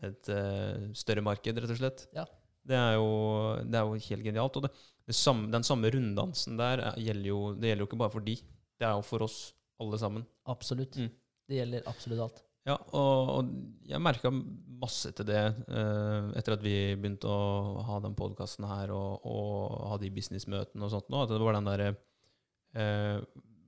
et 0.05 0.29
uh, 0.29 0.91
større 0.93 1.23
marked, 1.25 1.57
rett 1.63 1.71
og 1.73 1.79
slett. 1.81 2.03
Ja. 2.13 2.27
Det 2.65 2.77
er 2.77 2.95
jo, 2.99 3.09
det 3.65 3.79
er 3.79 3.85
jo 3.89 4.01
helt 4.09 4.25
genialt. 4.27 4.57
Og 4.59 4.67
det, 4.67 4.71
det 5.09 5.17
samme, 5.17 5.51
den 5.53 5.65
samme 5.65 5.89
runddansen 5.93 6.57
der 6.61 6.83
er- 6.91 6.99
gjelder 7.01 7.29
jo, 7.31 7.39
det 7.57 7.71
gjelder 7.71 7.85
jo 7.85 7.89
ikke 7.89 8.01
bare 8.03 8.13
for 8.13 8.25
de. 8.25 8.35
Det 8.81 8.85
er 8.89 8.95
jo 8.99 9.05
for 9.07 9.25
oss 9.25 9.39
alle 9.81 9.99
sammen. 10.01 10.25
Absolutt. 10.51 10.97
Mm. 11.01 11.09
Det 11.49 11.61
gjelder 11.61 11.89
absolutt 11.91 12.25
alt. 12.27 12.43
Ja, 12.65 12.79
og, 12.97 13.31
og 13.35 13.49
jeg 13.85 14.01
merka 14.01 14.31
masse 14.33 15.11
til 15.17 15.27
det 15.29 15.41
eh, 15.43 16.29
etter 16.39 16.55
at 16.57 16.63
vi 16.65 16.77
begynte 16.97 17.29
å 17.29 17.83
ha 17.85 17.99
den 18.01 18.15
podkasten 18.17 18.65
her 18.65 18.93
og, 18.95 19.27
og 19.29 19.75
ha 19.91 19.99
de 20.01 20.09
businessmøtene 20.15 20.87
og 20.87 20.93
sånt 20.95 21.11
nå, 21.13 21.25
at 21.25 21.35
det 21.35 21.43
var 21.45 21.59
den 21.59 21.69
derre 21.69 21.91
eh, 22.73 23.19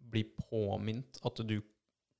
Bli 0.07 0.23
påminnet 0.39 1.21
at 1.27 1.43
du 1.45 1.59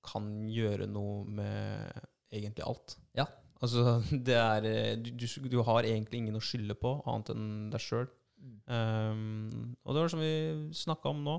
kan 0.07 0.27
gjøre 0.53 0.89
noe 0.91 1.23
med 1.39 2.01
egentlig 2.35 2.65
alt. 2.67 2.97
Ja. 3.17 3.25
Altså, 3.63 4.01
det 4.29 4.37
er 4.37 4.99
du, 5.01 5.09
du, 5.17 5.27
du 5.49 5.61
har 5.65 5.87
egentlig 5.87 6.21
ingen 6.21 6.37
å 6.37 6.45
skylde 6.45 6.77
på 6.77 6.99
annet 7.09 7.33
enn 7.33 7.49
deg 7.73 7.83
sjøl. 7.83 8.09
Mm. 8.37 9.73
og 9.81 9.97
det 9.97 10.01
var 10.03 10.11
som 10.13 10.21
vi 10.21 10.35
snakka 10.77 11.09
om 11.09 11.23
nå, 11.25 11.39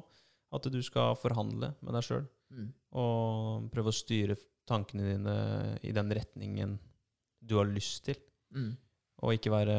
at 0.57 0.65
du 0.73 0.79
skal 0.83 1.13
forhandle 1.19 1.69
med 1.85 1.93
deg 1.93 2.07
sjøl 2.07 2.25
Mm. 2.47 2.67
Og 2.97 3.67
prøve 3.73 3.91
å 3.91 3.95
styre 3.95 4.35
tankene 4.67 5.05
dine 5.13 5.35
i 5.87 5.93
den 5.95 6.09
retningen 6.17 6.77
du 7.47 7.55
har 7.59 7.69
lyst 7.69 8.05
til, 8.09 8.17
Mm. 8.55 8.71
og 9.23 9.33
ikke 9.35 9.51
være, 9.51 9.75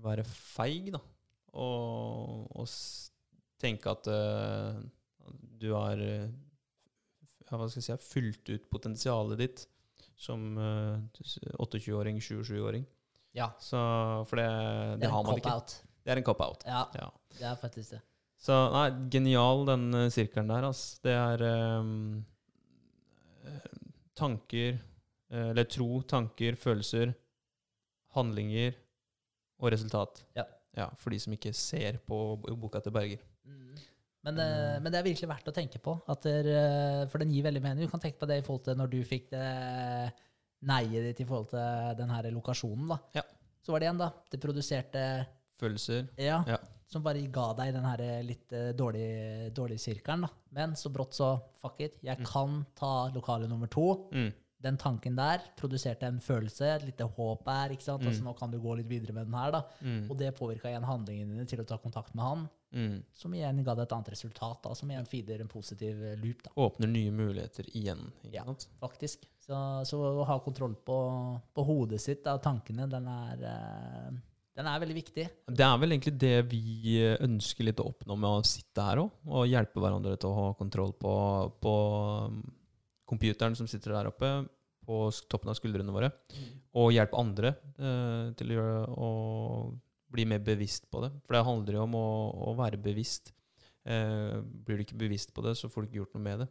være 0.00 0.24
feig, 0.24 0.90
da. 0.94 1.00
Og, 1.60 2.46
og 2.56 2.68
tenke 3.60 3.90
at 3.92 4.06
uh, 4.08 4.78
du 5.60 5.72
har 5.76 6.00
hva 7.50 7.66
skal 7.68 7.80
jeg 7.82 7.86
si, 7.88 7.96
fylt 8.14 8.50
ut 8.54 8.68
potensialet 8.70 9.40
ditt, 9.42 9.64
som 10.20 10.56
uh, 10.56 11.00
28-åring, 11.58 12.20
27-åring. 12.22 12.84
Ja. 13.36 13.50
Så 13.62 13.78
For 14.30 14.38
det, 14.40 14.46
det, 14.46 15.00
Det 15.04 15.10
har 15.12 15.24
man 15.26 15.36
ikke. 15.38 15.48
cop-out. 15.50 15.74
Det 16.04 16.12
er 16.14 16.20
en 16.22 16.26
cop-out. 16.26 16.64
Ja, 16.66 16.84
Ja. 16.96 17.10
det 17.38 17.46
er 17.50 17.56
faktisk 17.60 17.90
det. 17.96 18.00
Så 18.40 18.56
nei, 18.72 18.86
genial 19.12 19.66
den 19.68 19.88
eh, 19.96 20.12
sirkelen 20.12 20.48
der, 20.48 20.66
ass. 20.70 20.98
Det 21.04 21.12
er 21.12 21.44
eh, 21.44 21.82
tanker 24.16 24.78
Eller 25.30 25.66
tro, 25.70 26.00
tanker, 26.10 26.56
følelser, 26.58 27.12
handlinger 28.16 28.74
og 29.62 29.70
resultat. 29.70 30.24
Ja. 30.34 30.44
For 30.98 31.14
de 31.14 31.20
som 31.22 31.36
ikke 31.36 31.52
ser 31.54 32.00
på 32.02 32.16
boka 32.58 32.80
til 32.82 32.94
Berger. 32.96 33.22
Mm. 33.46 33.76
Men, 34.26 34.40
men 34.82 34.90
det 34.90 34.98
er 34.98 35.06
virkelig 35.06 35.28
verdt 35.30 35.52
å 35.52 35.54
tenke 35.54 35.78
på. 35.78 35.94
At 36.10 36.26
der, 36.26 37.06
for 37.12 37.22
den 37.22 37.30
gir 37.30 37.46
veldig 37.46 37.62
mening. 37.62 37.86
Du 37.86 37.92
kan 37.92 38.02
tenke 38.02 38.18
på 38.18 38.26
det 38.26 38.40
i 38.40 38.42
forhold 38.42 38.64
til 38.66 38.80
når 38.80 38.90
du 38.90 38.98
fikk 39.06 39.30
det 39.36 39.46
neiet 40.66 41.06
ditt 41.12 41.22
i 41.22 41.28
forhold 41.28 41.52
til 41.52 41.94
den 42.02 42.10
her 42.10 42.26
lokasjonen. 42.34 42.90
da. 42.90 42.98
Ja. 43.20 43.24
Så 43.62 43.72
var 43.72 43.80
det 43.80 43.86
igjen, 43.86 44.00
da. 44.02 44.10
Det 44.32 44.42
produserte 44.42 45.04
Følelser. 45.60 46.08
Ja. 46.18 46.42
Ja. 46.48 46.58
Som 46.90 47.04
bare 47.06 47.20
ga 47.30 47.52
deg 47.54 47.72
den 47.76 47.84
her 47.86 48.00
litt 48.26 48.52
eh, 48.56 48.72
dårlige, 48.74 49.52
dårlig 49.54 49.78
sirkelen. 49.78 50.22
da. 50.26 50.30
Men 50.56 50.72
så 50.74 50.90
brått 50.90 51.14
så 51.14 51.36
fuck 51.60 51.80
it. 51.80 51.98
Jeg 52.02 52.18
Mm. 52.18 52.24
kan 52.26 52.66
ta 52.74 53.08
lokale 53.14 53.46
nummer 53.48 53.68
to. 53.70 54.08
Mm. 54.12 54.32
Den 54.60 54.76
tanken 54.76 55.14
der 55.16 55.40
produserte 55.56 56.02
en 56.04 56.18
følelse, 56.20 56.66
et 56.74 56.82
lite 56.84 57.04
håp 57.16 57.46
her. 57.48 57.70
ikke 57.70 57.82
sant? 57.86 58.02
Mm. 58.02 58.08
Altså 58.10 58.22
Nå 58.24 58.34
kan 58.36 58.50
du 58.50 58.58
gå 58.60 58.74
litt 58.76 58.88
videre 58.90 59.12
med 59.14 59.26
den 59.26 59.34
her. 59.38 59.50
da. 59.52 59.62
Mm. 59.80 60.10
Og 60.10 60.18
det 60.18 60.34
påvirka 60.36 60.68
igjen 60.68 60.84
handlingene 60.84 61.32
dine 61.36 61.46
til 61.46 61.60
å 61.60 61.66
ta 61.66 61.78
kontakt 61.78 62.14
med 62.14 62.24
han. 62.24 62.48
Mm. 62.74 63.02
Som 63.14 63.32
igjen 63.34 63.64
ga 63.64 63.74
deg 63.74 63.82
et 63.86 63.92
annet 63.92 64.10
resultat, 64.10 64.60
da, 64.62 64.74
som 64.74 64.88
igjen 64.90 65.06
feeder 65.06 65.40
en 65.40 65.48
positiv 65.48 66.02
eh, 66.02 66.16
loop, 66.16 66.42
da, 66.42 66.50
Åpner 66.56 66.88
nye 66.90 67.10
muligheter 67.10 67.64
igjen. 67.74 68.12
Ikke 68.24 68.34
Ja. 68.34 68.44
sant? 68.44 68.66
faktisk. 68.80 69.24
Så, 69.40 69.54
så 69.86 69.96
å 70.20 70.26
ha 70.26 70.38
kontroll 70.40 70.74
på, 70.74 71.40
på 71.54 71.64
hodet 71.66 72.00
sitt 72.00 72.26
og 72.26 72.42
tankene, 72.42 72.88
den 72.90 73.08
er, 73.08 73.42
eh, 73.42 74.10
den 74.60 74.68
er 74.68 74.80
veldig 74.82 74.96
viktig. 74.96 75.26
Det 75.48 75.66
er 75.66 75.80
vel 75.80 75.94
egentlig 75.94 76.14
det 76.20 76.36
vi 76.50 76.96
eh, 77.00 77.18
ønsker 77.24 77.66
litt 77.66 77.80
å 77.82 77.88
oppnå 77.90 78.16
med 78.20 78.28
å 78.30 78.46
sitte 78.46 78.84
her 78.84 79.02
òg. 79.02 79.12
Og 79.30 79.48
hjelpe 79.48 79.82
hverandre 79.82 80.16
til 80.20 80.30
å 80.30 80.38
ha 80.38 80.48
kontroll 80.58 80.92
på, 81.00 81.12
på 81.64 81.74
um, 82.28 82.40
computeren 83.08 83.56
som 83.58 83.68
sitter 83.70 83.96
der 83.96 84.10
oppe, 84.10 84.30
på 84.86 85.02
toppen 85.30 85.52
av 85.52 85.58
skuldrene 85.58 85.94
våre. 85.94 86.12
Og 86.80 86.92
hjelpe 86.94 87.18
andre 87.20 87.54
eh, 87.80 88.30
til 88.38 88.52
å, 88.52 88.58
gjøre, 88.58 88.80
å 88.94 89.10
bli 90.12 90.26
mer 90.28 90.42
bevisst 90.44 90.90
på 90.92 91.04
det. 91.04 91.12
For 91.24 91.36
det 91.36 91.46
handler 91.46 91.78
jo 91.78 91.84
om 91.86 91.98
å, 91.98 92.08
å 92.50 92.56
være 92.58 92.80
bevisst. 92.82 93.32
Eh, 93.88 94.40
blir 94.40 94.80
du 94.80 94.84
ikke 94.84 95.00
bevisst 95.00 95.32
på 95.36 95.44
det, 95.46 95.56
så 95.58 95.70
får 95.70 95.86
du 95.86 95.90
ikke 95.90 96.02
gjort 96.02 96.18
noe 96.18 96.26
med 96.26 96.44
det. 96.44 96.50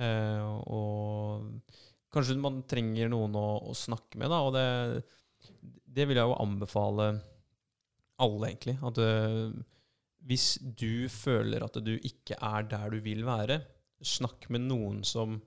Eh, 0.00 0.46
og 0.74 1.84
kanskje 2.14 2.38
man 2.40 2.62
trenger 2.70 3.10
noen 3.12 3.36
å, 3.38 3.46
å 3.70 3.76
snakke 3.76 4.20
med, 4.22 4.32
da. 4.32 4.40
Og 4.46 4.54
det, 4.56 4.66
det 5.94 6.08
vil 6.08 6.18
jeg 6.18 6.30
jo 6.30 6.40
anbefale 6.40 7.12
alle, 8.22 8.50
egentlig. 8.50 8.76
At 8.84 9.00
uh, 9.00 9.54
hvis 10.28 10.54
du 10.62 11.06
føler 11.12 11.64
at 11.66 11.78
du 11.84 11.94
ikke 11.96 12.38
er 12.38 12.68
der 12.70 12.92
du 12.94 13.00
vil 13.04 13.24
være, 13.26 13.60
snakk 14.04 14.48
med 14.52 14.66
noen 14.68 15.02
som 15.06 15.38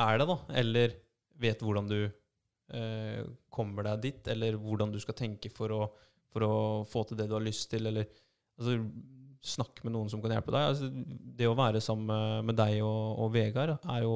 er 0.00 0.20
det, 0.20 0.28
da. 0.30 0.38
Eller 0.60 0.98
vet 1.40 1.62
hvordan 1.64 1.88
du 1.90 1.98
uh, 2.04 3.22
kommer 3.54 3.88
deg 3.90 4.04
dit, 4.04 4.30
eller 4.34 4.58
hvordan 4.60 4.94
du 4.94 5.00
skal 5.02 5.18
tenke 5.18 5.52
for 5.54 5.74
å, 5.74 5.82
for 6.32 6.46
å 6.46 6.54
få 6.88 7.06
til 7.08 7.20
det 7.20 7.28
du 7.30 7.36
har 7.38 7.44
lyst 7.44 7.70
til, 7.74 7.90
eller 7.90 8.08
altså, 8.58 8.78
Snakk 9.44 9.82
med 9.84 9.92
noen 9.92 10.08
som 10.08 10.22
kan 10.24 10.32
hjelpe 10.32 10.54
deg. 10.54 10.70
Altså, 10.70 10.86
det 11.36 11.44
å 11.44 11.56
være 11.58 11.82
sammen 11.84 12.46
med, 12.48 12.56
deg 12.56 12.78
og, 12.80 13.18
og 13.20 13.26
Vegard 13.34 13.74
er 13.76 13.98
jo 14.00 14.14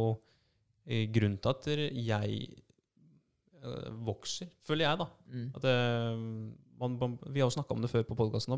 eh, 0.88 1.02
grunnen 1.12 1.34
til 1.36 1.50
at 1.52 1.68
jeg 1.92 2.38
vokser, 4.08 4.48
føler 4.64 4.86
jeg, 4.86 5.00
da. 5.02 5.06
Mm. 5.28 5.50
At 5.58 5.66
man, 6.80 6.98
man, 7.00 7.16
vi 7.28 7.42
har 7.42 7.48
jo 7.48 7.56
snakka 7.56 7.74
om 7.74 7.82
det 7.84 7.90
før 7.92 8.06
på 8.08 8.16
podkasten. 8.18 8.56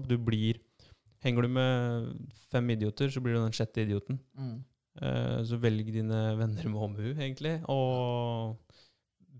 Henger 1.20 1.44
du 1.44 1.52
med 1.52 2.12
fem 2.48 2.70
idioter, 2.72 3.10
så 3.12 3.20
blir 3.20 3.36
du 3.36 3.42
den 3.42 3.56
sjette 3.56 3.84
idioten. 3.84 4.20
Mm. 4.38 4.54
Eh, 5.04 5.38
så 5.46 5.58
velg 5.60 5.90
dine 5.92 6.20
venner 6.38 6.68
med 6.72 6.84
omhu, 6.86 7.08
egentlig. 7.12 7.58
Og 7.68 8.56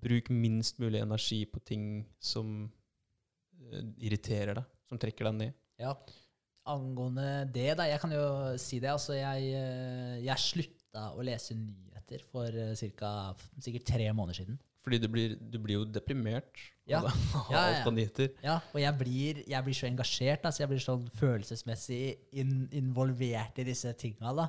bruk 0.01 0.31
minst 0.33 0.81
mulig 0.81 1.01
energi 1.01 1.43
på 1.49 1.63
ting 1.65 1.85
som 2.21 2.69
eh, 3.61 3.87
irriterer 4.01 4.61
deg, 4.61 4.69
som 4.89 5.01
trekker 5.01 5.31
deg 5.31 5.39
ned. 5.39 5.57
Ja. 5.81 5.95
Angående 6.71 7.47
det, 7.49 7.73
da. 7.81 7.89
Jeg 7.89 8.03
kan 8.03 8.13
jo 8.13 8.25
si 8.61 8.81
det. 8.83 8.93
Altså, 8.93 9.17
jeg, 9.17 9.53
eh, 9.57 10.19
jeg 10.27 10.45
slutta 10.45 11.11
å 11.17 11.25
lese 11.25 11.57
nyheter 11.57 12.25
for 12.29 12.53
eh, 12.53 12.77
cirka, 12.79 13.33
sikkert 13.57 13.89
tre 13.95 14.11
måneder 14.13 14.43
siden. 14.43 14.61
Fordi 14.81 14.99
du 15.03 15.09
blir, 15.13 15.35
du 15.37 15.59
blir 15.61 15.77
jo 15.81 15.85
deprimert 15.85 16.61
Ja. 16.89 17.03
av 17.05 17.11
Ja, 17.53 17.63
alt 17.67 17.85
man 17.85 17.99
nyter. 18.01 18.31
Ja, 18.43 18.59
og 18.73 18.79
jeg 18.81 18.97
blir, 18.99 19.43
jeg 19.47 19.65
blir 19.67 19.77
så 19.77 19.87
engasjert. 19.91 20.45
Altså, 20.49 20.63
jeg 20.65 20.71
blir 20.73 20.81
sånn 20.85 21.05
følelsesmessig 21.21 22.03
in, 22.41 22.55
involvert 22.81 23.61
i 23.61 23.67
disse 23.69 23.93
tinga. 24.01 24.33
Da. 24.39 24.49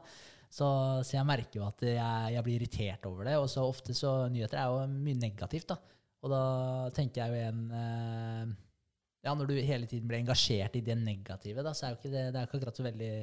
Så, 0.51 0.67
så 1.07 1.17
jeg 1.17 1.27
merker 1.27 1.59
jo 1.61 1.67
at 1.67 1.83
jeg, 1.83 2.33
jeg 2.37 2.43
blir 2.47 2.57
irritert 2.61 3.05
over 3.11 3.27
det. 3.27 3.35
Og 3.43 3.49
så 3.51 3.63
ofte 3.67 3.95
så 3.97 4.15
nyheter 4.31 4.59
er 4.63 4.71
jo 4.71 4.87
mye 4.95 5.19
negativt. 5.19 5.67
da. 5.75 5.77
Og 6.21 6.31
da 6.31 6.41
tenker 6.95 7.23
jeg 7.23 7.31
jo 7.31 7.39
igjen 7.41 7.61
eh, 7.73 8.51
Ja, 9.25 9.35
når 9.37 9.51
du 9.51 9.55
hele 9.61 9.85
tiden 9.89 10.07
blir 10.09 10.21
engasjert 10.23 10.75
i 10.79 10.81
det 10.85 10.95
negative, 10.97 11.61
da, 11.65 11.75
så 11.77 11.85
er 11.87 11.91
jo 11.93 11.99
ikke 11.99 12.11
det, 12.13 12.23
det 12.33 12.39
er 12.39 12.47
ikke 12.47 12.57
akkurat 12.59 12.77
så 12.79 12.85
veldig 12.87 13.13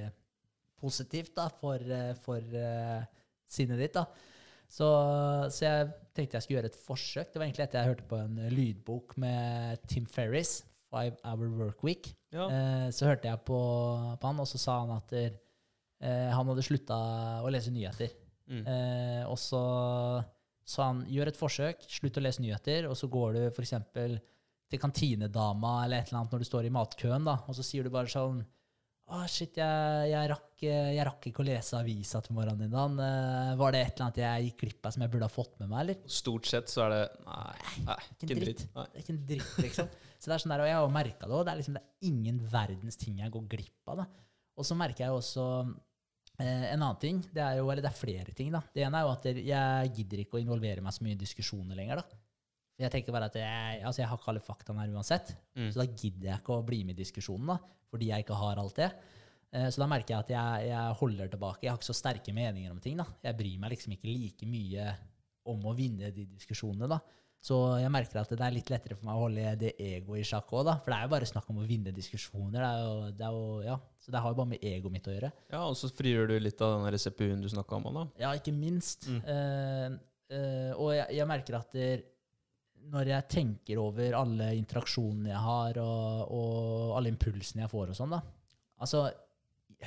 positivt 0.79 1.33
da, 1.35 1.49
for, 1.61 1.83
eh, 1.83 2.13
for 2.23 2.59
eh, 2.59 3.07
sinnet 3.51 3.81
ditt. 3.83 3.97
da. 3.97 4.05
Så, 4.69 4.89
så 5.55 5.65
jeg 5.65 5.91
tenkte 6.17 6.37
jeg 6.37 6.45
skulle 6.45 6.61
gjøre 6.61 6.71
et 6.73 6.81
forsøk. 6.85 7.33
Det 7.33 7.41
var 7.41 7.47
egentlig 7.49 7.65
etter 7.65 7.81
jeg 7.81 7.95
hørte 7.95 8.09
på 8.11 8.21
en 8.21 8.41
lydbok 8.53 9.17
med 9.21 9.85
Tim 9.89 10.07
Ferris, 10.07 10.63
'Five 10.89 11.17
Hour 11.25 11.53
Work 11.59 11.85
Week'. 11.85 12.13
Ja. 12.33 12.49
Eh, 12.49 12.89
så 12.93 13.09
hørte 13.09 13.29
jeg 13.29 13.41
på, 13.49 13.59
på 14.21 14.27
han, 14.27 14.41
og 14.41 14.49
så 14.49 14.61
sa 14.61 14.81
han 14.85 14.97
at 14.97 15.15
eh, 15.19 16.33
han 16.33 16.49
hadde 16.49 16.65
slutta 16.65 16.99
å 17.45 17.53
lese 17.53 17.73
nyheter. 17.73 18.13
Mm. 18.49 18.65
Eh, 18.65 19.23
og 19.29 19.39
så 19.41 19.63
sa 20.69 20.91
han 20.91 21.05
gjør 21.09 21.31
et 21.31 21.41
forsøk, 21.41 21.85
slutt 21.89 22.21
å 22.21 22.25
lese 22.25 22.45
nyheter, 22.45 22.89
og 22.89 22.97
så 22.97 23.09
går 23.09 23.37
du 23.37 23.43
f.eks. 23.49 23.75
til 24.69 24.81
kantinedama 24.81 25.85
eller 25.87 26.03
et 26.03 26.11
eller 26.11 26.23
annet 26.23 26.35
når 26.35 26.45
du 26.45 26.49
står 26.49 26.69
i 26.69 26.73
matkøen, 26.73 27.25
da, 27.25 27.39
og 27.49 27.57
så 27.57 27.65
sier 27.65 27.89
du 27.89 27.93
bare 27.93 28.13
sånn 28.13 28.43
å, 29.09 29.23
shit, 29.31 29.57
jeg, 29.57 30.09
jeg, 30.11 30.29
rakk, 30.33 30.65
jeg 30.65 31.05
rakk 31.09 31.29
ikke 31.31 31.41
å 31.45 31.47
lese 31.49 31.79
avisa 31.79 32.21
til 32.25 32.37
morgenen 32.37 32.69
i 32.69 32.73
dag. 32.73 32.99
Var 33.61 33.75
det 33.75 33.81
et 33.81 33.93
eller 33.95 34.07
annet 34.07 34.21
jeg 34.23 34.49
gikk 34.49 34.61
glipp 34.65 34.89
av 34.89 34.95
som 34.95 35.05
jeg 35.05 35.13
burde 35.15 35.29
ha 35.29 35.33
fått 35.33 35.55
med 35.63 35.71
meg, 35.71 35.81
eller? 35.85 36.03
Stort 36.19 36.51
sett 36.51 36.73
så 36.73 36.85
er 36.87 36.95
det 36.95 37.01
Nei, 37.25 37.57
nei 37.87 37.99
ikke 38.13 38.29
en 38.29 38.45
dritt. 38.45 38.65
Nei. 38.75 38.87
Det 38.93 39.01
er 39.01 39.05
ikke 39.07 39.15
en 39.15 39.25
dritt, 39.33 39.57
liksom. 39.65 39.91
Så 40.19 40.31
det 40.31 40.35
er 40.35 40.43
sånn 40.43 40.55
der, 40.55 40.65
og 40.65 40.69
jeg 40.69 40.79
har 40.79 40.95
merka 40.99 41.29
det 41.29 41.37
òg. 41.39 41.45
Det, 41.47 41.53
er 41.53 41.61
liksom, 41.63 41.77
det 41.79 41.85
er 41.85 42.09
ingen 42.11 42.39
verdens 42.53 42.99
ting 42.99 43.21
jeg 43.23 43.35
går 43.35 43.45
glipp 43.55 43.93
av. 43.93 44.03
da. 44.03 44.09
Og 44.59 44.67
så 44.67 44.77
merker 44.79 45.05
jeg 45.05 45.13
jo 45.13 45.21
også 45.21 45.45
eh, 46.43 46.65
en 46.73 46.81
annen 46.83 47.03
ting. 47.03 47.21
Det 47.33 47.45
er 47.45 47.61
jo, 47.61 47.69
eller 47.71 47.85
det 47.85 47.93
er 47.93 48.01
flere 48.01 48.35
ting. 48.37 48.51
da. 48.55 48.65
Det 48.75 48.83
ene 48.85 48.99
er 48.99 49.07
jo 49.07 49.13
at 49.15 49.29
jeg 49.31 49.93
gidder 50.01 50.25
ikke 50.25 50.41
å 50.41 50.43
involvere 50.43 50.83
meg 50.85 50.97
så 50.97 51.07
mye 51.07 51.15
i 51.15 51.21
diskusjoner 51.21 51.79
lenger. 51.79 52.03
da. 52.03 52.25
For 52.79 52.87
Jeg 52.87 52.93
tenker 52.95 53.15
bare 53.17 53.27
at 53.27 53.35
jeg, 53.41 53.83
altså 53.83 54.03
jeg 54.05 54.09
har 54.09 54.19
ikke 54.21 54.31
alle 54.31 54.41
faktaene 54.47 54.85
her 54.85 54.93
uansett. 54.95 55.33
Mm. 55.59 55.71
Så 55.75 55.81
da 55.83 55.87
gidder 55.91 56.29
jeg 56.31 56.39
ikke 56.45 56.55
å 56.61 56.65
bli 56.67 56.85
med 56.87 56.95
i 56.95 57.03
diskusjonen, 57.03 57.51
da, 57.51 57.59
fordi 57.91 58.13
jeg 58.13 58.23
ikke 58.23 58.39
har 58.39 58.61
alt 58.63 58.79
det. 58.79 58.91
Eh, 59.51 59.67
Så 59.75 59.83
da 59.83 59.89
merker 59.91 60.15
jeg 60.15 60.21
at 60.29 60.31
jeg, 60.37 60.69
jeg 60.71 60.97
holder 61.01 61.33
tilbake. 61.33 61.65
Jeg 61.67 61.73
har 61.73 61.81
ikke 61.81 61.91
så 61.91 61.97
sterke 61.99 62.35
meninger 62.37 62.71
om 62.71 62.79
ting. 62.85 62.97
da. 63.01 63.07
Jeg 63.25 63.37
bryr 63.41 63.59
meg 63.59 63.75
liksom 63.75 63.97
ikke 63.97 64.13
like 64.15 64.47
mye 64.47 64.93
om 65.49 65.65
å 65.67 65.75
vinne 65.75 66.13
de 66.15 66.27
diskusjonene. 66.39 66.87
da. 66.95 67.01
Så 67.41 67.55
jeg 67.79 67.91
merker 67.95 68.19
at 68.21 68.31
det 68.35 68.43
er 68.43 68.55
litt 68.55 68.71
lettere 68.71 68.97
for 68.99 69.07
meg 69.07 69.15
å 69.15 69.25
holde 69.27 69.53
det 69.61 69.73
egoet 69.79 70.21
i 70.21 70.27
sjakk 70.27 70.51
òg, 70.55 70.65
da. 70.67 70.77
For 70.83 70.91
det 70.91 70.99
er 70.99 71.07
jo 71.07 71.13
bare 71.17 71.29
snakk 71.31 71.51
om 71.51 71.61
å 71.63 71.67
vinne 71.67 71.93
diskusjoner. 71.95 72.59
Det 72.63 72.69
er 72.71 72.81
jo, 72.83 73.11
det 73.19 73.27
er 73.27 73.37
jo, 73.37 73.45
ja. 73.67 73.77
Så 74.03 74.11
det 74.15 74.23
har 74.23 74.31
jo 74.35 74.39
bare 74.41 74.51
med 74.55 74.63
egoet 74.71 74.95
mitt 74.95 75.07
å 75.11 75.15
gjøre. 75.15 75.33
Ja, 75.51 75.65
og 75.67 75.75
så 75.79 75.91
frigjør 75.91 76.31
du 76.31 76.37
litt 76.43 76.63
av 76.63 76.77
den 76.77 76.87
der 76.91 76.99
CPU-en 76.99 77.43
du 77.43 77.49
snakka 77.51 77.79
om. 77.79 77.91
da. 77.95 78.05
Ja, 78.23 78.33
ikke 78.39 78.55
minst. 78.55 79.07
Mm. 79.11 79.21
Uh, 79.23 79.99
uh, 80.35 80.73
og 80.83 80.93
jeg, 80.97 81.07
jeg 81.21 81.29
merker 81.31 81.59
at 81.61 81.73
det, 81.79 81.89
når 82.89 83.13
jeg 83.13 83.29
tenker 83.33 83.81
over 83.83 84.17
alle 84.17 84.53
interaksjonene 84.57 85.33
jeg 85.33 85.45
har, 85.45 85.81
og, 85.83 86.35
og 86.35 86.99
alle 86.99 87.13
impulsene 87.13 87.65
jeg 87.65 87.73
får 87.73 87.93
og 87.93 87.99
sånn, 87.99 88.17
da 88.17 88.25
Altså, 88.79 89.09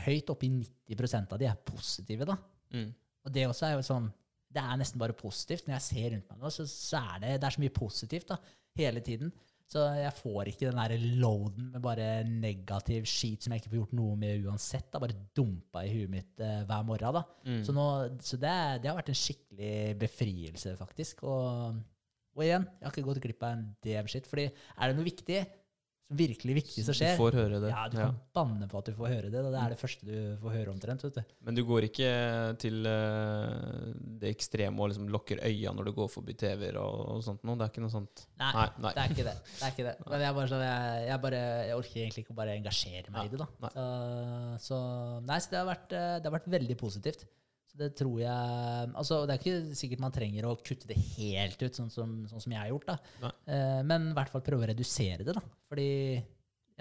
høyt 0.06 0.32
oppi 0.34 0.50
90% 0.52 1.36
av 1.36 1.40
de 1.40 1.48
er 1.48 1.62
positive, 1.64 2.28
da. 2.28 2.36
Mm. 2.76 2.90
Og 3.26 3.36
det 3.36 3.46
også 3.48 3.68
er 3.68 3.78
jo 3.78 3.86
sånn 3.86 4.06
Det 4.52 4.60
er 4.60 4.80
nesten 4.80 5.00
bare 5.00 5.16
positivt. 5.16 5.68
Når 5.68 5.78
jeg 5.78 5.86
ser 5.86 6.10
rundt 6.12 6.32
meg 6.32 6.42
nå, 6.42 6.50
så, 6.52 6.66
så 6.68 7.00
er 7.14 7.22
det, 7.24 7.30
det 7.40 7.48
er 7.48 7.56
så 7.56 7.64
mye 7.64 7.74
positivt 7.76 8.34
da, 8.34 8.38
hele 8.76 9.04
tiden. 9.06 9.32
Så 9.72 9.86
jeg 9.96 10.12
får 10.18 10.50
ikke 10.52 10.68
den 10.68 10.80
der 10.82 11.06
loaden 11.22 11.70
med 11.72 11.84
bare 11.86 12.08
negativ 12.28 13.06
skit 13.08 13.46
som 13.46 13.54
jeg 13.54 13.62
ikke 13.62 13.72
får 13.72 13.80
gjort 13.80 13.94
noe 13.96 14.18
med 14.20 14.44
uansett. 14.44 14.90
da, 14.92 15.00
Bare 15.00 15.16
dumpa 15.38 15.86
i 15.88 15.94
huet 15.94 16.12
mitt 16.12 16.44
uh, 16.44 16.66
hver 16.68 16.84
morgen. 16.90 17.16
da. 17.16 17.22
Mm. 17.48 17.62
Så, 17.64 17.76
nå, 17.78 17.86
så 18.20 18.40
det, 18.42 18.58
det 18.84 18.92
har 18.92 19.00
vært 19.00 19.14
en 19.14 19.22
skikkelig 19.22 19.96
befrielse, 20.02 20.76
faktisk. 20.82 21.24
Og, 21.24 21.80
og 22.36 22.44
igjen, 22.46 22.68
jeg 22.80 22.88
har 22.88 22.94
ikke 22.96 23.08
gått 23.10 23.24
glipp 23.26 23.44
av 23.44 23.58
en 23.58 23.66
DM-shit. 23.84 24.28
fordi 24.30 24.46
er 24.52 24.88
det 24.88 24.96
noe 24.98 25.04
viktig, 25.08 25.42
virkelig 26.12 26.54
viktig 26.58 26.84
som 26.84 26.92
Du 26.92 27.06
får 27.16 27.36
høre 27.40 27.60
det. 27.64 27.70
ja, 27.72 27.84
du 27.88 27.96
kan 27.96 28.16
banne 28.36 28.66
på 28.68 28.80
at 28.82 28.90
du 28.90 28.96
får 28.98 29.08
høre 29.14 29.30
det. 29.32 29.44
Det 29.46 29.60
er 29.62 29.70
det 29.72 29.78
første 29.80 30.04
du 30.08 30.16
får 30.42 30.52
høre 30.58 30.72
omtrent. 30.74 31.04
vet 31.06 31.16
du. 31.22 31.22
Men 31.48 31.56
du 31.56 31.62
går 31.64 31.86
ikke 31.88 32.10
til 32.60 32.84
eh, 32.84 33.94
det 34.20 34.32
ekstreme 34.34 34.76
og 34.84 34.90
liksom 34.92 35.08
lukker 35.14 35.40
øya 35.48 35.72
når 35.72 35.88
du 35.88 35.94
går 36.02 36.10
forbi 36.12 36.36
TV-er 36.36 36.80
og, 36.84 37.00
og 37.16 37.24
sånt 37.24 37.44
noe? 37.48 37.56
Det 37.56 37.64
er 37.68 37.72
ikke 37.72 37.84
noe 37.86 37.94
sånt? 37.96 38.26
Nei, 38.44 38.52
Nei. 38.58 38.68
nei. 38.84 38.92
det 38.98 39.04
er 39.06 39.16
ikke 39.16 39.28
det. 39.30 39.38
det, 39.48 39.64
er 39.64 39.72
ikke 39.76 39.88
det. 39.88 39.96
Men 40.12 40.26
jeg, 40.28 40.36
bare, 40.42 40.52
sånn, 40.52 40.66
jeg, 40.68 41.06
jeg, 41.08 41.22
bare, 41.28 41.42
jeg 41.72 41.80
orker 41.80 42.02
egentlig 42.04 42.26
ikke 42.26 42.36
å 42.36 42.40
bare 42.42 42.58
engasjere 42.60 43.16
meg 43.16 43.22
Ja, 43.22 43.28
i 43.28 43.32
det. 43.32 43.40
da. 43.40 43.70
Så, 43.72 44.72
så, 44.72 44.82
nei, 45.32 45.40
så 45.48 45.54
det 45.56 45.62
har, 45.64 45.70
vært, 45.72 45.96
eh, 45.96 46.16
det 46.20 46.28
har 46.32 46.36
vært 46.42 46.52
veldig 46.60 46.78
positivt. 46.84 47.24
Så 47.72 47.78
det 47.80 47.94
tror 47.96 48.18
jeg 48.20 48.92
altså 49.00 49.22
Det 49.28 49.32
er 49.38 49.40
ikke 49.40 49.76
sikkert 49.80 50.02
man 50.04 50.12
trenger 50.12 50.44
å 50.50 50.58
kutte 50.60 50.90
det 50.90 50.98
helt 51.16 51.62
ut, 51.64 51.72
sånn 51.78 51.90
som, 51.94 52.28
sånn 52.28 52.42
som 52.44 52.52
jeg 52.52 52.60
har 52.60 52.70
gjort. 52.74 52.86
da. 52.92 52.98
Eh, 53.48 53.82
men 53.88 54.10
i 54.12 54.14
hvert 54.18 54.30
fall 54.34 54.42
prøve 54.44 54.66
å 54.68 54.70
redusere 54.74 55.24
det. 55.24 55.34
da. 55.38 55.42
Fordi 55.72 55.88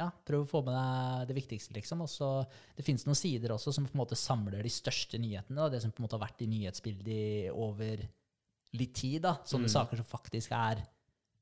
ja, 0.01 0.09
prøv 0.26 0.43
å 0.47 0.49
få 0.49 0.62
med 0.64 0.74
deg 0.74 1.28
det 1.28 1.36
viktigste, 1.43 1.74
liksom. 1.76 2.01
Også, 2.07 2.47
Det 2.76 2.84
finnes 2.86 3.05
noen 3.07 3.18
sider 3.18 3.53
også 3.55 3.72
som 3.76 3.84
på 3.86 3.93
en 3.95 4.01
måte 4.03 4.16
samler 4.18 4.62
de 4.64 4.70
største 4.72 5.18
nyhetene. 5.20 5.57
Da. 5.61 5.68
Det 5.68 5.82
som 5.82 5.93
på 5.93 6.01
en 6.01 6.07
måte 6.09 6.16
har 6.18 6.26
vært 6.26 6.43
i 6.43 6.49
nyhetsbildet 6.51 7.53
over 7.53 8.09
litt 8.72 8.95
tid. 8.95 9.22
da. 9.22 9.34
Sånne 9.45 9.68
Mm. 9.68 9.74
saker 9.76 9.97
som 9.97 10.07
faktisk 10.07 10.53
er 10.53 10.82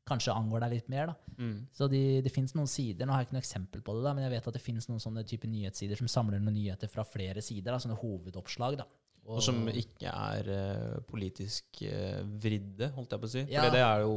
kanskje 0.08 0.32
angår 0.34 0.60
deg 0.60 0.70
litt 0.72 0.88
mer. 0.88 1.06
da. 1.06 1.14
Mm. 1.38 1.66
Så 1.72 1.88
de, 1.88 2.20
det 2.22 2.32
finnes 2.32 2.54
noen 2.54 2.66
sider, 2.66 3.06
nå 3.06 3.12
har 3.12 3.20
jeg 3.22 3.28
ikke 3.28 3.36
noe 3.36 3.44
eksempel 3.44 3.80
på 3.84 3.94
det, 3.96 4.04
da, 4.04 4.12
men 4.14 4.24
jeg 4.24 4.32
vet 4.32 4.48
at 4.48 4.54
det 4.54 4.62
finnes 4.62 4.88
noen 4.88 5.00
sånne 5.00 5.24
type 5.28 5.44
nyhetssider 5.46 5.96
som 5.96 6.08
samler 6.08 6.40
noen 6.40 6.54
nyheter 6.54 6.88
fra 6.88 7.04
flere 7.04 7.40
sider, 7.42 7.70
da, 7.72 7.78
sånne 7.78 8.00
hovedoppslag. 8.00 8.78
da. 8.78 8.84
Og 9.28 9.42
som 9.44 9.58
ikke 9.68 10.08
er 10.08 10.48
eh, 10.54 10.94
politisk 11.08 11.82
eh, 11.84 12.22
vridde, 12.40 12.88
holdt 12.94 13.12
jeg 13.12 13.20
på 13.24 13.28
å 13.28 13.34
si. 13.34 13.42
Ja. 13.52 13.66
For 13.66 13.74
det 13.76 13.82
er 13.84 14.06
jo 14.06 14.14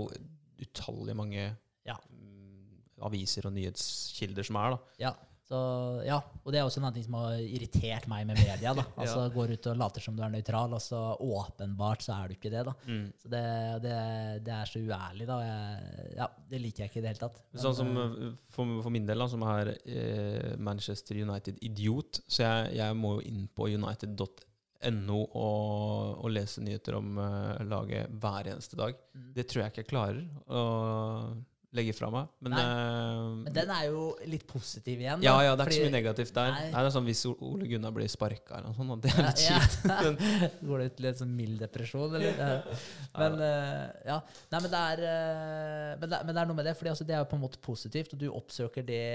utallige 0.62 1.18
mange 1.20 1.50
Ja. 1.88 1.98
mm, 2.08 2.80
aviser 3.10 3.50
og 3.50 3.54
nyhetskilder 3.58 4.48
som 4.48 4.60
er, 4.62 4.78
da. 4.78 4.96
Ja, 5.02 5.12
så, 5.52 5.58
ja, 6.08 6.16
og 6.46 6.54
det 6.54 6.62
er 6.62 6.64
også 6.64 6.80
en 6.80 6.94
ting 6.96 7.04
som 7.04 7.18
har 7.20 7.34
irritert 7.44 8.06
meg 8.08 8.24
med 8.30 8.38
media. 8.40 8.72
da. 8.78 8.86
Altså 9.04 9.26
Går 9.34 9.52
ut 9.58 9.68
og 9.68 9.80
later 9.82 10.04
som 10.06 10.16
du 10.16 10.22
er 10.24 10.32
nøytral, 10.32 10.72
og 10.78 10.80
så 10.80 11.00
åpenbart 11.20 12.06
så 12.06 12.14
er 12.16 12.30
du 12.32 12.38
ikke 12.38 12.52
det. 12.54 12.62
da. 12.70 12.74
Mm. 12.88 13.10
Så 13.20 13.32
det, 13.34 13.42
det, 13.84 13.96
det 14.48 14.54
er 14.56 14.70
så 14.72 14.80
uærlig, 14.80 15.28
da. 15.28 15.40
Jeg, 15.44 16.06
ja, 16.22 16.30
Det 16.54 16.62
liker 16.64 16.86
jeg 16.86 16.92
ikke 16.94 17.02
i 17.02 17.04
det 17.04 17.12
hele 17.12 17.24
tatt. 17.26 17.42
Men, 17.52 17.64
Sånn 17.66 17.76
som 17.82 17.92
eh, 18.00 18.30
for, 18.56 18.78
for 18.86 18.96
min 18.96 19.10
del, 19.10 19.26
da, 19.26 19.28
som 19.34 19.44
er 19.50 19.74
eh, 19.76 20.54
Manchester 20.56 21.20
United-idiot, 21.20 22.22
så 22.32 22.46
jeg, 22.48 22.72
jeg 22.80 22.96
må 23.02 23.18
jo 23.18 23.28
inn 23.34 23.44
på 23.52 23.68
united.no 23.76 24.30
og, 24.82 26.18
og 26.24 26.34
lese 26.34 26.64
nyheter 26.64 26.98
om 26.98 27.18
uh, 27.22 27.62
laget 27.68 28.10
hver 28.22 28.52
eneste 28.56 28.80
dag. 28.80 28.98
Mm. 29.14 29.32
Det 29.36 29.48
tror 29.48 29.64
jeg 29.64 29.74
ikke 29.74 29.84
jeg 29.84 29.92
klarer 29.92 30.22
å 30.50 30.66
legge 31.72 31.94
fra 31.96 32.10
meg. 32.12 32.32
Men, 32.44 32.56
uh, 32.58 33.38
men 33.46 33.54
den 33.56 33.70
er 33.72 33.86
jo 33.88 34.04
litt 34.28 34.44
positiv 34.50 35.00
igjen. 35.00 35.22
ja, 35.24 35.38
da, 35.38 35.46
ja, 35.46 35.54
det 35.56 35.64
er 35.64 35.72
ikke 35.72 35.78
så 35.78 35.88
mye 35.88 35.96
negativt 35.96 36.34
der. 36.36 36.52
Nei. 36.52 36.66
Nei. 36.66 36.74
det 36.74 36.90
er 36.90 36.96
sånn 36.98 37.08
Hvis 37.08 37.24
Ole 37.32 37.70
Gunnar 37.70 37.96
blir 37.96 38.12
sparka 38.12 38.58
eller 38.58 38.68
noe 38.72 38.78
sånt, 38.78 38.96
og 38.98 39.06
det 39.06 39.14
er 39.14 39.30
litt 39.30 39.46
Ja, 39.46 39.62
ja. 39.62 40.52
Går 40.68 40.84
det 40.84 40.90
ut 40.90 41.02
en 41.14 41.20
sånn 41.22 41.34
mild 41.38 41.64
depresjon, 41.64 42.18
eller? 42.20 42.68
Men 43.22 43.40
uh, 43.40 43.88
ja. 44.08 44.20
Nei, 44.52 44.60
men 44.60 44.70
det 44.72 44.82
er, 44.92 45.06
men 46.02 46.12
det, 46.12 46.22
men 46.26 46.36
det 46.36 46.42
er 46.42 46.50
noe 46.50 46.58
med 46.58 46.68
det, 46.68 46.76
fordi 46.80 46.92
altså, 46.92 47.08
det 47.08 47.16
er 47.16 47.24
jo 47.24 47.30
på 47.32 47.38
en 47.40 47.46
måte 47.46 47.62
positivt, 47.64 48.16
og 48.16 48.22
du 48.22 48.28
oppsøker 48.32 48.86
det 48.88 49.06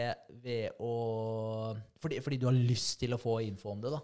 ved 0.43 0.81
å 0.81 0.95
fordi, 2.01 2.21
fordi 2.25 2.39
du 2.41 2.47
har 2.49 2.57
lyst 2.57 2.99
til 3.01 3.17
å 3.17 3.21
få 3.21 3.41
info 3.45 3.73
om 3.73 3.83
det, 3.83 3.93
da. 3.93 4.01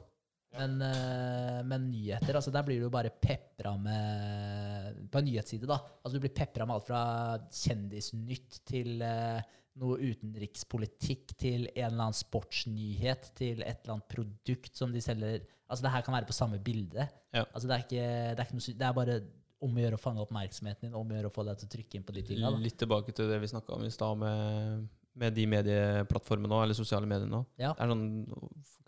Men, 0.53 0.77
eh, 0.85 1.61
men 1.65 1.89
nyheter, 1.89 2.37
altså 2.37 2.53
der 2.53 2.65
blir 2.67 2.83
du 2.83 2.91
bare 2.93 3.09
pepra 3.09 3.73
med 3.81 5.09
På 5.13 5.23
en 5.23 5.29
nyhetsside, 5.31 5.69
da. 5.69 5.79
Altså 6.03 6.19
du 6.19 6.23
blir 6.27 6.35
pepra 6.37 6.67
med 6.69 6.77
alt 6.77 6.89
fra 6.91 7.03
kjendisnytt 7.49 8.61
til 8.69 9.01
eh, 9.07 9.41
noe 9.81 9.97
utenrikspolitikk 10.13 11.33
til 11.41 11.67
en 11.71 11.87
eller 11.87 12.07
annen 12.09 12.17
sportsnyhet 12.17 13.31
til 13.39 13.63
et 13.65 13.81
eller 13.81 13.97
annet 13.97 14.11
produkt 14.13 14.77
som 14.77 14.93
de 14.93 15.01
selger. 15.05 15.47
Altså 15.65 15.87
det 15.87 15.95
her 15.95 16.05
kan 16.05 16.17
være 16.19 16.29
på 16.29 16.37
samme 16.37 16.61
bilde. 16.61 17.07
Ja. 17.33 17.47
Altså 17.47 17.69
det 17.69 17.77
er 17.77 17.87
ikke, 17.87 18.09
det 18.37 18.43
er 18.43 18.51
ikke 18.51 18.59
noe, 18.59 18.75
det 18.83 18.89
er 18.89 18.99
bare 18.99 19.21
om 19.63 19.79
å 19.79 19.85
gjøre 19.85 19.99
å 19.99 20.03
fange 20.03 20.25
oppmerksomheten 20.25 20.89
din, 20.89 20.97
om 20.99 21.09
å 21.09 21.17
gjøre 21.17 21.31
å 21.31 21.35
få 21.35 21.45
deg 21.47 21.61
til 21.61 21.69
å 21.69 21.73
trykke 21.77 21.99
inn 21.99 22.07
på 22.07 22.17
de 22.17 22.25
tinga. 22.27 22.51
litt 22.59 22.79
tilbake 22.83 23.15
til 23.17 23.31
det 23.31 23.39
vi 23.41 23.51
snakka 23.53 23.77
om 23.77 23.87
i 23.87 23.93
stad, 23.95 24.19
med, 24.19 24.89
med 25.19 25.35
de 25.37 25.45
medieplattformene 25.51 26.49
nå, 26.49 26.61
eller 26.65 26.77
sosiale 26.77 27.09
medier 27.09 27.29
nå. 27.29 27.43
Ja. 27.61 27.73
Det 27.77 27.85
er 27.85 27.93
sånn 27.93 28.07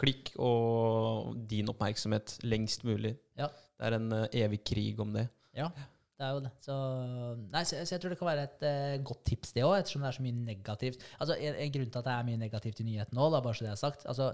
klikk 0.01 0.33
og 0.43 1.35
din 1.51 1.69
oppmerksomhet 1.71 2.39
lengst 2.47 2.87
mulig. 2.87 3.15
Ja. 3.39 3.51
Det 3.51 3.89
er 3.89 3.99
en 3.99 4.09
eh, 4.17 4.39
evig 4.45 4.63
krig 4.67 5.03
om 5.03 5.13
det. 5.15 5.27
Ja, 5.55 5.69
det 6.19 6.27
er 6.27 6.33
jo 6.35 6.43
det. 6.47 6.53
Så, 6.65 6.79
nei, 7.53 7.63
så, 7.69 7.83
så 7.83 7.97
jeg 7.97 8.03
tror 8.03 8.15
det 8.15 8.19
kan 8.21 8.31
være 8.31 8.47
et 8.49 8.67
uh, 8.67 9.05
godt 9.07 9.23
tips, 9.31 9.55
det 9.55 9.65
òg, 9.67 9.77
ettersom 9.79 10.05
det 10.05 10.11
er 10.11 10.19
så 10.19 10.25
mye 10.25 10.41
negativt. 10.41 11.07
Altså, 11.19 11.37
en, 11.37 11.61
en 11.67 11.73
grunn 11.77 11.91
til 11.91 12.01
at 12.01 12.09
det 12.09 12.15
er 12.17 12.29
mye 12.31 12.43
negativt 12.43 12.83
i 12.83 12.89
nyhetene 12.89 13.25
òg, 13.25 13.39
bare 13.39 13.59
så 13.59 13.67
det 13.67 13.73
er 13.75 13.81
sagt 13.81 14.07
altså, 14.11 14.33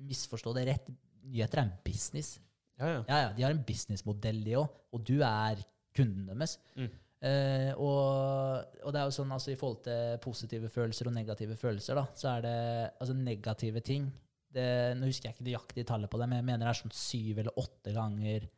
Misforstå 0.00 0.54
det 0.56 0.62
rett. 0.64 0.86
Nyheter 1.28 1.60
er 1.60 1.66
en 1.66 1.74
business. 1.84 2.38
Ja, 2.80 2.86
ja. 2.88 3.00
Ja, 3.04 3.16
ja, 3.26 3.32
De 3.36 3.44
har 3.44 3.52
en 3.52 3.64
businessmodell, 3.68 4.38
de 4.46 4.54
òg, 4.56 4.78
og 4.96 5.02
du 5.04 5.18
er 5.20 5.60
kunden 5.96 6.30
deres. 6.30 6.56
Mm. 6.72 6.88
Eh, 7.20 7.72
og, 7.76 8.76
og 8.80 8.94
det 8.94 9.00
er 9.00 9.08
jo 9.08 9.12
sånn 9.12 9.32
altså, 9.34 9.52
i 9.52 9.58
forhold 9.60 9.82
til 9.84 10.14
positive 10.24 10.70
følelser 10.72 11.10
og 11.10 11.16
negative 11.18 11.56
følelser, 11.60 11.98
da, 12.00 12.06
så 12.16 12.30
er 12.32 12.46
det 12.46 12.60
altså 12.96 13.16
negative 13.16 13.82
ting 13.84 14.06
det, 14.50 14.64
Nå 14.96 15.10
husker 15.10 15.28
jeg 15.28 15.36
ikke 15.36 15.44
nøyaktig 15.46 15.84
tallet 15.86 16.10
på 16.10 16.18
det, 16.18 16.26
men 16.30 16.40
jeg 16.40 16.46
mener 16.48 16.64
det 16.64 16.70
er 16.72 16.78
sånn 16.80 16.96
syv 16.96 17.42
eller 17.42 17.60
åtte 17.60 17.92
ganger 17.94 18.48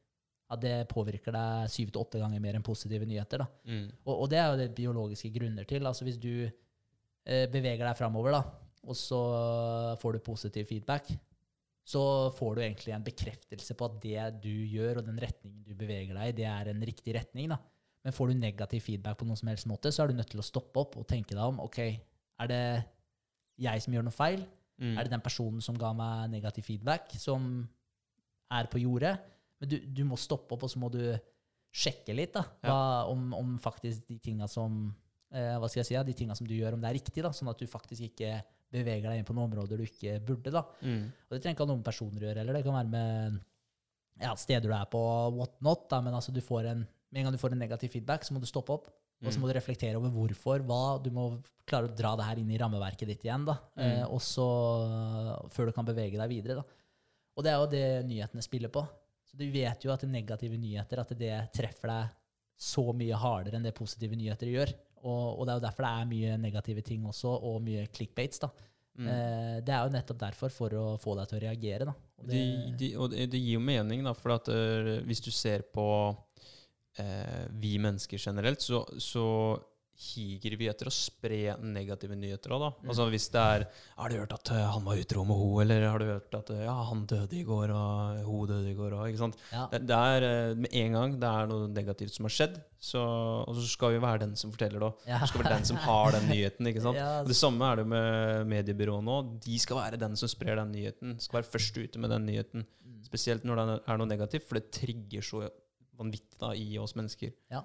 at 0.52 0.60
det 0.62 0.76
påvirker 0.90 1.34
deg 1.34 1.72
syv 1.72 1.90
til 1.90 2.02
åtte 2.02 2.20
ganger 2.20 2.40
mer 2.44 2.56
enn 2.58 2.64
positive 2.64 3.08
nyheter. 3.08 3.42
da. 3.42 3.48
Mm. 3.68 3.86
Og, 4.04 4.14
og 4.14 4.30
det 4.30 4.38
er 4.38 4.48
jo 4.50 4.60
det 4.60 4.74
biologiske 4.76 5.30
grunner 5.32 5.68
til. 5.68 5.86
Altså 5.88 6.04
Hvis 6.04 6.18
du 6.20 6.32
eh, 6.44 7.46
beveger 7.52 7.84
deg 7.86 7.98
framover, 7.98 8.36
da, 8.36 8.42
og 8.82 8.98
så 8.98 9.20
får 10.02 10.16
du 10.16 10.24
positiv 10.26 10.68
feedback, 10.68 11.12
så 11.82 12.02
får 12.36 12.54
du 12.54 12.62
egentlig 12.62 12.94
en 12.94 13.04
bekreftelse 13.06 13.76
på 13.78 13.88
at 13.88 13.98
det 14.02 14.26
du 14.44 14.52
gjør, 14.52 15.00
og 15.00 15.08
den 15.08 15.20
retningen 15.22 15.64
du 15.66 15.74
beveger 15.78 16.14
deg 16.18 16.30
i, 16.30 16.36
det 16.42 16.48
er 16.50 16.70
en 16.70 16.84
riktig 16.86 17.16
retning. 17.16 17.50
da. 17.54 17.58
Men 18.02 18.14
får 18.16 18.32
du 18.32 18.40
negativ 18.40 18.82
feedback 18.82 19.20
på 19.20 19.26
noen 19.28 19.38
som 19.38 19.50
helst 19.52 19.68
måte, 19.70 19.92
så 19.94 20.02
er 20.02 20.10
du 20.10 20.18
nødt 20.18 20.32
til 20.32 20.42
å 20.42 20.46
stoppe 20.46 20.80
opp 20.82 20.96
og 20.98 21.06
tenke 21.06 21.36
deg 21.36 21.42
om. 21.44 21.60
ok, 21.62 21.78
Er 22.42 22.50
det 22.50 22.64
jeg 23.62 23.82
som 23.84 23.94
gjør 23.94 24.06
noe 24.08 24.16
feil? 24.16 24.42
Mm. 24.82 24.96
Er 24.98 25.04
det 25.04 25.12
den 25.12 25.22
personen 25.22 25.62
som 25.62 25.76
ga 25.78 25.92
meg 25.94 26.32
negativ 26.32 26.66
feedback, 26.66 27.12
som 27.20 27.68
er 28.50 28.66
på 28.72 28.80
jordet? 28.82 29.12
Men 29.60 29.70
du, 29.70 29.76
du 29.78 30.02
må 30.08 30.18
stoppe 30.18 30.56
opp, 30.56 30.64
og 30.66 30.72
så 30.72 30.80
må 30.82 30.90
du 30.90 31.04
sjekke 31.72 32.16
litt 32.16 32.34
da, 32.34 32.42
hva, 32.66 32.80
om, 33.08 33.30
om 33.36 33.54
faktisk 33.62 34.08
de 34.10 34.18
tinga 34.20 34.48
som 34.50 34.90
eh, 35.32 35.54
hva 35.56 35.68
skal 35.70 35.80
jeg 35.80 35.88
si, 35.88 35.94
ja, 35.94 36.02
de 36.04 36.16
tinga 36.18 36.34
som 36.36 36.48
du 36.48 36.52
gjør, 36.56 36.74
om 36.76 36.82
det 36.82 36.90
er 36.90 36.98
riktig, 36.98 37.22
da, 37.24 37.30
sånn 37.32 37.48
at 37.52 37.62
du 37.62 37.70
faktisk 37.70 38.02
ikke 38.10 38.34
beveger 38.72 39.06
deg 39.08 39.20
inn 39.20 39.28
på 39.28 39.36
noen 39.36 39.52
områder 39.52 39.78
du 39.80 39.86
ikke 39.86 40.18
burde. 40.26 40.52
da. 40.52 40.64
Mm. 40.82 41.06
Og 41.06 41.36
Det 41.36 41.40
trenger 41.40 41.56
ikke 41.56 41.64
ha 41.64 41.70
noe 41.70 41.80
med 41.80 41.86
personer 41.86 42.18
å 42.18 42.26
gjøre, 42.28 42.42
eller 42.42 42.58
det 42.58 42.64
kan 42.66 42.76
være 42.76 42.92
med 42.92 43.38
ja, 44.20 44.34
steder 44.36 44.68
du 44.68 44.74
er 44.76 44.90
på, 44.92 45.00
whatnot. 45.38 45.86
da, 45.92 46.02
Men 46.04 46.18
altså 46.18 46.34
du 46.34 46.42
får 46.44 46.68
en, 46.74 46.84
med 47.12 47.20
en 47.20 47.24
gang 47.28 47.32
du 47.36 47.38
får 47.38 47.52
en 47.52 47.58
negativ 47.62 47.92
feedback, 47.92 48.24
så 48.24 48.32
må 48.34 48.40
du 48.40 48.46
stoppe 48.48 48.72
opp. 48.74 48.88
Og 49.22 49.30
så 49.30 49.36
Mm. 49.38 49.42
må 49.44 49.52
du 49.52 49.54
reflektere 49.54 49.94
over 50.00 50.10
hvorfor, 50.10 50.58
hva. 50.66 50.98
Du 51.02 51.10
må 51.14 51.40
klare 51.64 51.86
å 51.86 51.94
dra 51.94 52.16
det 52.16 52.24
her 52.26 52.38
inn 52.40 52.50
i 52.50 52.58
rammeverket 52.58 53.06
ditt 53.06 53.22
igjen. 53.22 53.44
da. 53.46 53.54
Mm. 53.76 53.82
Eh, 53.84 54.04
og 54.10 54.18
så, 54.20 54.46
Før 55.52 55.66
du 55.66 55.72
kan 55.72 55.84
bevege 55.86 56.18
deg 56.18 56.28
videre. 56.28 56.56
da. 56.56 56.64
Og 57.36 57.44
det 57.44 57.52
er 57.52 57.60
jo 57.60 57.66
det 57.70 58.06
nyhetene 58.08 58.42
spiller 58.42 58.68
på. 58.68 58.82
Så 59.30 59.36
du 59.38 59.46
vet 59.50 59.80
jo 59.84 59.92
at 59.92 60.02
negative 60.02 60.58
nyheter 60.58 60.98
at 61.00 61.08
det 61.16 61.52
treffer 61.54 61.88
deg 61.88 62.10
så 62.58 62.92
mye 62.94 63.14
hardere 63.16 63.54
enn 63.56 63.62
det 63.64 63.74
positive 63.74 64.16
nyheter 64.16 64.46
gjør. 64.50 64.74
Og, 65.04 65.38
og 65.40 65.46
det 65.46 65.52
er 65.54 65.60
jo 65.60 65.66
derfor 65.66 65.82
det 65.86 65.92
er 66.00 66.10
mye 66.12 66.36
negative 66.38 66.82
ting 66.82 67.04
også, 67.04 67.32
og 67.42 67.62
mye 67.62 67.86
clickbates. 67.92 68.38
da. 68.40 68.50
Mm. 68.98 69.06
Eh, 69.08 69.60
det 69.64 69.72
er 69.72 69.86
jo 69.88 69.94
nettopp 69.96 70.18
derfor, 70.18 70.50
for 70.52 70.68
å 70.70 70.98
få 71.00 71.16
deg 71.16 71.28
til 71.30 71.38
å 71.38 71.42
reagere. 71.46 71.84
da. 71.86 71.94
Og 72.20 72.28
De, 72.28 72.42
de, 72.76 72.90
og 72.96 73.10
det, 73.10 73.30
det 73.30 73.40
gir 73.40 73.54
jo 73.56 73.60
mening, 73.60 74.02
da, 74.04 74.12
for 74.12 74.32
at 74.36 74.48
uh, 74.48 75.00
hvis 75.06 75.20
du 75.24 75.30
ser 75.30 75.62
på 75.72 75.86
eh, 76.98 77.44
vi 77.50 77.76
mennesker 77.82 78.18
generelt, 78.18 78.60
så, 78.60 78.84
så 78.98 79.26
higer 80.02 80.56
vi 80.58 80.66
etter 80.70 80.88
å 80.88 80.92
spre 80.94 81.54
negative 81.62 82.16
nyheter 82.18 82.54
òg, 82.54 82.62
da. 82.64 82.70
Mm. 82.80 82.88
Altså 82.90 83.06
hvis 83.12 83.28
det 83.32 83.42
er 83.42 83.64
'Har 83.96 84.10
du 84.10 84.16
hørt 84.16 84.32
at 84.32 84.50
eh, 84.50 84.70
han 84.74 84.84
var 84.84 84.98
utro 84.98 85.24
med 85.24 85.36
ho', 85.36 85.60
eller 85.62 85.84
'Har 85.86 85.98
du 85.98 86.06
hørt 86.06 86.34
at 86.34 86.50
eh, 86.50 86.64
ja, 86.64 86.74
han 86.88 87.04
døde 87.06 87.36
i 87.36 87.44
går', 87.44 87.70
og 87.70 88.24
'ho 88.24 88.46
døde 88.46 88.70
i 88.70 88.74
går', 88.74 88.96
og 88.96 89.08
ikke 89.08 89.18
sant. 89.20 89.36
ja. 89.52 89.68
Det, 89.70 89.86
det 89.86 89.96
er 89.96 90.22
eh, 90.22 90.54
med 90.54 90.70
en 90.72 90.92
gang 90.92 91.20
det 91.20 91.28
er 91.28 91.46
noe 91.46 91.68
negativt 91.68 92.14
som 92.14 92.24
har 92.26 92.34
skjedd, 92.34 92.60
så, 92.80 93.02
og 93.46 93.54
så 93.54 93.68
skal 93.68 93.92
vi 93.92 94.02
være 94.02 94.24
den 94.24 94.34
som 94.34 94.50
forteller 94.50 94.80
det 94.80 94.88
òg. 94.88 95.06
Ja. 95.06 95.20
Skal 95.26 95.44
være 95.44 95.56
den 95.56 95.64
som 95.70 95.76
har 95.76 96.12
den 96.12 96.28
nyheten, 96.28 96.66
ikke 96.66 96.82
sant. 96.82 96.96
Ja, 97.02 97.22
Det 97.22 97.36
samme 97.36 97.64
er 97.70 97.76
det 97.76 97.86
med 97.86 98.46
mediebyrået 98.46 99.04
nå. 99.04 99.38
De 99.44 99.58
skal 99.58 99.76
være 99.76 100.00
den 100.00 100.16
som 100.16 100.28
sprer 100.28 100.56
den 100.56 100.72
nyheten. 100.72 101.18
Skal 101.20 101.42
være 101.42 101.52
først 101.52 101.76
ute 101.78 101.98
med 101.98 102.10
den 102.10 102.26
nyheten. 102.26 102.66
Mm. 102.84 103.04
Spesielt 103.06 103.44
når 103.44 103.60
det 103.60 103.80
er 103.86 104.00
noe 104.00 104.08
negativt, 104.08 104.48
for 104.48 104.58
det 104.58 104.70
trigger 104.74 105.22
så 105.22 105.46
vanvittig 105.98 106.38
da, 106.40 106.52
i 106.56 106.78
oss 106.80 106.94
mennesker. 106.98 107.32
Ja. 107.52 107.62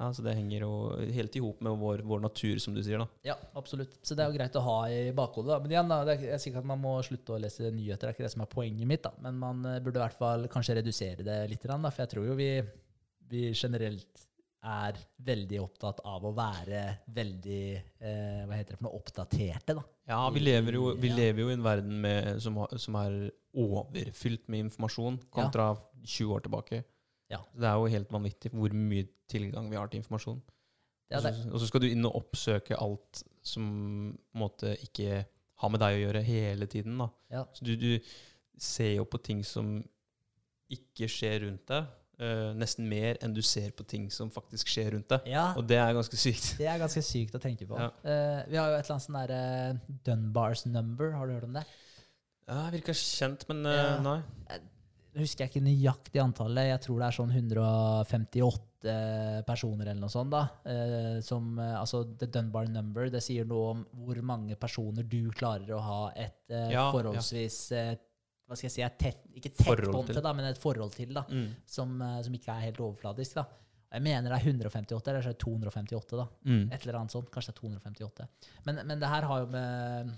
Ja, 0.00 0.06
så 0.16 0.22
det 0.24 0.32
henger 0.32 0.62
jo 0.64 0.72
helt 1.12 1.34
i 1.36 1.42
hop 1.44 1.58
med 1.60 1.76
vår, 1.76 2.00
vår 2.08 2.22
natur, 2.24 2.56
som 2.62 2.72
du 2.72 2.80
sier. 2.80 3.02
da. 3.02 3.06
Ja, 3.26 3.34
absolutt. 3.58 3.98
Så 4.06 4.16
det 4.16 4.24
er 4.24 4.30
jo 4.30 4.38
greit 4.38 4.54
å 4.56 4.62
ha 4.64 4.76
i 4.88 5.10
bakhodet. 5.12 5.50
da. 5.52 5.58
Men 5.60 5.74
igjen, 5.74 5.90
da, 5.92 5.98
det 6.08 6.14
er, 6.24 6.38
sikkert 6.40 6.62
at 6.62 6.70
man 6.70 6.80
må 6.80 6.94
slutte 7.04 7.34
å 7.36 7.40
lese 7.42 7.68
nyheter, 7.68 8.06
det 8.06 8.14
er 8.14 8.16
ikke 8.16 8.24
det 8.24 8.32
som 8.32 8.44
er 8.46 8.48
poenget 8.54 8.88
mitt. 8.88 9.02
da. 9.04 9.12
Men 9.20 9.36
man 9.42 9.60
eh, 9.68 9.80
burde 9.84 10.00
i 10.00 10.04
hvert 10.06 10.16
fall 10.16 10.46
kanskje 10.52 10.78
redusere 10.78 11.26
det 11.26 11.36
litt, 11.52 11.66
da. 11.68 11.76
for 11.90 12.04
jeg 12.06 12.12
tror 12.14 12.30
jo 12.30 12.36
vi, 12.38 12.48
vi 13.28 13.42
generelt 13.52 14.24
er 14.70 14.96
veldig 15.24 15.60
opptatt 15.62 16.00
av 16.04 16.24
å 16.28 16.32
være 16.36 16.80
veldig 17.16 17.60
eh, 17.76 18.40
Hva 18.44 18.56
heter 18.58 18.74
det 18.74 18.78
for 18.80 18.86
noe? 18.88 18.98
Oppdaterte, 19.00 19.76
da. 19.78 19.84
Ja, 20.10 20.22
vi 20.32 20.42
lever 20.44 20.76
jo, 20.76 20.94
vi 21.00 21.08
Ja. 21.12 21.16
lever 21.16 21.44
jo 21.44 21.50
i 21.52 21.56
en 21.56 21.64
verden 21.64 22.00
med, 22.00 22.40
som, 22.44 22.56
som 22.76 22.98
er 23.00 23.20
overfylt 23.56 24.48
med 24.48 24.66
informasjon 24.66 25.20
kontra 25.32 25.74
20 26.04 26.34
år 26.36 26.44
tilbake. 26.44 26.82
Ja. 27.30 27.42
Det 27.54 27.68
er 27.68 27.78
jo 27.78 27.90
helt 27.92 28.10
vanvittig 28.12 28.52
hvor 28.54 28.74
mye 28.74 29.06
tilgang 29.30 29.70
vi 29.70 29.78
har 29.78 29.90
til 29.90 30.02
informasjon. 30.02 30.40
Ja, 31.10 31.18
og, 31.18 31.58
så, 31.58 31.66
skal 31.66 31.82
du 31.82 31.88
inn 31.90 32.06
og 32.06 32.20
oppsøke 32.20 32.78
alt 32.78 33.24
som 33.42 33.64
måte 34.38 34.76
ikke 34.84 35.24
har 35.60 35.72
med 35.72 35.82
deg 35.82 35.96
å 35.96 36.02
gjøre 36.04 36.22
hele 36.22 36.68
tiden. 36.70 37.00
Ja. 37.32 37.44
Så 37.56 37.66
du, 37.66 37.72
du 37.78 37.96
ser 38.60 38.94
jo 38.94 39.06
på 39.10 39.18
ting 39.22 39.42
som 39.46 39.80
ikke 40.70 41.08
skjer 41.10 41.42
rundt 41.48 41.66
deg, 41.66 41.88
uh, 42.22 42.52
nesten 42.54 42.86
mer 42.88 43.18
enn 43.24 43.34
du 43.34 43.42
ser 43.42 43.72
på 43.74 43.82
ting 43.90 44.06
som 44.14 44.30
faktisk 44.30 44.70
skjer 44.70 44.92
rundt 44.94 45.10
deg. 45.10 45.26
ja, 45.32 45.48
Og 45.58 45.66
det 45.66 45.80
er 45.82 45.96
ganske 45.98 46.20
sykt. 46.20 46.52
det 46.60 46.70
er 46.70 46.78
ganske 46.78 47.02
sykt 47.02 47.34
å 47.34 47.42
tenke 47.42 47.66
på. 47.66 47.78
Eh, 47.80 48.40
vi 48.46 48.60
har 48.60 48.70
jo 48.70 48.78
et 48.78 48.84
eller 48.84 48.94
annet 48.94 49.06
sånn 49.08 49.18
derre 49.18 49.42
Dunbars 50.06 50.66
number, 50.70 51.16
har 51.18 51.26
du 51.26 51.34
hørt 51.34 51.48
om 51.50 51.58
det? 51.58 51.66
Ja, 52.46 52.62
Virka 52.70 52.94
kjent, 52.94 53.48
men 53.50 53.66
nei. 54.06 54.20
Husker 55.18 55.44
jeg 55.44 55.50
ikke 55.50 55.64
nøyaktig 55.66 56.20
antallet. 56.22 56.68
Jeg 56.70 56.80
tror 56.84 56.98
det 57.00 57.06
er 57.08 57.16
sånn 57.16 57.32
158 57.34 59.44
personer 59.46 59.88
eller 59.90 60.00
noe 60.00 60.08
sånt. 60.12 60.30
da. 60.32 60.42
Eh, 60.64 61.20
som, 61.26 61.58
eh, 61.58 61.74
altså 61.80 62.04
The 62.18 62.26
Dunbar 62.26 62.66
number 62.70 63.10
det 63.10 63.22
sier 63.22 63.44
noe 63.48 63.70
om 63.74 63.82
hvor 64.06 64.20
mange 64.22 64.56
personer 64.56 65.02
du 65.08 65.30
klarer 65.36 65.70
å 65.76 65.80
ha 65.82 66.00
et 66.14 66.50
eh, 66.50 66.70
Ja, 66.72 66.86
forholdsvis 66.94 67.58
ja. 67.74 67.94
hva 68.48 68.56
skal 68.56 68.68
jeg 68.68 68.72
si, 68.76 68.82
et 68.86 68.98
tett, 68.98 69.20
Ikke 69.34 69.50
tett 69.52 69.66
Forhold 69.66 69.92
bånd 69.94 70.06
til. 70.12 70.22
da, 70.22 70.32
men 70.32 70.44
et 70.46 70.58
forhold 70.58 70.92
til, 70.94 71.12
da, 71.14 71.24
Mm. 71.28 71.50
som, 71.66 71.98
som 72.22 72.32
ikke 72.34 72.48
er 72.54 72.60
helt 72.70 72.80
overfladisk. 72.80 73.34
da. 73.34 73.44
Jeg 73.92 74.02
mener 74.02 74.30
det 74.30 74.38
er 74.38 74.46
158, 74.52 75.08
eller 75.10 75.22
så 75.22 75.28
er 75.28 75.32
det 75.34 75.42
258. 75.42 76.16
da. 76.16 76.26
Mm. 76.46 76.70
Et 76.72 76.82
eller 76.86 76.98
annet 77.00 77.10
sånt. 77.10 77.30
Kanskje 77.30 77.50
det 77.52 77.58
er 77.58 77.62
258. 77.66 78.28
Men, 78.66 78.86
men 78.86 78.98
det 79.00 79.08
her 79.08 79.22
har 79.26 79.40
jo 79.40 79.46
med 79.50 80.12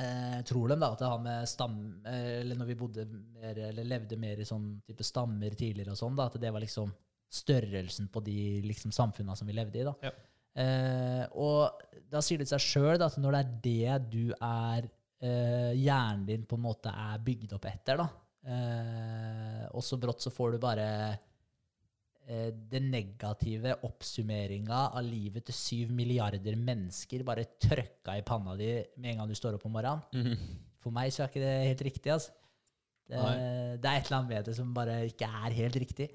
eh, 0.00 0.40
Tror 0.48 0.72
de 0.72 0.78
da 0.80 0.92
at 0.94 1.02
det 1.02 1.10
har 1.12 1.22
med 1.22 1.48
stam... 1.50 1.78
Eller 2.08 2.58
når 2.58 2.70
vi 2.72 2.78
bodde 2.78 3.06
mer, 3.12 3.58
eller 3.70 3.88
levde 3.88 4.18
mer 4.20 4.40
i 4.40 4.48
sånn 4.48 4.76
type 4.86 5.04
stammer 5.06 5.56
tidligere 5.58 5.94
og 5.94 6.00
sånn, 6.00 6.16
da, 6.18 6.28
at 6.30 6.40
det 6.40 6.52
var 6.52 6.64
liksom 6.64 6.92
størrelsen 7.32 8.10
på 8.12 8.20
de 8.24 8.60
liksom 8.66 8.92
samfunna 8.92 9.36
som 9.36 9.48
vi 9.48 9.56
levde 9.56 9.80
i. 9.80 9.86
da. 9.88 9.94
Ja. 10.04 10.12
Eh, 10.62 11.22
og 11.40 11.80
da 12.12 12.20
sier 12.20 12.42
det 12.42 12.50
seg 12.50 12.60
sjøl 12.60 13.00
at 13.00 13.16
når 13.16 13.38
det 13.38 13.40
er 13.40 13.52
det 13.64 14.10
du 14.12 14.34
er 14.36 14.84
eh, 15.24 15.72
Hjernen 15.80 16.26
din 16.28 16.42
på 16.44 16.58
en 16.58 16.66
måte 16.66 16.92
er 16.92 17.22
bygd 17.24 17.54
opp 17.56 17.68
etter, 17.70 18.02
da. 18.02 18.08
Eh, 18.42 19.64
og 19.72 19.84
så 19.86 19.96
brått 20.02 20.24
så 20.24 20.32
får 20.34 20.56
du 20.56 20.62
bare 20.62 20.88
den 22.72 22.90
negative 22.92 23.74
oppsummeringa 23.88 24.84
av 24.94 25.02
livet 25.04 25.44
til 25.48 25.56
syv 25.56 25.90
milliarder 25.96 26.54
mennesker 26.56 27.24
bare 27.26 27.48
trøkka 27.60 28.14
i 28.16 28.22
panna 28.26 28.54
di 28.56 28.68
med 28.96 29.10
en 29.10 29.22
gang 29.22 29.32
du 29.32 29.34
står 29.36 29.58
opp 29.58 29.66
om 29.66 29.74
morgenen. 29.74 30.04
Mhm. 30.14 30.60
For 30.82 30.94
meg 30.94 31.12
så 31.14 31.24
er 31.24 31.30
ikke 31.30 31.42
det 31.42 31.56
helt 31.68 31.84
riktig. 31.86 32.12
altså. 32.14 32.32
Det, 33.10 33.18
det 33.82 33.88
er 33.90 33.98
et 33.98 34.06
eller 34.06 34.18
annet 34.18 34.30
med 34.30 34.46
det 34.48 34.54
som 34.56 34.72
bare 34.74 35.02
ikke 35.10 35.28
er 35.28 35.56
helt 35.58 35.76
riktig. 35.82 36.08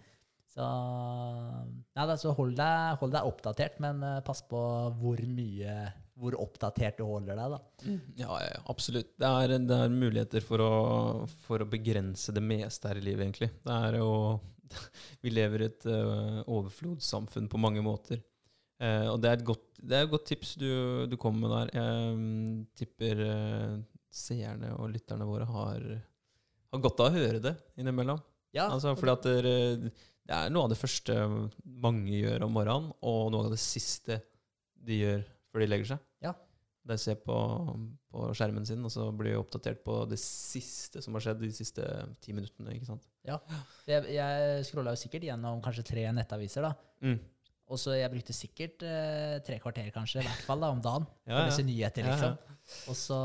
Så, 0.57 0.65
ja, 0.65 2.05
da, 2.09 2.15
så 2.17 2.33
hold, 2.33 2.55
deg, 2.57 2.97
hold 2.97 3.13
deg 3.13 3.29
oppdatert, 3.29 3.77
men 3.83 4.01
eh, 4.01 4.21
pass 4.25 4.41
på 4.49 4.59
hvor 4.97 5.21
mye 5.29 5.77
hvor 6.17 6.33
oppdatert 6.41 6.97
du 6.97 7.03
holder 7.05 7.37
deg. 7.37 7.53
da. 7.53 7.59
Ja, 8.17 8.29
ja, 8.41 8.47
ja, 8.47 8.61
absolutt. 8.73 9.11
Det 9.21 9.29
er, 9.29 9.53
det 9.69 9.77
er 9.83 9.91
muligheter 9.93 10.41
for 10.41 10.63
å, 10.65 10.71
for 11.45 11.61
å 11.61 11.69
begrense 11.69 12.33
det 12.33 12.41
meste 12.41 12.89
her 12.89 12.97
i 12.97 13.05
livet, 13.05 13.27
egentlig. 13.27 13.51
Det 13.61 13.75
er 13.75 13.99
jo 13.99 14.09
Vi 15.23 15.33
lever 15.33 15.63
i 15.63 15.69
et 15.69 15.87
uh, 15.89 16.41
overflodssamfunn 16.45 17.49
på 17.51 17.61
mange 17.61 17.83
måter. 17.85 18.21
Uh, 18.77 19.13
og 19.13 19.21
det 19.23 19.29
er 19.29 19.39
et 19.39 19.45
godt, 19.47 19.65
det 19.81 19.97
er 19.97 20.05
et 20.05 20.11
godt 20.13 20.27
tips 20.29 20.55
du, 20.61 20.69
du 21.09 21.17
kommer 21.19 21.45
med 21.45 21.55
der. 21.55 21.71
Jeg 21.79 22.17
mm, 22.17 22.57
tipper 22.77 23.23
uh, 23.25 23.77
seerne 24.13 24.73
og 24.77 24.91
lytterne 24.93 25.27
våre 25.27 25.47
har, 25.49 25.87
har 26.73 26.83
godt 26.83 27.03
av 27.03 27.11
å 27.11 27.17
høre 27.17 27.41
det 27.43 27.55
innimellom. 27.79 28.21
Ja, 28.55 28.69
Altså, 28.71 28.95
fordi 28.97 29.13
at 29.13 29.25
det, 29.45 29.91
det 30.27 30.35
er 30.35 30.51
noe 30.53 30.65
av 30.65 30.71
det 30.71 30.79
første 30.79 31.15
mange 31.63 32.15
gjør 32.15 32.47
om 32.47 32.55
morgenen, 32.55 32.93
og 33.05 33.31
noe 33.33 33.47
av 33.47 33.53
det 33.53 33.61
siste 33.61 34.21
de 34.87 35.01
gjør 35.01 35.25
før 35.51 35.63
de 35.63 35.69
legger 35.69 35.91
seg. 35.93 36.05
Ja. 36.23 36.33
De 36.87 36.97
ser 37.01 37.17
på, 37.19 37.37
på 38.13 38.27
skjermen 38.37 38.65
sin, 38.67 38.83
og 38.85 38.93
så 38.93 39.09
blir 39.15 39.33
de 39.33 39.39
oppdatert 39.41 39.81
på 39.85 39.99
det 40.09 40.19
siste 40.21 41.01
som 41.03 41.17
har 41.17 41.25
skjedd 41.25 41.41
de 41.43 41.51
siste 41.55 41.85
ti 42.23 42.35
minuttene. 42.35 42.75
ikke 42.75 42.89
sant? 42.89 43.07
jeg, 43.89 44.05
jeg 44.15 44.67
scrolla 44.69 44.93
jo 44.95 45.01
sikkert 45.01 45.27
gjennom 45.27 45.63
kanskje 45.65 45.87
tre 45.91 46.05
nettaviser. 46.15 46.69
da. 46.69 46.73
Mm. 47.03 47.19
Og 47.67 47.79
så 47.81 47.97
jeg 47.97 48.11
brukte 48.13 48.35
sikkert 48.35 48.83
eh, 48.87 49.37
tre 49.43 49.57
kvarter 49.59 49.89
kanskje, 49.91 50.21
i 50.21 50.27
hvert 50.27 50.45
fall 50.47 50.61
da, 50.63 50.71
om 50.71 50.83
dagen. 50.83 51.07
Ja, 51.27 51.33
For 51.33 51.41
på 51.41 51.49
disse 51.51 51.65
nyheter, 51.67 52.07
Ja, 52.07 52.13
liksom. 52.15 52.59
Og 52.91 52.95
så 52.99 53.17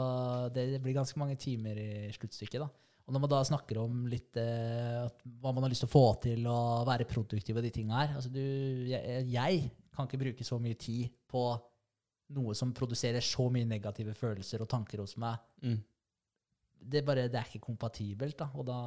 det, 0.54 0.68
det 0.74 0.80
blir 0.82 0.94
ganske 0.94 1.18
mange 1.18 1.38
timer 1.38 1.78
i 1.78 2.10
sluttstykket. 2.14 2.62
da. 2.62 2.68
Og 3.06 3.14
når 3.14 3.22
man 3.24 3.32
da 3.32 3.40
snakker 3.46 3.80
om 3.82 4.04
litt 4.10 4.38
eh, 4.38 5.06
hva 5.42 5.52
man 5.54 5.66
har 5.66 5.72
lyst 5.72 5.82
til 5.84 5.90
å 5.90 5.94
få 5.94 6.04
til 6.22 6.46
og 6.50 6.86
være 6.86 7.06
produktiv 7.10 7.58
og 7.58 7.66
de 7.66 7.72
tinga 7.74 7.98
her 7.98 8.12
altså 8.18 8.30
du, 8.30 8.42
jeg, 8.88 9.24
jeg 9.32 9.64
kan 9.92 10.06
ikke 10.06 10.20
bruke 10.22 10.46
så 10.46 10.58
mye 10.62 10.78
tid 10.78 11.10
på 11.30 11.42
noe 12.36 12.54
som 12.58 12.74
produserer 12.76 13.24
så 13.24 13.48
mye 13.52 13.68
negative 13.68 14.14
følelser 14.16 14.64
og 14.64 14.70
tanker 14.72 15.02
hos 15.02 15.16
meg. 15.20 15.40
Mm. 15.64 15.80
Det, 16.82 17.00
er 17.00 17.06
bare, 17.06 17.26
det 17.30 17.38
er 17.38 17.48
ikke 17.48 17.66
kompatibelt. 17.68 18.38
da, 18.38 18.48
og 18.58 18.66
da 18.68 18.78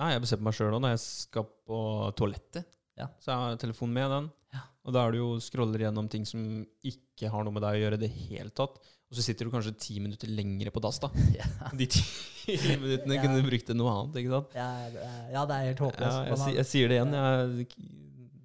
Nei, 0.00 0.12
jeg 0.14 0.24
på 0.26 0.44
meg 0.46 0.56
sjøl 0.56 0.76
når 0.78 0.94
jeg 0.94 1.02
skal 1.06 1.48
på 1.68 1.80
toalettet. 2.18 2.78
Ja. 3.00 3.08
Så 3.20 3.32
jeg 3.32 3.42
har 3.42 3.60
telefonen 3.60 3.96
med 3.96 4.14
den. 4.14 4.30
Ja. 4.54 4.64
Og 4.84 4.94
da 4.96 5.04
er 5.04 5.14
du 5.14 5.20
jo 5.20 5.28
scroller 5.42 5.86
gjennom 5.86 6.08
ting 6.10 6.26
som 6.28 6.42
ikke 6.86 7.30
har 7.32 7.44
noe 7.46 7.54
med 7.54 7.64
deg 7.64 7.78
å 7.78 7.84
gjøre 7.84 8.00
i 8.00 8.02
det 8.04 8.10
hele 8.26 8.52
tatt. 8.52 8.80
Og 9.10 9.18
så 9.18 9.24
sitter 9.26 9.46
du 9.46 9.52
kanskje 9.52 9.74
ti 9.80 9.96
minutter 10.02 10.30
lengre 10.30 10.70
på 10.70 10.82
dass, 10.82 11.00
da. 11.02 11.10
ja, 11.38 11.48
De 11.74 11.88
ti 11.90 12.04
minuttene 12.78 13.18
kunne 13.22 13.40
du 13.40 13.48
brukt 13.48 13.66
til 13.66 13.78
noe 13.78 13.94
annet, 13.96 14.20
ikke 14.22 14.36
sant? 14.36 14.54
ja, 14.54 14.68
ja, 15.34 15.42
det 15.48 15.56
er 15.56 15.66
helt 15.72 15.82
håpløst. 15.86 16.20
Jeg, 16.28 16.38
Man 16.38 16.54
jeg 16.60 16.68
sier 16.70 16.92
det 16.92 17.00
igjen. 17.00 17.16
Jeg, 17.18 17.66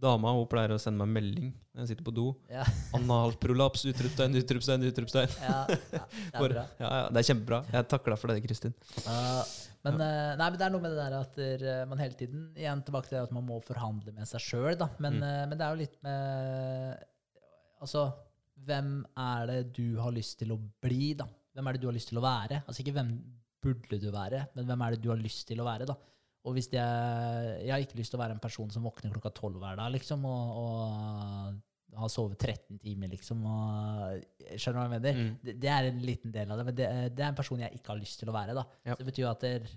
dama 0.05 0.31
hun 0.37 0.45
pleier 0.51 0.73
å 0.75 0.79
sende 0.81 1.01
meg 1.03 1.11
melding 1.17 1.49
når 1.75 1.81
jeg 1.83 1.89
sitter 1.91 2.05
på 2.07 2.13
do. 2.15 2.27
ja, 2.53 2.63
Analprolaps! 2.95 3.83
Utropstegn, 3.91 4.37
utropstegn, 4.39 4.85
utropstegn. 4.91 5.33
ja, 5.43 5.57
ja, 5.67 6.03
det 6.07 6.39
er 6.39 6.43
bra. 6.55 6.65
Ja, 6.79 6.89
ja, 7.01 7.05
det 7.11 7.21
er 7.23 7.27
kjempebra. 7.33 7.59
Jeg 7.73 7.87
takla 7.91 8.17
for 8.21 8.31
det, 8.31 8.37
Kristin. 8.45 8.75
Uh, 9.03 9.41
men, 9.85 9.99
eh, 10.01 10.31
nei, 10.39 10.47
men 10.49 10.55
det 10.57 10.65
er 10.65 10.71
noe 10.73 10.81
med 10.81 10.95
det 10.95 11.01
der 11.03 11.15
at 11.19 11.35
eh, 11.45 11.81
man 11.85 11.99
hele 12.01 12.15
tiden 12.17 12.45
Igjen 12.57 12.79
tilbake 12.87 13.11
til 13.11 13.19
at 13.21 13.33
man 13.35 13.43
må 13.45 13.59
forhandle 13.61 14.15
med 14.15 14.25
seg 14.31 14.41
sjøl. 14.41 14.79
Men, 15.03 15.19
Mm. 15.19 15.25
eh, 15.27 15.43
men 15.51 15.59
det 15.59 15.65
er 15.67 15.75
jo 15.75 15.81
litt 15.83 15.99
med 16.01 17.03
Altså, 17.85 18.05
hvem 18.65 18.93
er 19.19 19.45
det 19.51 19.59
du 19.77 19.97
har 20.01 20.13
lyst 20.15 20.39
til 20.39 20.55
å 20.55 20.57
bli, 20.81 21.11
da? 21.19 21.27
Hvem 21.53 21.67
er 21.69 21.75
det 21.77 21.81
du 21.83 21.89
har 21.91 21.93
lyst 21.97 22.09
til 22.09 22.17
å 22.17 22.23
være? 22.25 22.63
Altså 22.65 22.81
ikke 22.81 22.95
hvem 22.95 23.11
burde 23.61 23.99
du 24.01 24.07
være, 24.15 24.45
men 24.55 24.65
hvem 24.69 24.81
er 24.87 24.95
det 24.95 25.01
du 25.03 25.09
har 25.11 25.19
lyst 25.21 25.45
til 25.51 25.61
å 25.61 25.67
være, 25.67 25.85
da? 25.89 25.95
Og 26.45 26.53
hvis 26.53 26.67
er, 26.77 27.55
Jeg 27.63 27.71
har 27.73 27.81
ikke 27.81 27.97
lyst 27.97 28.13
til 28.13 28.19
å 28.19 28.23
være 28.23 28.35
en 28.37 28.43
person 28.43 28.69
som 28.73 28.85
våkner 28.85 29.13
klokka 29.13 29.31
tolv 29.33 29.57
hver 29.61 29.79
dag, 29.79 29.89
liksom, 29.95 30.27
og, 30.29 30.59
og 30.61 31.99
har 31.99 32.11
sovet 32.11 32.37
13 32.37 32.77
timer, 32.81 33.09
liksom. 33.13 33.41
Og, 33.49 34.25
skjønner 34.53 34.77
du 34.77 34.81
hva 34.81 34.85
jeg 34.85 34.93
mener? 34.93 35.21
Mm. 35.21 35.31
Det, 35.41 35.55
det 35.63 35.71
er 35.71 35.89
en 35.89 36.03
liten 36.05 36.35
del 36.35 36.51
av 36.51 36.59
det, 36.59 36.67
men 36.67 36.77
det, 36.77 36.89
det 37.15 37.25
er 37.25 37.31
en 37.31 37.39
person 37.39 37.63
jeg 37.63 37.79
ikke 37.79 37.93
har 37.93 38.01
lyst 38.01 38.21
til 38.21 38.31
å 38.31 38.35
være. 38.35 38.57
da. 38.57 38.65
Ja. 38.83 38.93
Så 38.93 39.01
det 39.01 39.09
betyr 39.09 39.31
at 39.31 39.47
der, 39.47 39.73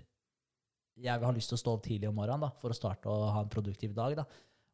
jeg 0.99 1.23
har 1.23 1.35
lyst 1.35 1.53
til 1.53 1.57
å 1.57 1.63
stå 1.63 1.73
opp 1.77 1.83
tidlig 1.87 2.09
om 2.09 2.17
morgenen 2.19 2.45
da, 2.47 2.51
for 2.59 2.73
å 2.73 2.77
starte 2.77 3.09
å 3.09 3.31
ha 3.33 3.43
en 3.45 3.51
produktiv 3.51 3.95
dag. 3.97 4.17
da. 4.19 4.27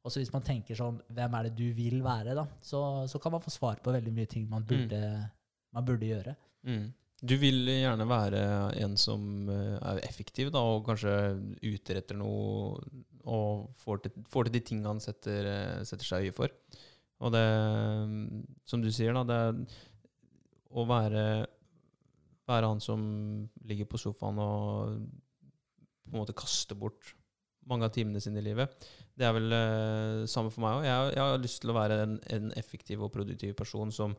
Og 0.05 0.13
så 0.13 0.21
hvis 0.21 0.33
man 0.33 0.45
tenker 0.45 0.77
sånn, 0.77 0.99
hvem 1.17 1.37
er 1.37 1.47
det 1.47 1.55
du 1.57 1.65
vil 1.77 2.01
være, 2.05 2.35
da, 2.37 2.45
så, 2.61 2.81
så 3.09 3.21
kan 3.21 3.33
man 3.33 3.41
få 3.41 3.53
svar 3.53 3.81
på 3.81 3.93
veldig 3.93 4.13
mye 4.13 4.29
ting 4.29 4.45
man 4.49 4.65
burde, 4.67 5.01
man 5.73 5.87
burde 5.87 6.11
gjøre. 6.11 6.35
Mm. 6.67 6.85
Du 7.23 7.35
vil 7.39 7.63
gjerne 7.69 8.05
være 8.09 8.41
en 8.83 8.97
som 8.99 9.49
eh, 9.49 9.77
er 9.79 10.01
effektiv, 10.03 10.51
da, 10.53 10.59
og 10.59 10.83
kanskje 10.87 11.13
utretter 11.63 12.17
noe 12.19 12.75
og 13.25 13.69
får 13.81 14.03
til, 14.03 14.25
får 14.29 14.47
til 14.47 14.55
de 14.57 14.61
tingene 14.67 14.91
han 14.91 15.01
setter, 15.03 15.47
eh, 15.49 15.83
setter 15.87 16.09
seg 16.09 16.27
øye 16.27 16.35
for. 16.35 16.53
Og 17.23 17.31
det, 17.31 17.45
som 18.67 18.83
du 18.83 18.91
sier, 18.91 19.15
da, 19.15 19.23
det 19.23 19.67
å 20.75 20.83
være, 20.89 21.25
være 22.49 22.71
han 22.73 22.83
som 22.83 23.05
ligger 23.63 23.87
på 23.89 24.01
sofaen 24.01 24.41
og 24.43 24.97
på 26.05 26.13
en 26.13 26.21
måte 26.21 26.35
kaster 26.37 26.77
bort 26.77 27.15
mange 27.69 27.87
av 27.87 27.93
timene 27.95 28.21
sine 28.21 28.41
i 28.41 28.45
livet. 28.45 28.75
Det 29.15 29.25
er 29.25 29.33
vel 29.33 29.55
uh, 29.55 30.25
samme 30.29 30.51
for 30.53 30.61
meg 30.65 30.81
òg. 30.81 30.85
Jeg, 30.85 31.13
jeg 31.15 31.23
har 31.23 31.41
lyst 31.41 31.61
til 31.63 31.71
å 31.71 31.77
være 31.79 32.01
en, 32.03 32.17
en 32.35 32.51
effektiv 32.59 33.05
og 33.05 33.13
produktiv 33.15 33.55
person 33.57 33.93
som, 33.95 34.13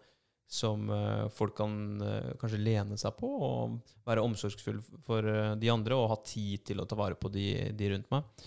som 0.47 0.91
eh, 0.95 1.27
folk 1.35 1.57
kan 1.59 2.03
eh, 2.03 2.35
kanskje 2.41 2.63
lene 2.63 2.99
seg 3.01 3.17
på, 3.19 3.31
og 3.47 3.95
være 4.07 4.23
omsorgsfull 4.23 4.79
for 5.05 5.27
eh, 5.27 5.55
de 5.59 5.71
andre, 5.73 5.97
og 5.99 6.11
ha 6.13 6.19
tid 6.27 6.67
til 6.71 6.83
å 6.83 6.87
ta 6.89 6.99
vare 6.99 7.19
på 7.19 7.31
de, 7.35 7.49
de 7.77 7.91
rundt 7.93 8.13
meg. 8.15 8.45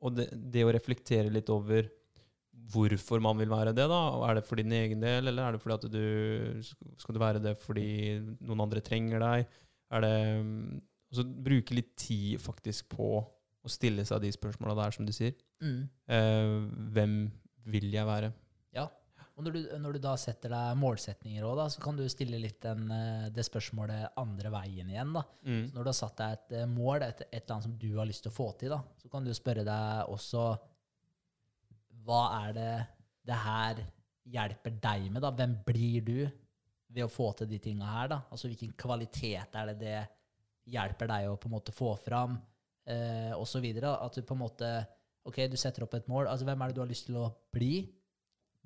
Og 0.00 0.12
det, 0.16 0.28
det 0.32 0.62
å 0.64 0.72
reflektere 0.72 1.32
litt 1.32 1.50
over 1.52 1.88
hvorfor 2.70 3.22
man 3.22 3.38
vil 3.40 3.50
være 3.50 3.72
det, 3.74 3.86
da. 3.90 4.00
Er 4.28 4.38
det 4.38 4.46
for 4.46 4.60
din 4.60 4.72
egen 4.76 5.02
del, 5.02 5.26
eller 5.26 5.48
er 5.48 5.56
det 5.56 5.62
fordi 5.64 5.76
at 5.76 5.88
du 5.90 6.94
skal 7.00 7.16
du 7.16 7.20
være 7.20 7.42
det 7.42 7.56
fordi 7.58 7.88
noen 8.38 8.64
andre 8.66 8.84
trenger 8.84 9.22
deg? 9.24 9.58
Er 9.90 10.06
det 10.06 10.14
mm, 10.44 10.78
Altså 11.10 11.24
bruke 11.26 11.74
litt 11.74 11.88
tid 11.98 12.38
faktisk 12.38 12.92
på 12.92 13.06
å 13.18 13.70
stille 13.70 14.04
seg 14.06 14.22
de 14.22 14.28
spørsmåla 14.30 14.76
der, 14.78 14.94
som 14.94 15.06
du 15.08 15.10
sier. 15.10 15.34
Mm. 15.58 15.80
Eh, 16.06 16.52
hvem 16.94 17.16
vil 17.66 17.88
jeg 17.90 18.06
være? 18.06 18.30
Ja. 18.76 18.86
Og 19.40 19.46
når 19.46 19.54
du, 19.56 19.60
når 19.80 19.94
du 19.96 20.02
da 20.04 20.10
setter 20.20 20.52
deg 20.52 20.76
målsetninger 20.76 21.44
òg, 21.48 21.62
så 21.72 21.80
kan 21.80 21.96
du 21.96 22.02
stille 22.12 22.36
litt 22.42 22.58
den, 22.60 22.82
eh, 22.92 23.28
det 23.32 23.46
spørsmålet 23.46 24.18
andre 24.20 24.50
veien 24.52 24.90
igjen. 24.92 25.14
da. 25.16 25.22
Mm. 25.48 25.70
Når 25.72 25.86
du 25.86 25.88
har 25.88 25.96
satt 25.96 26.18
deg 26.18 26.34
et 26.34 26.52
eh, 26.58 26.66
mål, 26.68 27.06
et, 27.06 27.22
et 27.24 27.38
eller 27.38 27.54
annet 27.54 27.66
som 27.70 27.78
du 27.80 27.88
har 27.96 28.08
lyst 28.10 28.26
til 28.26 28.34
å 28.34 28.36
få 28.36 28.50
til, 28.60 28.74
da, 28.74 28.82
så 29.00 29.08
kan 29.08 29.24
du 29.24 29.32
spørre 29.32 29.64
deg 29.64 30.12
også 30.12 30.44
Hva 32.04 32.20
er 32.42 32.52
det 32.58 32.74
det 33.30 33.38
her 33.46 33.80
hjelper 34.28 34.76
deg 34.82 35.08
med? 35.08 35.24
da? 35.24 35.30
Hvem 35.40 35.56
blir 35.64 36.04
du 36.04 36.18
ved 36.90 37.06
å 37.06 37.12
få 37.12 37.30
til 37.38 37.48
de 37.48 37.60
tinga 37.64 37.88
her? 37.94 38.10
da? 38.12 38.18
Altså 38.28 38.50
hvilken 38.50 38.74
kvalitet 38.76 39.56
er 39.56 39.72
det 39.72 39.78
det 39.80 39.98
hjelper 40.70 41.08
deg 41.14 41.30
å 41.30 41.38
på 41.40 41.48
en 41.48 41.56
måte 41.56 41.72
få 41.72 41.94
fram? 42.04 42.36
Eh, 42.84 43.32
osv.? 43.40 43.64
At 43.88 44.20
du 44.20 44.20
på 44.20 44.36
en 44.36 44.44
måte 44.44 44.72
Ok, 45.28 45.36
du 45.52 45.56
setter 45.60 45.84
opp 45.84 45.92
et 45.98 46.06
mål. 46.08 46.30
altså 46.32 46.46
Hvem 46.48 46.62
er 46.62 46.70
det 46.70 46.76
du 46.78 46.80
har 46.80 46.88
lyst 46.88 47.04
til 47.08 47.18
å 47.20 47.26
bli? 47.52 47.84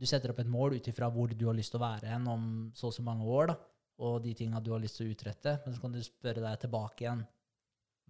Du 0.01 0.07
setter 0.11 0.33
opp 0.33 0.41
et 0.43 0.51
mål 0.51 0.79
ut 0.79 0.89
ifra 0.91 1.09
hvor 1.12 1.31
du 1.31 1.47
har 1.47 1.57
lyst 1.57 1.75
til 1.75 1.81
å 1.81 1.87
være 1.87 2.11
hen 2.11 2.27
om 2.31 2.49
så 2.75 2.91
og 2.91 2.97
så 2.97 3.05
mange 3.07 3.27
år, 3.31 3.53
da, 3.53 3.57
og 4.05 4.19
de 4.25 4.35
tinga 4.35 4.61
du 4.61 4.73
har 4.75 4.83
lyst 4.83 4.99
til 4.99 5.07
å 5.07 5.15
utrette. 5.15 5.59
Men 5.65 5.75
så 5.75 5.83
kan 5.85 5.95
du 5.95 6.03
spørre 6.03 6.43
deg 6.43 6.61
tilbake 6.65 7.07
igjen 7.07 7.25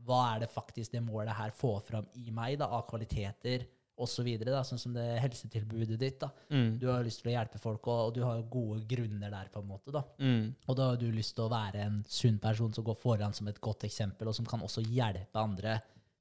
hva 0.05 0.21
er 0.33 0.43
det 0.43 0.51
faktisk 0.53 0.93
det 0.93 1.05
målet 1.05 1.37
her 1.39 1.53
får 1.55 1.81
fram 1.87 2.09
i 2.21 2.33
meg 2.35 2.59
da, 2.61 2.69
av 2.77 2.87
kvaliteter 2.89 3.67
osv. 3.95 4.27
Så 4.43 4.63
sånn 4.69 4.81
som 4.81 4.95
det 4.97 5.05
helsetilbudet 5.23 5.99
ditt. 6.01 6.19
da. 6.21 6.31
Mm. 6.51 6.79
Du 6.81 6.89
har 6.91 7.05
lyst 7.07 7.23
til 7.23 7.31
å 7.31 7.37
hjelpe 7.37 7.61
folk, 7.63 7.87
og, 7.87 8.09
og 8.09 8.15
du 8.17 8.23
har 8.25 8.43
gode 8.51 8.83
grunner 8.91 9.31
der. 9.31 9.51
på 9.53 9.63
en 9.63 9.71
måte 9.71 9.95
da. 9.95 10.03
Mm. 10.19 10.55
Og 10.67 10.79
da 10.79 10.91
har 10.91 11.01
du 11.01 11.07
lyst 11.13 11.37
til 11.37 11.47
å 11.47 11.53
være 11.53 11.85
en 11.87 12.03
sunn 12.09 12.41
person 12.43 12.75
som 12.75 12.87
går 12.87 12.99
foran 12.99 13.37
som 13.37 13.49
et 13.49 13.61
godt 13.63 13.87
eksempel, 13.89 14.29
og 14.29 14.37
som 14.37 14.49
kan 14.49 14.65
også 14.65 14.85
hjelpe 14.85 15.41
andre 15.41 15.79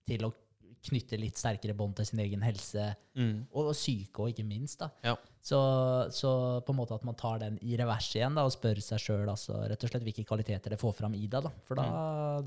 til 0.07 0.27
å 0.27 0.33
knytte 0.83 1.17
litt 1.19 1.37
sterkere 1.39 1.75
bånd 1.77 1.95
til 1.95 2.05
sin 2.09 2.19
egen 2.23 2.41
helse 2.43 2.89
Mm. 3.15 3.43
og 3.53 3.67
og 3.69 3.75
syke 3.77 4.23
òg, 4.23 4.31
ikke 4.33 4.43
minst. 4.47 4.79
da. 4.79 4.87
Ja. 5.05 5.13
Så, 5.43 5.57
så 6.11 6.29
på 6.65 6.73
en 6.73 6.77
måte 6.79 6.95
at 6.95 7.03
man 7.05 7.15
tar 7.19 7.37
den 7.43 7.59
i 7.61 7.75
revers 7.77 8.07
igjen 8.15 8.33
da, 8.35 8.45
og 8.47 8.51
spør 8.55 8.79
seg 8.81 8.99
sjøl 9.03 9.29
altså, 9.29 9.57
rett 9.69 9.83
og 9.83 9.91
slett 9.91 10.03
hvilke 10.07 10.25
kvaliteter 10.25 10.73
det 10.73 10.79
får 10.81 10.95
fram 10.97 11.13
i 11.13 11.27
deg. 11.27 11.43
Da. 11.45 11.51
For 11.67 11.77
da, 11.77 11.85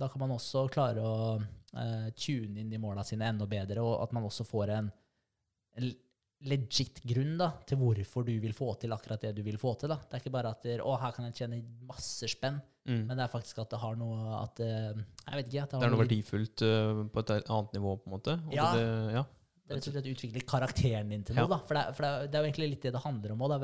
da 0.01 0.09
kan 0.11 0.25
man 0.25 0.35
også 0.35 0.65
klare 0.73 1.05
å 1.05 1.37
uh, 1.39 2.09
tune 2.19 2.61
inn 2.65 2.73
de 2.73 2.81
måla 2.83 3.05
sine 3.07 3.29
enda 3.31 3.47
bedre, 3.47 3.85
og 3.85 4.03
at 4.03 4.13
man 4.17 4.27
også 4.27 4.47
får 4.49 4.73
en, 4.79 4.91
en 5.77 5.91
legit 6.45 7.01
grunn 7.09 7.39
da, 7.41 7.49
til 7.67 7.79
hvorfor 7.81 8.25
du 8.27 8.35
vil 8.43 8.53
få 8.53 8.75
til 8.79 8.93
akkurat 8.93 9.23
det 9.25 9.31
du 9.39 9.43
vil 9.43 9.57
få 9.59 9.73
til. 9.81 9.89
Da. 9.89 9.97
Det 9.97 10.15
er 10.19 10.21
ikke 10.21 10.33
bare 10.35 10.51
at 10.53 10.67
å, 10.85 10.97
her 11.01 11.13
kan 11.17 11.25
jeg 11.31 11.35
tjene 11.43 11.63
masse 11.89 12.29
spenn, 12.29 12.61
Mm. 12.87 13.01
men 13.09 13.17
det 13.19 13.25
er 13.25 13.31
faktisk 13.33 13.59
at 13.59 13.71
det 13.73 13.81
har 13.83 13.97
noe 13.99 14.37
at 14.45 14.61
eh, 14.63 14.93
Jeg 14.95 15.35
vet 15.41 15.47
ikke. 15.49 15.63
At 15.65 15.71
det, 15.73 15.79
Det 15.81 15.87
er 15.87 15.91
noe 15.91 15.97
noe- 15.97 16.05
verdifullt 16.05 16.63
uh, 16.63 17.01
på 17.11 17.19
et 17.25 17.31
annet 17.51 17.73
nivå, 17.75 17.95
på 17.99 18.07
en 18.07 18.13
måte. 18.15 18.37
Ja. 18.55 18.67
Det, 18.77 18.85
ja. 19.17 19.23
Det 19.67 19.73
er 19.73 19.81
rett 19.81 19.89
og 19.89 19.97
slett 19.97 20.07
utvikle 20.13 20.43
karakteren 20.47 21.09
din 21.11 21.25
til 21.27 21.35
Ja. 21.35 21.49
da. 21.51 21.59
For, 21.67 21.75
det, 21.75 21.83
for 21.97 22.07
det, 22.07 22.31
det 22.31 22.39
er 22.39 22.45
jo 22.45 22.51
egentlig 22.53 22.69
litt 22.71 22.83
det 22.87 22.93
det 22.95 23.03
handler 23.03 23.33
om 23.35 23.43
òg. 23.43 23.57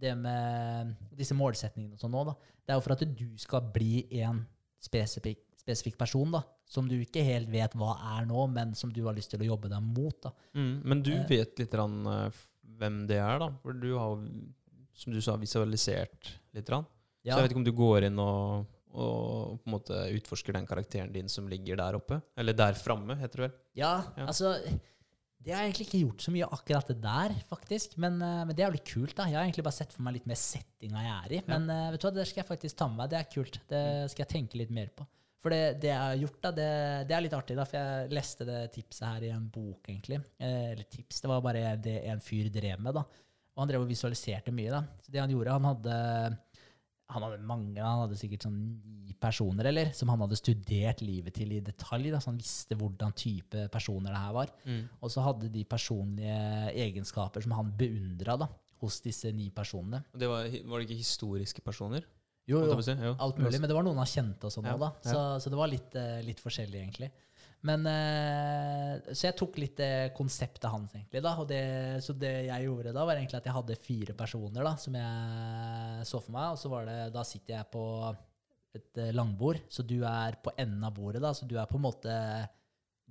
Det 0.00 0.14
med 0.16 0.96
disse 1.14 1.36
målsetningene 1.36 1.94
og 1.94 2.00
sånn 2.02 2.16
òg. 2.16 2.32
Det 2.64 2.72
er 2.74 2.78
jo 2.80 2.84
for 2.88 2.96
at 2.96 3.04
du 3.20 3.26
skal 3.38 3.60
bli 3.74 4.06
en 4.24 4.42
spesifikk, 4.82 5.42
spesifikk 5.60 5.98
person 6.00 6.32
da, 6.32 6.40
som 6.70 6.86
du 6.86 6.94
ikke 7.02 7.24
helt 7.26 7.50
vet 7.50 7.72
hva 7.74 7.96
er 8.16 8.28
nå, 8.30 8.44
men 8.54 8.76
som 8.78 8.92
du 8.94 9.00
har 9.08 9.16
lyst 9.16 9.32
til 9.34 9.42
å 9.42 9.48
jobbe 9.48 9.70
deg 9.72 9.82
mot. 9.82 10.28
Mm. 10.54 10.72
Men 10.86 11.00
du 11.02 11.10
Eh. 11.16 11.24
vet 11.26 11.58
litt 11.58 11.74
rann, 11.74 11.96
eh, 12.06 12.30
hvem 12.78 13.00
det 13.10 13.18
er, 13.18 13.40
da? 13.42 13.48
For 13.64 13.72
du 13.74 13.88
har, 13.98 14.20
som 14.94 15.12
du 15.12 15.20
sa, 15.20 15.34
visualisert 15.36 16.30
litt. 16.54 16.66
Grann. 16.70 16.86
Ja, 17.24 17.34
Så 17.34 17.40
jeg 17.40 17.48
vet 17.48 17.52
ikke 17.56 17.60
om 17.64 17.64
du 17.66 17.72
går 17.76 18.06
inn 18.06 18.18
og, 18.22 18.66
og 18.94 19.58
på 19.60 19.66
en 19.68 19.74
måte 19.74 19.98
utforsker 20.16 20.54
den 20.56 20.66
karakteren 20.66 21.12
din 21.12 21.28
som 21.28 21.48
ligger 21.50 21.76
der 21.76 21.98
oppe? 21.98 22.22
Eller 22.38 22.54
der 22.56 22.72
framme, 22.78 23.18
heter 23.18 23.42
det 23.44 23.50
vel. 23.50 23.58
ja, 23.82 23.92
Ja. 24.16 24.26
altså 24.26 24.54
Det 25.42 25.54
har 25.54 25.62
jeg 25.64 25.72
egentlig 25.72 25.86
ikke 25.88 26.00
gjort 26.06 26.20
så 26.26 26.32
mye 26.34 26.48
akkurat 26.52 26.86
det 26.88 27.00
der, 27.00 27.30
faktisk. 27.48 27.96
Men, 27.96 28.20
eh, 28.20 28.44
men 28.44 28.54
det 28.54 28.60
er 28.62 28.68
jo 28.70 28.76
litt 28.76 28.84
kult. 28.84 29.14
da. 29.16 29.24
Jeg 29.24 29.34
har 29.34 29.44
egentlig 29.46 29.64
bare 29.64 29.72
sett 29.72 29.90
for 29.92 30.02
meg 30.02 30.14
litt 30.14 30.26
mer 30.26 30.36
settinga 30.36 31.00
jeg 31.00 31.16
er 31.24 31.32
i. 31.38 31.42
Men 31.48 31.66
ja. 31.66 31.90
vet 31.90 32.00
du 32.00 32.06
hva, 32.06 32.14
det 32.14 32.26
skal 32.28 32.42
jeg 32.44 32.48
faktisk 32.58 32.76
ta 32.76 32.88
med 32.88 32.98
meg. 32.98 33.08
Det 33.10 33.18
er 33.18 33.32
kult. 33.32 33.56
Det 33.66 34.10
skal 34.12 34.26
jeg 34.26 34.28
tenke 34.34 34.58
litt 34.60 34.70
mer 34.70 34.88
på. 34.94 35.06
For 35.40 35.54
det, 35.54 35.80
det 35.80 35.88
jeg 35.88 36.00
har 36.00 36.18
gjort, 36.20 36.38
da, 36.44 36.52
det, 36.52 36.68
det 37.08 37.16
er 37.16 37.24
litt 37.24 37.36
artig, 37.36 37.56
da, 37.56 37.64
for 37.68 37.80
jeg 37.80 38.12
leste 38.12 38.46
det 38.48 38.60
tipset 38.74 39.06
her 39.06 39.24
i 39.24 39.32
en 39.32 39.48
bok, 39.52 39.80
egentlig. 39.88 40.20
Eh, 40.36 40.72
eller 40.74 40.84
tips, 40.84 41.22
det 41.24 41.30
var 41.32 41.42
bare 41.44 41.74
det 41.80 41.96
en 42.12 42.20
fyr 42.24 42.50
drev 42.52 42.82
med, 42.84 42.98
da. 42.98 43.06
Og 43.56 43.62
han 43.64 43.70
drev 43.70 43.86
og 43.86 43.90
visualiserte 43.90 44.52
mye, 44.54 44.74
da. 44.74 44.82
Så 45.00 45.14
det 45.14 45.22
han 45.22 45.32
gjorde, 45.32 45.56
han 45.56 45.70
hadde 45.70 45.96
han 47.10 47.24
hadde 47.26 47.40
mange, 47.42 47.80
han 47.82 48.04
hadde 48.04 48.18
sikkert 48.20 48.44
sånn 48.46 48.58
ni 49.02 49.16
personer, 49.18 49.66
eller, 49.70 49.88
som 49.96 50.12
han 50.12 50.20
hadde 50.22 50.38
studert 50.38 51.00
livet 51.02 51.34
til 51.40 51.56
i 51.56 51.62
detalj, 51.64 52.10
da, 52.12 52.20
så 52.22 52.30
han 52.30 52.38
visste 52.38 52.78
hvordan 52.78 53.16
type 53.18 53.64
personer 53.74 54.14
det 54.14 54.20
her 54.22 54.36
var. 54.36 54.52
Og 55.00 55.10
så 55.10 55.24
hadde 55.26 55.50
de 55.50 55.64
personlige 55.66 56.36
egenskaper 56.84 57.42
som 57.42 57.56
han 57.58 57.72
beundra 57.80 58.38
hos 58.80 59.00
disse 59.04 59.32
ni 59.34 59.50
personene. 59.52 60.04
Det 60.14 60.28
var, 60.30 60.46
var 60.70 60.80
det 60.80 60.86
ikke 60.86 61.02
historiske 61.02 61.64
personer? 61.66 62.06
Jo, 62.46 62.62
jo, 62.66 62.76
alt 63.20 63.36
mulig, 63.38 63.60
men 63.60 63.68
det 63.68 63.74
var 63.76 63.84
noen 63.86 63.98
han 64.00 64.06
kjente 64.06 64.46
og 64.48 64.52
sånn 64.52 64.64
òg, 64.72 64.80
da. 64.80 64.92
Så, 65.06 65.18
så 65.44 65.50
det 65.52 65.58
var 65.60 65.68
litt, 65.70 65.94
eh, 65.94 66.20
litt 66.26 66.40
forskjellig, 66.40 66.80
egentlig. 66.80 67.10
Men, 67.62 67.84
eh, 67.86 69.12
så 69.12 69.26
jeg 69.28 69.36
tok 69.36 69.58
litt 69.60 69.76
det 69.76 70.12
konseptet 70.16 70.64
hans, 70.72 70.94
egentlig. 70.96 71.20
da, 71.22 71.34
og 71.38 71.46
det, 71.48 72.02
Så 72.02 72.16
det 72.16 72.46
jeg 72.46 72.64
gjorde 72.64 72.94
da, 72.96 73.04
var 73.04 73.16
egentlig 73.20 73.36
at 73.36 73.44
jeg 73.44 73.56
hadde 73.58 73.76
fire 73.76 74.14
personer 74.16 74.64
da, 74.64 74.74
som 74.80 74.96
jeg 74.96 76.06
så 76.08 76.22
for 76.22 76.32
meg. 76.32 76.54
Og 76.54 76.58
så 76.58 76.72
var 76.72 76.88
det, 76.88 76.98
da 77.12 77.22
sitter 77.22 77.58
jeg 77.58 77.70
på 77.70 77.84
et 78.74 79.02
eh, 79.02 79.12
langbord, 79.12 79.60
så 79.68 79.84
du 79.86 79.98
er 80.06 80.38
på 80.42 80.54
enden 80.56 80.84
av 80.84 80.94
bordet. 80.96 81.20
da, 81.20 81.34
Så 81.36 81.46
du 81.46 81.58
er 81.58 81.66
på 81.66 81.76
en 81.76 81.84
måte 81.84 82.16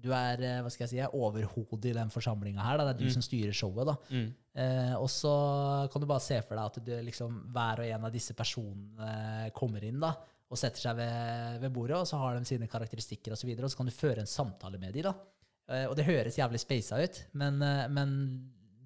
du 0.02 0.10
er 0.16 0.42
eh, 0.46 0.60
hva 0.64 0.70
skal 0.72 0.86
jeg 0.88 0.92
si, 0.94 1.00
overhodet 1.18 1.90
i 1.92 1.96
den 1.98 2.10
forsamlinga 2.14 2.64
her. 2.64 2.78
Da. 2.80 2.86
Det 2.90 2.96
er 2.96 3.00
du 3.04 3.06
Mm. 3.10 3.14
som 3.18 3.26
styrer 3.26 3.54
showet. 3.56 3.86
da. 3.90 3.96
Mm. 4.10 4.28
Eh, 4.56 4.94
og 5.00 5.08
så 5.12 5.34
kan 5.92 6.02
du 6.02 6.08
bare 6.08 6.24
se 6.24 6.42
for 6.42 6.56
deg 6.56 6.66
at 6.66 6.80
du, 6.86 6.92
liksom, 7.08 7.40
hver 7.54 7.80
og 7.84 7.86
en 7.86 8.06
av 8.06 8.12
disse 8.14 8.34
personene 8.34 9.52
kommer 9.56 9.84
inn 9.84 10.00
da, 10.00 10.14
og 10.50 10.58
setter 10.58 10.82
seg 10.82 10.96
ved, 10.98 11.60
ved 11.62 11.74
bordet, 11.76 11.98
og 12.00 12.08
så 12.10 12.18
har 12.18 12.38
de 12.40 12.46
sine 12.50 12.68
karakteristikker 12.68 13.32
osv., 13.32 13.38
og, 13.38 13.42
så 13.44 13.48
videre, 13.52 13.66
og 13.68 13.72
så 13.72 13.78
kan 13.78 13.86
du 13.92 13.92
føre 13.96 14.20
en 14.24 14.32
samtale 14.32 14.80
med 14.82 14.94
dem. 14.94 15.04
da. 15.04 15.14
Eh, 15.70 15.86
og 15.90 15.96
det 15.96 16.06
høres 16.08 16.38
jævlig 16.40 16.60
speisa 16.64 16.98
ut, 17.04 17.20
men, 17.34 17.62
eh, 17.62 17.88
men 17.94 18.16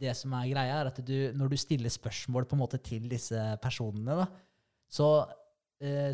det 0.04 0.16
som 0.18 0.34
er 0.36 0.50
greia, 0.52 0.82
er 0.82 0.90
at 0.92 1.00
du, 1.06 1.32
når 1.38 1.50
du 1.54 1.58
stiller 1.58 1.90
spørsmål 1.90 2.46
på 2.50 2.58
en 2.58 2.64
måte 2.66 2.82
til 2.84 3.08
disse 3.08 3.40
personene, 3.64 4.18
da, 4.20 4.28
så 4.92 5.08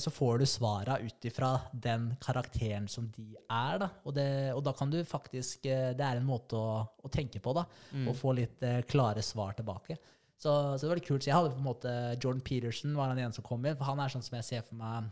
så 0.02 0.12
får 0.12 0.40
du 0.42 0.46
svara 0.50 0.96
ut 1.04 1.26
ifra 1.30 1.50
den 1.74 2.08
karakteren 2.24 2.88
som 2.90 3.10
de 3.16 3.26
er. 3.38 3.78
Da. 3.84 3.90
Og, 4.04 4.14
det, 4.16 4.28
og 4.56 4.64
da 4.66 4.74
kan 4.74 4.90
du 4.90 4.98
faktisk 5.06 5.66
eh, 5.70 5.92
Det 5.98 6.06
er 6.06 6.18
en 6.22 6.26
måte 6.26 6.58
å, 6.58 6.80
å 7.06 7.12
tenke 7.14 7.40
på, 7.44 7.54
da. 7.54 7.66
Og 8.08 8.16
få 8.18 8.34
litt 8.38 8.64
eh, 8.66 8.82
klare 8.90 9.22
svar 9.26 9.54
tilbake. 9.58 9.98
Så, 10.40 10.50
så 10.78 10.82
det 10.86 10.90
var 10.94 11.00
litt 11.02 11.08
kult. 11.10 11.22
Så 11.24 11.30
jeg 11.30 11.36
hadde 11.38 11.52
på 11.54 11.60
en 11.62 11.68
måte 11.70 11.94
Jordan 12.24 12.42
Peterson 12.48 12.94
var 12.96 13.12
den 13.12 13.26
ene 13.26 13.36
som 13.36 13.44
kom 13.46 13.66
inn. 13.68 13.76
For 13.78 13.90
han 13.92 14.00
er 14.00 14.10
sånn 14.14 14.24
som 14.26 14.38
jeg 14.40 14.48
ser 14.48 14.62
for 14.66 14.80
meg 14.80 15.10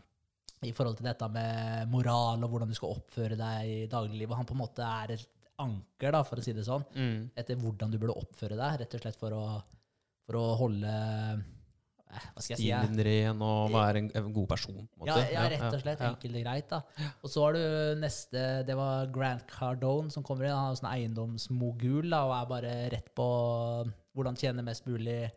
i 0.65 0.71
forhold 0.73 0.97
til 0.97 1.05
dette 1.05 1.27
med 1.29 1.91
moral 1.93 2.41
og 2.41 2.49
hvordan 2.49 2.71
du 2.71 2.77
skal 2.79 2.95
oppføre 2.95 3.35
deg 3.37 3.67
i 3.69 3.81
dagliglivet. 3.91 4.39
Han 4.39 4.47
på 4.49 4.55
en 4.55 4.61
måte 4.63 4.81
er 4.87 5.11
et 5.17 5.27
anker, 5.61 6.15
da, 6.15 6.23
for 6.25 6.39
å 6.39 6.45
si 6.45 6.53
det 6.53 6.63
sånn, 6.65 6.85
Mm. 6.95 7.29
etter 7.37 7.59
hvordan 7.61 7.91
du 7.93 7.97
burde 8.01 8.15
oppføre 8.17 8.57
deg. 8.57 8.79
Rett 8.81 8.95
og 8.97 9.03
slett 9.03 9.19
for 9.19 9.35
å, 9.37 9.43
for 10.25 10.39
å 10.39 10.47
holde 10.63 10.89
eh, 10.89 11.43
Hva 12.07 12.41
skal 12.41 12.53
jeg 12.55 12.59
si? 12.61 12.67
Stilen 12.69 13.01
ren 13.07 13.41
og 13.45 13.73
være 13.73 14.01
en, 14.01 14.07
en 14.15 14.29
god 14.33 14.47
person, 14.53 14.77
Ja, 15.05 15.17
ja, 15.31 15.43
rett 15.51 15.65
og 15.67 15.81
slett. 15.83 16.03
Enkelt 16.07 16.37
og 16.39 16.45
greit. 16.45 16.69
da. 16.71 17.09
Og 17.21 17.33
så 17.33 17.43
har 17.43 17.57
du 17.57 17.99
neste 18.01 18.45
Det 18.67 18.77
var 18.79 19.11
Grant 19.13 19.43
Cardone 19.51 20.13
som 20.13 20.23
kommer 20.25 20.47
inn. 20.47 20.55
Han 20.55 20.71
er 20.73 20.79
sånn 20.79 20.93
eiendomsmogul 20.93 22.07
da, 22.09 22.23
og 22.29 22.33
er 22.37 22.49
bare 22.53 22.73
rett 22.95 23.11
på 23.17 23.27
hvordan 24.17 24.39
tjene 24.39 24.65
mest 24.65 24.87
mulig. 24.89 25.27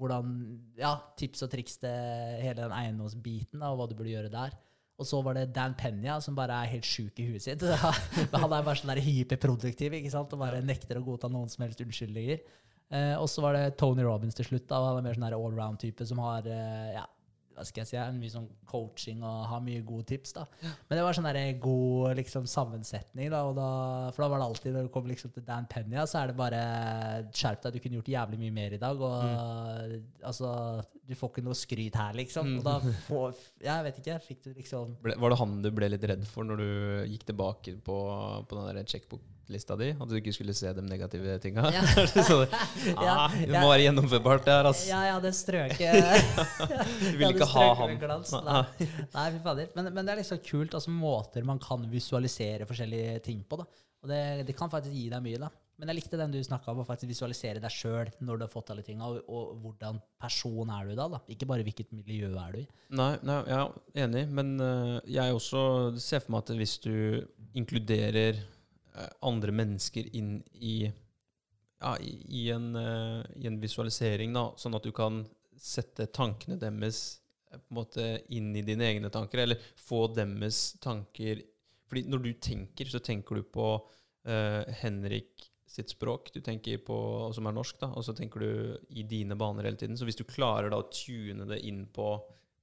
Hvordan, 0.00 0.32
ja, 0.80 0.94
Tips 1.20 1.44
og 1.44 1.50
triks 1.52 1.76
til 1.82 2.38
hele 2.40 2.62
den 2.64 2.72
eiendomsbiten 2.72 3.60
da, 3.60 3.70
og 3.74 3.82
hva 3.82 3.88
du 3.90 3.96
burde 3.98 4.14
gjøre 4.14 4.32
der. 4.32 4.56
Og 5.02 5.08
så 5.08 5.18
var 5.24 5.36
det 5.36 5.50
Dan 5.54 5.74
Penya, 5.78 6.18
som 6.22 6.36
bare 6.36 6.62
er 6.62 6.70
helt 6.76 6.86
sjuk 6.86 7.18
i 7.20 7.26
huet 7.30 7.42
sitt. 7.44 7.62
Han 8.32 8.48
er 8.48 8.64
bare 8.64 8.76
sånn 8.78 8.92
hyperproduktiv 9.02 9.96
ikke 9.98 10.12
sant? 10.12 10.32
og 10.32 10.42
bare 10.42 10.62
nekter 10.64 11.00
å 11.00 11.04
godta 11.04 11.30
noen 11.32 11.50
som 11.52 11.64
helst 11.66 11.80
unnskyldninger. 11.84 12.42
Eh, 12.92 13.14
og 13.16 13.26
så 13.32 13.40
var 13.44 13.56
det 13.56 13.76
Tony 13.80 14.04
Robins 14.04 14.36
til 14.36 14.44
slutt. 14.50 14.66
da, 14.68 14.78
og 14.82 14.92
Han 14.92 15.00
er 15.02 15.08
mer 15.10 15.18
sånn 15.18 15.32
allround-type 15.32 16.06
som 16.06 16.18
har 16.20 16.44
eh, 16.46 16.92
ja, 16.98 17.06
hva 17.52 17.66
skal 17.68 17.82
jeg 17.82 17.88
si, 17.90 17.96
mye 18.16 18.32
sånn 18.32 18.46
coaching 18.68 19.20
og 19.28 19.42
har 19.50 19.60
mye 19.60 19.82
gode 19.84 20.06
tips. 20.08 20.30
da. 20.38 20.46
Men 20.88 20.96
det 20.96 21.02
var 21.04 21.12
sånn 21.16 21.26
der 21.28 21.58
god 21.60 22.16
liksom, 22.16 22.46
sammensetning. 22.48 23.28
da, 23.32 23.42
og 23.48 23.56
da, 23.58 23.66
For 24.16 24.24
da 24.24 24.28
var 24.32 24.40
det 24.40 24.46
alltid, 24.48 24.72
når 24.76 24.86
det 24.88 24.92
kom 24.94 25.10
liksom 25.10 25.34
til 25.34 25.44
Dan 25.44 25.66
Penya, 25.68 26.06
så 26.08 26.22
er 26.22 26.32
det 26.32 26.36
bare 26.40 26.62
skjerp 27.36 27.60
deg, 27.66 27.76
du 27.76 27.82
kunne 27.84 27.98
gjort 28.00 28.08
jævlig 28.14 28.40
mye 28.40 28.54
mer 28.56 28.76
i 28.76 28.80
dag. 28.80 29.04
og 29.04 29.92
altså, 30.24 30.52
Du 31.08 31.14
får 31.18 31.32
ikke 31.34 31.44
noe 31.44 31.58
skryt 31.58 31.96
her, 32.00 32.16
liksom. 32.18 32.56
Og 32.60 32.64
da 32.66 32.78
får, 33.08 33.36
Jeg 33.68 33.84
vet 33.88 34.00
ikke, 34.00 34.18
fikk 34.30 34.42
du 34.46 34.50
liksom 34.56 34.96
Ble, 35.04 35.16
var 35.20 35.34
det 35.34 35.40
han 35.44 35.56
du 35.64 35.70
ble 35.76 35.92
litt 35.92 36.08
redd 36.08 36.24
for 36.28 36.48
når 36.48 36.64
du 36.64 36.68
gikk 37.12 37.28
tilbake 37.32 37.76
på, 37.84 37.98
på 38.48 38.58
den 38.60 38.80
der 38.80 38.88
checkbook- 38.88 39.28
lista 39.50 39.76
di, 39.78 39.90
at 39.94 40.10
du 40.10 40.14
ikke 40.18 40.34
skulle 40.34 40.54
se 40.56 40.70
de 40.76 40.84
negative 40.86 41.36
tinga. 41.42 41.66
Ja. 41.74 41.82
så, 42.28 42.42
Ja, 42.92 43.14
ah, 43.26 43.34
det 43.34 43.54
må 43.56 43.66
være 43.70 43.86
gjennomførbart, 43.88 44.44
det 44.46 44.54
her, 44.54 44.68
Altså. 44.70 44.88
Ja, 44.92 45.00
jeg 45.08 45.16
hadde 45.18 45.32
strøket 45.36 46.68
Du 47.02 47.18
vil 47.18 47.28
ikke 47.32 47.50
ha 47.54 47.66
han. 47.82 47.96
Glans. 48.02 48.34
Nei. 48.46 48.62
Nei, 49.14 49.26
fy 49.34 49.42
fader. 49.44 49.72
Men, 49.76 49.90
men 49.92 50.04
det 50.04 50.14
er 50.14 50.22
liksom 50.22 50.42
kult 50.46 50.76
altså 50.78 50.92
måter 50.94 51.46
man 51.46 51.60
kan 51.62 51.84
visualisere 51.90 52.68
forskjellige 52.68 53.18
ting 53.26 53.42
på. 53.48 53.60
da. 53.62 53.68
Og 54.02 54.10
det, 54.10 54.22
det 54.48 54.56
kan 54.58 54.70
faktisk 54.70 54.94
gi 54.94 55.08
deg 55.12 55.22
mye. 55.24 55.40
da. 55.42 55.50
Men 55.80 55.90
jeg 55.90 55.98
likte 55.98 56.18
den 56.20 56.34
du 56.34 56.38
snakka 56.44 56.70
om, 56.70 56.82
å 56.82 56.86
faktisk 56.86 57.10
visualisere 57.10 57.58
deg 57.62 57.72
sjøl 57.74 58.10
når 58.22 58.38
du 58.38 58.44
har 58.44 58.50
fått 58.52 58.72
alle 58.74 58.84
tinga, 58.86 59.08
og, 59.08 59.22
og 59.26 59.56
hvordan 59.64 60.00
person 60.22 60.70
er 60.70 60.90
du 60.90 60.94
da. 60.98 61.08
da. 61.16 61.22
Ikke 61.32 61.48
bare 61.50 61.64
hvilket 61.66 61.90
miljø 61.94 62.32
er 62.38 62.54
du 62.54 62.60
i. 62.60 62.66
Nei, 62.98 63.12
nei, 63.26 63.38
er 63.50 64.04
enig. 64.04 64.26
Men 64.30 64.52
uh, 64.62 64.98
jeg 65.10 65.34
også 65.34 65.62
ser 66.02 66.22
for 66.22 66.36
meg 66.36 66.44
at 66.44 66.54
hvis 66.60 66.76
du 66.84 66.94
inkluderer 67.58 68.38
andre 69.24 69.54
mennesker 69.56 70.10
inn 70.16 70.36
i, 70.52 70.76
ja, 71.80 71.92
i, 72.00 72.50
en, 72.50 72.74
eh, 72.76 73.22
i 73.42 73.48
en 73.48 73.60
visualisering, 73.62 74.34
da, 74.36 74.50
sånn 74.56 74.76
at 74.78 74.86
du 74.86 74.92
kan 74.96 75.22
sette 75.58 76.08
tankene 76.14 76.58
deres 76.60 77.00
eh, 77.50 77.58
på 77.58 77.72
en 77.72 77.78
måte 77.80 78.10
inn 78.34 78.50
i 78.56 78.64
dine 78.66 78.88
egne 78.90 79.12
tanker, 79.14 79.44
eller 79.44 79.72
få 79.80 80.06
deres 80.16 80.64
tanker 80.82 81.44
Fordi 81.92 82.06
når 82.08 82.20
du 82.24 82.32
tenker, 82.40 82.88
så 82.88 83.02
tenker 83.04 83.36
du 83.36 83.42
på 83.52 83.66
uh, 83.76 84.62
Henrik 84.80 85.42
sitt 85.68 85.90
språk, 85.92 86.30
du 86.32 86.38
tenker 86.40 86.78
på, 86.80 86.96
som 87.36 87.48
er 87.48 87.52
norsk, 87.52 87.76
da, 87.82 87.90
og 87.92 88.04
så 88.04 88.14
tenker 88.16 88.40
du 88.40 88.78
i 88.96 89.04
dine 89.04 89.36
baner 89.36 89.68
hele 89.68 89.76
tiden. 89.76 89.98
Så 90.00 90.08
hvis 90.08 90.16
du 90.16 90.24
klarer 90.24 90.72
da 90.72 90.78
å 90.80 90.88
tune 90.88 91.44
det 91.50 91.58
inn 91.68 91.82
på 91.92 92.14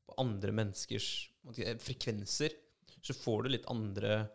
på 0.10 0.18
andre 0.22 0.54
menneskers 0.56 1.30
eh, 1.58 1.78
frekvenser, 1.78 2.56
så 3.02 3.16
får 3.16 3.44
du 3.44 3.54
litt 3.54 3.70
andre 3.72 4.26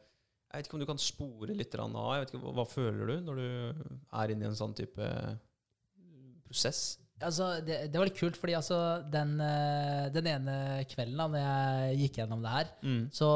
Jeg 0.55 0.63
vet 0.63 0.69
ikke 0.69 0.77
om 0.79 0.83
du 0.85 0.87
kan 0.87 1.01
spore 1.03 1.55
litt 1.59 1.73
av. 1.75 1.95
Jeg 2.15 2.23
vet 2.25 2.31
ikke, 2.37 2.53
hva, 2.55 2.65
føler 2.71 3.09
du 3.11 3.15
når 3.27 3.41
du 3.41 3.49
er 4.15 4.31
inne 4.31 4.47
i 4.47 4.51
en 4.53 4.55
sånn 4.59 4.75
type 4.79 5.09
prosess? 6.47 6.83
Altså, 7.25 7.47
det, 7.65 7.77
det 7.91 7.99
var 7.99 8.09
litt 8.09 8.19
kult, 8.19 8.37
fordi 8.39 8.55
altså, 8.59 8.77
den, 9.11 9.37
eh, 9.43 10.09
den 10.15 10.29
ene 10.31 10.55
kvelden 10.91 11.19
da 11.19 11.27
når 11.31 11.43
jeg 11.45 11.99
gikk 12.03 12.19
gjennom 12.21 12.43
det 12.45 12.53
her, 12.53 12.71
Mm. 12.85 13.05
så, 13.15 13.29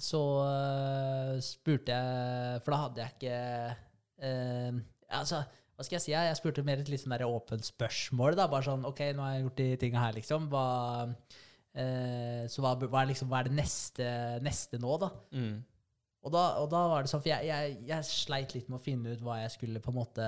så 0.00 0.20
eh, 0.46 1.32
spurte 1.44 1.94
jeg 1.94 2.62
For 2.64 2.74
da 2.74 2.78
hadde 2.84 3.02
jeg 3.04 3.16
ikke 3.16 3.40
eh, 4.26 4.78
Altså, 5.20 5.42
hva 5.74 5.86
skal 5.86 5.96
jeg 5.98 6.04
si? 6.06 6.14
Jeg 6.14 6.38
spurte 6.38 6.64
mer 6.66 6.82
et 6.82 6.90
litt 6.92 7.02
sånn 7.02 7.14
åpent 7.26 7.66
spørsmål. 7.66 8.36
da, 8.38 8.46
Bare 8.52 8.66
sånn 8.66 8.86
OK, 8.86 9.00
nå 9.16 9.24
har 9.26 9.34
jeg 9.36 9.44
gjort 9.46 9.60
de 9.62 9.68
tinga 9.80 10.02
her, 10.06 10.16
liksom. 10.18 10.46
Hva, 10.52 10.64
eh, 11.74 12.42
så 12.52 12.62
hva, 12.62 12.74
hva, 12.84 13.02
er 13.02 13.10
liksom, 13.10 13.30
hva 13.32 13.40
er 13.40 13.50
det 13.50 13.56
neste, 13.58 14.08
neste 14.46 14.78
nå, 14.82 14.98
da? 15.02 15.08
Mm. 15.34 15.54
Og 16.20 16.32
da, 16.34 16.42
og 16.60 16.66
da 16.72 16.80
var 16.90 17.04
det 17.04 17.12
sånn, 17.12 17.22
for 17.24 17.32
jeg, 17.32 17.48
jeg, 17.48 17.76
jeg 17.88 18.06
sleit 18.08 18.52
litt 18.56 18.68
med 18.68 18.76
å 18.76 18.84
finne 18.84 19.14
ut 19.14 19.22
hva 19.24 19.38
jeg 19.40 19.54
skulle 19.54 19.80
på 19.80 19.92
en 19.92 20.00
måte 20.02 20.26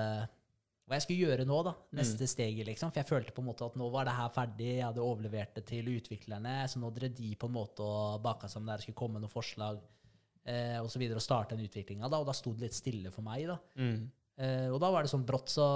hva 0.83 0.97
jeg 0.97 1.05
skulle 1.05 1.29
gjøre 1.29 1.45
nå, 1.47 1.57
da. 1.63 1.71
Neste 1.95 2.27
steget, 2.27 2.65
liksom. 2.67 2.91
For 2.91 2.99
jeg 2.99 3.07
følte 3.07 3.35
på 3.35 3.43
en 3.43 3.47
måte 3.47 3.65
at 3.65 3.77
nå 3.79 3.85
var 3.93 4.07
det 4.07 4.15
her 4.17 4.31
ferdig, 4.35 4.71
jeg 4.79 4.83
hadde 4.83 5.05
overlevert 5.05 5.53
det 5.55 5.63
til 5.69 5.87
utviklerne, 5.93 6.57
så 6.67 6.81
nå 6.81 6.89
drev 6.95 7.13
de 7.15 7.29
på 7.39 7.47
en 7.47 7.55
måte 7.55 7.85
og 7.87 8.17
baka 8.25 8.49
sammen 8.51 8.67
der 8.71 8.81
det 8.81 8.87
skulle 8.87 8.99
komme 8.99 9.21
noen 9.21 9.31
forslag 9.31 9.79
eh, 9.79 10.75
og 10.81 10.89
så 10.91 10.99
videre, 10.99 11.21
og 11.21 11.23
starte 11.23 11.55
den 11.55 11.69
utviklinga, 11.69 12.09
da. 12.11 12.19
Og 12.19 12.27
da 12.27 12.35
sto 12.35 12.51
det 12.51 12.67
litt 12.67 12.75
stille 12.75 13.13
for 13.15 13.23
meg, 13.25 13.47
da. 13.53 13.57
Mm. 13.79 14.01
Eh, 14.43 14.67
og 14.73 14.81
da 14.83 14.89
var 14.91 15.05
det 15.05 15.13
sånn 15.13 15.25
brått, 15.29 15.53
så 15.55 15.69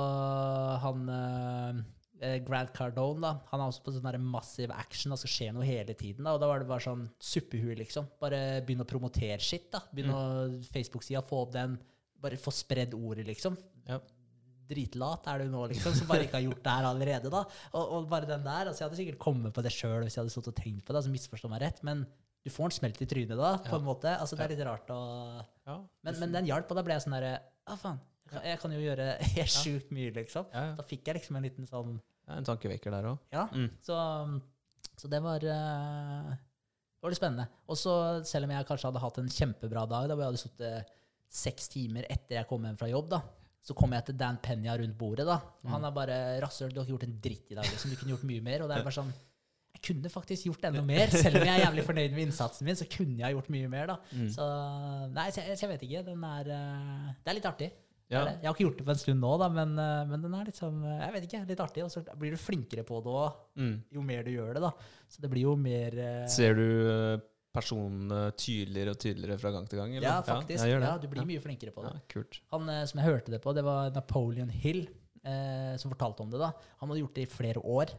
han 0.84 1.08
eh, 1.14 1.82
Grant 2.48 2.72
Cardone, 2.74 3.22
da, 3.22 3.32
han 3.52 3.62
er 3.62 3.68
også 3.70 3.84
på 3.86 3.94
sånn 3.94 4.22
massiv 4.24 4.72
action, 4.74 5.12
det 5.14 5.20
skal 5.22 5.30
skje 5.36 5.50
noe 5.54 5.66
hele 5.68 5.94
tiden. 5.94 6.24
da, 6.26 6.34
Og 6.34 6.40
da 6.42 6.48
var 6.50 6.60
det 6.60 6.68
bare 6.68 6.82
sånn 6.82 7.08
suppehue, 7.20 7.76
liksom. 7.78 8.08
Bare 8.20 8.62
begynne 8.66 8.86
å 8.86 8.90
promotere 8.90 9.40
shit. 9.40 9.70
da, 9.72 9.82
Begynne 9.94 10.16
å 10.18 10.62
Facebook-sida, 10.74 11.22
få 11.26 11.44
opp 11.46 11.52
den. 11.54 11.78
Bare 12.20 12.38
få 12.42 12.50
spredd 12.52 12.94
ordet, 12.98 13.28
liksom. 13.28 13.58
Ja. 13.88 14.00
Dritlat 14.68 15.28
er 15.32 15.40
du 15.46 15.52
nå, 15.54 15.62
liksom, 15.72 15.94
som 15.96 16.08
bare 16.10 16.26
ikke 16.26 16.40
har 16.42 16.44
gjort 16.48 16.64
det 16.66 16.72
her 16.76 16.88
allerede. 16.90 17.30
da, 17.32 17.44
Og, 17.74 17.92
og 18.00 18.08
bare 18.12 18.28
den 18.28 18.44
der, 18.44 18.68
altså 18.68 18.82
Jeg 18.84 18.90
hadde 18.90 18.98
sikkert 19.00 19.20
kommet 19.24 19.54
på 19.56 19.64
det 19.64 19.72
sjøl 19.72 20.02
hvis 20.04 20.18
jeg 20.18 20.24
hadde 20.26 20.34
stått 20.34 20.50
og 20.52 20.58
tenkt 20.58 20.84
på 20.84 20.92
det. 20.92 21.00
altså 21.04 21.14
Misforstå 21.14 21.50
meg 21.54 21.62
rett, 21.64 21.80
men 21.88 22.02
du 22.44 22.50
får 22.52 22.66
en 22.68 22.76
smelt 22.76 23.00
i 23.02 23.08
trynet 23.08 23.38
da, 23.40 23.54
på 23.64 23.72
Ja. 23.72 23.78
en 23.80 23.86
måte. 23.88 24.12
altså 24.20 24.36
Det 24.36 24.44
er 24.50 24.56
litt 24.56 24.66
rart 24.68 24.88
å 24.92 25.00
Ja. 25.68 25.78
Men, 26.04 26.20
men 26.20 26.32
den 26.36 26.46
hjalp, 26.52 26.70
og 26.72 26.76
da 26.76 26.84
ble 26.84 26.94
jeg 26.98 27.06
sånn 27.06 27.16
derre 27.16 27.40
Å, 27.68 27.78
faen. 27.80 28.00
Jeg 28.44 28.60
kan, 28.62 28.74
jo 28.76 28.82
gjøre 28.84 29.08
helt 29.38 29.54
sjukt 29.54 29.92
mye, 29.96 30.12
liksom. 30.16 30.50
Da 30.52 30.84
fikk 30.86 31.08
jeg 31.08 31.20
liksom 31.22 31.40
en 31.40 31.48
liten 31.48 31.70
sånn 31.70 31.96
Ja, 32.28 32.38
en 32.38 32.48
tankevekker 32.48 32.92
der 32.92 33.08
òg. 33.14 33.18
Ja. 33.32 33.48
Mm. 33.54 33.70
Så, 33.82 33.96
så 35.00 35.08
det 35.12 35.22
var 35.24 35.44
eh, 35.48 36.32
Det 36.36 37.06
var 37.06 37.14
litt 37.14 37.22
spennende. 37.22 37.48
Og 37.68 37.80
så, 37.80 37.94
selv 38.28 38.50
om 38.50 38.56
jeg 38.56 38.68
kanskje 38.68 38.90
hadde 38.92 39.04
hatt 39.06 39.20
en 39.22 39.30
kjempebra 39.40 39.86
dag, 39.88 40.10
da 40.10 40.16
hvor 40.18 40.26
jeg 40.26 40.34
hadde 40.34 40.44
sittet 40.44 40.96
seks 41.28 41.68
timer 41.74 42.06
etter 42.10 42.40
jeg 42.40 42.48
kom 42.50 42.64
hjem 42.64 42.78
fra 42.80 42.88
jobb, 42.90 43.10
da, 43.12 43.22
så 43.68 43.76
kom 43.76 43.92
jeg 43.92 44.06
til 44.08 44.16
Dan 44.20 44.38
Penya 44.44 44.78
rundt 44.80 44.96
bordet. 44.98 45.26
da. 45.28 45.42
Og 45.66 45.72
Han 45.74 45.84
er 45.84 45.92
bare 45.96 46.18
'Rasshøl, 46.40 46.72
du 46.72 46.80
har 46.80 46.86
ikke 46.86 46.96
gjort 46.96 47.08
en 47.08 47.18
dritt 47.22 47.52
i 47.52 47.56
dag. 47.58 47.66
liksom. 47.68 47.92
Du 47.92 47.98
kunne 48.00 48.14
gjort 48.16 48.24
mye 48.30 48.44
mer.' 48.46 48.62
Og 48.64 48.70
det 48.70 48.78
er 48.78 48.86
bare 48.86 48.96
sånn 48.96 49.12
Jeg 49.78 49.82
kunne 49.94 50.10
faktisk 50.10 50.46
gjort 50.48 50.64
enda 50.66 50.82
mer. 50.82 51.12
Selv 51.14 51.38
om 51.38 51.44
jeg 51.46 51.54
er 51.54 51.66
jævlig 51.68 51.84
fornøyd 51.86 52.14
med 52.16 52.24
innsatsen 52.26 52.66
min, 52.66 52.76
så 52.80 52.88
kunne 52.90 53.20
jeg 53.20 53.36
gjort 53.36 53.50
mye 53.54 53.68
mer. 53.70 53.86
da. 53.92 53.98
Mm. 54.12 54.30
Så 54.34 54.46
Nei, 55.14 55.28
så 55.30 55.44
jeg, 55.44 55.58
så 55.60 55.68
jeg 55.68 55.70
vet 55.76 55.84
ikke. 55.86 56.06
Den 56.08 56.24
er 56.24 56.50
eh, 56.56 57.12
Det 57.24 57.30
er 57.30 57.38
litt 57.38 57.46
artig. 57.52 57.70
Ja. 58.10 58.22
Jeg 58.26 58.46
har 58.48 58.54
ikke 58.56 58.64
gjort 58.70 58.78
det 58.78 58.86
på 58.88 58.94
en 58.94 59.00
stund 59.02 59.20
nå, 59.20 59.32
da, 59.40 59.50
men, 59.52 59.74
eh, 59.80 60.06
men 60.08 60.22
den 60.24 60.34
er 60.34 60.46
litt 60.48 60.56
sånn 60.56 60.78
eh, 60.86 61.00
Jeg 61.06 61.14
vet 61.14 61.26
ikke, 61.28 61.42
litt 61.50 61.60
artig. 61.60 61.84
Og 61.84 61.92
så 61.92 62.04
blir 62.16 62.32
du 62.32 62.38
flinkere 62.40 62.86
på 62.88 63.02
det 63.04 63.12
òg, 63.12 63.34
Mm. 63.58 63.74
jo 63.92 64.02
mer 64.02 64.24
du 64.24 64.32
gjør 64.32 64.54
det. 64.54 64.62
da. 64.62 64.72
Så 65.10 65.20
det 65.22 65.30
blir 65.30 65.42
jo 65.44 65.56
mer 65.60 65.98
eh, 66.00 66.28
Ser 66.32 66.56
du 66.56 66.64
eh, 66.92 67.18
personene 67.54 68.32
tydeligere 68.38 68.94
og 68.94 69.00
tydeligere 69.02 69.40
fra 69.42 69.52
gang 69.52 69.68
til 69.68 69.80
gang? 69.80 69.96
Eller? 69.98 70.08
Ja, 70.08 70.22
faktisk. 70.22 70.64
Ja, 70.66 70.80
Ja, 70.80 70.98
du 70.98 71.08
blir 71.10 71.26
mye 71.26 71.42
flinkere 71.42 71.74
på 71.74 71.84
det. 71.84 71.96
Kult. 72.08 72.40
Han 72.54 72.68
som 72.88 73.00
jeg 73.02 73.08
hørte 73.10 73.32
det 73.34 73.42
på, 73.44 73.54
det 73.58 73.64
var 73.66 73.90
Napoleon 73.92 74.50
Hill 74.50 74.88
eh, 75.26 75.76
som 75.78 75.92
fortalte 75.92 76.22
om 76.24 76.30
det. 76.32 76.40
da. 76.40 76.52
Han 76.80 76.90
hadde 76.90 77.02
gjort 77.04 77.16
det 77.16 77.26
i 77.28 77.32
flere 77.34 77.60
år. 77.64 77.92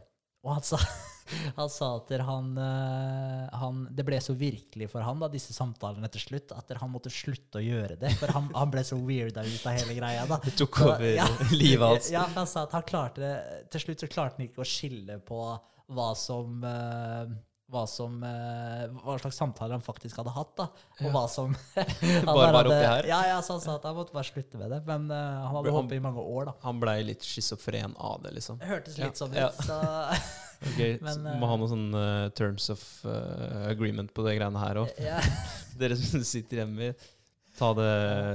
Og 0.45 0.53
han 0.55 0.63
sa, 0.63 0.79
han 1.59 1.71
sa 1.71 1.89
at 1.97 2.13
han, 2.23 2.51
eh, 2.63 3.57
han 3.61 3.81
Det 3.95 4.05
ble 4.07 4.19
så 4.23 4.35
virkelig 4.37 4.89
for 4.93 5.03
han, 5.05 5.19
da, 5.21 5.29
disse 5.31 5.55
samtalene 5.55 6.09
til 6.13 6.23
slutt, 6.23 6.53
at 6.55 6.71
han 6.79 6.93
måtte 6.93 7.11
slutte 7.13 7.59
å 7.59 7.65
gjøre 7.65 7.99
det. 7.99 8.13
For 8.21 8.31
han, 8.35 8.47
han 8.55 8.71
ble 8.73 8.85
så 8.87 8.99
weirda 8.99 9.43
ut 9.45 9.67
av 9.67 9.75
hele 9.79 9.97
greia. 9.99 10.23
da. 10.29 10.39
Det 10.45 10.55
tok 10.59 10.81
over 10.87 11.09
ja. 11.11 11.27
livet 11.51 11.85
hans. 11.85 12.13
Ja, 12.13 12.25
for 12.29 12.43
han 12.43 12.51
sa 12.51 12.65
at 12.67 12.77
han 12.77 12.87
klarte 12.87 13.23
det 13.23 13.35
Til 13.73 13.87
slutt 13.87 14.05
så 14.05 14.11
klarte 14.11 14.39
han 14.39 14.47
ikke 14.47 14.63
å 14.63 14.69
skille 14.69 15.19
på 15.25 15.43
hva 15.89 16.09
som 16.17 16.63
eh, 16.69 17.37
hva, 17.69 17.83
som, 17.89 18.17
eh, 18.25 18.85
hva 19.03 19.15
slags 19.21 19.37
samtaler 19.37 19.77
han 19.77 19.83
faktisk 19.85 20.17
hadde 20.21 20.33
hatt, 20.33 20.51
da. 20.57 20.65
Og 21.03 21.13
hva 21.13 21.23
som 21.29 21.53
han 21.75 22.25
Bare 22.25 22.51
var 22.55 22.69
oppi 22.69 22.81
her? 22.81 23.09
Ja, 23.11 23.19
ja, 23.29 23.37
så 23.45 23.57
han 23.57 23.63
sa 23.63 23.77
at 23.77 23.85
han 23.85 23.97
måtte 23.97 24.15
bare 24.15 24.25
slutte 24.27 24.57
med 24.57 24.73
det. 24.73 24.81
Men 24.87 25.05
uh, 25.13 25.17
han 25.45 25.53
hadde 25.59 25.73
holdt 25.75 25.91
på 25.93 25.99
i 25.99 26.03
mange 26.03 26.23
år, 26.23 26.49
da. 26.49 26.55
Han 26.65 26.81
blei 26.81 26.97
litt 27.05 27.25
schizofren 27.25 27.93
av 27.95 28.23
det, 28.25 28.33
liksom. 28.39 28.61
Hørtes 28.65 28.97
litt 28.97 29.11
Ja, 29.11 29.17
sånn 29.21 29.37
ja. 29.37 29.51
Så 29.53 29.77
Okay, 30.73 30.97
Men, 31.05 31.13
så 31.13 31.29
eh, 31.29 31.37
Må 31.39 31.51
ha 31.51 31.59
noen 31.59 31.71
sånne 31.71 32.01
uh, 32.25 32.31
terms 32.35 32.67
of 32.73 32.81
uh, 33.05 33.69
agreement 33.69 34.11
på 34.15 34.25
de 34.25 34.35
greiene 34.39 34.65
her 34.65 34.81
òg. 34.81 34.91
ja, 35.03 35.21
Dere 35.79 35.95
som 35.99 36.25
sitter 36.27 36.63
hjemme, 36.63 36.91
ta 37.59 37.71
det 37.77 37.93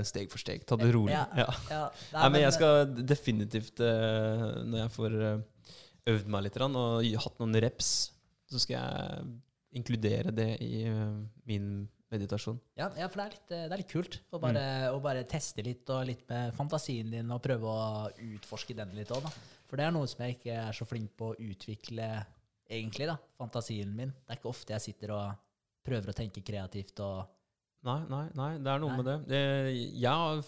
steg 0.08 0.30
for 0.32 0.40
steg. 0.40 0.62
Ta 0.68 0.78
det 0.80 0.92
rolig. 0.94 1.12
Ja. 1.16 1.26
Ja. 1.42 1.50
ja. 1.72 1.84
Nei, 2.14 2.30
men 2.30 2.46
jeg 2.46 2.54
skal 2.56 2.94
definitivt, 3.02 3.80
når 3.80 4.82
jeg 4.84 4.92
får 4.94 5.14
øvd 6.14 6.28
meg 6.32 6.44
litt 6.46 6.58
og 6.60 7.06
hatt 7.24 7.40
noen 7.40 7.56
reps, 7.64 7.94
så 8.50 8.60
skal 8.60 8.76
jeg 8.78 9.26
inkludere 9.80 10.32
det 10.34 10.50
i 10.62 10.84
eh, 10.86 11.16
min 11.48 11.88
meditasjon. 12.14 12.60
Ja, 12.78 12.90
ja, 12.94 13.08
for 13.10 13.18
det 13.18 13.24
er 13.24 13.32
litt, 13.34 13.50
eh, 13.56 13.64
det 13.68 13.72
er 13.74 13.80
litt 13.82 13.90
kult 13.90 14.20
å 14.30 14.38
bare, 14.40 14.62
Mm. 14.62 14.94
å 14.94 15.00
bare 15.02 15.24
teste 15.26 15.64
litt, 15.66 15.88
og 15.90 16.06
litt 16.06 16.28
med 16.30 16.54
fantasien 16.54 17.10
din, 17.10 17.30
og 17.34 17.42
prøve 17.42 17.66
å 17.66 18.10
utforske 18.36 18.76
den 18.76 18.92
litt 18.94 19.10
òg. 19.10 19.26
For 19.66 19.76
det 19.76 19.86
er 19.88 19.90
noe 19.96 20.06
som 20.06 20.22
jeg 20.24 20.36
ikke 20.38 20.54
er 20.68 20.72
så 20.72 20.86
flink 20.86 21.16
på 21.18 21.32
å 21.32 21.38
utvikle, 21.40 22.24
egentlig, 22.70 23.06
da. 23.10 23.16
Fantasien 23.38 23.90
min. 23.96 24.10
Det 24.10 24.30
er 24.30 24.36
ikke 24.38 24.52
ofte 24.52 24.72
jeg 24.76 24.80
sitter 24.80 25.10
og 25.16 25.34
prøver 25.84 26.12
å 26.12 26.14
tenke 26.16 26.44
kreativt 26.44 27.00
og 27.00 27.26
Nei, 27.84 27.98
nei, 28.08 28.30
nei, 28.34 28.52
det 28.64 28.70
er 28.72 28.78
noe 28.80 28.88
Nei. 28.94 28.96
med 28.96 29.04
det. 29.04 29.16
det. 29.28 29.40
Jeg 30.00 30.08
har 30.08 30.38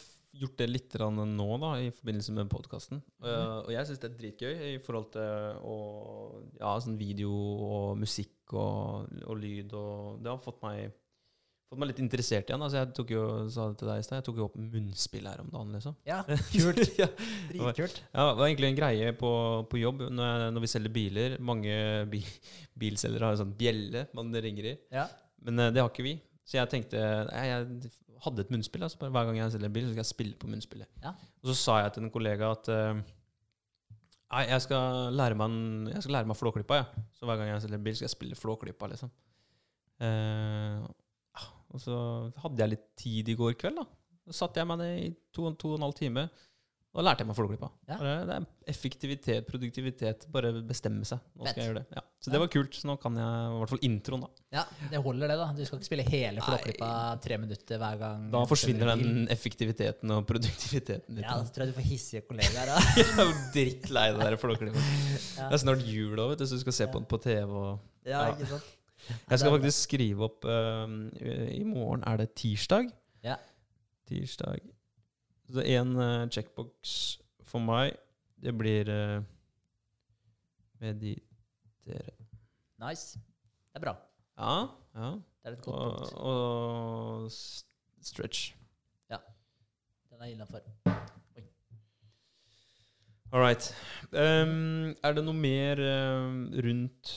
gjort 0.41 0.59
det 0.61 0.69
litt 0.71 0.95
nå, 1.01 1.49
da, 1.63 1.73
i 1.81 1.91
forbindelse 1.95 2.35
med 2.37 2.51
podkasten. 2.53 3.01
og 3.23 3.73
jeg 3.73 3.89
syns 3.89 4.03
det 4.03 4.11
er 4.11 4.21
dritgøy 4.21 4.53
i 4.75 4.77
forhold 4.85 5.11
til 5.15 5.59
å, 5.65 5.77
ja, 6.61 6.77
sånn 6.83 6.99
video 7.01 7.33
og 7.33 7.99
musikk 8.01 8.55
og, 8.55 9.11
og 9.27 9.41
lyd. 9.41 9.75
Og 9.77 10.23
det 10.23 10.31
har 10.33 10.41
fått 10.43 10.61
meg, 10.65 10.95
fått 11.71 11.81
meg 11.83 11.91
litt 11.93 12.03
interessert 12.05 12.51
igjen. 12.51 12.63
Altså, 12.63 12.83
jeg 12.83 12.93
tok 12.99 13.13
jo, 13.17 13.25
sa 13.53 13.69
det 13.71 13.81
til 13.81 13.91
deg 13.91 14.03
i 14.03 14.07
sted, 14.07 14.21
jeg 14.21 14.29
tok 14.29 14.41
jo 14.41 14.47
opp 14.49 14.57
munnspill 14.61 15.29
her 15.31 15.43
om 15.43 15.51
dagen, 15.55 15.75
liksom. 15.79 15.99
Ja, 16.09 16.23
kult. 16.53 16.85
ja. 17.01 17.11
Dritkult. 17.51 18.01
Ja, 18.13 18.29
det 18.31 18.39
var 18.41 18.47
egentlig 18.47 18.73
en 18.73 18.81
greie 18.81 19.13
på, 19.19 19.35
på 19.71 19.83
jobb 19.83 20.07
når, 20.09 20.31
jeg, 20.31 20.57
når 20.57 20.67
vi 20.67 20.73
selger 20.77 20.97
biler. 21.01 21.37
Mange 21.53 21.77
bi, 22.13 22.23
bilselgere 22.79 23.31
har 23.31 23.39
en 23.39 23.45
sånn 23.47 23.59
bjelle 23.59 24.09
man 24.17 24.35
ringer 24.35 24.73
i. 24.73 24.79
Ja. 24.95 25.09
Men 25.47 25.67
eh, 25.67 25.75
det 25.75 25.83
har 25.85 25.93
ikke 25.93 26.07
vi. 26.07 26.19
Så 26.47 26.61
jeg 26.61 26.71
tenkte 26.71 27.01
jeg, 27.01 27.47
Jeg 27.51 27.91
hadde 28.25 28.45
et 28.45 28.51
munnspill. 28.55 28.87
Altså, 28.87 28.99
hver 29.01 29.29
gang 29.29 29.39
jeg 29.39 29.53
selger 29.55 29.73
bil, 29.73 29.87
så 29.87 29.93
skal 29.95 30.03
jeg 30.03 30.13
spille 30.13 30.39
på 30.41 30.51
munnspillet. 30.51 30.89
Ja. 31.03 31.13
Og 31.43 31.51
så 31.51 31.57
sa 31.59 31.79
jeg 31.83 31.95
til 31.97 32.07
en 32.07 32.15
kollega 32.15 32.51
at 32.57 32.73
eh, 32.73 33.05
Nei, 34.27 34.43
jeg 34.51 34.63
skal 34.65 35.15
lære 35.15 35.37
meg, 35.39 35.53
en, 35.53 35.91
jeg 35.93 36.03
skal 36.03 36.17
lære 36.17 36.27
meg 36.27 36.39
Flåklypa. 36.39 36.81
Ja. 36.81 37.05
Så 37.15 37.29
hver 37.29 37.39
gang 37.39 37.53
jeg 37.53 37.63
selger 37.63 37.83
bil, 37.85 37.95
skal 37.95 38.09
jeg 38.09 38.15
spille 38.17 38.39
Flåklypa. 38.39 38.89
Liksom. 38.91 39.13
Eh, 40.03 40.83
ah, 41.39 41.47
og 41.71 41.83
så 41.83 41.99
hadde 42.43 42.65
jeg 42.65 42.73
litt 42.75 42.89
tid 42.99 43.31
i 43.31 43.37
går 43.39 43.55
kveld, 43.61 43.79
da. 43.79 43.87
Da 44.27 44.35
satte 44.35 44.59
jeg 44.59 44.67
meg 44.67 44.81
ned 44.83 44.97
i 44.99 45.07
to, 45.31 45.47
to 45.55 45.71
og 45.71 45.79
en 45.79 45.87
halv 45.87 45.95
time. 45.95 46.27
Da 46.97 47.03
lærte 47.05 47.21
jeg 47.21 47.29
meg 47.29 47.37
Flåklypa. 47.37 47.69
Ja. 47.91 47.97
Det 48.01 48.35
er 48.39 48.45
effektivitet, 48.73 49.45
produktivitet. 49.51 50.23
Bare 50.33 50.49
bestemme 50.65 51.05
seg. 51.05 51.21
Nå 51.37 51.45
skal 51.45 51.61
jeg 51.61 51.69
gjøre 51.69 51.81
det. 51.83 51.99
Ja. 51.99 52.03
Så 52.25 52.33
det 52.33 52.39
var 52.41 52.49
kult. 52.55 52.79
Så 52.79 52.89
nå 52.89 52.95
kan 53.03 53.19
jeg 53.21 53.49
i 53.53 53.59
hvert 53.61 53.73
fall 53.75 53.83
introen, 53.85 54.23
da. 54.25 54.45
Ja, 54.57 54.63
det 54.95 55.03
holder 55.05 55.29
det, 55.33 55.37
da. 55.43 55.49
Du 55.59 55.61
skal 55.69 55.81
ikke 55.83 55.89
spille 55.91 56.07
hele 56.09 56.45
Flåklypa 56.47 56.89
tre 57.27 57.39
minutter 57.43 57.83
hver 57.83 57.99
gang. 58.01 58.23
Da 58.33 58.43
forsvinner 58.49 58.93
den 58.95 59.27
effektiviteten 59.35 60.15
og 60.17 60.25
produktiviteten 60.31 61.19
litt. 61.19 61.27
Ja, 61.27 61.37
da 61.43 61.53
tror 61.53 61.67
jeg 61.67 61.75
du 61.75 61.77
får 61.83 61.89
hissige 61.91 62.25
kollegaer. 62.31 62.73
Da. 62.73 62.79
Jeg 62.97 63.11
er 63.13 63.29
jo 63.29 63.35
drittlei 63.53 64.07
det 64.17 64.23
der. 64.25 64.39
Ja. 64.41 65.51
Det 65.51 65.59
er 65.59 65.63
snart 65.67 65.85
jul 65.85 66.17
òg, 66.17 66.33
vet 66.33 66.41
du, 66.41 66.47
så 66.49 66.57
du 66.57 66.65
skal 66.65 66.79
se 66.81 66.89
på 66.95 67.03
den 67.03 67.11
på 67.13 67.21
TV. 67.27 67.45
og... 67.53 67.85
Ja, 68.07 68.23
Ja. 68.25 68.33
ikke 68.33 68.49
sant? 68.55 68.73
Jeg 69.07 69.39
skal 69.39 69.53
faktisk 69.55 69.85
skrive 69.85 70.25
opp 70.27 70.47
uh, 70.49 70.89
I 71.53 71.63
morgen 71.69 72.03
er 72.09 72.25
det 72.25 72.33
tirsdag. 72.41 72.89
Ja. 73.23 73.37
Tirsdag. 74.09 74.65
Så 75.53 75.63
én 75.63 75.95
uh, 75.97 76.27
checkbox 76.31 76.97
for 77.47 77.63
meg, 77.63 77.95
det 78.43 78.53
blir 78.59 78.91
uh, 78.91 79.23
meditere. 80.83 82.13
Nice. 82.83 83.19
Det 83.73 83.81
er 83.81 83.85
bra. 83.87 83.97
Ja, 84.37 84.57
ja. 84.95 85.11
Det 85.17 85.53
er 85.53 85.59
et 85.59 85.65
godt 85.65 85.99
punkt. 85.99 86.15
og 86.17 87.25
og 87.25 87.31
stretch. 88.03 88.55
Den 90.17 90.23
er 90.23 90.27
innafor. 90.33 90.61
All 93.35 93.43
right. 93.43 93.65
Um, 94.13 94.93
er 95.03 95.17
det 95.17 95.23
noe 95.27 95.35
mer 95.35 95.81
uh, 95.83 96.61
rundt 96.63 97.11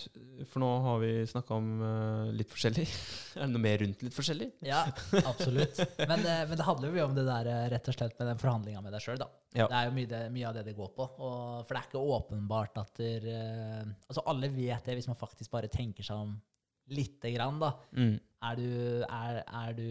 For 0.49 0.61
nå 0.64 0.69
har 0.81 0.98
vi 1.03 1.11
snakka 1.30 1.53
om 1.53 1.68
uh, 1.84 2.31
litt 2.34 2.49
forskjellig. 2.49 2.86
er 3.38 3.44
det 3.45 3.52
noe 3.53 3.64
mer 3.64 3.77
rundt 3.84 4.02
litt 4.06 4.15
forskjellig? 4.15 4.49
Ja, 4.65 4.81
absolutt. 5.22 5.77
Men, 5.99 6.26
uh, 6.26 6.44
men 6.49 6.56
det 6.56 6.65
handler 6.65 6.98
jo 6.98 7.06
om 7.06 7.15
det 7.18 7.27
der 7.30 7.52
rett 7.76 7.91
og 7.91 7.98
slett 7.98 8.18
med 8.18 8.31
den 8.31 8.41
forhandlinga 8.41 8.84
med 8.86 8.98
deg 8.98 9.06
sjøl. 9.06 9.22
Ja. 9.53 9.68
Det 9.69 9.77
er 9.77 9.90
jo 9.90 9.95
mye, 9.99 10.10
det, 10.10 10.23
mye 10.34 10.49
av 10.49 10.57
det 10.57 10.65
det 10.72 10.77
går 10.77 10.91
på. 10.98 11.07
Og, 11.19 11.40
for 11.68 11.76
det 11.76 11.84
er 11.84 11.90
ikke 11.91 12.06
åpenbart 12.18 12.81
at 12.81 13.03
der, 13.03 13.30
Altså, 14.10 14.26
alle 14.26 14.49
vet 14.53 14.90
det 14.90 14.98
hvis 14.98 15.10
man 15.10 15.19
faktisk 15.19 15.53
bare 15.53 15.69
tenker 15.72 16.06
seg 16.06 16.26
om 16.26 16.34
lite 16.90 17.30
grann, 17.36 17.60
da. 17.61 17.76
Mm. 17.94 18.18
Er 18.40 18.56
du, 18.56 18.68
er, 19.03 19.38
er 19.44 19.74
du, 19.76 19.88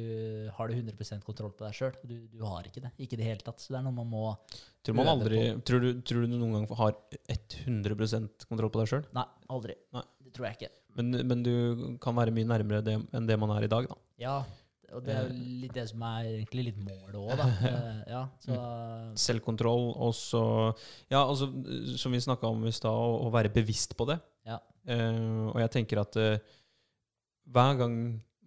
har 0.56 0.70
du 0.70 0.76
100% 0.78 1.24
kontroll 1.26 1.52
på 1.52 1.66
deg 1.66 1.74
sjøl? 1.76 1.96
Du, 2.00 2.14
du 2.32 2.44
har 2.48 2.64
ikke 2.64 2.80
det. 2.86 2.94
Ikke 2.96 3.18
i 3.18 3.20
det 3.20 3.26
hele 3.28 3.44
tatt. 3.44 3.60
Så 3.60 3.74
det 3.74 3.80
er 3.82 3.84
noe 3.84 3.96
man 3.96 4.08
må 4.08 4.30
Tror, 4.86 4.96
man 4.96 5.10
aldri, 5.10 5.42
tror, 5.68 5.82
du, 5.84 5.98
tror 6.06 6.24
du 6.24 6.32
noen 6.32 6.54
gang 6.56 6.78
har 6.78 6.94
100% 7.28 8.46
kontroll 8.48 8.72
på 8.72 8.80
deg 8.80 8.92
sjøl? 8.94 9.02
Nei, 9.16 9.26
aldri. 9.52 9.76
Nei. 9.92 10.04
Det 10.24 10.32
tror 10.36 10.48
jeg 10.48 10.58
ikke. 10.58 10.70
Men, 10.96 11.18
men 11.28 11.44
du 11.44 11.52
kan 12.02 12.16
være 12.16 12.32
mye 12.34 12.48
nærmere 12.48 12.80
det 12.86 12.96
enn 13.16 13.28
det 13.28 13.36
man 13.40 13.52
er 13.54 13.66
i 13.66 13.70
dag, 13.70 13.90
da. 13.90 13.98
Ja, 14.22 14.38
og 14.96 15.04
det 15.04 15.12
er 15.12 15.26
jo 15.26 15.48
litt 15.62 15.74
det 15.76 15.84
som 15.90 16.02
er 16.08 16.28
egentlig 16.30 16.64
litt 16.70 16.78
målet 16.80 17.18
òg, 17.20 17.34
da. 17.36 17.48
Eh, 17.68 17.98
Ja, 18.14 18.22
så 18.40 18.60
Selvkontroll, 19.28 19.90
og 19.92 20.14
så 20.16 20.42
Ja, 21.12 21.20
altså, 21.20 21.50
som 22.00 22.16
vi 22.16 22.22
snakka 22.24 22.48
om 22.48 22.64
i 22.68 22.72
stad, 22.72 22.96
å, 22.96 23.26
å 23.26 23.32
være 23.34 23.52
bevisst 23.52 23.92
på 23.98 24.08
det. 24.08 24.16
Ja. 24.48 24.56
Uh, 24.88 25.50
og 25.52 25.60
jeg 25.60 25.74
tenker 25.74 26.00
at 26.00 26.16
uh, 26.16 26.56
hver 27.52 27.76
gang 27.82 27.98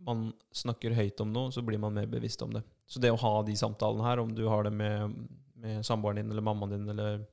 man 0.05 0.31
snakker 0.55 0.95
høyt 0.97 1.21
om 1.23 1.31
noe, 1.33 1.51
så 1.53 1.63
blir 1.65 1.79
man 1.81 1.93
mer 1.95 2.09
bevisst 2.09 2.41
om 2.45 2.53
det. 2.55 2.63
Så 2.89 3.01
det 3.01 3.11
å 3.13 3.19
ha 3.21 3.33
de 3.45 3.55
samtalene 3.57 4.05
her, 4.05 4.21
om 4.23 4.33
du 4.35 4.43
har 4.49 4.65
det 4.67 4.73
med, 4.75 5.15
med 5.61 5.85
samboeren 5.85 6.21
din, 6.21 6.33
eller 6.33 6.45
mammaen 6.45 6.75
din, 6.75 6.89
eller 6.91 7.23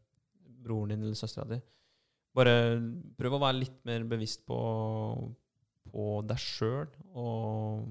broren 0.65 0.95
din, 0.95 1.05
eller 1.07 1.19
søstera 1.19 1.49
di 1.49 1.61
Bare 2.37 2.53
prøv 3.19 3.35
å 3.35 3.41
være 3.43 3.59
litt 3.59 3.79
mer 3.89 4.05
bevisst 4.07 4.45
på, 4.47 4.59
på 5.91 6.09
deg 6.29 6.39
sjøl 6.39 6.91
og, 7.19 7.89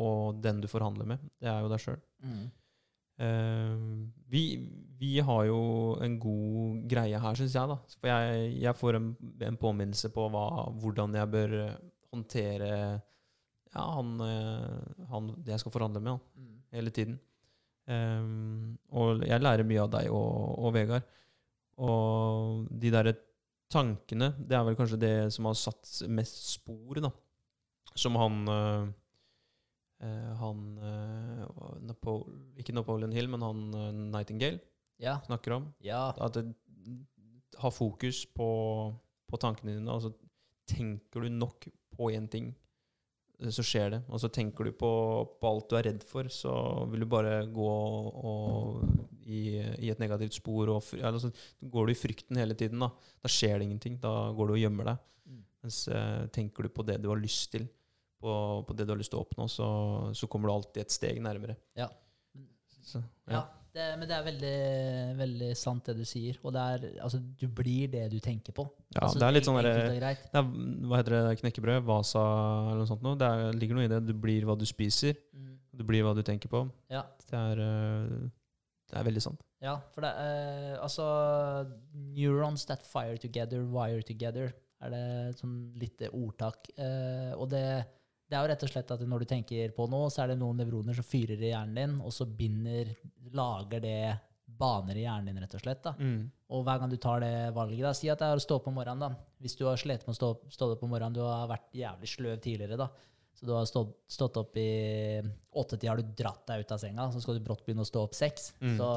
og 0.00 0.38
den 0.40 0.62
du 0.62 0.68
forhandler 0.70 1.10
med. 1.10 1.24
Det 1.42 1.50
er 1.50 1.64
jo 1.64 1.72
deg 1.72 1.82
sjøl. 1.82 2.02
mm. 2.24 2.42
Eh, 3.22 3.82
vi, 4.32 4.42
vi 4.98 5.18
har 5.20 5.44
jo 5.44 5.58
en 6.02 6.14
god 6.18 6.86
greie 6.90 7.18
her, 7.20 7.36
syns 7.38 7.54
jeg. 7.54 7.68
da. 7.68 7.76
For 8.00 8.08
jeg, 8.08 8.46
jeg 8.64 8.78
får 8.78 8.98
en, 8.98 9.10
en 9.50 9.58
påminnelse 9.60 10.10
på 10.14 10.24
hva, 10.32 10.46
hvordan 10.80 11.18
jeg 11.18 11.30
bør 11.34 11.56
håndtere 12.12 12.70
ja, 13.72 13.84
han, 13.96 14.14
eh, 14.26 15.04
han 15.10 15.34
jeg 15.46 15.60
skal 15.62 15.74
forhandle 15.74 16.02
med, 16.02 16.16
han. 16.16 16.24
Mm. 16.36 16.56
hele 16.76 16.94
tiden. 16.94 17.18
Um, 17.82 18.78
og 18.94 19.24
jeg 19.26 19.42
lærer 19.42 19.66
mye 19.66 19.82
av 19.82 19.90
deg 19.90 20.08
og, 20.14 20.58
og 20.62 20.74
Vegard. 20.76 21.06
Og 21.82 22.66
de 22.70 22.92
derre 22.92 23.14
tankene, 23.72 24.32
det 24.38 24.56
er 24.56 24.66
vel 24.68 24.76
kanskje 24.78 25.00
det 25.00 25.14
som 25.34 25.48
har 25.48 25.56
satt 25.58 26.02
mest 26.12 26.42
spor, 26.52 27.00
da. 27.02 27.10
Som 27.98 28.16
han 28.16 28.36
eh, 28.48 28.84
Han 30.40 30.60
uh, 30.80 31.74
Napole, 31.84 32.38
Ikke 32.56 32.72
Napoleon 32.72 33.12
Hill, 33.12 33.28
men 33.28 33.44
han 33.44 33.66
uh, 33.74 33.90
Nightingale 33.92 34.62
Ja. 35.02 35.18
snakker 35.26 35.58
om. 35.58 35.66
Ja. 35.84 36.14
At 36.16 36.38
det, 36.38 36.46
har 37.58 37.70
fokus 37.70 38.24
på, 38.26 38.48
på 39.28 39.40
tankene 39.40 39.76
dine. 39.76 39.92
Altså, 39.92 40.12
tenker 40.66 41.26
du 41.26 41.28
nok 41.28 41.68
på 41.92 42.10
én 42.16 42.28
ting, 42.32 42.54
så 43.50 43.64
skjer 43.66 43.90
det. 43.96 44.00
Og 44.12 44.20
så 44.22 44.28
tenker 44.30 44.68
du 44.68 44.72
på, 44.78 44.90
på 45.40 45.48
alt 45.50 45.68
du 45.70 45.76
er 45.78 45.86
redd 45.88 46.04
for, 46.06 46.28
så 46.30 46.52
vil 46.92 47.02
du 47.02 47.08
bare 47.10 47.40
gå 47.50 47.66
og, 47.66 48.82
i, 49.26 49.58
i 49.82 49.90
et 49.90 49.98
negativt 50.02 50.36
spor. 50.38 50.70
Og, 50.76 50.82
fr- 50.86 51.02
altså, 51.08 51.32
går 51.60 51.86
du 51.88 51.92
i 51.94 51.98
frykten 51.98 52.38
hele 52.38 52.54
tiden, 52.58 52.82
da, 52.84 52.90
da 53.22 53.32
skjer 53.32 53.58
det 53.58 53.66
ingenting. 53.70 53.96
Da 54.02 54.12
går 54.36 54.52
du 54.52 54.54
og 54.56 54.62
gjemmer 54.62 54.92
deg. 54.92 55.02
Mm. 55.32 55.40
Mens 55.66 55.80
eh, 55.88 56.26
tenker 56.34 56.68
du 56.68 56.72
på 56.76 56.86
det 56.86 57.00
du 57.02 57.08
har 57.10 57.20
lyst 57.22 57.50
til, 57.56 57.66
på, 58.22 58.32
på 58.68 58.76
det 58.78 58.86
du 58.86 58.92
har 58.94 59.00
lyst 59.00 59.10
til 59.14 59.18
å 59.18 59.24
oppnå, 59.26 59.48
så, 59.50 59.66
så 60.14 60.28
kommer 60.30 60.50
du 60.50 60.54
alltid 60.54 60.84
et 60.84 60.94
steg 60.94 61.18
nærmere. 61.24 61.56
Ja. 61.78 61.88
Så, 62.82 63.00
Ja, 63.30 63.44
det, 63.72 63.86
men 63.96 64.08
det 64.08 64.16
er 64.16 64.24
veldig, 64.26 64.56
veldig 65.16 65.48
sant 65.56 65.86
det 65.88 65.94
du 65.96 66.04
sier. 66.08 66.36
Og 66.44 66.52
det 66.54 66.64
er, 66.74 66.84
altså, 67.04 67.20
du 67.20 67.46
blir 67.48 67.88
det 67.92 68.04
du 68.12 68.18
tenker 68.22 68.54
på. 68.56 68.66
Ja, 68.92 69.06
altså, 69.06 69.20
det 69.22 69.28
er 69.28 69.36
litt 69.36 69.48
sånn 69.48 69.58
derre 69.60 69.96
er, 69.96 70.20
Hva 70.36 71.00
heter 71.00 71.16
det? 71.16 71.38
Knekkebrød? 71.40 71.86
Vasa 71.88 72.24
eller 72.66 72.82
noe 72.82 72.90
sånt 72.90 73.06
noe? 73.06 73.16
Det 73.20 73.28
er, 73.28 73.56
ligger 73.56 73.78
noe 73.78 73.86
i 73.88 73.92
det. 73.92 74.02
Du 74.10 74.12
blir 74.26 74.44
hva 74.48 74.58
du 74.60 74.66
spiser. 74.68 75.16
Mm. 75.32 75.56
Du 75.80 75.84
blir 75.88 76.04
hva 76.04 76.12
du 76.16 76.20
tenker 76.26 76.52
på. 76.52 76.66
Ja. 76.92 77.06
Det 77.24 77.38
er, 77.38 77.62
eh, 77.64 78.28
det 78.92 79.00
er 79.00 79.08
veldig 79.08 79.24
sant. 79.24 79.40
Ja, 79.64 79.78
for 79.94 80.04
det 80.04 80.12
er 80.20 80.76
altså 80.82 81.06
Neurons 81.94 82.66
that 82.68 82.84
fire 82.84 83.16
together, 83.22 83.64
wire 83.72 84.04
together, 84.04 84.52
er 84.82 84.92
det 84.92 85.04
sånn 85.38 85.56
lite 85.80 86.10
ordtak. 86.12 86.68
Eh, 86.76 87.32
og 87.38 87.48
det, 87.54 87.64
det 88.32 88.38
er 88.38 88.46
jo 88.46 88.48
rett 88.48 88.62
og 88.64 88.70
slett 88.72 88.92
at 88.94 89.02
når 89.04 89.22
du 89.22 89.28
tenker 89.28 89.72
på 89.76 89.84
noe, 89.92 90.08
så 90.12 90.22
er 90.22 90.32
det 90.32 90.38
noen 90.40 90.56
nevroner 90.62 90.96
som 90.96 91.04
fyrer 91.04 91.36
i 91.36 91.50
hjernen 91.50 91.76
din, 91.76 91.96
og 92.00 92.14
så 92.16 92.24
binder 92.24 92.94
Lager 93.32 93.80
det 93.80 93.96
baner 94.58 94.96
i 94.96 95.04
hjernen 95.04 95.30
din, 95.30 95.40
rett 95.42 95.54
og 95.56 95.62
slett. 95.62 95.82
da. 95.84 95.92
Og 96.52 96.64
hver 96.66 96.80
gang 96.80 96.90
du 96.92 96.98
tar 97.00 97.22
det 97.24 97.52
valget, 97.56 97.84
da, 97.84 97.92
si 97.96 98.10
at 98.12 98.20
det 98.20 98.28
er 98.28 98.40
å 98.40 98.44
stå 98.44 98.58
opp 98.58 98.68
om 98.68 98.76
morgenen, 98.76 99.04
da. 99.04 99.36
Hvis 99.40 99.56
du 99.56 99.64
har 99.68 99.80
slitt 99.80 100.04
med 100.06 100.14
å 100.14 100.18
stå, 100.18 100.30
stå 100.52 100.68
opp 100.74 100.84
om 100.84 100.92
morgenen, 100.92 101.16
du 101.16 101.22
har 101.24 101.48
vært 101.50 101.72
jævlig 101.76 102.10
sløv 102.12 102.40
tidligere, 102.44 102.80
da. 102.80 102.88
Så 103.36 103.48
du 103.48 103.54
har 103.56 103.64
stått, 103.68 103.94
stått 104.12 104.36
opp 104.40 104.56
i 104.60 104.68
åttetida, 105.56 105.92
har 105.92 106.00
du 106.00 106.12
dratt 106.16 106.44
deg 106.48 106.64
ut 106.64 106.74
av 106.76 106.80
senga, 106.82 107.08
så 107.12 107.22
skal 107.24 107.38
du 107.38 107.44
brått 107.44 107.64
begynne 107.64 107.84
å 107.84 107.88
stå 107.88 108.04
opp 108.04 108.16
seks. 108.16 108.52
Mm. 108.60 108.76
Så, 108.80 108.88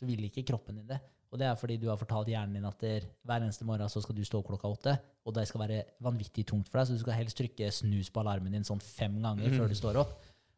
så 0.00 0.08
vil 0.08 0.24
ikke 0.28 0.46
kroppen 0.48 0.80
din 0.80 0.88
det. 0.88 1.00
Og 1.28 1.40
det 1.40 1.44
er 1.44 1.58
fordi 1.60 1.76
du 1.80 1.88
har 1.90 2.00
fortalt 2.00 2.30
hjernen 2.32 2.56
din 2.56 2.66
at 2.68 2.80
der, 2.80 3.04
hver 3.28 3.44
eneste 3.44 3.66
morgen 3.68 3.90
så 3.92 4.00
skal 4.00 4.16
du 4.16 4.24
stå 4.24 4.40
klokka 4.46 4.70
åtte, 4.72 4.94
og 5.28 5.34
det 5.36 5.44
skal 5.48 5.60
være 5.66 5.80
vanvittig 6.04 6.46
tungt 6.48 6.70
for 6.70 6.80
deg, 6.80 6.88
så 6.88 6.96
du 6.96 7.02
skal 7.02 7.18
helst 7.18 7.36
trykke 7.36 7.68
snus 7.74 8.08
på 8.12 8.22
alarmen 8.22 8.54
din 8.56 8.64
sånn 8.64 8.80
fem 8.80 9.18
ganger 9.20 9.52
før 9.52 9.68
du 9.68 9.76
står 9.76 10.00
opp. 10.00 10.14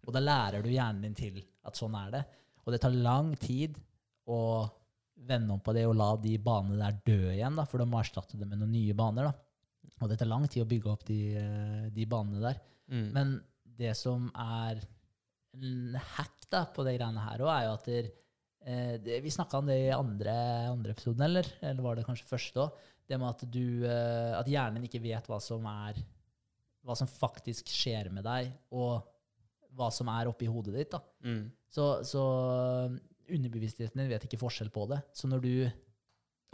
Og 0.07 0.15
da 0.15 0.23
lærer 0.23 0.63
du 0.63 0.71
hjernen 0.71 1.03
din 1.09 1.17
til 1.19 1.41
at 1.67 1.79
sånn 1.79 1.97
er 1.99 2.15
det. 2.15 2.23
Og 2.65 2.75
det 2.75 2.81
tar 2.83 2.95
lang 2.95 3.33
tid 3.41 3.75
å 4.31 4.41
vende 5.27 5.57
om 5.57 5.61
på 5.61 5.75
det 5.77 5.85
og 5.89 5.97
la 5.99 6.15
de 6.21 6.37
banene 6.41 6.79
der 6.81 7.01
dø 7.05 7.35
igjen, 7.35 7.59
da, 7.59 7.67
for 7.69 7.83
du 7.83 7.89
må 7.91 8.01
erstatte 8.01 8.39
det 8.41 8.49
med 8.49 8.61
noen 8.61 8.73
nye 8.73 8.97
baner. 8.97 9.29
da. 9.29 9.97
Og 10.01 10.09
det 10.09 10.21
tar 10.21 10.31
lang 10.31 10.47
tid 10.49 10.65
å 10.65 10.71
bygge 10.71 10.93
opp 10.93 11.05
de, 11.09 11.21
eh, 11.37 11.91
de 11.93 12.07
banene 12.09 12.41
der. 12.45 12.63
Mm. 12.89 13.07
Men 13.17 13.35
det 13.65 13.93
som 13.99 14.31
er 14.39 14.81
en 15.57 15.99
hack 16.15 16.47
da, 16.51 16.65
på 16.73 16.85
det 16.87 16.97
greiene 16.97 17.27
her 17.27 17.45
òg, 17.45 17.53
er 17.53 17.67
jo 17.67 17.75
at 17.75 17.91
der, 17.91 18.11
eh, 18.65 18.97
det, 19.03 19.21
Vi 19.25 19.31
snakka 19.31 19.59
om 19.59 19.69
det 19.71 19.79
i 19.79 19.93
andre, 19.95 20.33
andre 20.71 20.95
episoden, 20.95 21.25
eller? 21.27 21.47
Eller 21.61 21.85
var 21.85 21.97
det 21.97 22.07
kanskje 22.09 22.29
første 22.29 22.65
òg? 22.65 22.89
Det 23.11 23.19
med 23.19 23.29
at, 23.33 23.45
du, 23.51 23.85
eh, 23.89 24.33
at 24.39 24.49
hjernen 24.49 24.85
ikke 24.87 25.03
vet 25.03 25.27
hva 25.27 25.41
som 25.43 25.65
er 25.67 25.99
Hva 26.87 26.95
som 26.97 27.09
faktisk 27.11 27.69
skjer 27.69 28.09
med 28.15 28.25
deg, 28.25 28.53
og 28.73 29.03
hva 29.77 29.91
som 29.93 30.09
er 30.09 30.31
oppi 30.31 30.49
hodet 30.49 30.73
ditt. 30.75 30.95
da. 30.95 31.01
Mm. 31.23 31.51
Så, 31.71 31.85
så 32.09 32.23
underbevisstheten 33.31 34.01
din 34.01 34.11
vet 34.11 34.25
ikke 34.27 34.41
forskjell 34.41 34.71
på 34.75 34.87
det. 34.91 35.03
Så 35.15 35.29
når 35.31 35.45
du 35.45 35.53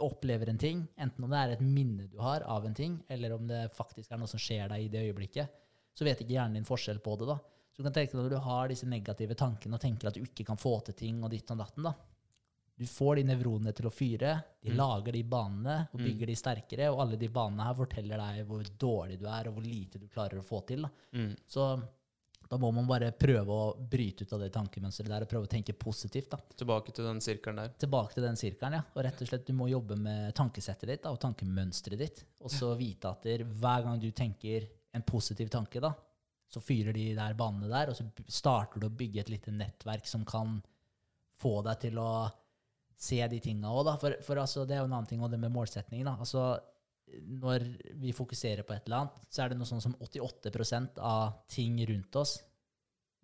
opplever 0.03 0.51
en 0.51 0.59
ting, 0.61 0.83
enten 0.99 1.25
om 1.25 1.31
det 1.31 1.39
er 1.39 1.55
et 1.55 1.63
minne 1.63 2.05
du 2.11 2.19
har 2.21 2.43
av 2.45 2.67
en 2.67 2.75
ting, 2.77 2.99
eller 3.09 3.33
om 3.33 3.47
det 3.49 3.63
faktisk 3.73 4.11
er 4.11 4.19
noe 4.21 4.29
som 4.29 4.41
skjer 4.41 4.69
deg 4.69 4.85
i 4.85 4.91
det 4.93 5.07
øyeblikket, 5.07 5.63
så 5.97 6.05
vet 6.05 6.21
ikke 6.21 6.35
hjernen 6.35 6.59
din 6.59 6.67
forskjell 6.67 6.99
på 7.01 7.15
det. 7.17 7.31
da. 7.31 7.39
Så 7.77 7.83
du 7.83 7.85
kan 7.85 7.93
tenke 7.93 8.11
deg 8.17 8.23
Når 8.23 8.29
du 8.33 8.37
har 8.41 8.67
disse 8.71 8.87
negative 8.89 9.35
tankene 9.37 9.73
og 9.77 9.81
tenker 9.83 10.07
at 10.09 10.15
du 10.17 10.21
ikke 10.25 10.43
kan 10.47 10.57
få 10.57 10.83
til 10.83 10.95
ting, 10.97 11.23
og 11.23 11.29
ditt 11.29 11.51
og 11.53 11.59
datten, 11.59 11.83
da. 11.83 11.93
Du 12.77 12.85
får 12.85 13.15
de 13.17 13.23
nevronene 13.23 13.73
til 13.73 13.85
å 13.87 13.91
fyre, 13.93 14.43
de 14.61 14.69
Mm. 14.71 14.75
lager 14.77 15.11
de 15.13 15.23
banene 15.23 15.87
og 15.93 15.99
Mm. 15.99 16.05
bygger 16.05 16.25
de 16.27 16.35
sterkere, 16.35 16.91
og 16.93 16.99
alle 17.01 17.17
de 17.17 17.27
banene 17.27 17.63
her 17.63 17.73
forteller 17.73 18.17
deg 18.17 18.47
hvor 18.47 18.63
dårlig 18.63 19.19
du 19.19 19.25
er, 19.27 19.47
og 19.47 19.55
hvor 19.55 19.63
lite 19.63 19.99
du 19.99 20.07
klarer 20.07 20.37
å 20.39 20.43
få 20.45 20.65
til. 20.65 20.81
da. 20.81 20.89
Mm. 21.13 21.35
Så 21.47 21.83
Da 22.49 22.55
må 22.55 22.71
man 22.73 22.87
bare 22.87 23.11
prøve 23.11 23.47
å 23.49 23.89
bryte 23.89 24.21
ut 24.21 24.31
av 24.31 24.39
det 24.39 24.53
tankemønsteret 24.53 25.07
der 25.09 25.21
og 25.23 25.27
prøve 25.27 25.47
å 25.47 25.49
tenke 25.49 25.73
positivt. 25.77 26.29
da. 26.29 26.37
Tilbake 26.55 26.93
til 26.93 27.03
den 27.03 27.19
sirkelen 27.19 27.55
der. 27.57 27.69
Tilbake 27.77 28.13
til 28.13 28.23
den 28.23 28.35
sirkelen, 28.35 28.71
ja. 28.71 28.83
Og 28.95 29.03
rett 29.03 29.21
og 29.21 29.27
slett, 29.27 29.45
du 29.45 29.51
må 29.51 29.67
jobbe 29.69 29.97
med 29.97 30.33
tankesettet 30.33 30.87
ditt 30.87 31.01
da, 31.03 31.11
og 31.11 31.19
tankemønsteret 31.19 31.97
ditt. 31.97 32.23
Og 32.39 32.49
så 32.49 32.77
vite 32.77 33.03
at 33.09 33.21
der, 33.23 33.39
hver 33.43 33.83
gang 33.83 33.99
du 33.99 34.09
tenker 34.11 34.65
en 34.93 35.01
positiv 35.01 35.49
tanke, 35.49 35.81
da, 35.81 35.93
så 36.47 36.63
fyrer 36.63 36.95
de 36.95 37.09
der 37.17 37.35
banene 37.37 37.69
der, 37.71 37.91
og 37.91 37.97
så 37.97 38.05
starter 38.31 38.79
du 38.79 38.87
å 38.87 38.95
bygge 38.97 39.23
et 39.23 39.31
lite 39.31 39.51
nettverk 39.51 40.07
som 40.07 40.23
kan 40.27 40.57
få 41.37 41.59
deg 41.65 41.81
til 41.87 41.99
å 42.01 42.11
se 42.97 43.19
de 43.29 43.39
tinga 43.43 43.69
òg, 43.69 43.83
da. 43.85 43.95
For, 44.01 44.15
for 44.25 44.41
altså, 44.41 44.63
det 44.65 44.77
er 44.77 44.81
jo 44.81 44.89
en 44.89 44.95
annen 44.95 45.09
ting, 45.09 45.21
og 45.21 45.31
det 45.31 45.39
med 45.41 45.53
målsetningen, 45.53 46.07
da. 46.07 46.15
Altså, 46.23 46.47
når 47.43 47.65
vi 48.01 48.13
fokuserer 48.15 48.65
på 48.67 48.75
et 48.75 48.87
eller 48.87 49.03
annet, 49.03 49.19
så 49.31 49.43
er 49.43 49.51
det 49.51 49.59
noe 49.59 49.69
sånn 49.69 49.83
som 49.83 49.95
88% 50.03 51.01
av 51.03 51.43
ting 51.51 51.77
rundt 51.87 52.19
oss, 52.19 52.39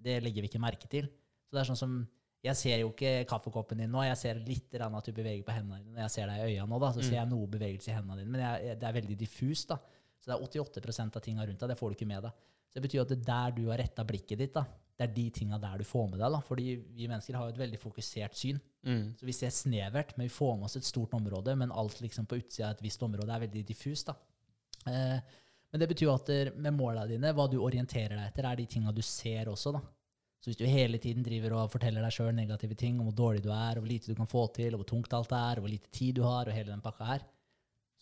det 0.04 0.20
legger 0.24 0.44
vi 0.44 0.52
ikke 0.52 0.62
merke 0.62 0.90
til. 0.92 1.08
Så 1.48 1.56
det 1.56 1.64
er 1.64 1.72
sånn 1.72 1.80
som 1.86 2.04
Jeg 2.44 2.60
ser 2.60 2.82
jo 2.82 2.90
ikke 2.90 3.22
kaffekoppen 3.24 3.80
din 3.80 3.88
nå, 3.88 4.02
jeg 4.04 4.18
ser 4.20 4.40
litt 4.44 4.74
rann 4.76 4.98
at 4.98 5.06
du 5.08 5.14
beveger 5.16 5.46
på 5.48 5.54
hendene 5.56 5.78
dine. 5.80 5.94
Når 5.96 6.02
jeg 6.02 6.12
ser 6.12 6.28
deg 6.28 6.42
i 6.42 6.48
øynene 6.50 6.74
nå, 6.74 6.80
da, 6.84 6.90
så 6.92 7.00
ser 7.00 7.16
jeg 7.16 7.30
noe 7.30 7.48
bevegelse 7.48 7.88
i 7.88 7.94
hendene 7.96 8.18
dine, 8.20 8.34
men 8.34 8.42
jeg, 8.44 8.74
det 8.82 8.88
er 8.90 8.98
veldig 8.98 9.16
diffust. 9.22 9.70
da. 9.70 9.78
Så 10.20 10.28
det 10.28 10.36
er 10.36 10.58
88% 10.60 11.16
av 11.22 11.24
tinga 11.24 11.46
rundt 11.48 11.64
deg, 11.64 11.72
det 11.72 11.78
får 11.80 11.94
du 11.94 11.96
ikke 11.96 12.10
med 12.10 12.28
deg. 12.28 12.42
Så 12.74 12.80
det 12.80 12.88
betyr 12.88 13.04
at 13.04 13.12
det 13.14 13.20
er 13.22 13.28
der 13.28 13.54
du 13.54 13.68
har 13.70 13.78
retta 13.78 14.06
blikket 14.08 14.40
ditt, 14.42 14.56
da, 14.56 14.64
det 14.98 15.06
er 15.06 15.14
de 15.14 15.26
tinga 15.34 15.60
der 15.62 15.78
du 15.82 15.86
får 15.86 16.08
med 16.10 16.20
deg. 16.20 16.34
da. 16.34 16.40
Fordi 16.42 16.66
vi 16.98 17.08
mennesker 17.10 17.38
har 17.38 17.48
jo 17.48 17.54
et 17.54 17.62
veldig 17.62 17.80
fokusert 17.82 18.38
syn. 18.38 18.60
Mm. 18.86 19.14
Så 19.20 19.30
vi 19.30 19.36
ser 19.38 19.54
snevert, 19.54 20.16
men 20.18 20.26
vi 20.26 20.34
får 20.34 20.58
med 20.58 20.66
oss 20.68 20.78
et 20.78 20.90
stort 20.90 21.14
område. 21.18 21.56
Men 21.58 21.72
alt 21.72 22.02
liksom 22.02 22.26
på 22.30 22.42
utsida 22.42 22.72
av 22.72 22.78
et 22.78 22.86
visst 22.86 23.06
område 23.06 23.30
er 23.30 23.46
veldig 23.46 23.66
diffust. 23.70 24.10
da. 24.10 24.18
Eh, 24.90 25.40
men 25.74 25.82
det 25.82 25.90
betyr 25.90 26.12
at 26.14 26.30
med 26.62 26.76
måla 26.78 27.08
dine, 27.10 27.34
hva 27.34 27.48
du 27.50 27.58
orienterer 27.62 28.18
deg 28.18 28.28
etter, 28.28 28.46
er 28.46 28.60
de 28.60 28.66
tinga 28.70 28.94
du 28.94 29.02
ser 29.06 29.50
også. 29.50 29.74
da. 29.74 29.82
Så 30.44 30.52
hvis 30.52 30.60
du 30.60 30.66
hele 30.68 31.00
tiden 31.00 31.24
driver 31.24 31.56
og 31.56 31.72
forteller 31.72 32.04
deg 32.04 32.14
sjøl 32.14 32.34
negative 32.36 32.76
ting 32.76 32.98
om 33.00 33.08
hvor 33.08 33.16
dårlig 33.16 33.46
du 33.46 33.50
er, 33.50 33.78
og 33.78 33.86
hvor 33.86 33.90
lite 33.94 34.12
du 34.12 34.18
kan 34.18 34.30
få 34.30 34.44
til, 34.54 34.74
og 34.74 34.82
hvor 34.82 34.90
tungt 34.90 35.14
alt 35.16 35.32
er, 35.32 35.58
og 35.58 35.64
hvor 35.64 35.72
lite 35.72 35.90
tid 35.90 36.18
du 36.18 36.26
har, 36.28 36.46
og 36.46 36.54
hele 36.58 36.74
den 36.74 36.84
pakka 36.84 37.08
her, 37.08 37.24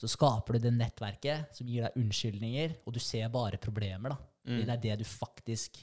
så 0.02 0.10
skaper 0.10 0.57
du 0.57 0.65
det 0.65 0.73
nettverket 0.73 1.53
som 1.53 1.69
gir 1.69 1.85
deg 1.85 1.99
unnskyldninger, 2.02 2.73
og 2.84 2.95
du 2.95 2.99
ser 2.99 3.30
bare 3.30 3.61
problemer. 3.61 4.15
da. 4.15 4.31
Fordi 4.45 4.68
det 4.68 4.76
er 4.76 4.84
det 4.84 5.01
du 5.03 5.05
faktisk 5.05 5.81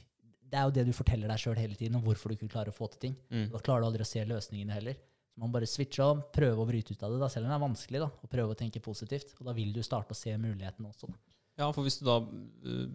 Det 0.49 0.59
er 0.59 0.65
jo 0.67 0.75
det 0.75 0.87
du 0.89 0.95
forteller 0.97 1.31
deg 1.31 1.41
sjøl 1.43 1.59
hele 1.61 1.77
tiden 1.77 1.99
om 1.99 2.03
hvorfor 2.03 2.31
du 2.31 2.39
ikke 2.39 2.49
klarer 2.49 2.73
å 2.73 2.77
få 2.77 2.89
til 2.95 3.03
ting. 3.03 3.17
Mm. 3.29 3.51
Da 3.53 3.61
klarer 3.61 3.85
du 3.85 3.89
aldri 3.91 4.05
å 4.05 4.09
se 4.09 4.23
løsningene 4.25 4.79
heller. 4.79 4.97
Så 5.29 5.43
man 5.43 5.53
bare 5.53 5.69
switche 5.69 6.07
om, 6.07 6.23
prøve 6.35 6.65
å 6.65 6.67
bryte 6.67 6.95
ut 6.97 7.03
av 7.05 7.13
det, 7.13 7.19
da, 7.21 7.29
selv 7.31 7.47
om 7.47 7.53
det 7.53 7.59
er 7.59 7.67
vanskelig, 7.67 8.01
da, 8.01 8.09
og 8.09 8.31
prøve 8.33 8.55
å 8.55 8.59
tenke 8.59 8.81
positivt. 8.83 9.35
Og 9.37 9.45
da 9.51 9.53
vil 9.55 9.75
du 9.77 9.83
starte 9.85 10.17
å 10.17 10.19
se 10.19 10.33
mulighetene 10.41 10.89
også. 10.89 11.11
Da. 11.13 11.21
Ja, 11.61 11.69
for 11.77 11.85
hvis 11.85 12.01
du 12.01 12.07
da 12.09 12.17
uh, 12.25 12.89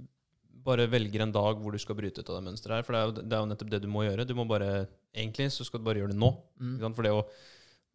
bare 0.65 0.90
velger 0.90 1.23
en 1.23 1.35
dag 1.35 1.61
hvor 1.61 1.76
du 1.76 1.81
skal 1.81 1.98
bryte 1.99 2.23
ut 2.23 2.31
av 2.34 2.40
det 2.40 2.48
mønsteret 2.49 2.80
her, 2.80 2.88
for 2.88 2.95
det 2.98 3.02
er, 3.02 3.07
jo, 3.07 3.15
det 3.22 3.38
er 3.38 3.44
jo 3.44 3.52
nettopp 3.52 3.72
det 3.76 3.81
du 3.85 3.90
må 3.94 4.06
gjøre. 4.07 4.27
Du 4.27 4.35
må 4.40 4.48
bare, 4.49 4.73
Egentlig 5.14 5.52
så 5.53 5.61
skal 5.68 5.77
du 5.77 5.85
bare 5.85 6.02
gjøre 6.02 6.15
det 6.15 6.18
nå. 6.18 6.31
Mm. 6.57 6.77
For 6.90 7.06
det 7.06 7.11
jo 7.14 7.22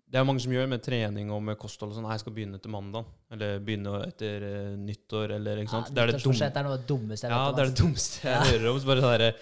det 0.08 0.18
er 0.20 0.24
mange 0.24 0.40
som 0.40 0.52
gjør 0.54 0.68
med 0.72 0.80
trening 0.84 1.30
og 1.34 1.42
med 1.44 1.58
kosthold 1.60 1.92
og 1.92 1.98
sånn. 1.98 2.06
Jeg 2.14 2.22
skal 2.22 2.32
begynne 2.36 2.56
etter 2.56 2.72
mandag. 2.72 3.08
Eller 3.34 3.58
begynne 3.60 3.94
etter 4.06 4.44
uh, 4.48 4.74
nyttår, 4.80 5.34
eller 5.36 5.60
ikke 5.62 5.74
sant. 5.74 5.90
Ja, 5.90 5.94
det 5.94 6.02
er 6.02 6.12
det 6.16 6.60
er 6.62 6.68
noe 6.68 6.78
dummeste 6.88 7.28
jeg 7.28 7.32
Ja, 7.34 7.40
vet 7.44 7.50
om, 7.50 7.56
det 7.56 7.62
er 7.62 7.66
det 7.68 7.72
altså. 7.72 7.82
dummeste 7.84 8.22
jeg 8.24 8.36
Ja. 8.36 8.44
hører 8.52 8.68
om. 8.72 8.78
Så 8.80 8.86
bare 8.92 9.02
sånn 9.04 9.34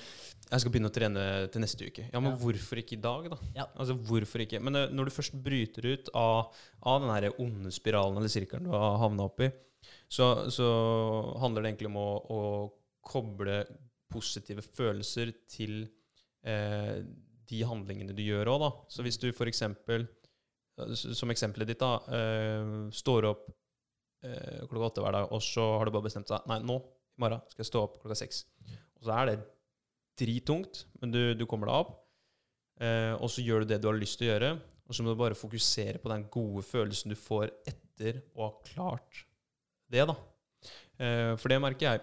Jeg 0.46 0.60
skal 0.62 0.70
begynne 0.70 0.90
å 0.90 0.94
trene 0.94 1.22
til 1.50 1.60
neste 1.64 1.86
uke. 1.88 2.02
Ja, 2.12 2.20
men 2.20 2.32
Ja. 2.32 2.38
hvorfor 2.38 2.78
ikke 2.78 2.92
i 2.94 3.00
dag, 3.02 3.30
da? 3.30 3.36
Ja. 3.56 3.64
Altså, 3.76 3.94
hvorfor 3.98 4.42
ikke? 4.44 4.60
Men 4.62 4.76
eh, 4.76 4.88
når 4.94 5.04
du 5.08 5.10
først 5.10 5.34
bryter 5.42 5.86
ut 5.92 6.08
av, 6.14 6.52
av 6.82 7.00
den 7.02 7.10
her 7.10 7.30
onde 7.42 7.72
spiralen 7.74 8.16
eller 8.16 8.28
sirkelen 8.30 8.64
du 8.64 8.70
har 8.70 8.98
havna 9.02 9.26
oppi, 9.26 9.50
så, 10.08 10.48
så 10.50 10.66
handler 11.42 11.62
det 11.62 11.72
egentlig 11.74 11.90
om 11.90 11.98
å, 11.98 12.10
å 12.30 12.72
koble 13.06 13.64
positive 14.10 14.62
følelser 14.62 15.32
til 15.50 15.88
eh, 16.46 17.02
de 17.50 17.62
handlingene 17.66 18.14
du 18.14 18.22
gjør 18.22 18.46
òg, 18.54 18.60
da. 18.62 18.70
Så 18.90 19.02
hvis 19.06 19.18
du 19.18 19.32
for 19.34 19.46
eksempel, 19.50 20.06
som 20.76 21.32
eksempelet 21.32 21.70
ditt, 21.72 21.80
da, 21.80 21.96
eh, 22.12 22.72
står 22.92 23.28
opp 23.30 23.48
eh, 24.26 24.64
klokka 24.68 24.90
åtte 24.90 25.04
hver 25.04 25.16
dag, 25.16 25.32
og 25.32 25.42
så 25.44 25.64
har 25.78 25.88
du 25.88 25.94
bare 25.94 26.08
bestemt 26.08 26.28
deg 26.28 26.48
Nei, 26.50 26.58
nå, 26.60 26.78
i 27.16 27.22
morgen, 27.24 27.44
skal 27.48 27.64
jeg 27.64 27.70
stå 27.70 27.84
opp 27.86 28.00
klokka 28.02 28.18
seks. 28.20 28.42
Og 29.00 29.08
så 29.08 29.14
er 29.16 29.30
det 29.30 29.36
dritungt, 30.20 30.84
men 31.00 31.12
du, 31.12 31.20
du 31.36 31.46
kommer 31.48 31.70
deg 31.70 31.84
opp. 31.84 31.94
Eh, 32.84 33.14
og 33.16 33.30
så 33.32 33.44
gjør 33.44 33.64
du 33.64 33.72
det 33.72 33.80
du 33.80 33.88
har 33.88 33.96
lyst 33.96 34.20
til 34.20 34.28
å 34.28 34.34
gjøre, 34.34 34.50
og 34.86 34.96
så 34.96 35.04
må 35.04 35.12
du 35.12 35.20
bare 35.20 35.38
fokusere 35.38 36.02
på 36.02 36.12
den 36.12 36.26
gode 36.32 36.64
følelsen 36.66 37.14
du 37.14 37.18
får 37.18 37.50
etter 37.66 38.20
å 38.36 38.44
ha 38.44 38.52
klart 38.68 39.24
det, 39.90 40.04
da. 40.06 40.14
For 40.96 41.50
det 41.50 41.58
merker 41.60 41.84
jeg, 41.84 42.02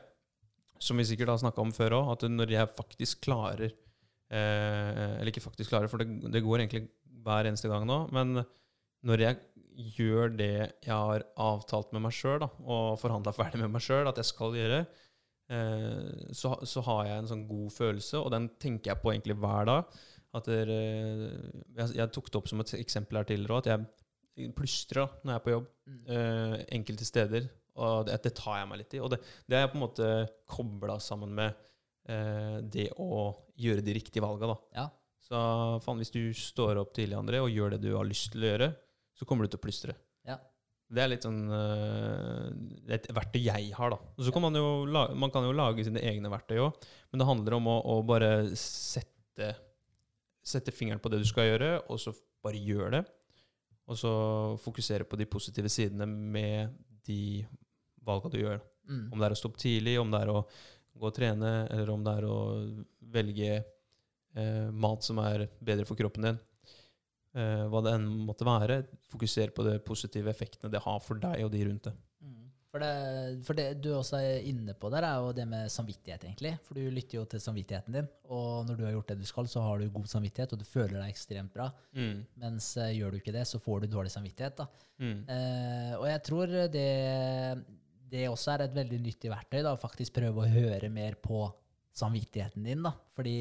som 0.83 0.99
vi 0.99 1.05
sikkert 1.07 1.31
har 1.31 1.39
snakka 1.41 1.63
om 1.63 1.71
før 1.73 1.95
òg, 1.97 2.11
at 2.13 2.25
når 2.29 2.51
jeg 2.53 2.71
faktisk 2.75 3.23
klarer 3.25 3.71
Eller 4.29 5.31
ikke 5.31 5.43
faktisk 5.43 5.71
klarer, 5.71 5.89
for 5.91 6.03
det, 6.03 6.29
det 6.31 6.43
går 6.43 6.61
egentlig 6.61 6.83
hver 7.23 7.47
eneste 7.49 7.71
gang 7.71 7.87
nå, 7.87 7.97
men 8.15 8.43
når 9.07 9.25
jeg 9.25 9.39
gjør 9.97 10.35
det 10.37 10.51
jeg 10.53 10.93
har 10.93 11.25
avtalt 11.41 11.93
med 11.95 12.05
meg 12.05 12.15
sjøl, 12.15 12.45
og 12.45 12.99
forhandla 13.01 13.33
ferdig 13.35 13.61
med 13.63 13.73
meg 13.73 13.83
sjøl 13.83 14.09
at 14.09 14.19
jeg 14.21 14.29
skal 14.29 14.55
gjøre, 14.57 14.83
eh, 15.53 16.29
så, 16.35 16.55
så 16.67 16.83
har 16.89 17.09
jeg 17.09 17.23
en 17.23 17.31
sånn 17.33 17.47
god 17.49 17.73
følelse, 17.75 18.21
og 18.21 18.31
den 18.35 18.49
tenker 18.61 18.93
jeg 18.93 19.01
på 19.03 19.13
egentlig 19.13 19.39
hver 19.41 19.69
dag. 19.69 19.99
At 20.33 20.47
det, 20.49 20.63
er, 20.65 21.35
jeg, 21.77 21.91
jeg 21.99 22.09
tok 22.13 22.31
det 22.31 22.39
opp 22.39 22.47
som 22.49 22.63
et 22.63 22.71
eksempel 22.79 23.19
her 23.19 23.27
tidligere 23.29 23.59
òg, 23.59 23.67
at 23.67 23.73
jeg 23.73 24.53
plystrer 24.57 25.11
når 25.21 25.29
jeg 25.29 25.39
er 25.39 25.43
på 25.45 25.53
jobb. 25.53 25.67
Mm. 25.83 25.99
eh, 26.15 26.55
enkelte 26.79 27.05
steder. 27.05 27.51
Og 27.83 28.07
det, 28.07 28.17
det 28.25 28.33
tar 28.37 28.59
jeg 28.59 28.69
meg 28.69 28.81
litt 28.81 28.95
i. 28.97 29.01
Og 29.03 29.11
det, 29.13 29.19
det 29.49 29.59
er 29.59 29.69
på 29.69 29.77
en 29.77 29.83
måte 29.83 30.09
kobla 30.49 30.97
sammen 31.01 31.33
med 31.37 31.53
eh, 32.09 32.57
det 32.65 32.89
å 33.01 33.27
gjøre 33.61 33.85
de 33.85 33.95
riktige 33.97 34.25
valga, 34.25 34.53
da. 34.53 34.57
Ja. 34.77 34.87
Så 35.23 35.39
faen, 35.85 36.01
hvis 36.01 36.13
du 36.13 36.21
står 36.35 36.81
opp 36.81 36.91
tidlig, 36.97 37.17
André, 37.17 37.39
og 37.41 37.53
gjør 37.53 37.75
det 37.75 37.83
du 37.85 37.93
har 37.95 38.07
lyst 38.07 38.33
til 38.33 38.43
å 38.43 38.49
gjøre, 38.51 38.71
så 39.23 39.27
kommer 39.29 39.47
du 39.47 39.53
til 39.53 39.61
å 39.61 39.63
plystre. 39.63 39.95
Ja. 40.27 40.35
Det 40.93 41.01
er 41.01 41.09
litt 41.09 41.25
sånn 41.25 41.41
eh, 41.47 42.49
det 42.83 42.91
er 42.91 42.99
et 42.99 43.07
verktøy 43.15 43.39
jeg 43.45 43.71
har, 43.77 43.95
da. 43.95 43.99
Så 44.19 44.33
kan 44.35 44.43
man 44.43 44.59
jo 44.59 44.83
lage, 44.85 45.15
man 45.17 45.31
kan 45.33 45.47
jo 45.47 45.55
lage 45.55 45.85
sine 45.87 46.03
egne 46.03 46.29
verktøy 46.33 46.59
òg, 46.65 46.85
men 47.09 47.21
det 47.21 47.29
handler 47.29 47.57
om 47.57 47.69
å, 47.71 47.77
å 47.95 47.95
bare 48.05 48.33
sette, 48.59 49.53
sette 50.43 50.75
fingeren 50.75 51.01
på 51.01 51.09
det 51.13 51.23
du 51.23 51.27
skal 51.29 51.49
gjøre, 51.53 51.71
og 51.87 52.01
så 52.03 52.13
bare 52.43 52.59
gjør 52.59 52.97
det. 52.99 53.03
Og 53.89 53.99
så 53.99 54.13
fokusere 54.63 55.07
på 55.07 55.17
de 55.19 55.27
positive 55.27 55.71
sidene 55.71 56.05
med 56.07 56.75
de 57.07 57.43
valga 58.03 58.29
du 58.31 58.39
gjør. 58.39 58.61
Mm. 58.87 59.07
Om 59.11 59.19
det 59.19 59.27
er 59.27 59.35
å 59.35 59.39
stå 59.39 59.51
opp 59.51 59.59
tidlig, 59.59 59.97
om 59.99 60.11
det 60.11 60.21
er 60.23 60.31
å 60.31 60.41
gå 60.93 61.09
og 61.09 61.15
trene, 61.15 61.53
eller 61.71 61.89
om 61.91 62.03
det 62.05 62.13
er 62.19 62.27
å 62.29 62.39
velge 63.15 63.51
eh, 63.57 64.67
mat 64.71 65.05
som 65.05 65.19
er 65.23 65.47
bedre 65.63 65.87
for 65.89 65.99
kroppen 65.99 66.29
din. 66.29 66.41
Eh, 67.33 67.65
hva 67.65 67.81
det 67.81 67.95
enn 67.97 68.09
måtte 68.27 68.45
være. 68.45 68.83
Fokuser 69.09 69.53
på 69.55 69.65
de 69.65 69.79
positive 69.81 70.29
effektene 70.29 70.69
det 70.73 70.83
har 70.83 70.99
for 71.01 71.21
deg 71.21 71.45
og 71.45 71.53
de 71.53 71.63
rundt 71.65 71.87
det. 71.89 71.93
Mm. 72.21 72.43
For, 72.73 72.81
det, 72.81 72.91
for 73.47 73.57
det 73.57 73.65
du 73.81 73.89
også 73.95 74.19
er 74.21 74.45
inne 74.49 74.75
på 74.77 74.89
der, 74.93 75.07
er 75.07 75.21
jo 75.21 75.33
det 75.37 75.45
med 75.49 75.71
samvittighet, 75.73 76.27
egentlig. 76.29 76.53
For 76.65 76.77
du 76.77 76.93
lytter 76.93 77.19
jo 77.19 77.25
til 77.29 77.41
samvittigheten 77.41 77.97
din, 77.97 78.09
og 78.33 78.69
når 78.69 78.77
du 78.77 78.85
har 78.85 78.95
gjort 78.95 79.13
det 79.13 79.19
du 79.21 79.27
skal, 79.29 79.49
så 79.49 79.65
har 79.65 79.81
du 79.81 79.93
god 79.93 80.09
samvittighet, 80.13 80.53
og 80.53 80.61
du 80.61 80.65
føler 80.69 80.99
deg 80.99 81.09
ekstremt 81.13 81.53
bra. 81.57 81.71
Mens 82.41 82.69
eh, 82.77 82.93
gjør 82.99 83.13
du 83.13 83.21
ikke 83.21 83.35
det, 83.35 83.47
så 83.49 83.61
får 83.61 83.83
du 83.83 83.91
dårlig 83.95 84.13
samvittighet. 84.13 84.61
da. 84.61 84.69
Mm. 85.01 85.19
Eh, 85.35 85.93
og 85.97 86.07
jeg 86.09 86.23
tror 86.29 86.55
det, 86.77 86.87
det 88.13 88.25
også 88.29 88.53
er 88.53 88.67
et 88.67 88.77
veldig 88.77 89.03
nyttig 89.09 89.33
verktøy, 89.33 89.61
da, 89.65 89.73
faktisk 89.81 90.21
prøve 90.21 90.45
å 90.45 90.53
høre 90.53 90.93
mer 90.93 91.17
på 91.17 91.47
samvittigheten 91.97 92.65
din. 92.69 92.85
da. 92.85 92.93
Fordi 93.17 93.37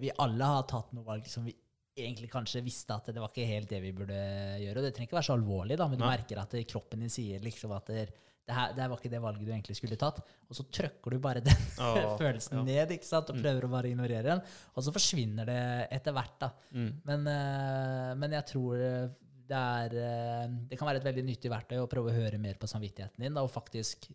vi 0.00 0.12
alle 0.20 0.52
har 0.52 0.68
tatt 0.68 0.92
noe 0.96 1.08
valg 1.08 1.28
som 1.32 1.48
vi 1.48 1.56
egentlig 1.96 2.28
kanskje 2.32 2.60
visste 2.64 2.94
at 2.96 3.08
det 3.12 3.20
var 3.22 3.30
ikke 3.32 3.48
helt 3.48 3.70
det 3.72 3.80
vi 3.82 3.92
burde 3.96 4.16
gjøre. 4.62 4.78
Og 4.80 4.84
det 4.86 4.92
trenger 4.96 5.08
ikke 5.10 5.18
være 5.18 5.28
så 5.30 5.36
alvorlig, 5.38 5.76
da, 5.80 5.88
men 5.88 5.98
du 6.00 6.04
Nei. 6.04 6.12
merker 6.16 6.40
at 6.42 6.56
kroppen 6.70 7.02
din 7.04 7.12
sier 7.12 7.40
liksom 7.44 7.72
at 7.76 7.88
det, 7.92 8.06
det, 8.46 8.54
her, 8.54 8.74
det 8.76 8.82
her 8.84 8.90
var 8.92 9.00
ikke 9.00 9.12
det 9.14 9.20
valget 9.24 9.46
du 9.48 9.52
egentlig 9.54 9.76
skulle 9.78 9.98
tatt. 10.00 10.20
Og 10.46 10.58
så 10.58 10.66
trøkker 10.78 11.16
du 11.16 11.18
bare 11.24 11.42
den 11.46 11.62
Åh, 11.86 12.16
følelsen 12.20 12.60
ja. 12.60 12.64
ned 12.68 12.96
ikke 12.98 13.08
sant? 13.08 13.30
og 13.32 13.38
Mm. 13.38 13.42
prøver 13.46 13.68
å 13.68 13.72
bare 13.72 13.90
ignorere 13.92 14.26
den. 14.28 14.42
Og 14.76 14.84
så 14.86 14.92
forsvinner 14.94 15.48
det 15.48 15.60
etter 15.98 16.14
hvert. 16.16 16.36
da. 16.44 16.50
Mm. 16.76 16.90
Men, 17.08 17.26
eh, 17.32 18.12
men 18.22 18.36
jeg 18.38 18.48
tror 18.52 18.76
eh, 18.90 19.08
det 19.46 19.56
er 19.62 19.92
eh, 20.02 20.46
Det 20.70 20.78
kan 20.78 20.88
være 20.90 20.98
et 21.02 21.04
veldig 21.06 21.22
nyttig 21.28 21.50
verktøy 21.52 21.78
å 21.80 21.88
prøve 21.90 22.10
å 22.12 22.16
høre 22.16 22.38
mer 22.42 22.58
på 22.60 22.66
samvittigheten 22.70 23.22
din. 23.24 23.34
Da, 23.36 23.42
og 23.46 23.50
faktisk, 23.54 24.08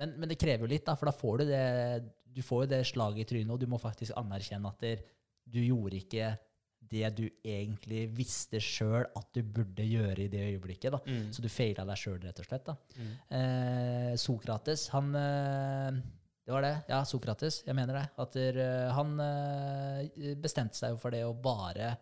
men, 0.00 0.14
men 0.18 0.28
det 0.30 0.38
krever 0.40 0.64
jo 0.66 0.72
litt, 0.74 0.86
da, 0.88 0.94
for 0.98 1.10
da 1.10 1.14
får 1.14 1.38
du 1.42 1.48
det 1.52 1.64
du 2.38 2.42
får 2.44 2.66
jo 2.66 2.68
det 2.70 2.82
slaget 2.86 3.24
i 3.24 3.28
trynet, 3.32 3.50
og 3.50 3.58
du 3.58 3.66
må 3.66 3.78
faktisk 3.82 4.12
anerkjenne 4.20 4.68
at 4.70 4.84
du 5.48 5.58
gjorde 5.64 5.96
ikke 5.98 6.28
det 6.90 7.08
du 7.16 7.24
egentlig 7.44 8.06
visste 8.16 8.60
sjøl 8.62 9.04
at 9.06 9.28
du 9.34 9.42
burde 9.42 9.84
gjøre 9.86 10.24
i 10.24 10.30
det 10.32 10.44
øyeblikket. 10.52 10.94
da. 10.94 11.00
Mm. 11.06 11.28
Så 11.34 11.44
du 11.44 11.48
feila 11.52 11.84
deg 11.88 12.00
sjøl, 12.00 12.18
rett 12.22 12.40
og 12.42 12.48
slett. 12.48 12.70
Mm. 12.96 13.12
Eh, 13.38 14.12
Sokrates, 14.20 14.88
han 14.94 15.12
eh, 15.18 16.00
Det 16.48 16.54
var 16.54 16.64
det. 16.64 16.74
Ja, 16.88 17.02
Sokrates, 17.04 17.62
jeg 17.66 17.76
mener 17.76 17.98
det. 18.00 18.06
At 18.24 18.36
der, 18.36 18.60
eh, 18.64 18.92
han 18.96 19.18
eh, 19.20 20.34
bestemte 20.40 20.78
seg 20.80 20.96
for 21.00 21.12
det 21.12 21.24
å 21.26 21.34
bare, 21.36 21.92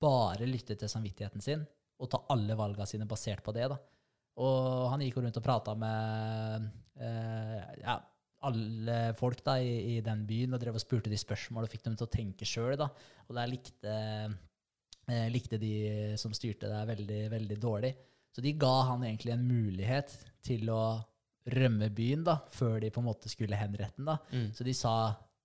bare 0.00 0.48
lytte 0.48 0.76
til 0.76 0.90
samvittigheten 0.92 1.44
sin, 1.44 1.64
og 1.98 2.10
ta 2.12 2.20
alle 2.34 2.54
valga 2.58 2.86
sine 2.86 3.08
basert 3.08 3.42
på 3.42 3.54
det. 3.56 3.70
da. 3.72 3.78
Og 4.38 4.90
han 4.92 5.02
gikk 5.02 5.18
rundt 5.18 5.40
og 5.40 5.42
prata 5.44 5.74
med 5.74 6.68
eh, 7.00 7.80
ja, 7.82 7.96
alle 8.46 8.98
folk 9.18 9.40
da, 9.46 9.56
i, 9.58 9.96
i 9.96 10.00
den 10.04 10.22
byen 10.28 10.54
og 10.54 10.62
drev 10.62 10.78
og 10.78 10.82
spurte 10.82 11.10
de 11.10 11.18
spørsmål 11.18 11.66
og 11.66 11.72
fikk 11.72 11.88
dem 11.88 11.96
til 11.98 12.06
å 12.06 12.12
tenke 12.12 12.46
sjøl. 12.46 12.78
Og 12.78 13.32
der 13.34 13.50
likte, 13.50 13.94
eh, 15.10 15.26
likte 15.34 15.58
de 15.60 15.72
som 16.20 16.34
styrte 16.36 16.70
det 16.70 16.82
veldig, 16.92 17.22
veldig 17.34 17.58
dårlig. 17.62 17.94
Så 18.34 18.44
de 18.44 18.54
ga 18.54 18.74
han 18.92 19.02
egentlig 19.02 19.34
en 19.34 19.46
mulighet 19.48 20.12
til 20.46 20.68
å 20.70 20.82
rømme 21.48 21.88
byen 21.94 22.26
da, 22.26 22.36
før 22.52 22.78
de 22.82 22.90
på 22.92 23.00
en 23.02 23.08
måte 23.08 23.30
skulle 23.32 23.58
henrette 23.58 23.98
den. 23.98 24.10
Mm. 24.30 24.50
Så 24.54 24.66
de 24.66 24.74
sa 24.76 24.94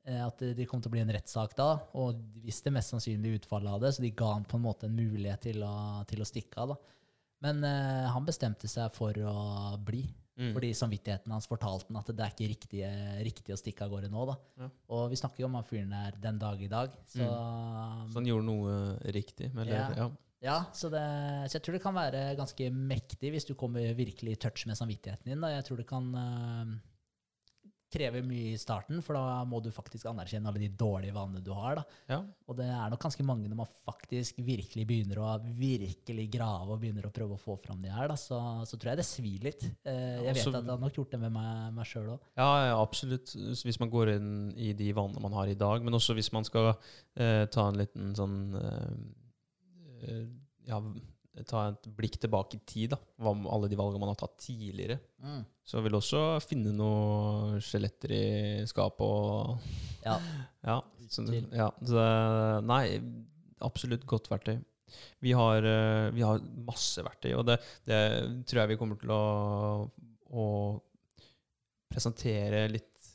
eh, 0.05 0.19
at 0.21 0.43
det 0.57 0.67
kom 0.69 0.83
til 0.83 0.91
å 0.91 0.95
bli 0.95 1.03
en 1.03 1.13
rettssak 1.15 1.55
da, 1.57 1.69
og 1.97 2.19
de 2.19 2.43
visste 2.45 2.73
mest 2.75 2.93
sannsynlig 2.93 3.39
utfallet 3.39 3.71
av 3.73 3.85
det, 3.85 3.93
så 3.95 4.03
de 4.03 4.11
ga 4.17 4.33
han 4.35 4.45
på 4.47 4.59
en 4.59 4.65
måte 4.67 4.89
en 4.89 4.97
mulighet 4.97 5.47
til 5.47 5.63
å, 5.65 5.75
til 6.09 6.21
å 6.21 6.27
stikke 6.27 6.59
av. 6.65 6.75
da. 6.75 6.99
Men 7.47 7.63
eh, 7.67 8.11
han 8.13 8.27
bestemte 8.27 8.69
seg 8.71 8.91
for 8.95 9.17
å 9.27 9.37
bli, 9.83 10.05
Mm. 10.33 10.53
fordi 10.55 10.71
samvittigheten 10.73 11.29
hans 11.29 11.45
fortalte 11.45 11.91
han 11.91 11.99
at 11.99 12.07
det 12.09 12.23
er 12.25 12.31
ikke 12.33 12.47
riktig, 12.49 12.79
riktig 13.27 13.53
å 13.53 13.57
stikke 13.59 13.85
av 13.85 13.91
gårde 13.93 14.09
nå. 14.09 14.23
da. 14.31 14.35
Ja. 14.63 14.69
Og 14.97 15.11
vi 15.11 15.19
snakker 15.19 15.43
jo 15.43 15.49
om 15.51 15.57
han 15.59 15.67
fyren 15.67 15.93
der 15.93 16.17
den 16.23 16.39
dag 16.41 16.61
i 16.61 16.69
dag. 16.71 16.95
Så, 17.05 17.21
Så 17.21 18.17
han 18.17 18.29
gjorde 18.31 18.47
noe 18.47 18.77
riktig. 19.13 19.51
Eller, 19.53 19.73
Ja. 19.75 19.89
ja. 19.99 20.07
ja, 20.41 20.55
så, 20.73 20.89
det, 20.89 21.03
så 21.51 21.59
jeg 21.59 21.63
tror 21.67 21.77
det 21.77 21.83
kan 21.83 21.93
være 21.95 22.23
ganske 22.39 22.71
mektig 22.73 23.29
hvis 23.35 23.45
du 23.45 23.53
kommer 23.53 23.93
virkelig 23.93 24.33
i 24.33 24.41
touch 24.47 24.65
med 24.65 24.75
samvittigheten 24.79 25.29
din. 25.29 25.41
Da. 25.45 25.53
Jeg 25.53 25.65
tror 25.69 25.77
det 25.83 25.87
kan 25.87 26.09
eh, 27.93 27.97
kreve 27.97 28.21
mye 28.25 28.53
i 28.53 28.57
starten, 28.57 29.01
for 29.05 29.13
da 29.17 29.43
må 29.45 29.61
du 29.63 29.69
faktisk 29.73 30.07
anerkjenne 30.09 30.49
alle 30.49 30.59
de 30.63 30.69
dårlige 30.69 31.13
vanene 31.15 31.43
du 31.45 31.51
har. 31.53 31.75
da. 31.75 31.83
ja. 32.09 32.19
Og 32.47 32.57
det 32.57 32.65
er 32.67 32.89
nok 32.91 32.99
ganske 33.05 33.23
mange 33.23 33.47
når 33.47 33.55
man 33.61 33.69
faktisk 33.85 34.37
virkelig 34.43 34.85
begynner 34.89 35.21
å 35.23 35.29
virkelig 35.43 36.25
grave 36.33 36.73
og 36.75 36.81
begynner 36.81 37.07
å 37.07 37.13
prøve 37.13 37.37
å 37.37 37.41
få 37.41 37.55
fram 37.61 37.81
de 37.81 37.89
her, 37.93 38.07
da, 38.11 38.17
så, 38.19 38.39
så 38.67 38.77
tror 38.77 38.91
jeg 38.93 39.01
det 39.01 39.05
svir 39.07 39.47
litt. 39.47 39.63
Eh, 39.85 40.19
jeg 40.25 40.33
vet 40.33 40.41
også- 40.43 40.55
at 40.57 40.63
jeg 40.63 40.71
har 40.73 40.83
nok 40.83 40.93
gjort 40.99 41.11
det 41.11 41.19
med 41.23 41.31
meg, 41.37 41.73
meg 41.73 41.85
sjøl 41.85 42.11
òg. 42.15 42.19
Ja, 42.37 42.49
ja, 42.67 42.75
absolutt. 42.81 43.33
Hvis 43.63 43.79
man 43.79 43.89
går 43.93 44.15
inn 44.17 44.31
i 44.57 44.73
de 44.73 44.91
vanene 44.93 45.21
man 45.23 45.33
har 45.33 45.47
i 45.47 45.55
dag, 45.55 45.83
men 45.83 45.93
også 45.93 46.13
hvis 46.17 46.31
man 46.33 46.43
skal 46.43 46.73
eh, 47.15 47.45
ta 47.45 47.67
en 47.69 47.77
liten 47.79 48.13
sånn 48.17 48.37
eh, 48.59 50.07
eh, 50.09 50.25
Ja, 50.67 50.77
ta 51.49 51.63
et 51.71 51.87
blikk 51.97 52.19
tilbake 52.21 52.59
i 52.59 52.63
tid, 52.69 52.93
da. 52.93 52.99
Hva 53.21 53.33
med 53.37 53.49
alle 53.49 53.69
de 53.71 53.77
valgene 53.79 54.01
man 54.03 54.11
har 54.11 54.19
tatt 54.19 54.35
tidligere. 54.43 54.99
Mm. 55.23 55.41
Så 55.65 55.81
vil 55.81 55.97
også 55.97 56.21
finne 56.43 56.73
noen 56.75 57.61
skjeletter 57.63 58.13
i 58.13 58.25
skapet 58.69 59.07
og 59.07 59.57
Ja. 60.05 60.19
Ja. 60.63 60.77
Så, 61.11 61.25
ja, 61.51 61.65
så 61.83 62.03
Nei, 62.63 62.95
absolutt 63.65 64.05
godt 64.07 64.29
verktøy. 64.31 64.61
Vi 65.25 65.33
har, 65.35 65.65
eh, 65.65 66.11
vi 66.15 66.23
har 66.23 66.41
masse 66.65 67.03
verktøy, 67.03 67.33
og 67.35 67.47
det, 67.49 67.57
det 67.89 67.99
tror 68.47 68.61
jeg 68.61 68.71
vi 68.71 68.77
kommer 68.79 68.99
til 69.01 69.11
å, 69.11 69.23
å 70.31 70.45
presentere 71.91 72.67
litt 72.71 73.09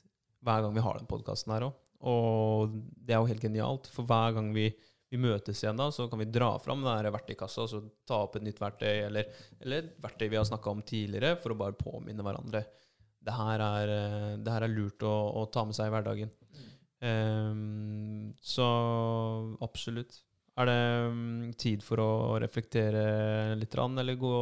hver 0.45 0.65
gang 0.65 0.74
vi 0.77 0.85
har 0.85 0.99
den 0.99 1.09
podkasten 1.11 1.55
her 1.55 1.69
òg. 1.69 1.78
Og 2.09 2.77
det 3.07 3.15
er 3.15 3.23
jo 3.23 3.31
helt 3.31 3.43
genialt, 3.43 3.89
for 3.90 4.07
hver 4.09 4.36
gang 4.36 4.53
vi, 4.55 4.69
vi 5.09 5.20
møtes 5.20 5.62
igjen, 5.62 5.78
da, 5.78 5.89
så 5.94 6.06
kan 6.10 6.20
vi 6.20 6.28
dra 6.28 6.51
fram 6.60 6.82
verktøykassa 6.85 7.64
og 7.64 7.70
så 7.70 7.80
ta 8.09 8.20
opp 8.26 8.36
et 8.36 8.44
nytt 8.44 8.60
verktøy, 8.60 9.06
eller, 9.06 9.30
eller 9.62 9.80
et 9.80 9.94
verktøy 10.05 10.26
vi 10.28 10.36
har 10.36 10.48
snakka 10.48 10.74
om 10.74 10.82
tidligere, 10.85 11.39
for 11.40 11.55
å 11.55 11.60
bare 11.62 11.78
påminne 11.78 12.24
hverandre. 12.26 12.64
Det 13.24 13.35
her 13.35 13.64
er, 13.64 13.93
eh, 13.94 14.35
det 14.40 14.52
her 14.52 14.66
er 14.66 14.72
lurt 14.72 15.05
å, 15.06 15.14
å 15.40 15.47
ta 15.52 15.64
med 15.64 15.76
seg 15.76 15.89
i 15.89 15.94
hverdagen. 15.94 16.32
Um, 16.98 18.35
så 18.43 18.66
absolutt. 19.64 20.20
Er 20.59 20.66
det 20.66 20.82
mm, 21.14 21.52
tid 21.60 21.85
for 21.86 22.02
å 22.02 22.10
reflektere 22.43 23.55
litt, 23.56 23.74
eller 23.78 24.18
gå 24.18 24.36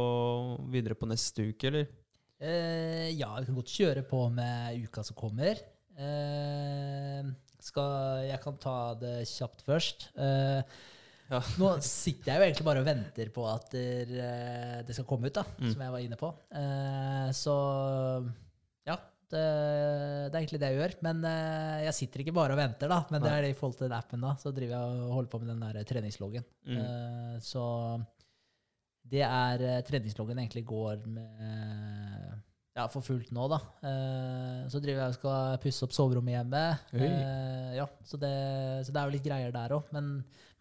videre 0.73 0.97
på 0.97 1.09
neste 1.09 1.51
uke, 1.51 1.69
eller? 1.69 1.89
Uh, 2.41 3.07
ja, 3.13 3.31
vi 3.39 3.47
kan 3.47 3.57
godt 3.57 3.73
kjøre 3.73 4.03
på 4.09 4.23
med 4.33 4.83
uka 4.83 5.03
som 5.05 5.17
kommer. 5.17 5.61
Eh, 5.97 7.31
skal, 7.67 8.23
jeg 8.29 8.39
kan 8.43 8.57
ta 8.61 8.77
det 9.01 9.15
kjapt 9.31 9.65
først. 9.67 10.09
Eh, 10.17 10.61
Ja. 11.27 11.41
Nå 11.59 11.73
sitter 11.83 12.29
jeg 12.31 12.39
jo 12.39 12.43
egentlig 12.45 12.63
bare 12.63 12.79
og 12.79 12.85
venter 12.87 13.27
på 13.35 13.43
at 13.51 13.65
der, 13.73 14.11
eh, 14.15 14.75
det 14.87 14.93
skal 14.95 15.03
komme 15.09 15.27
ut, 15.27 15.33
da, 15.35 15.43
Mm. 15.59 15.73
som 15.73 15.81
jeg 15.83 15.91
var 15.91 15.99
inne 15.99 16.15
på. 16.15 16.29
Eh, 16.55 17.31
så 17.35 17.55
ja, 18.87 18.95
det, 19.27 19.41
det 20.31 20.31
er 20.31 20.39
egentlig 20.39 20.59
det 20.61 20.69
jeg 20.71 20.79
gjør. 20.79 20.95
Men 21.03 21.19
eh, 21.27 21.83
jeg 21.83 21.93
sitter 21.97 22.23
ikke 22.23 22.33
bare 22.37 22.55
og 22.55 22.61
venter, 22.61 22.87
da. 22.87 23.01
Men 23.11 23.21
det 23.21 23.29
er 23.33 23.41
det 23.43 23.49
i 23.51 23.57
forhold 23.59 23.75
til 23.77 23.89
den 23.89 23.97
appen, 23.97 24.21
da. 24.23 24.35
Så 24.39 24.53
driver 24.55 24.77
jeg 24.77 25.01
og 25.03 25.11
holder 25.17 25.29
på 25.33 25.39
med 25.43 25.51
den 25.51 25.65
der 25.67 25.83
treningsloggen. 25.83 26.45
Mm. 26.63 26.77
Eh, 26.79 27.35
så 27.43 27.65
det 29.03 29.25
er 29.27 29.61
eh, 29.67 29.81
Treningsloggen 29.83 30.39
egentlig 30.39 30.63
går 30.65 31.03
med 31.11 32.39
ja, 32.77 32.85
for 32.93 33.01
fullt 33.01 33.31
nå, 33.33 33.47
da. 33.49 33.57
Eh, 33.89 34.63
så 34.69 34.77
driver 34.83 35.01
jeg 35.07 35.15
og 35.15 35.17
skal 35.17 35.57
pusse 35.63 35.83
opp 35.87 35.95
soverommet 35.97 36.35
hjemme. 36.37 36.61
Eh, 37.17 37.75
ja, 37.79 37.87
så 38.05 38.19
det, 38.21 38.31
så 38.85 38.93
det 38.93 39.01
er 39.01 39.09
jo 39.09 39.15
litt 39.17 39.25
greier 39.25 39.51
der 39.55 39.73
òg. 39.79 39.89
Men, 39.95 40.11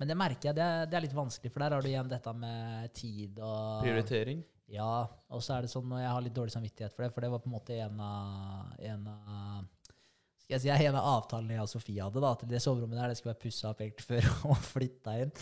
men 0.01 0.09
det 0.11 0.17
merker 0.19 0.49
jeg, 0.51 0.57
det, 0.59 0.65
er- 0.65 0.89
det 0.91 0.97
er 0.99 1.05
litt 1.07 1.17
vanskelig, 1.17 1.53
for 1.53 1.63
der 1.67 1.77
har 1.77 1.85
du 1.85 1.91
igjen 1.93 2.09
dette 2.11 2.33
med 2.41 2.93
tid 2.97 3.39
og 3.45 3.85
Prioritering? 3.85 4.41
Ja, 4.73 5.05
og 5.31 5.45
så 5.47 5.55
er 5.59 5.63
det 5.63 5.71
sånn 5.71 5.93
og 5.95 6.01
jeg 6.03 6.11
har 6.11 6.25
litt 6.25 6.35
dårlig 6.35 6.51
samvittighet 6.57 6.91
for 6.97 7.05
det, 7.07 7.13
for 7.15 7.23
det 7.23 7.29
var 7.31 7.39
på 7.45 7.47
en 7.47 7.55
måte 7.55 7.77
en 7.85 8.01
av, 8.03 8.73
en 8.83 9.05
av 9.13 9.61
skal 10.47 10.57
jeg 10.57 10.63
si, 10.65 10.71
en 10.89 10.95
av 10.99 11.07
avtalene 11.11 11.55
jeg 11.57 11.63
og 11.63 11.71
Sofie 11.71 12.03
hadde, 12.03 12.21
da, 12.23 12.33
at 12.35 12.43
det 12.51 12.61
soverommet 12.63 12.99
der 12.99 13.11
det 13.13 13.17
skulle 13.19 13.33
være 13.35 13.43
pussa 13.45 13.71
opp 13.73 13.81
egentlig 13.83 14.07
før 14.11 14.27
hun 14.45 14.61
flytta 14.63 15.15
inn. 15.23 15.33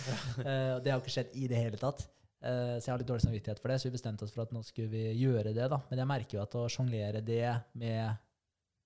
Eh, 0.45 0.71
og 0.77 0.83
det 0.85 0.93
har 0.95 1.01
ikke 1.03 1.13
skjedd 1.17 1.35
i 1.41 1.49
det 1.51 1.59
hele 1.61 1.81
tatt. 1.81 2.05
Eh, 2.45 2.77
så 2.77 2.89
jeg 2.89 2.93
har 2.93 3.01
litt 3.01 3.09
dårlig 3.09 3.25
samvittighet 3.25 3.61
for 3.63 3.73
det, 3.73 3.81
så 3.81 3.89
vi 3.89 3.97
bestemte 3.97 4.27
oss 4.27 4.35
for 4.35 4.45
at 4.45 4.53
nå 4.53 4.61
skulle 4.67 4.93
vi 4.93 5.05
gjøre 5.23 5.55
det. 5.57 5.69
da. 5.73 5.81
Men 5.89 6.03
jeg 6.03 6.11
merker 6.11 6.39
jo 6.39 6.45
at 6.45 6.57
å 6.61 6.69
sjonglere 6.73 7.25
det 7.25 7.47
med 7.81 8.21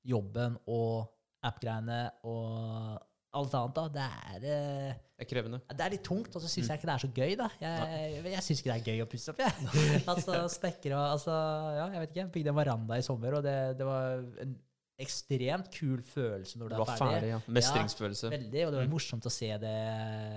jobben 0.08 0.56
og 0.70 1.08
app-greiene 1.48 2.00
og 2.26 2.96
alt 3.38 3.54
annet, 3.54 3.76
da, 3.76 3.82
det 3.92 4.04
er 4.06 4.46
eh, 4.48 5.00
Det 5.18 5.26
er 5.26 5.28
krevende. 5.28 5.60
Det 5.74 5.84
er 5.84 5.92
litt 5.92 6.06
tungt, 6.06 6.30
og 6.32 6.42
så 6.42 6.48
syns 6.50 6.70
jeg 6.70 6.80
ikke 6.80 6.88
det 6.88 6.94
er 6.94 7.02
så 7.02 7.10
gøy, 7.10 7.34
da. 7.38 7.48
Jeg, 7.60 8.22
jeg 8.32 8.44
syns 8.46 8.62
ikke 8.62 8.70
det 8.70 8.78
er 8.78 8.94
gøy 8.94 9.02
å 9.04 9.10
pusse 9.10 9.34
opp, 9.34 9.42
jeg. 9.42 9.68
altså, 10.12 10.38
snekker 10.54 10.94
og 10.94 11.04
altså, 11.18 11.34
Ja, 11.76 11.90
jeg 11.92 12.04
vet 12.04 12.14
ikke. 12.14 12.22
Jeg 12.22 12.32
bygde 12.38 12.54
en 12.54 12.60
veranda 12.62 12.98
i 12.98 13.04
sommer, 13.04 13.38
og 13.40 13.44
det, 13.46 13.58
det 13.78 13.88
var 13.88 14.22
en 14.46 14.56
ekstremt 14.98 15.68
kul 15.72 16.00
følelse 16.02 16.58
når 16.58 16.68
Du 16.72 16.74
du 16.76 16.82
er 16.82 16.90
ferdig. 16.90 16.98
ferdig, 17.14 17.28
ja. 17.30 17.38
Mestringsfølelse 17.54 18.30
Veldig, 18.32 18.64
og 18.66 18.72
det 18.72 18.78
var 18.80 18.86
Mm. 18.88 18.90
morsomt 18.96 19.26
å 19.26 19.30
se 19.30 19.50
det 19.58 19.76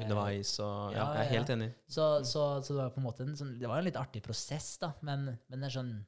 underveis 0.06 0.60
og 0.60 0.94
Ja, 0.94 0.98
Ja, 0.98 1.14
jeg 1.18 1.26
er 1.26 1.34
helt 1.38 1.50
enig. 1.56 1.74
Så, 1.90 2.06
så, 2.24 2.62
så 2.62 2.68
det 2.76 2.82
var 2.84 2.90
på 2.92 2.98
en 3.02 3.08
måte 3.08 3.22
en, 3.26 3.36
sånn, 3.36 3.58
det 3.60 3.68
var 3.68 3.78
en 3.80 3.86
litt 3.86 3.96
artig 3.98 4.22
prosess, 4.24 4.78
da. 4.78 4.94
Men, 5.02 5.38
men 5.50 5.60
det 5.60 5.68
er 5.72 5.80
sånn 5.82 6.06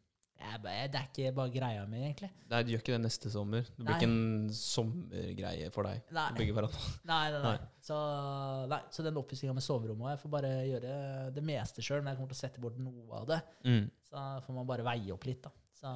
bare- 0.62 0.88
Det 0.92 1.00
er 1.00 1.08
ikke 1.08 1.34
bare 1.36 1.50
greia 1.50 1.88
mi, 1.88 1.98
egentlig. 2.04 2.30
Nei, 2.52 2.62
du 2.64 2.72
gjør 2.74 2.82
ikke 2.84 2.94
det 2.98 3.02
neste 3.06 3.30
sommer. 3.32 3.62
Det 3.64 3.78
blir 3.78 3.90
Nei. 3.90 3.98
ikke 4.00 4.10
en 4.12 4.50
sommergreie 4.50 5.72
for 5.72 5.84
deg. 5.84 6.02
Nei. 6.12 6.30
Nei, 7.06 7.32
nei, 7.32 7.42
nei. 7.42 7.58
Så, 7.82 7.96
så 8.92 9.04
den 9.04 9.16
oppussinga 9.18 9.54
med 9.56 9.64
soverommet 9.64 10.14
Jeg 10.14 10.20
får 10.20 10.30
bare 10.36 10.52
gjøre 10.68 11.34
det 11.34 11.44
meste 11.44 11.82
sjøl, 11.82 12.04
men 12.04 12.14
jeg 12.14 12.18
kommer 12.22 12.34
til 12.34 12.38
å 12.38 12.44
sette 12.44 12.62
bort 12.62 12.78
noe 12.78 13.20
av 13.22 13.26
det. 13.28 13.42
Mm. 13.66 13.90
Så 14.10 14.46
får 14.46 14.54
man 14.54 14.68
bare 14.68 14.84
veie 14.84 15.12
opp 15.16 15.26
litt, 15.26 15.42
da. 15.42 15.50
Så 15.80 15.90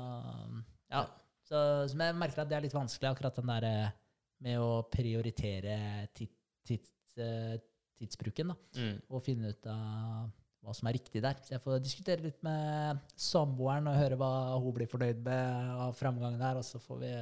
ja. 0.91 1.05
Så, 1.47 1.59
så 1.87 1.95
jeg 1.95 2.17
merker 2.19 2.43
at 2.43 2.49
det 2.49 2.57
er 2.57 2.65
litt 2.65 2.75
vanskelig, 2.75 3.13
akkurat 3.13 3.37
den 3.39 3.51
der 3.51 3.67
eh, 3.69 3.95
med 4.43 4.59
å 4.59 4.83
prioritere 4.91 5.77
tid, 6.17 6.33
tids, 6.67 6.91
eh, 7.23 7.55
tidsbruken, 7.97 8.51
da. 8.51 8.57
Mm. 8.77 8.97
Og 9.07 9.23
finne 9.23 9.53
ut 9.53 9.69
av 9.71 10.27
hva 10.67 10.75
som 10.75 10.89
er 10.89 10.97
riktig 10.97 11.21
der. 11.23 11.39
Så 11.39 11.55
jeg 11.55 11.63
får 11.63 11.79
diskutere 11.83 12.25
litt 12.25 12.41
med 12.45 12.99
samboeren 13.15 13.87
og 13.87 13.99
høre 13.99 14.17
hva 14.19 14.31
hun 14.59 14.75
blir 14.75 14.91
fornøyd 14.91 15.21
med 15.23 15.71
av 15.87 15.95
framgangen 15.95 16.41
der, 16.41 16.59
og 16.59 16.67
så 16.67 16.81
får 16.83 16.99
vi 17.05 17.13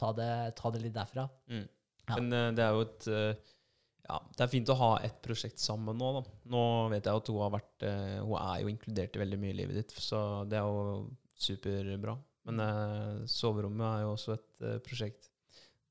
ta 0.00 0.14
det, 0.16 0.32
ta 0.56 0.72
det 0.72 0.82
litt 0.86 0.96
derfra. 0.96 1.28
Mm. 1.52 1.68
Ja. 2.08 2.16
Men 2.16 2.32
eh, 2.32 2.50
det 2.56 2.64
er 2.64 2.76
jo 2.76 2.88
et 2.88 3.12
Ja, 4.08 4.16
det 4.38 4.40
er 4.40 4.48
fint 4.48 4.70
å 4.72 4.78
ha 4.80 4.92
et 5.04 5.18
prosjekt 5.20 5.60
sammen 5.60 5.98
nå, 6.00 6.14
da. 6.16 6.22
Nå 6.48 6.62
vet 6.94 7.04
jeg 7.04 7.20
at 7.20 7.28
hun 7.28 7.42
har 7.42 7.50
vært 7.52 7.84
Hun 7.84 8.38
er 8.40 8.62
jo 8.62 8.70
inkludert 8.72 9.18
i 9.18 9.20
veldig 9.20 9.38
mye 9.42 9.52
i 9.52 9.58
livet 9.58 9.82
ditt, 9.82 9.92
så 10.00 10.46
det 10.48 10.56
er 10.56 10.64
jo 10.64 11.02
superbra. 11.36 12.16
Men 12.48 12.62
eh, 12.64 13.26
soverommet 13.28 13.84
er 13.88 14.04
jo 14.06 14.12
også 14.16 14.34
et 14.38 14.64
eh, 14.64 14.78
prosjekt. 14.84 15.28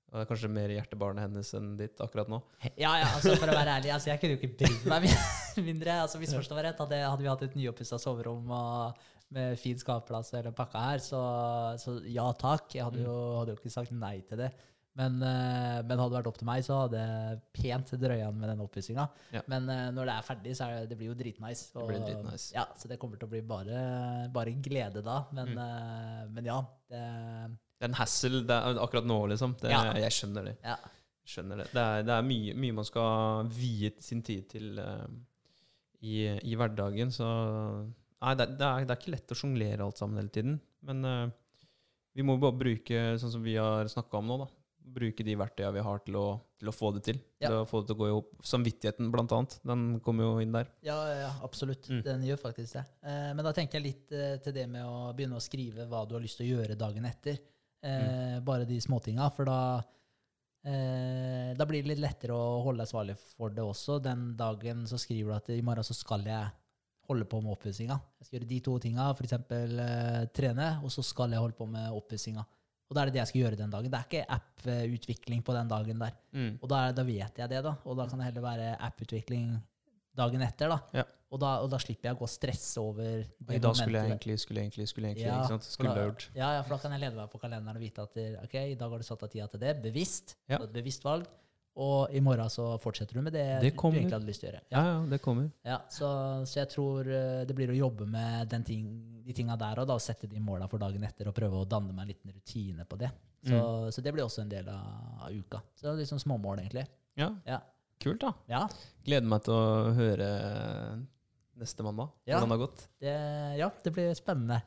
Og 0.08 0.16
det 0.16 0.22
er 0.24 0.30
kanskje 0.30 0.50
mer 0.50 0.72
hjertebarnet 0.72 1.26
hennes 1.28 1.50
enn 1.58 1.74
ditt 1.78 2.00
akkurat 2.02 2.30
nå. 2.32 2.38
Ja, 2.80 2.94
ja, 3.02 3.10
altså 3.12 3.34
for 3.36 3.52
å 3.52 3.58
være 3.58 3.74
ærlig, 3.76 3.92
altså 3.92 4.10
jeg 4.14 4.22
kunne 4.22 4.38
jo 4.38 4.40
ikke 4.40 4.54
brydd 4.62 4.86
meg 4.88 5.04
mi- 5.04 5.64
mindre. 5.70 5.98
altså 6.06 6.22
Misforstå 6.22 6.56
meg 6.56 6.70
rett, 6.70 6.80
hadde, 6.80 7.00
hadde 7.04 7.26
vi 7.26 7.30
hatt 7.30 7.44
et 7.44 7.58
nyoppussa 7.60 8.00
soverom 8.00 8.48
og 8.56 9.04
med 9.36 9.58
fin 9.60 9.76
skapplass 9.76 10.32
eller 10.40 10.54
pakka 10.56 10.80
her, 10.86 11.02
så, 11.04 11.20
så 11.84 11.98
ja 12.08 12.24
takk. 12.40 12.72
Jeg 12.78 12.86
hadde 12.88 13.02
jo, 13.04 13.16
hadde 13.42 13.52
jo 13.52 13.60
ikke 13.60 13.74
sagt 13.74 13.92
nei 13.92 14.22
til 14.30 14.40
det. 14.46 14.54
Men, 14.98 15.20
eh, 15.22 15.84
men 15.86 16.00
hadde 16.02 16.10
det 16.10 16.18
vært 16.18 16.28
opp 16.32 16.38
til 16.40 16.48
meg, 16.50 16.64
så 16.66 16.78
hadde 16.82 17.02
jeg 17.04 17.40
pent 17.54 17.92
drøya 18.02 18.32
med 18.34 18.50
den 18.50 18.62
oppussinga. 18.64 19.04
Ja. 19.36 19.44
Men 19.52 19.68
eh, 19.70 19.84
når 19.94 20.10
det 20.10 20.16
er 20.18 20.26
ferdig, 20.26 20.56
så 20.58 20.66
er 20.66 20.80
det, 20.80 20.90
det 20.90 20.98
blir 20.98 21.12
jo 21.12 21.18
dritnice. 21.20 21.68
Det 21.76 21.86
blir 21.92 22.02
dritnice. 22.08 22.48
Ja, 22.56 22.64
så 22.80 22.90
det 22.90 22.98
kommer 23.02 23.20
til 23.22 23.30
å 23.30 23.34
bli 23.36 23.44
bare, 23.46 23.84
bare 24.34 24.56
glede 24.66 25.04
da. 25.06 25.20
Men, 25.38 25.54
Mm. 25.54 25.62
eh, 25.62 26.24
men 26.34 26.50
ja. 26.50 26.58
Det, 26.90 27.04
Det 27.78 27.86
er 27.86 27.92
en 27.92 28.00
hassle 28.00 28.42
det 28.50 28.58
akkurat 28.82 29.06
nå, 29.06 29.20
liksom. 29.36 29.54
Det, 29.62 29.70
Ja. 29.70 29.84
Jeg 30.02 30.12
skjønner 30.18 30.50
det. 30.50 30.56
ja. 30.66 30.78
Skjønner 31.28 31.58
det. 31.60 31.66
Det 31.76 31.82
er, 31.84 32.04
det 32.08 32.14
er 32.16 32.22
mye, 32.24 32.54
mye 32.56 32.74
man 32.80 32.86
skal 32.88 33.50
vie 33.52 33.90
sin 34.00 34.22
tid 34.24 34.46
til 34.50 34.78
uh, 34.80 35.06
i, 36.02 36.22
i 36.42 36.56
hverdagen, 36.56 37.12
så 37.12 37.28
Nei, 38.24 38.32
det, 38.40 38.48
er, 38.48 38.86
det 38.88 38.94
er 38.96 38.96
ikke 38.98 39.12
lett 39.14 39.34
å 39.36 39.36
sjonglere 39.38 39.84
alt 39.86 40.00
sammen 40.00 40.18
hele 40.18 40.32
tiden. 40.34 40.56
Men 40.88 41.04
uh, 41.06 41.28
Vi 42.16 42.24
må 42.26 42.40
bare 42.42 42.56
bruke, 42.58 43.02
sånn 43.22 43.30
som 43.36 43.44
vi 43.44 43.58
har 43.60 43.86
snakka 43.92 44.18
om 44.18 44.26
nå, 44.32 44.38
da. 44.42 44.48
Bruke 44.96 45.26
de 45.26 45.36
verktøyene 45.40 45.76
vi 45.76 45.84
har 45.86 46.00
til 46.06 46.16
å, 46.20 46.26
til 46.60 46.72
å 46.72 46.74
få 46.76 46.92
det 46.96 47.04
til. 47.08 47.20
Ja. 47.42 47.50
Til 47.50 47.58
å 47.60 47.66
få 47.70 47.82
det 47.82 47.90
til 47.90 47.98
å 47.98 48.00
gå 48.00 48.08
i 48.08 48.14
hop. 48.16 48.30
Samvittigheten, 48.48 49.10
blant 49.14 49.34
annet. 49.36 49.58
Den 49.68 49.84
kommer 50.06 50.28
jo 50.28 50.44
inn 50.44 50.56
der. 50.56 50.72
Ja, 50.86 50.98
ja, 51.12 51.32
absolutt. 51.46 51.90
Mm. 51.92 52.02
Den 52.06 52.26
gjør 52.30 52.42
faktisk 52.46 52.80
det. 52.80 52.86
Eh, 53.04 53.30
men 53.38 53.44
da 53.46 53.54
tenker 53.58 53.80
jeg 53.80 53.88
litt 53.88 54.16
eh, 54.16 54.38
til 54.44 54.56
det 54.56 54.66
med 54.72 54.88
å 54.88 55.12
begynne 55.18 55.40
å 55.40 55.44
skrive 55.44 55.88
hva 55.92 56.06
du 56.08 56.16
har 56.18 56.24
lyst 56.24 56.42
til 56.42 56.48
å 56.48 56.58
gjøre 56.58 56.80
dagen 56.80 57.08
etter. 57.10 57.42
Eh, 57.86 58.40
Bare 58.48 58.66
de 58.70 58.80
småtinga. 58.82 59.30
For 59.36 59.50
da, 59.50 59.60
eh, 60.66 61.52
da 61.58 61.68
blir 61.70 61.84
det 61.84 61.94
litt 61.94 62.06
lettere 62.06 62.38
å 62.38 62.62
holde 62.66 62.84
deg 62.86 62.92
svarlig 62.94 63.18
for 63.36 63.54
det 63.54 63.66
også. 63.66 64.00
Den 64.04 64.32
dagen 64.40 64.88
så 64.90 65.00
skriver 65.02 65.34
du 65.34 65.38
at 65.38 65.52
i 65.56 65.62
morgen 65.66 65.86
så 65.86 65.98
skal 65.98 66.26
jeg 66.28 66.54
holde 67.08 67.28
på 67.30 67.40
med 67.44 67.54
oppussinga. 67.56 67.96
Jeg 68.20 68.28
skal 68.28 68.40
gjøre 68.40 68.50
de 68.50 68.60
to 68.66 68.78
tinga, 68.84 69.10
f.eks. 69.16 69.34
Eh, 69.34 70.24
trene, 70.36 70.70
og 70.84 70.92
så 70.94 71.04
skal 71.06 71.32
jeg 71.34 71.44
holde 71.44 71.58
på 71.58 71.68
med 71.70 71.96
oppussinga. 71.96 72.44
Og 72.88 72.96
da 72.96 73.02
er 73.02 73.10
det 73.10 73.14
det 73.18 73.20
jeg 73.20 73.28
skal 73.34 73.42
gjøre 73.42 73.58
den 73.60 73.72
dagen. 73.74 73.92
Det 73.92 74.00
er 74.00 74.08
ikke 74.08 74.26
app-utvikling 74.38 75.42
på 75.44 75.54
den 75.58 75.68
dagen 75.72 76.00
der. 76.00 76.14
Og 76.62 76.70
da, 76.72 76.92
da 76.96 77.04
vet 77.04 77.42
jeg 77.42 77.50
det, 77.52 77.62
da. 77.66 77.74
Og 77.86 77.98
da 78.00 78.06
kan 78.08 78.22
det 78.22 78.30
heller 78.30 78.46
være 78.46 78.70
app-utvikling 78.88 79.58
dagen 80.18 80.42
etter. 80.46 80.72
da. 80.72 80.80
Ja. 81.02 81.04
Og, 81.28 81.40
da 81.44 81.50
og 81.60 81.68
da 81.74 81.78
slipper 81.84 82.08
jeg 82.08 82.16
å 82.16 82.20
gå 82.22 82.24
og 82.24 82.32
stresse 82.32 82.80
over 82.80 83.04
det 83.04 83.58
I 83.58 83.60
dag 83.60 83.76
skulle 83.76 84.00
jeg 84.00 84.12
egentlig, 84.14 84.38
skulle 84.40 84.62
jeg 84.62 84.70
egentlig, 84.70 84.88
skulle 84.88 85.10
jeg 85.10 85.18
egentlig. 85.18 85.28
Ja, 85.28 85.42
ikke 85.42 85.58
sant? 85.58 85.68
Skulle 85.68 85.96
da- 85.98 86.06
gjort. 86.08 86.30
Ja, 86.38 86.52
ja, 86.56 86.62
for 86.64 86.78
da 86.78 86.80
kan 86.86 86.96
jeg 86.96 87.02
lede 87.04 87.20
meg 87.20 87.30
på 87.34 87.42
kalenderen 87.42 87.76
og 87.76 87.84
vite 87.84 88.06
at 88.08 88.14
det- 88.16 88.40
ok, 88.46 88.56
i 88.72 88.78
dag 88.80 88.90
har 88.96 89.04
du 89.04 89.04
satt 89.04 89.24
av 89.28 89.30
tida 89.34 89.48
til 89.52 89.60
det, 89.60 89.74
bevisst. 89.84 90.38
Ja. 90.48 90.62
Et 90.64 90.72
bevisst 90.72 91.04
valg. 91.04 91.28
Og 91.78 92.10
i 92.10 92.20
morgen 92.26 92.50
så 92.50 92.64
fortsetter 92.82 93.14
du 93.14 93.22
med 93.22 93.34
det, 93.36 93.44
Det 93.62 93.70
du 93.76 93.82
egentlig 93.86 94.10
hadde 94.16 94.26
lyst 94.26 94.42
til 94.42 94.50
å 94.50 94.52
gjøre. 94.52 94.62
Ja, 94.74 94.82
ja, 94.88 94.96
det 95.12 95.20
kommer. 95.22 95.52
Ja, 95.64 95.76
så, 95.94 96.08
så 96.50 96.58
jeg 96.64 96.70
tror 96.74 97.06
eh, 97.06 97.44
det 97.46 97.54
blir 97.56 97.70
å 97.70 97.76
jobbe 97.78 98.08
med 98.10 98.50
den 98.50 98.64
ting, 98.66 98.88
de 99.24 99.34
tinga 99.38 99.56
der 99.62 99.78
og 99.84 99.86
da, 99.88 99.94
og 99.94 100.02
sette 100.02 100.26
de 100.32 100.40
måla 100.42 100.66
for 100.72 100.82
dagen 100.82 101.04
etter 101.06 101.30
og 101.30 101.36
prøve 101.38 101.60
å 101.62 101.68
danne 101.70 101.94
meg 101.94 102.08
en 102.08 102.12
liten 102.16 102.34
rutine 102.34 102.86
på 102.90 102.98
det. 103.04 103.12
Så, 103.46 103.54
Mm. 103.54 103.92
så 103.94 104.02
det 104.02 104.12
blir 104.16 104.26
også 104.26 104.42
en 104.42 104.50
del 104.50 104.68
av, 104.74 104.88
av 105.28 105.30
uka. 105.32 105.62
Så 105.78 105.94
liksom 105.96 106.18
sånn 106.18 106.26
småmål, 106.26 106.64
egentlig. 106.66 106.88
Ja, 107.16 107.30
Ja. 107.46 107.60
kult, 108.02 108.20
da. 108.22 108.34
ja, 108.50 108.64
Gleder 109.06 109.28
meg 109.30 109.44
til 109.46 109.54
å 109.54 109.94
høre 109.96 110.28
neste 111.58 111.84
mandag 111.86 112.10
Ja. 112.26 112.40
hvordan 112.40 112.50
det 112.50 112.58
har 112.58 112.66
gått. 112.68 112.88
det, 113.00 113.14
ja, 113.60 113.70
det 113.84 113.94
blir 113.94 114.14
spennende. 114.18 114.62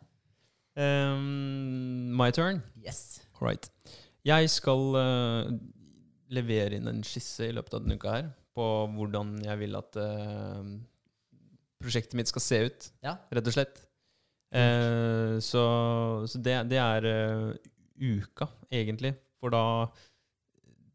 Um, 0.77 2.15
my 2.16 2.31
turn. 2.31 2.62
Yes. 2.82 3.20
All 3.41 3.49
right. 3.49 3.69
Jeg 4.24 4.51
skal 4.53 4.95
eh, 4.97 5.51
levere 6.31 6.78
inn 6.78 6.89
en 6.90 7.02
skisse 7.07 7.48
i 7.48 7.55
løpet 7.55 7.74
av 7.77 7.82
denne 7.85 7.98
uka 7.98 8.15
her 8.15 8.28
på 8.57 8.66
hvordan 8.97 9.36
jeg 9.44 9.61
vil 9.62 9.78
at 9.78 9.97
uh, 10.02 10.65
prosjektet 11.81 12.16
mitt 12.19 12.31
skal 12.31 12.43
se 12.44 12.59
ut, 12.66 12.89
Ja. 13.07 13.16
rett 13.32 13.47
og 13.47 13.55
slett. 13.55 13.78
Uh, 14.51 15.39
så 15.39 15.62
så 16.27 16.40
det, 16.43 16.57
det 16.73 16.81
er 16.82 17.07
uh, 17.07 17.52
uka, 18.01 18.48
egentlig. 18.70 19.15
For 19.40 19.55
da, 19.55 19.62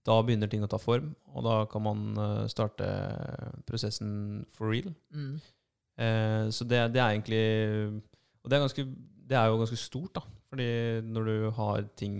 da 0.06 0.20
begynner 0.22 0.52
ting 0.52 0.64
å 0.66 0.70
ta 0.70 0.78
form, 0.82 1.14
og 1.34 1.48
da 1.48 1.56
kan 1.72 1.82
man 1.82 2.03
starte 2.52 2.86
prosessen 3.66 4.44
for 4.53 4.70
real. 4.70 4.91
Mm. 5.16 5.40
Så 6.52 6.68
det, 6.68 6.82
det 6.91 6.99
er 6.99 7.14
egentlig 7.14 7.44
Og 8.44 8.49
det 8.52 8.57
er, 8.57 8.64
ganske, 8.66 8.84
det 9.32 9.38
er 9.40 9.45
jo 9.48 9.60
ganske 9.62 9.80
stort, 9.80 10.18
da. 10.18 10.22
Fordi 10.52 10.68
når 11.07 11.30
du 11.30 11.49
har 11.56 11.86
ting 11.98 12.18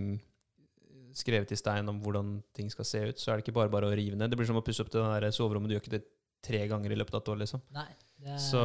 skrevet 1.16 1.52
i 1.54 1.58
stein 1.58 1.88
om 1.88 1.98
hvordan 2.04 2.34
ting 2.56 2.68
skal 2.72 2.84
se 2.88 3.00
ut, 3.08 3.18
så 3.22 3.32
er 3.32 3.38
det 3.40 3.46
ikke 3.46 3.56
bare 3.56 3.72
bare 3.72 3.88
å 3.88 3.94
rive 3.96 4.18
ned. 4.18 4.30
Det 4.30 4.36
blir 4.38 4.48
som 4.48 4.58
å 4.60 4.64
pusse 4.66 4.84
opp 4.84 4.90
det 4.92 5.00
der 5.00 5.30
soverommet. 5.34 5.70
Du 5.72 5.76
gjør 5.76 5.84
ikke 5.86 5.96
det 5.96 6.04
tre 6.46 6.60
ganger 6.70 6.92
i 6.92 6.98
løpet 7.00 7.16
av 7.16 7.22
et 7.24 7.30
år, 7.32 7.38
liksom. 7.42 7.62
Nei, 7.74 7.88
det 8.22 8.34
er 8.36 8.38
Så, 8.44 8.60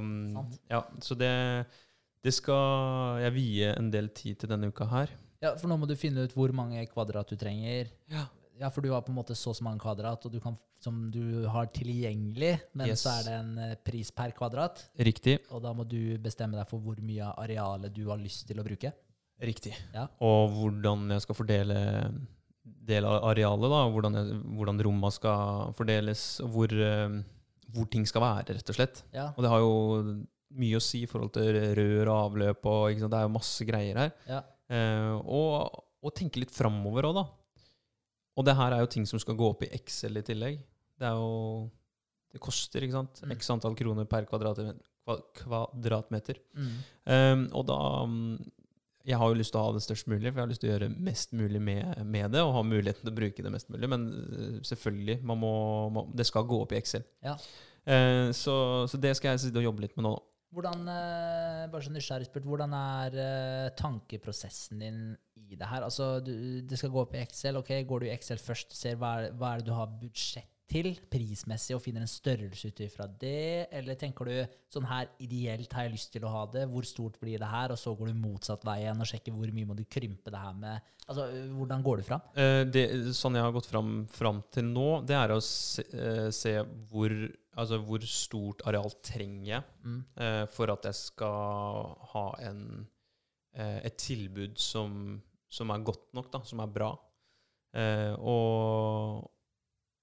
mm, 0.00 0.34
sant. 0.38 0.58
ja, 0.70 0.80
så 1.04 1.16
det, 1.18 1.32
det 2.24 2.32
skal 2.32 3.20
jeg 3.24 3.34
vie 3.36 3.72
en 3.76 3.90
del 3.92 4.08
tid 4.16 4.38
til 4.40 4.48
denne 4.54 4.70
uka 4.72 4.86
her. 4.88 5.10
Ja, 5.42 5.52
for 5.60 5.68
nå 5.68 5.76
må 5.82 5.86
du 5.90 5.96
finne 6.00 6.24
ut 6.24 6.32
hvor 6.34 6.54
mange 6.56 6.80
kvadrat 6.88 7.28
du 7.28 7.36
trenger. 7.36 7.90
Ja. 8.12 8.24
Ja, 8.56 8.70
for 8.72 8.80
du 8.80 8.88
har 8.88 9.02
på 9.04 9.12
en 9.12 9.18
måte 9.18 9.34
så 9.36 9.50
og 9.52 9.56
så 9.58 9.66
mange 9.66 9.82
kvadrat, 9.82 10.22
og 10.24 10.32
du 10.32 10.38
kan, 10.40 10.54
som 10.80 11.10
du 11.12 11.44
har 11.52 11.66
tilgjengelig, 11.76 12.54
men 12.72 12.88
Yes. 12.88 13.02
så 13.04 13.10
er 13.18 13.26
det 13.26 13.34
en 13.36 13.58
eh, 13.58 13.74
pris 13.84 14.08
per 14.16 14.30
kvadrat, 14.32 14.80
Riktig. 14.96 15.34
og 15.52 15.60
da 15.60 15.74
må 15.76 15.84
du 15.86 16.16
bestemme 16.24 16.56
deg 16.56 16.64
for 16.70 16.80
hvor 16.80 16.96
mye 17.04 17.20
av 17.20 17.36
arealet 17.44 17.92
du 17.92 18.06
har 18.08 18.16
lyst 18.16 18.46
til 18.48 18.56
å 18.56 18.64
bruke. 18.64 18.94
Riktig. 19.42 19.74
Ja. 19.94 20.06
Og 20.24 20.50
hvordan 20.54 21.10
jeg 21.12 21.24
skal 21.26 21.36
fordele 21.36 21.76
del 22.86 23.04
av 23.04 23.24
arealet, 23.32 23.68
da. 23.72 23.80
Hvordan, 23.92 24.16
jeg, 24.20 24.38
hvordan 24.56 24.80
romma 24.86 25.10
skal 25.12 25.74
fordeles, 25.76 26.22
og 26.44 26.52
hvor, 26.54 26.72
eh, 26.72 27.16
hvor 27.74 27.88
ting 27.92 28.06
skal 28.08 28.22
være, 28.24 28.56
rett 28.56 28.72
og 28.72 28.78
slett. 28.78 29.02
Ja, 29.14 29.32
Og 29.36 29.42
det 29.44 29.50
har 29.52 29.60
jo 29.64 29.72
mye 30.56 30.78
å 30.78 30.82
si 30.82 31.02
i 31.04 31.08
forhold 31.10 31.34
til 31.34 31.50
rør 31.76 32.08
og 32.08 32.20
avløp, 32.30 32.64
og 32.70 33.00
det 33.02 33.10
er 33.18 33.26
jo 33.26 33.34
masse 33.34 33.66
greier 33.68 34.04
her. 34.06 34.12
ja, 34.28 34.42
Eh, 34.66 35.12
og, 35.22 35.76
og 36.02 36.10
tenke 36.18 36.40
litt 36.42 36.50
framover 36.50 37.06
òg, 37.06 37.14
da. 37.20 37.22
Og 38.36 38.44
det 38.44 38.56
her 38.58 38.72
er 38.74 38.80
jo 38.82 38.88
ting 38.90 39.04
som 39.06 39.20
skal 39.22 39.36
gå 39.38 39.46
opp 39.52 39.62
i 39.62 39.68
Excel 39.76 40.18
i 40.18 40.22
tillegg. 40.26 40.56
Det 40.98 41.06
er 41.06 41.14
jo 41.14 41.70
Det 42.32 42.40
koster, 42.42 42.82
ikke 42.82 42.96
sant? 42.98 43.20
Mm. 43.22 43.36
X 43.38 43.50
antall 43.54 43.76
kroner 43.78 44.04
per 44.10 44.26
kvadratmeter. 44.26 44.82
kvadratmeter. 45.38 46.40
mm. 46.58 46.72
Eh, 47.06 47.36
og 47.54 47.66
da 47.68 47.78
Jeg 49.06 49.20
har 49.20 49.30
jo 49.30 49.38
lyst 49.38 49.52
til 49.54 49.60
å 49.60 49.68
ha 49.68 49.74
det 49.76 49.84
størst 49.84 50.08
mulig, 50.10 50.32
for 50.32 50.40
jeg 50.40 50.42
har 50.42 50.50
lyst 50.50 50.62
til 50.64 50.70
å 50.70 50.74
gjøre 50.74 50.90
mest 51.06 51.36
mulig 51.38 51.60
med, 51.62 52.00
med 52.02 52.34
det, 52.34 52.42
og 52.42 52.56
ha 52.56 52.64
muligheten 52.66 53.04
til 53.04 53.12
å 53.12 53.18
bruke 53.20 53.44
det 53.46 53.52
mest 53.54 53.70
mulig. 53.70 53.90
Men 53.92 54.08
uh, 54.10 54.58
selvfølgelig, 54.66 55.20
man 55.30 55.40
må, 55.40 55.54
må, 55.94 56.06
det 56.16 56.26
skal 56.26 56.48
gå 56.48 56.58
opp 56.64 56.74
i 56.74 56.80
Excel. 56.80 57.06
Ja. 57.22 57.36
Eh, 57.86 58.32
så, 58.34 58.54
så 58.90 58.98
det 58.98 59.14
skal 59.14 59.34
jeg 59.34 59.46
sitte 59.46 59.62
og 59.62 59.68
jobbe 59.68 59.84
litt 59.84 59.94
med 59.98 60.08
nå. 60.08 60.16
Hvordan, 60.56 60.86
eh, 60.88 61.62
bare 61.70 61.84
så 61.84 61.92
nysgjerrig 61.92 62.28
spurt, 62.28 62.46
hvordan 62.48 62.74
er 62.74 63.16
eh, 63.20 63.70
tankeprosessen 63.78 64.82
din 64.82 65.00
i 65.36 65.58
det 65.58 65.68
her? 65.68 65.84
Altså, 65.86 66.16
du, 66.24 66.32
det 66.66 66.78
skal 66.80 66.92
gå 66.94 67.02
opp 67.02 67.14
i 67.14 67.22
Excel. 67.22 67.58
ok, 67.60 67.74
Går 67.86 68.02
du 68.02 68.08
i 68.08 68.14
Excel 68.14 68.40
først, 68.42 68.74
ser 68.74 68.98
hva, 68.98 69.12
hva 69.36 69.52
er 69.52 69.62
det 69.62 69.68
du 69.68 69.74
har 69.76 69.92
budsjett 70.00 70.50
til 70.66 70.88
prismessig, 71.10 71.76
og 71.76 71.82
finner 71.84 72.02
en 72.02 72.10
størrelse 72.10 72.72
ut 72.72 72.80
ifra 72.82 73.06
det? 73.06 73.68
Eller 73.70 73.94
tenker 73.98 74.26
du 74.26 74.56
sånn 74.72 74.88
her 74.90 75.08
ideelt 75.22 75.72
har 75.76 75.86
jeg 75.86 75.94
lyst 75.94 76.10
til 76.14 76.26
å 76.26 76.32
ha 76.32 76.42
det, 76.50 76.64
hvor 76.70 76.86
stort 76.88 77.20
blir 77.22 77.38
det 77.38 77.50
her? 77.50 77.70
Og 77.70 77.78
så 77.78 77.94
går 77.94 78.10
du 78.10 78.18
motsatt 78.18 78.66
vei 78.66 78.80
igjen 78.82 79.02
og 79.04 79.08
sjekker 79.08 79.36
hvor 79.36 79.52
mye 79.54 79.68
må 79.68 79.76
du 79.78 79.84
krympe 79.86 80.32
det 80.34 80.42
her 80.42 80.56
med? 80.58 80.92
Altså, 81.06 81.28
Hvordan 81.54 81.84
går 81.86 82.00
du 82.00 82.06
fram? 82.08 82.24
Uh, 82.34 82.64
det, 82.66 82.82
sånn 83.14 83.38
jeg 83.38 83.46
har 83.46 83.54
gått 83.54 83.70
fram, 83.70 83.92
fram 84.10 84.42
til 84.50 84.66
nå, 84.72 84.88
det 85.06 85.14
er 85.14 85.36
å 85.36 85.38
se, 85.44 85.84
uh, 85.94 86.26
se 86.34 86.56
hvor, 86.90 87.14
altså 87.54 87.78
hvor 87.86 88.08
stort 88.10 88.66
areal 88.66 88.90
trenger 89.06 89.52
jeg 89.54 89.72
Mm. 89.86 90.00
uh, 90.18 90.44
for 90.50 90.72
at 90.72 90.88
jeg 90.90 90.98
skal 90.98 91.94
ha 92.10 92.26
en, 92.48 92.88
et 93.56 93.94
tilbud 94.02 94.58
som, 94.58 95.14
som 95.48 95.70
er 95.70 95.84
godt 95.86 96.10
nok, 96.18 96.26
da, 96.34 96.42
som 96.44 96.60
er 96.60 96.74
bra. 96.74 96.90
Og, 98.18 99.22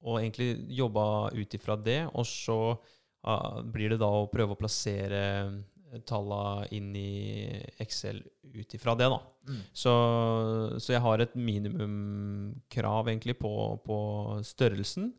og 0.03 0.19
egentlig 0.19 0.49
jobba 0.75 1.05
ut 1.34 1.55
ifra 1.55 1.77
det, 1.80 2.01
og 2.11 2.25
så 2.27 2.57
uh, 2.75 3.61
blir 3.63 3.93
det 3.93 4.01
da 4.03 4.09
å 4.11 4.30
prøve 4.31 4.55
å 4.55 4.59
plassere 4.59 5.21
talla 6.09 6.65
inn 6.73 6.89
i 6.97 7.45
Excel 7.84 8.23
ut 8.53 8.73
ifra 8.73 8.95
det, 8.97 9.09
da. 9.13 9.19
Mm. 9.45 9.59
Så, 9.77 9.93
så 10.81 10.95
jeg 10.95 11.03
har 11.05 11.21
et 11.21 11.35
minimumkrav 11.38 13.11
egentlig 13.11 13.35
på, 13.38 13.51
på 13.85 13.97
størrelsen. 14.47 15.11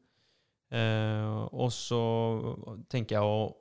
Uh, 0.75 1.47
og 1.53 1.71
så 1.71 2.03
tenker 2.91 3.21
jeg 3.21 3.29
å 3.29 3.53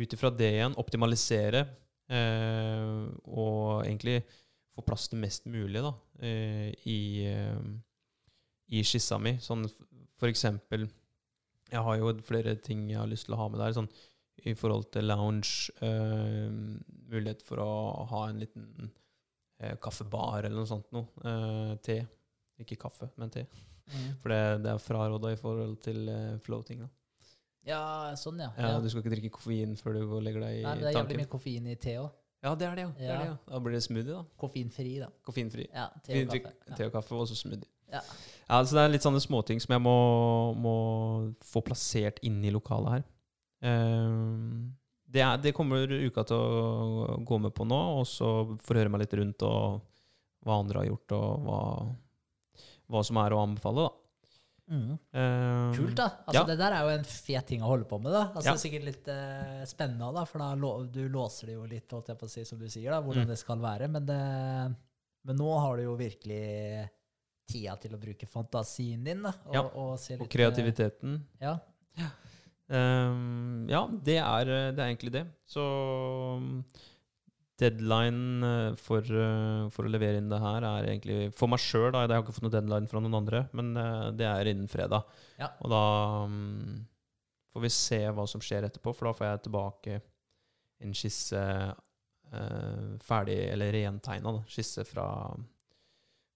ut 0.00 0.14
ifra 0.16 0.30
det 0.34 0.48
igjen 0.56 0.74
optimalisere 0.80 1.64
uh, 2.10 3.06
og 3.30 3.84
egentlig 3.84 4.20
få 4.74 4.86
plass 4.86 5.08
til 5.10 5.20
mest 5.22 5.46
mulig 5.50 5.82
da, 5.84 5.92
eh, 6.22 6.70
i, 6.86 7.26
eh, 7.26 7.60
i 8.70 8.82
skissa 8.86 9.18
mi. 9.22 9.36
Sånn 9.42 9.66
for 10.20 10.30
eksempel 10.30 10.88
Jeg 11.70 11.82
har 11.86 11.96
jo 12.00 12.10
flere 12.26 12.56
ting 12.58 12.88
jeg 12.90 12.98
har 12.98 13.08
lyst 13.10 13.28
til 13.28 13.36
å 13.36 13.40
ha 13.44 13.48
med 13.50 13.60
der. 13.62 13.74
Sånn 13.76 13.90
i 14.48 14.54
forhold 14.56 14.88
til 14.94 15.06
lounge. 15.06 15.70
Eh, 15.84 16.48
mulighet 17.10 17.42
for 17.46 17.62
å 17.62 17.70
ha 18.10 18.22
en 18.30 18.40
liten 18.40 18.90
eh, 19.60 19.76
kaffebar 19.82 20.46
eller 20.46 20.56
noe 20.56 20.70
sånt 20.70 20.88
noe. 20.94 21.10
Eh, 21.24 21.74
te. 21.84 22.00
Ikke 22.60 22.78
kaffe, 22.80 23.10
men 23.20 23.32
te. 23.32 23.46
Mm. 23.90 24.08
For 24.22 24.32
det, 24.32 24.40
det 24.64 24.72
er 24.72 24.82
fraråda 24.82 25.34
i 25.34 25.38
forhold 25.40 25.78
til 25.84 26.10
floating. 26.44 26.84
Da. 26.84 26.90
Ja, 27.68 27.82
sånn, 28.16 28.40
ja. 28.40 28.50
Ja. 28.56 28.78
Du 28.80 28.88
skal 28.90 29.04
ikke 29.04 29.14
drikke 29.16 29.32
koffein 29.36 29.76
før 29.78 29.98
du 29.98 30.16
legger 30.24 30.46
deg 30.46 30.60
i 30.60 30.64
Nei, 30.64 30.74
men 30.74 30.84
det 30.84 30.90
er 30.92 30.98
jævlig 30.98 31.20
mye 31.20 31.30
koffein 31.34 31.68
i 31.68 31.76
te 31.80 31.96
òg. 32.00 32.10
Ja, 32.40 32.54
det 32.56 32.66
er 32.70 32.78
det, 32.78 32.84
ja. 32.86 32.92
Det 32.96 33.08
er 33.08 33.18
det, 33.18 33.24
ja. 33.28 33.32
Da 33.50 33.58
blir 33.60 33.74
det 33.76 33.82
smoothie, 33.84 34.14
da. 34.14 34.22
Koffeinfri, 34.40 34.92
da. 35.02 35.10
Koffeinfri. 35.28 35.66
Ja, 35.68 35.90
te 36.06 36.22
og 36.22 36.30
kaffe. 36.32 36.76
te 36.78 36.86
og 36.86 36.94
kaffe, 36.94 37.18
og 37.18 37.28
så 37.28 37.36
smoothie. 37.36 37.68
Ja. 37.92 38.00
Ja, 38.50 38.58
altså 38.58 38.74
Det 38.74 38.82
er 38.82 38.90
litt 38.96 39.04
sånne 39.06 39.20
småting 39.22 39.60
som 39.62 39.70
jeg 39.76 39.82
må, 39.84 39.92
må 40.58 40.74
få 41.46 41.62
plassert 41.62 42.18
inn 42.26 42.40
i 42.44 42.50
lokalet 42.50 42.96
her. 42.96 43.04
Ehm, 43.62 44.72
det, 45.06 45.22
er, 45.22 45.38
det 45.42 45.52
kommer 45.54 45.86
uka 45.86 46.24
til 46.26 46.36
å 46.36 47.16
gå 47.26 47.38
med 47.44 47.54
på 47.54 47.66
nå, 47.68 47.78
og 48.00 48.06
så 48.10 48.32
forhøre 48.66 48.90
meg 48.90 49.04
litt 49.04 49.14
rundt 49.20 49.46
og 49.46 49.80
hva 50.46 50.56
andre 50.64 50.82
har 50.82 50.88
gjort, 50.90 51.14
og 51.14 51.46
hva, 51.46 51.60
hva 52.90 53.02
som 53.06 53.18
er 53.22 53.34
å 53.36 53.42
anbefale, 53.44 53.86
da. 53.86 53.96
Mm. 54.70 54.90
Ehm, 55.18 55.72
Kult, 55.74 55.96
da. 55.98 56.04
Altså, 56.26 56.38
Ja. 56.40 56.44
Det 56.46 56.58
der 56.60 56.72
er 56.76 56.84
jo 56.86 56.92
en 56.98 57.04
fet 57.10 57.46
ting 57.50 57.62
å 57.62 57.70
holde 57.72 57.86
på 57.90 57.98
med. 58.02 58.12
da. 58.14 58.24
Altså, 58.34 58.46
Ja. 58.50 58.52
Det 58.54 58.58
er 58.58 58.66
sikkert 58.66 58.86
litt 58.86 59.08
uh, 59.10 59.64
spennende, 59.66 60.12
da, 60.14 60.24
for 60.30 60.38
da 60.42 60.52
lå, 60.54 60.70
du 60.90 61.02
låser 61.10 61.46
det 61.50 61.54
jo 61.58 61.66
litt, 61.66 61.90
holdt 61.90 62.08
jeg 62.12 62.18
på 62.18 62.26
å 62.26 62.30
si, 62.30 62.44
som 62.46 62.58
du 62.58 62.66
sier, 62.70 62.90
da, 62.90 63.00
hvordan 63.02 63.26
Mm. 63.26 63.32
det 63.34 63.38
skal 63.38 63.58
være. 63.62 63.88
Men 63.90 64.06
det, 64.06 64.22
Men 65.26 65.36
nå 65.36 65.58
har 65.60 65.76
du 65.76 65.82
jo 65.84 65.96
virkelig 66.00 66.88
tida 67.50 67.74
til 67.82 67.96
å 67.96 68.00
bruke 68.00 68.28
fantasien 68.30 69.02
din, 69.06 69.24
da. 69.26 69.34
Og, 69.48 69.56
Ja, 69.56 69.64
og, 69.68 69.92
se 70.00 70.14
litt, 70.14 70.24
Og 70.24 70.30
kreativiteten. 70.32 71.18
Ja. 71.42 71.58
Ehm, 72.70 73.66
ja, 73.70 73.82
det 73.90 74.20
er, 74.22 74.54
det 74.70 74.78
er 74.78 74.86
egentlig 74.86 75.14
det. 75.18 75.24
Så 75.50 75.64
um, 76.38 76.62
deadline 77.60 78.46
eh, 78.46 78.76
for, 78.80 79.04
eh, 79.04 79.66
for 79.74 79.86
å 79.86 79.92
levere 79.92 80.20
inn 80.20 80.30
det 80.30 80.40
her 80.40 80.64
er 80.66 80.88
egentlig 80.92 81.18
For 81.36 81.50
meg 81.50 81.62
sjøl, 81.62 81.90
da. 81.94 82.06
Jeg 82.06 82.14
har 82.14 82.24
ikke 82.24 82.36
fått 82.36 82.46
noen 82.46 82.56
deadline 82.56 82.90
fra 82.90 83.02
noen 83.02 83.18
andre, 83.20 83.44
men 83.56 83.74
eh, 83.76 84.06
det 84.16 84.28
er 84.28 84.52
innen 84.52 84.70
fredag. 84.70 85.08
Ja. 85.40 85.50
Og 85.60 85.72
da 85.72 85.84
um, 86.30 86.80
får 87.52 87.66
vi 87.66 87.72
se 87.74 88.00
hva 88.16 88.26
som 88.30 88.42
skjer 88.44 88.68
etterpå, 88.68 88.94
for 88.96 89.10
da 89.10 89.14
får 89.16 89.28
jeg 89.28 89.44
tilbake 89.46 90.00
en 90.80 90.96
skisse 90.96 91.40
uh, 92.32 92.90
ferdig, 93.04 93.36
eller 93.52 93.74
rentegna 93.74 94.38
skisse 94.48 94.86
fra, 94.88 95.04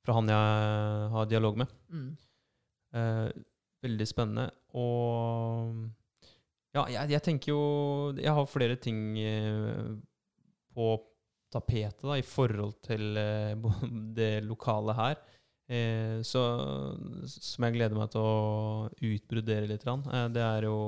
fra 0.05 0.19
han 0.19 0.31
jeg 0.31 1.11
har 1.15 1.29
dialog 1.31 1.59
med. 1.63 1.75
Mm. 1.89 2.09
Eh, 2.95 3.29
veldig 3.85 4.09
spennende. 4.09 4.49
Og 4.77 5.85
ja, 6.75 6.85
jeg, 6.91 7.13
jeg 7.15 7.23
tenker 7.23 7.53
jo 7.53 7.65
Jeg 8.19 8.33
har 8.35 8.49
flere 8.51 8.77
ting 8.83 9.15
eh, 9.21 9.93
på 10.75 10.89
tapetet 11.55 12.03
da, 12.03 12.17
i 12.19 12.27
forhold 12.27 12.75
til 12.83 13.17
eh, 13.21 13.55
det 14.19 14.33
lokale 14.47 14.97
her. 14.99 15.19
Eh, 15.71 16.21
så, 16.27 16.43
som 17.31 17.65
jeg 17.65 17.77
gleder 17.79 17.97
meg 17.97 18.11
til 18.13 18.21
å 18.21 18.89
utbrodere 19.15 19.71
litt. 19.71 19.87
Eh, 19.89 20.29
det 20.35 20.45
er 20.45 20.69
jo 20.69 20.79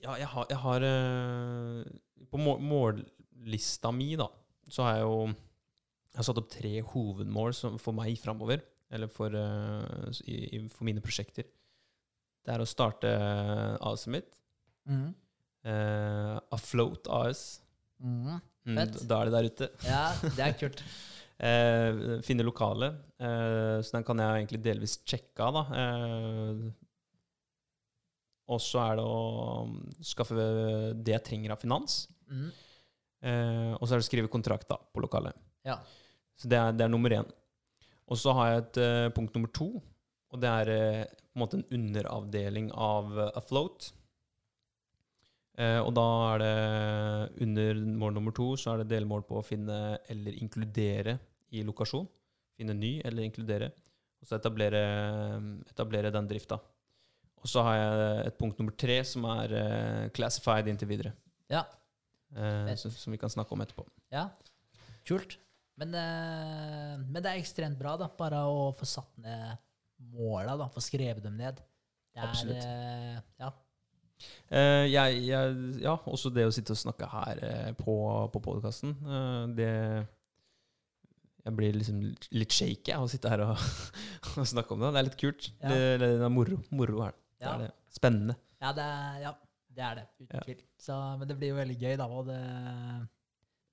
Ja, 0.00 0.14
jeg 0.16 0.30
har, 0.32 0.46
jeg 0.48 0.56
har 0.62 0.84
eh, 0.88 1.82
På 2.30 2.40
må 2.40 2.54
mållista 2.64 3.92
mi, 3.92 4.14
da, 4.16 4.30
så 4.70 4.86
har 4.86 5.00
jeg 5.00 5.08
jo 5.08 5.18
jeg 6.10 6.18
har 6.18 6.26
satt 6.26 6.40
opp 6.42 6.50
tre 6.50 6.72
hovedmål 6.92 7.54
som, 7.56 7.78
for 7.80 7.96
meg 7.96 8.18
framover. 8.20 8.64
Eller 8.90 9.10
for, 9.12 9.30
eh, 9.30 10.20
i, 10.26 10.64
for 10.72 10.86
mine 10.88 11.02
prosjekter. 11.04 11.46
Det 12.42 12.54
er 12.54 12.62
å 12.62 12.66
starte 12.66 13.10
AS-et 13.86 14.14
mitt. 14.16 14.30
Mm. 14.90 15.10
Uh, 15.60 16.36
Afloat 16.56 17.06
AS. 17.12 17.44
Mm. 18.00 18.40
Mm, 18.66 18.80
da 19.06 19.20
er 19.20 19.28
det 19.28 19.34
der 19.34 19.48
ute. 19.50 19.68
Ja, 19.86 20.04
det 20.24 20.44
er 20.44 20.56
kult. 20.58 20.82
uh, 21.38 22.18
finne 22.26 22.46
lokale. 22.46 22.90
Uh, 23.20 23.78
så 23.84 23.98
den 23.98 24.06
kan 24.08 24.24
jeg 24.24 24.40
egentlig 24.40 24.62
delvis 24.64 24.98
sjekke 25.04 25.46
av, 25.46 25.60
da. 25.60 25.84
Eh, 25.84 26.70
og 28.50 28.58
så 28.58 28.80
er 28.82 28.98
det 28.98 29.06
å 29.06 29.20
um, 29.68 29.76
skaffe 30.02 30.34
det 30.98 31.14
jeg 31.14 31.26
trenger 31.28 31.54
av 31.54 31.60
finans. 31.62 32.02
Mm. 32.26 32.48
Eh, 33.20 33.72
og 33.76 33.84
så 33.84 33.94
er 33.94 34.00
det 34.00 34.06
å 34.06 34.08
skrive 34.08 34.32
kontrakt 34.32 34.66
da, 34.70 34.78
på 34.80 35.02
lokalet. 35.04 35.36
Ja. 35.66 35.76
Så 36.40 36.48
det 36.48 36.56
er, 36.56 36.72
det 36.72 36.86
er 36.86 36.92
nummer 36.92 37.12
én. 37.12 37.28
Og 38.10 38.18
så 38.18 38.34
har 38.34 38.50
jeg 38.50 38.62
et 38.62 38.82
uh, 38.82 39.12
punkt 39.14 39.36
nummer 39.36 39.50
to, 39.54 39.70
og 40.30 40.42
det 40.42 40.50
er 40.50 40.70
uh, 40.72 41.16
på 41.30 41.38
en 41.38 41.42
måte 41.44 41.58
en 41.60 41.66
underavdeling 41.76 42.70
av 42.74 43.10
uh, 43.16 43.26
Afloat. 43.38 43.94
Og 45.60 45.90
da 45.92 46.02
er 46.30 46.38
det 46.40 47.42
under 47.44 47.80
mål 48.00 48.14
nummer 48.16 48.32
to 48.32 48.46
så 48.56 48.70
er 48.70 48.80
det 48.80 48.94
delmål 48.94 49.26
på 49.28 49.36
å 49.36 49.44
finne 49.44 49.98
eller 50.08 50.38
inkludere 50.40 51.18
i 51.52 51.60
lokasjon. 51.66 52.06
Finne 52.56 52.72
ny 52.78 52.94
eller 53.04 53.26
inkludere. 53.26 53.68
Og 54.22 54.30
så 54.30 54.38
etablere, 54.38 54.80
etablere 55.68 56.14
den 56.14 56.30
drifta. 56.30 56.56
Og 57.42 57.50
så 57.50 57.66
har 57.66 57.76
jeg 57.76 58.14
et 58.30 58.38
punkt 58.40 58.62
nummer 58.62 58.72
tre 58.72 58.96
som 59.04 59.26
er 59.34 59.52
classified 60.16 60.70
inntil 60.72 60.88
videre. 60.94 61.12
Ja. 61.52 61.66
Som, 62.80 62.96
som 62.96 63.12
vi 63.12 63.20
kan 63.20 63.34
snakke 63.34 63.52
om 63.52 63.60
etterpå. 63.66 63.84
Ja, 64.16 64.30
kult. 65.04 65.36
Men, 65.80 65.94
eh, 65.96 66.94
men 67.08 67.22
det 67.24 67.30
er 67.30 67.40
ekstremt 67.40 67.78
bra, 67.80 67.94
da. 68.00 68.10
Bare 68.18 68.42
å 68.50 68.68
få 68.76 68.84
satt 68.88 69.14
ned 69.22 69.56
måla, 70.12 70.58
da. 70.60 70.68
Få 70.72 70.82
skrevet 70.84 71.24
dem 71.24 71.38
ned. 71.40 71.60
Det 72.10 72.20
er, 72.20 72.26
Absolutt. 72.28 72.64
eh, 72.68 73.18
ja. 73.40 73.50
Uh, 74.52 74.84
jeg, 74.84 75.22
jeg, 75.30 75.52
ja, 75.80 75.94
også 76.12 76.28
det 76.34 76.42
å 76.44 76.52
sitte 76.52 76.74
og 76.74 76.80
snakke 76.82 77.06
her 77.08 77.38
uh, 77.40 77.68
på, 77.78 77.94
på 78.34 78.42
podkasten. 78.44 78.92
det 79.56 79.70
Jeg 81.40 81.54
blir 81.56 81.78
liksom 81.78 82.02
litt 82.36 82.52
shaky 82.52 82.92
av 82.92 83.06
å 83.06 83.08
sitte 83.08 83.30
her 83.32 83.46
og, 83.46 83.62
og 84.36 84.48
snakke 84.50 84.76
om 84.76 84.82
det. 84.84 84.90
Det 84.92 85.00
er 85.00 85.06
litt 85.08 85.16
kult. 85.22 85.48
Ja. 85.62 85.70
Det, 85.72 85.78
det 86.02 86.10
er 86.26 86.34
moro, 86.34 86.58
moro 86.76 87.06
her. 87.06 87.16
Det 87.40 87.46
Ja. 87.48 87.54
er 87.54 87.64
det. 87.64 87.70
Spennende. 87.96 88.36
Ja, 88.60 88.74
det 88.76 88.84
er, 88.84 89.16
ja, 89.24 89.32
det 89.78 89.86
er 89.86 89.94
det. 90.02 90.04
Uten 90.20 90.44
tvil. 90.44 90.60
Så, 90.84 90.98
men 91.16 91.30
det 91.30 91.38
blir 91.40 91.54
jo 91.54 91.56
veldig 91.62 91.78
gøy, 91.80 91.94
da. 92.02 92.10
Og 92.12 92.28
det, 92.28 92.36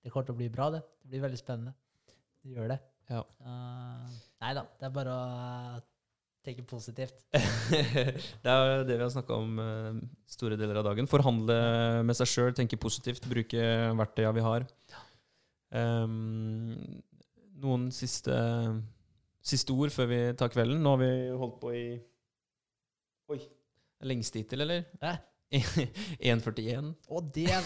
det 0.05 0.13
kommer 0.13 0.29
til 0.29 0.37
å 0.37 0.39
bli 0.39 0.47
bra, 0.53 0.69
det. 0.77 0.79
Det 1.03 1.11
blir 1.11 1.25
veldig 1.27 1.41
spennende. 1.41 1.75
Det 2.47 2.55
gjør 2.55 2.71
det. 2.71 2.79
Ja. 3.11 3.21
Uh, 3.43 4.17
nei 4.43 4.51
da, 4.55 4.63
det 4.79 4.87
er 4.87 4.95
bare 4.95 5.13
å 5.13 5.81
tenke 6.47 6.63
positivt. 6.67 7.25
det 8.43 8.51
er 8.53 8.85
det 8.87 8.95
vi 8.95 9.03
har 9.03 9.11
snakka 9.11 9.35
om 9.35 9.57
eh, 9.59 9.97
store 10.31 10.55
deler 10.59 10.79
av 10.79 10.85
dagen. 10.87 11.09
Forhandle 11.11 11.57
med 12.07 12.15
seg 12.15 12.29
sjøl, 12.31 12.53
tenke 12.55 12.79
positivt, 12.79 13.27
bruke 13.27 13.65
verktøya 13.99 14.31
vi 14.37 14.45
har. 14.45 14.67
Um, 15.75 17.01
noen 17.59 17.89
siste, 17.91 18.37
siste 19.43 19.75
ord 19.75 19.91
før 19.91 20.07
vi 20.13 20.21
tar 20.39 20.53
kvelden. 20.53 20.79
Nå 20.79 20.95
har 20.95 21.03
vi 21.03 21.11
holdt 21.43 21.59
på 21.63 21.73
i 21.75 21.87
Oi. 23.27 23.41
Lengst 24.07 24.39
hittil, 24.39 24.63
eller? 24.63 24.85
Hæ? 25.03 25.17
1,41. 25.53 26.89
Å, 27.07 27.21
det 27.31 27.45
ja, 27.51 27.59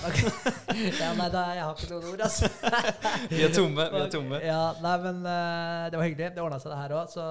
Nei, 1.17 1.29
da, 1.33 1.45
jeg 1.55 1.63
har 1.65 1.73
ikke 1.73 1.89
noen 1.89 2.09
ord, 2.11 2.23
altså. 2.27 2.49
Vi 3.31 3.41
er 3.41 3.55
tomme. 3.55 3.87
vi 3.89 4.01
er 4.03 4.11
tomme. 4.13 4.41
Ja, 4.45 4.59
nei, 4.83 4.93
men 5.07 5.23
eh, 5.25 5.87
det 5.89 5.97
var 5.97 6.05
hyggelig. 6.05 6.29
Det 6.35 6.43
ordna 6.43 6.59
seg, 6.61 6.75
det 6.75 6.81
her 6.83 6.95
òg. 6.99 7.09
Så 7.09 7.25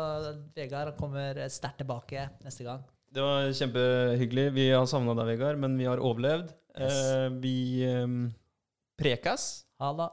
Vegard 0.58 0.96
kommer 0.98 1.38
sterkt 1.52 1.82
tilbake 1.84 2.26
neste 2.46 2.66
gang. 2.66 2.82
Det 3.10 3.22
var 3.22 3.46
kjempehyggelig. 3.60 4.48
Vi 4.58 4.66
har 4.74 4.90
savna 4.90 5.14
deg, 5.18 5.32
Vegard, 5.34 5.62
men 5.62 5.78
vi 5.78 5.86
har 5.90 6.02
overlevd. 6.02 6.50
Yes. 6.74 6.98
Eh, 7.14 7.28
vi 7.42 7.56
um, 8.02 8.20
prekas. 8.98 9.50
Ha 9.80 9.94
det. 9.98 10.10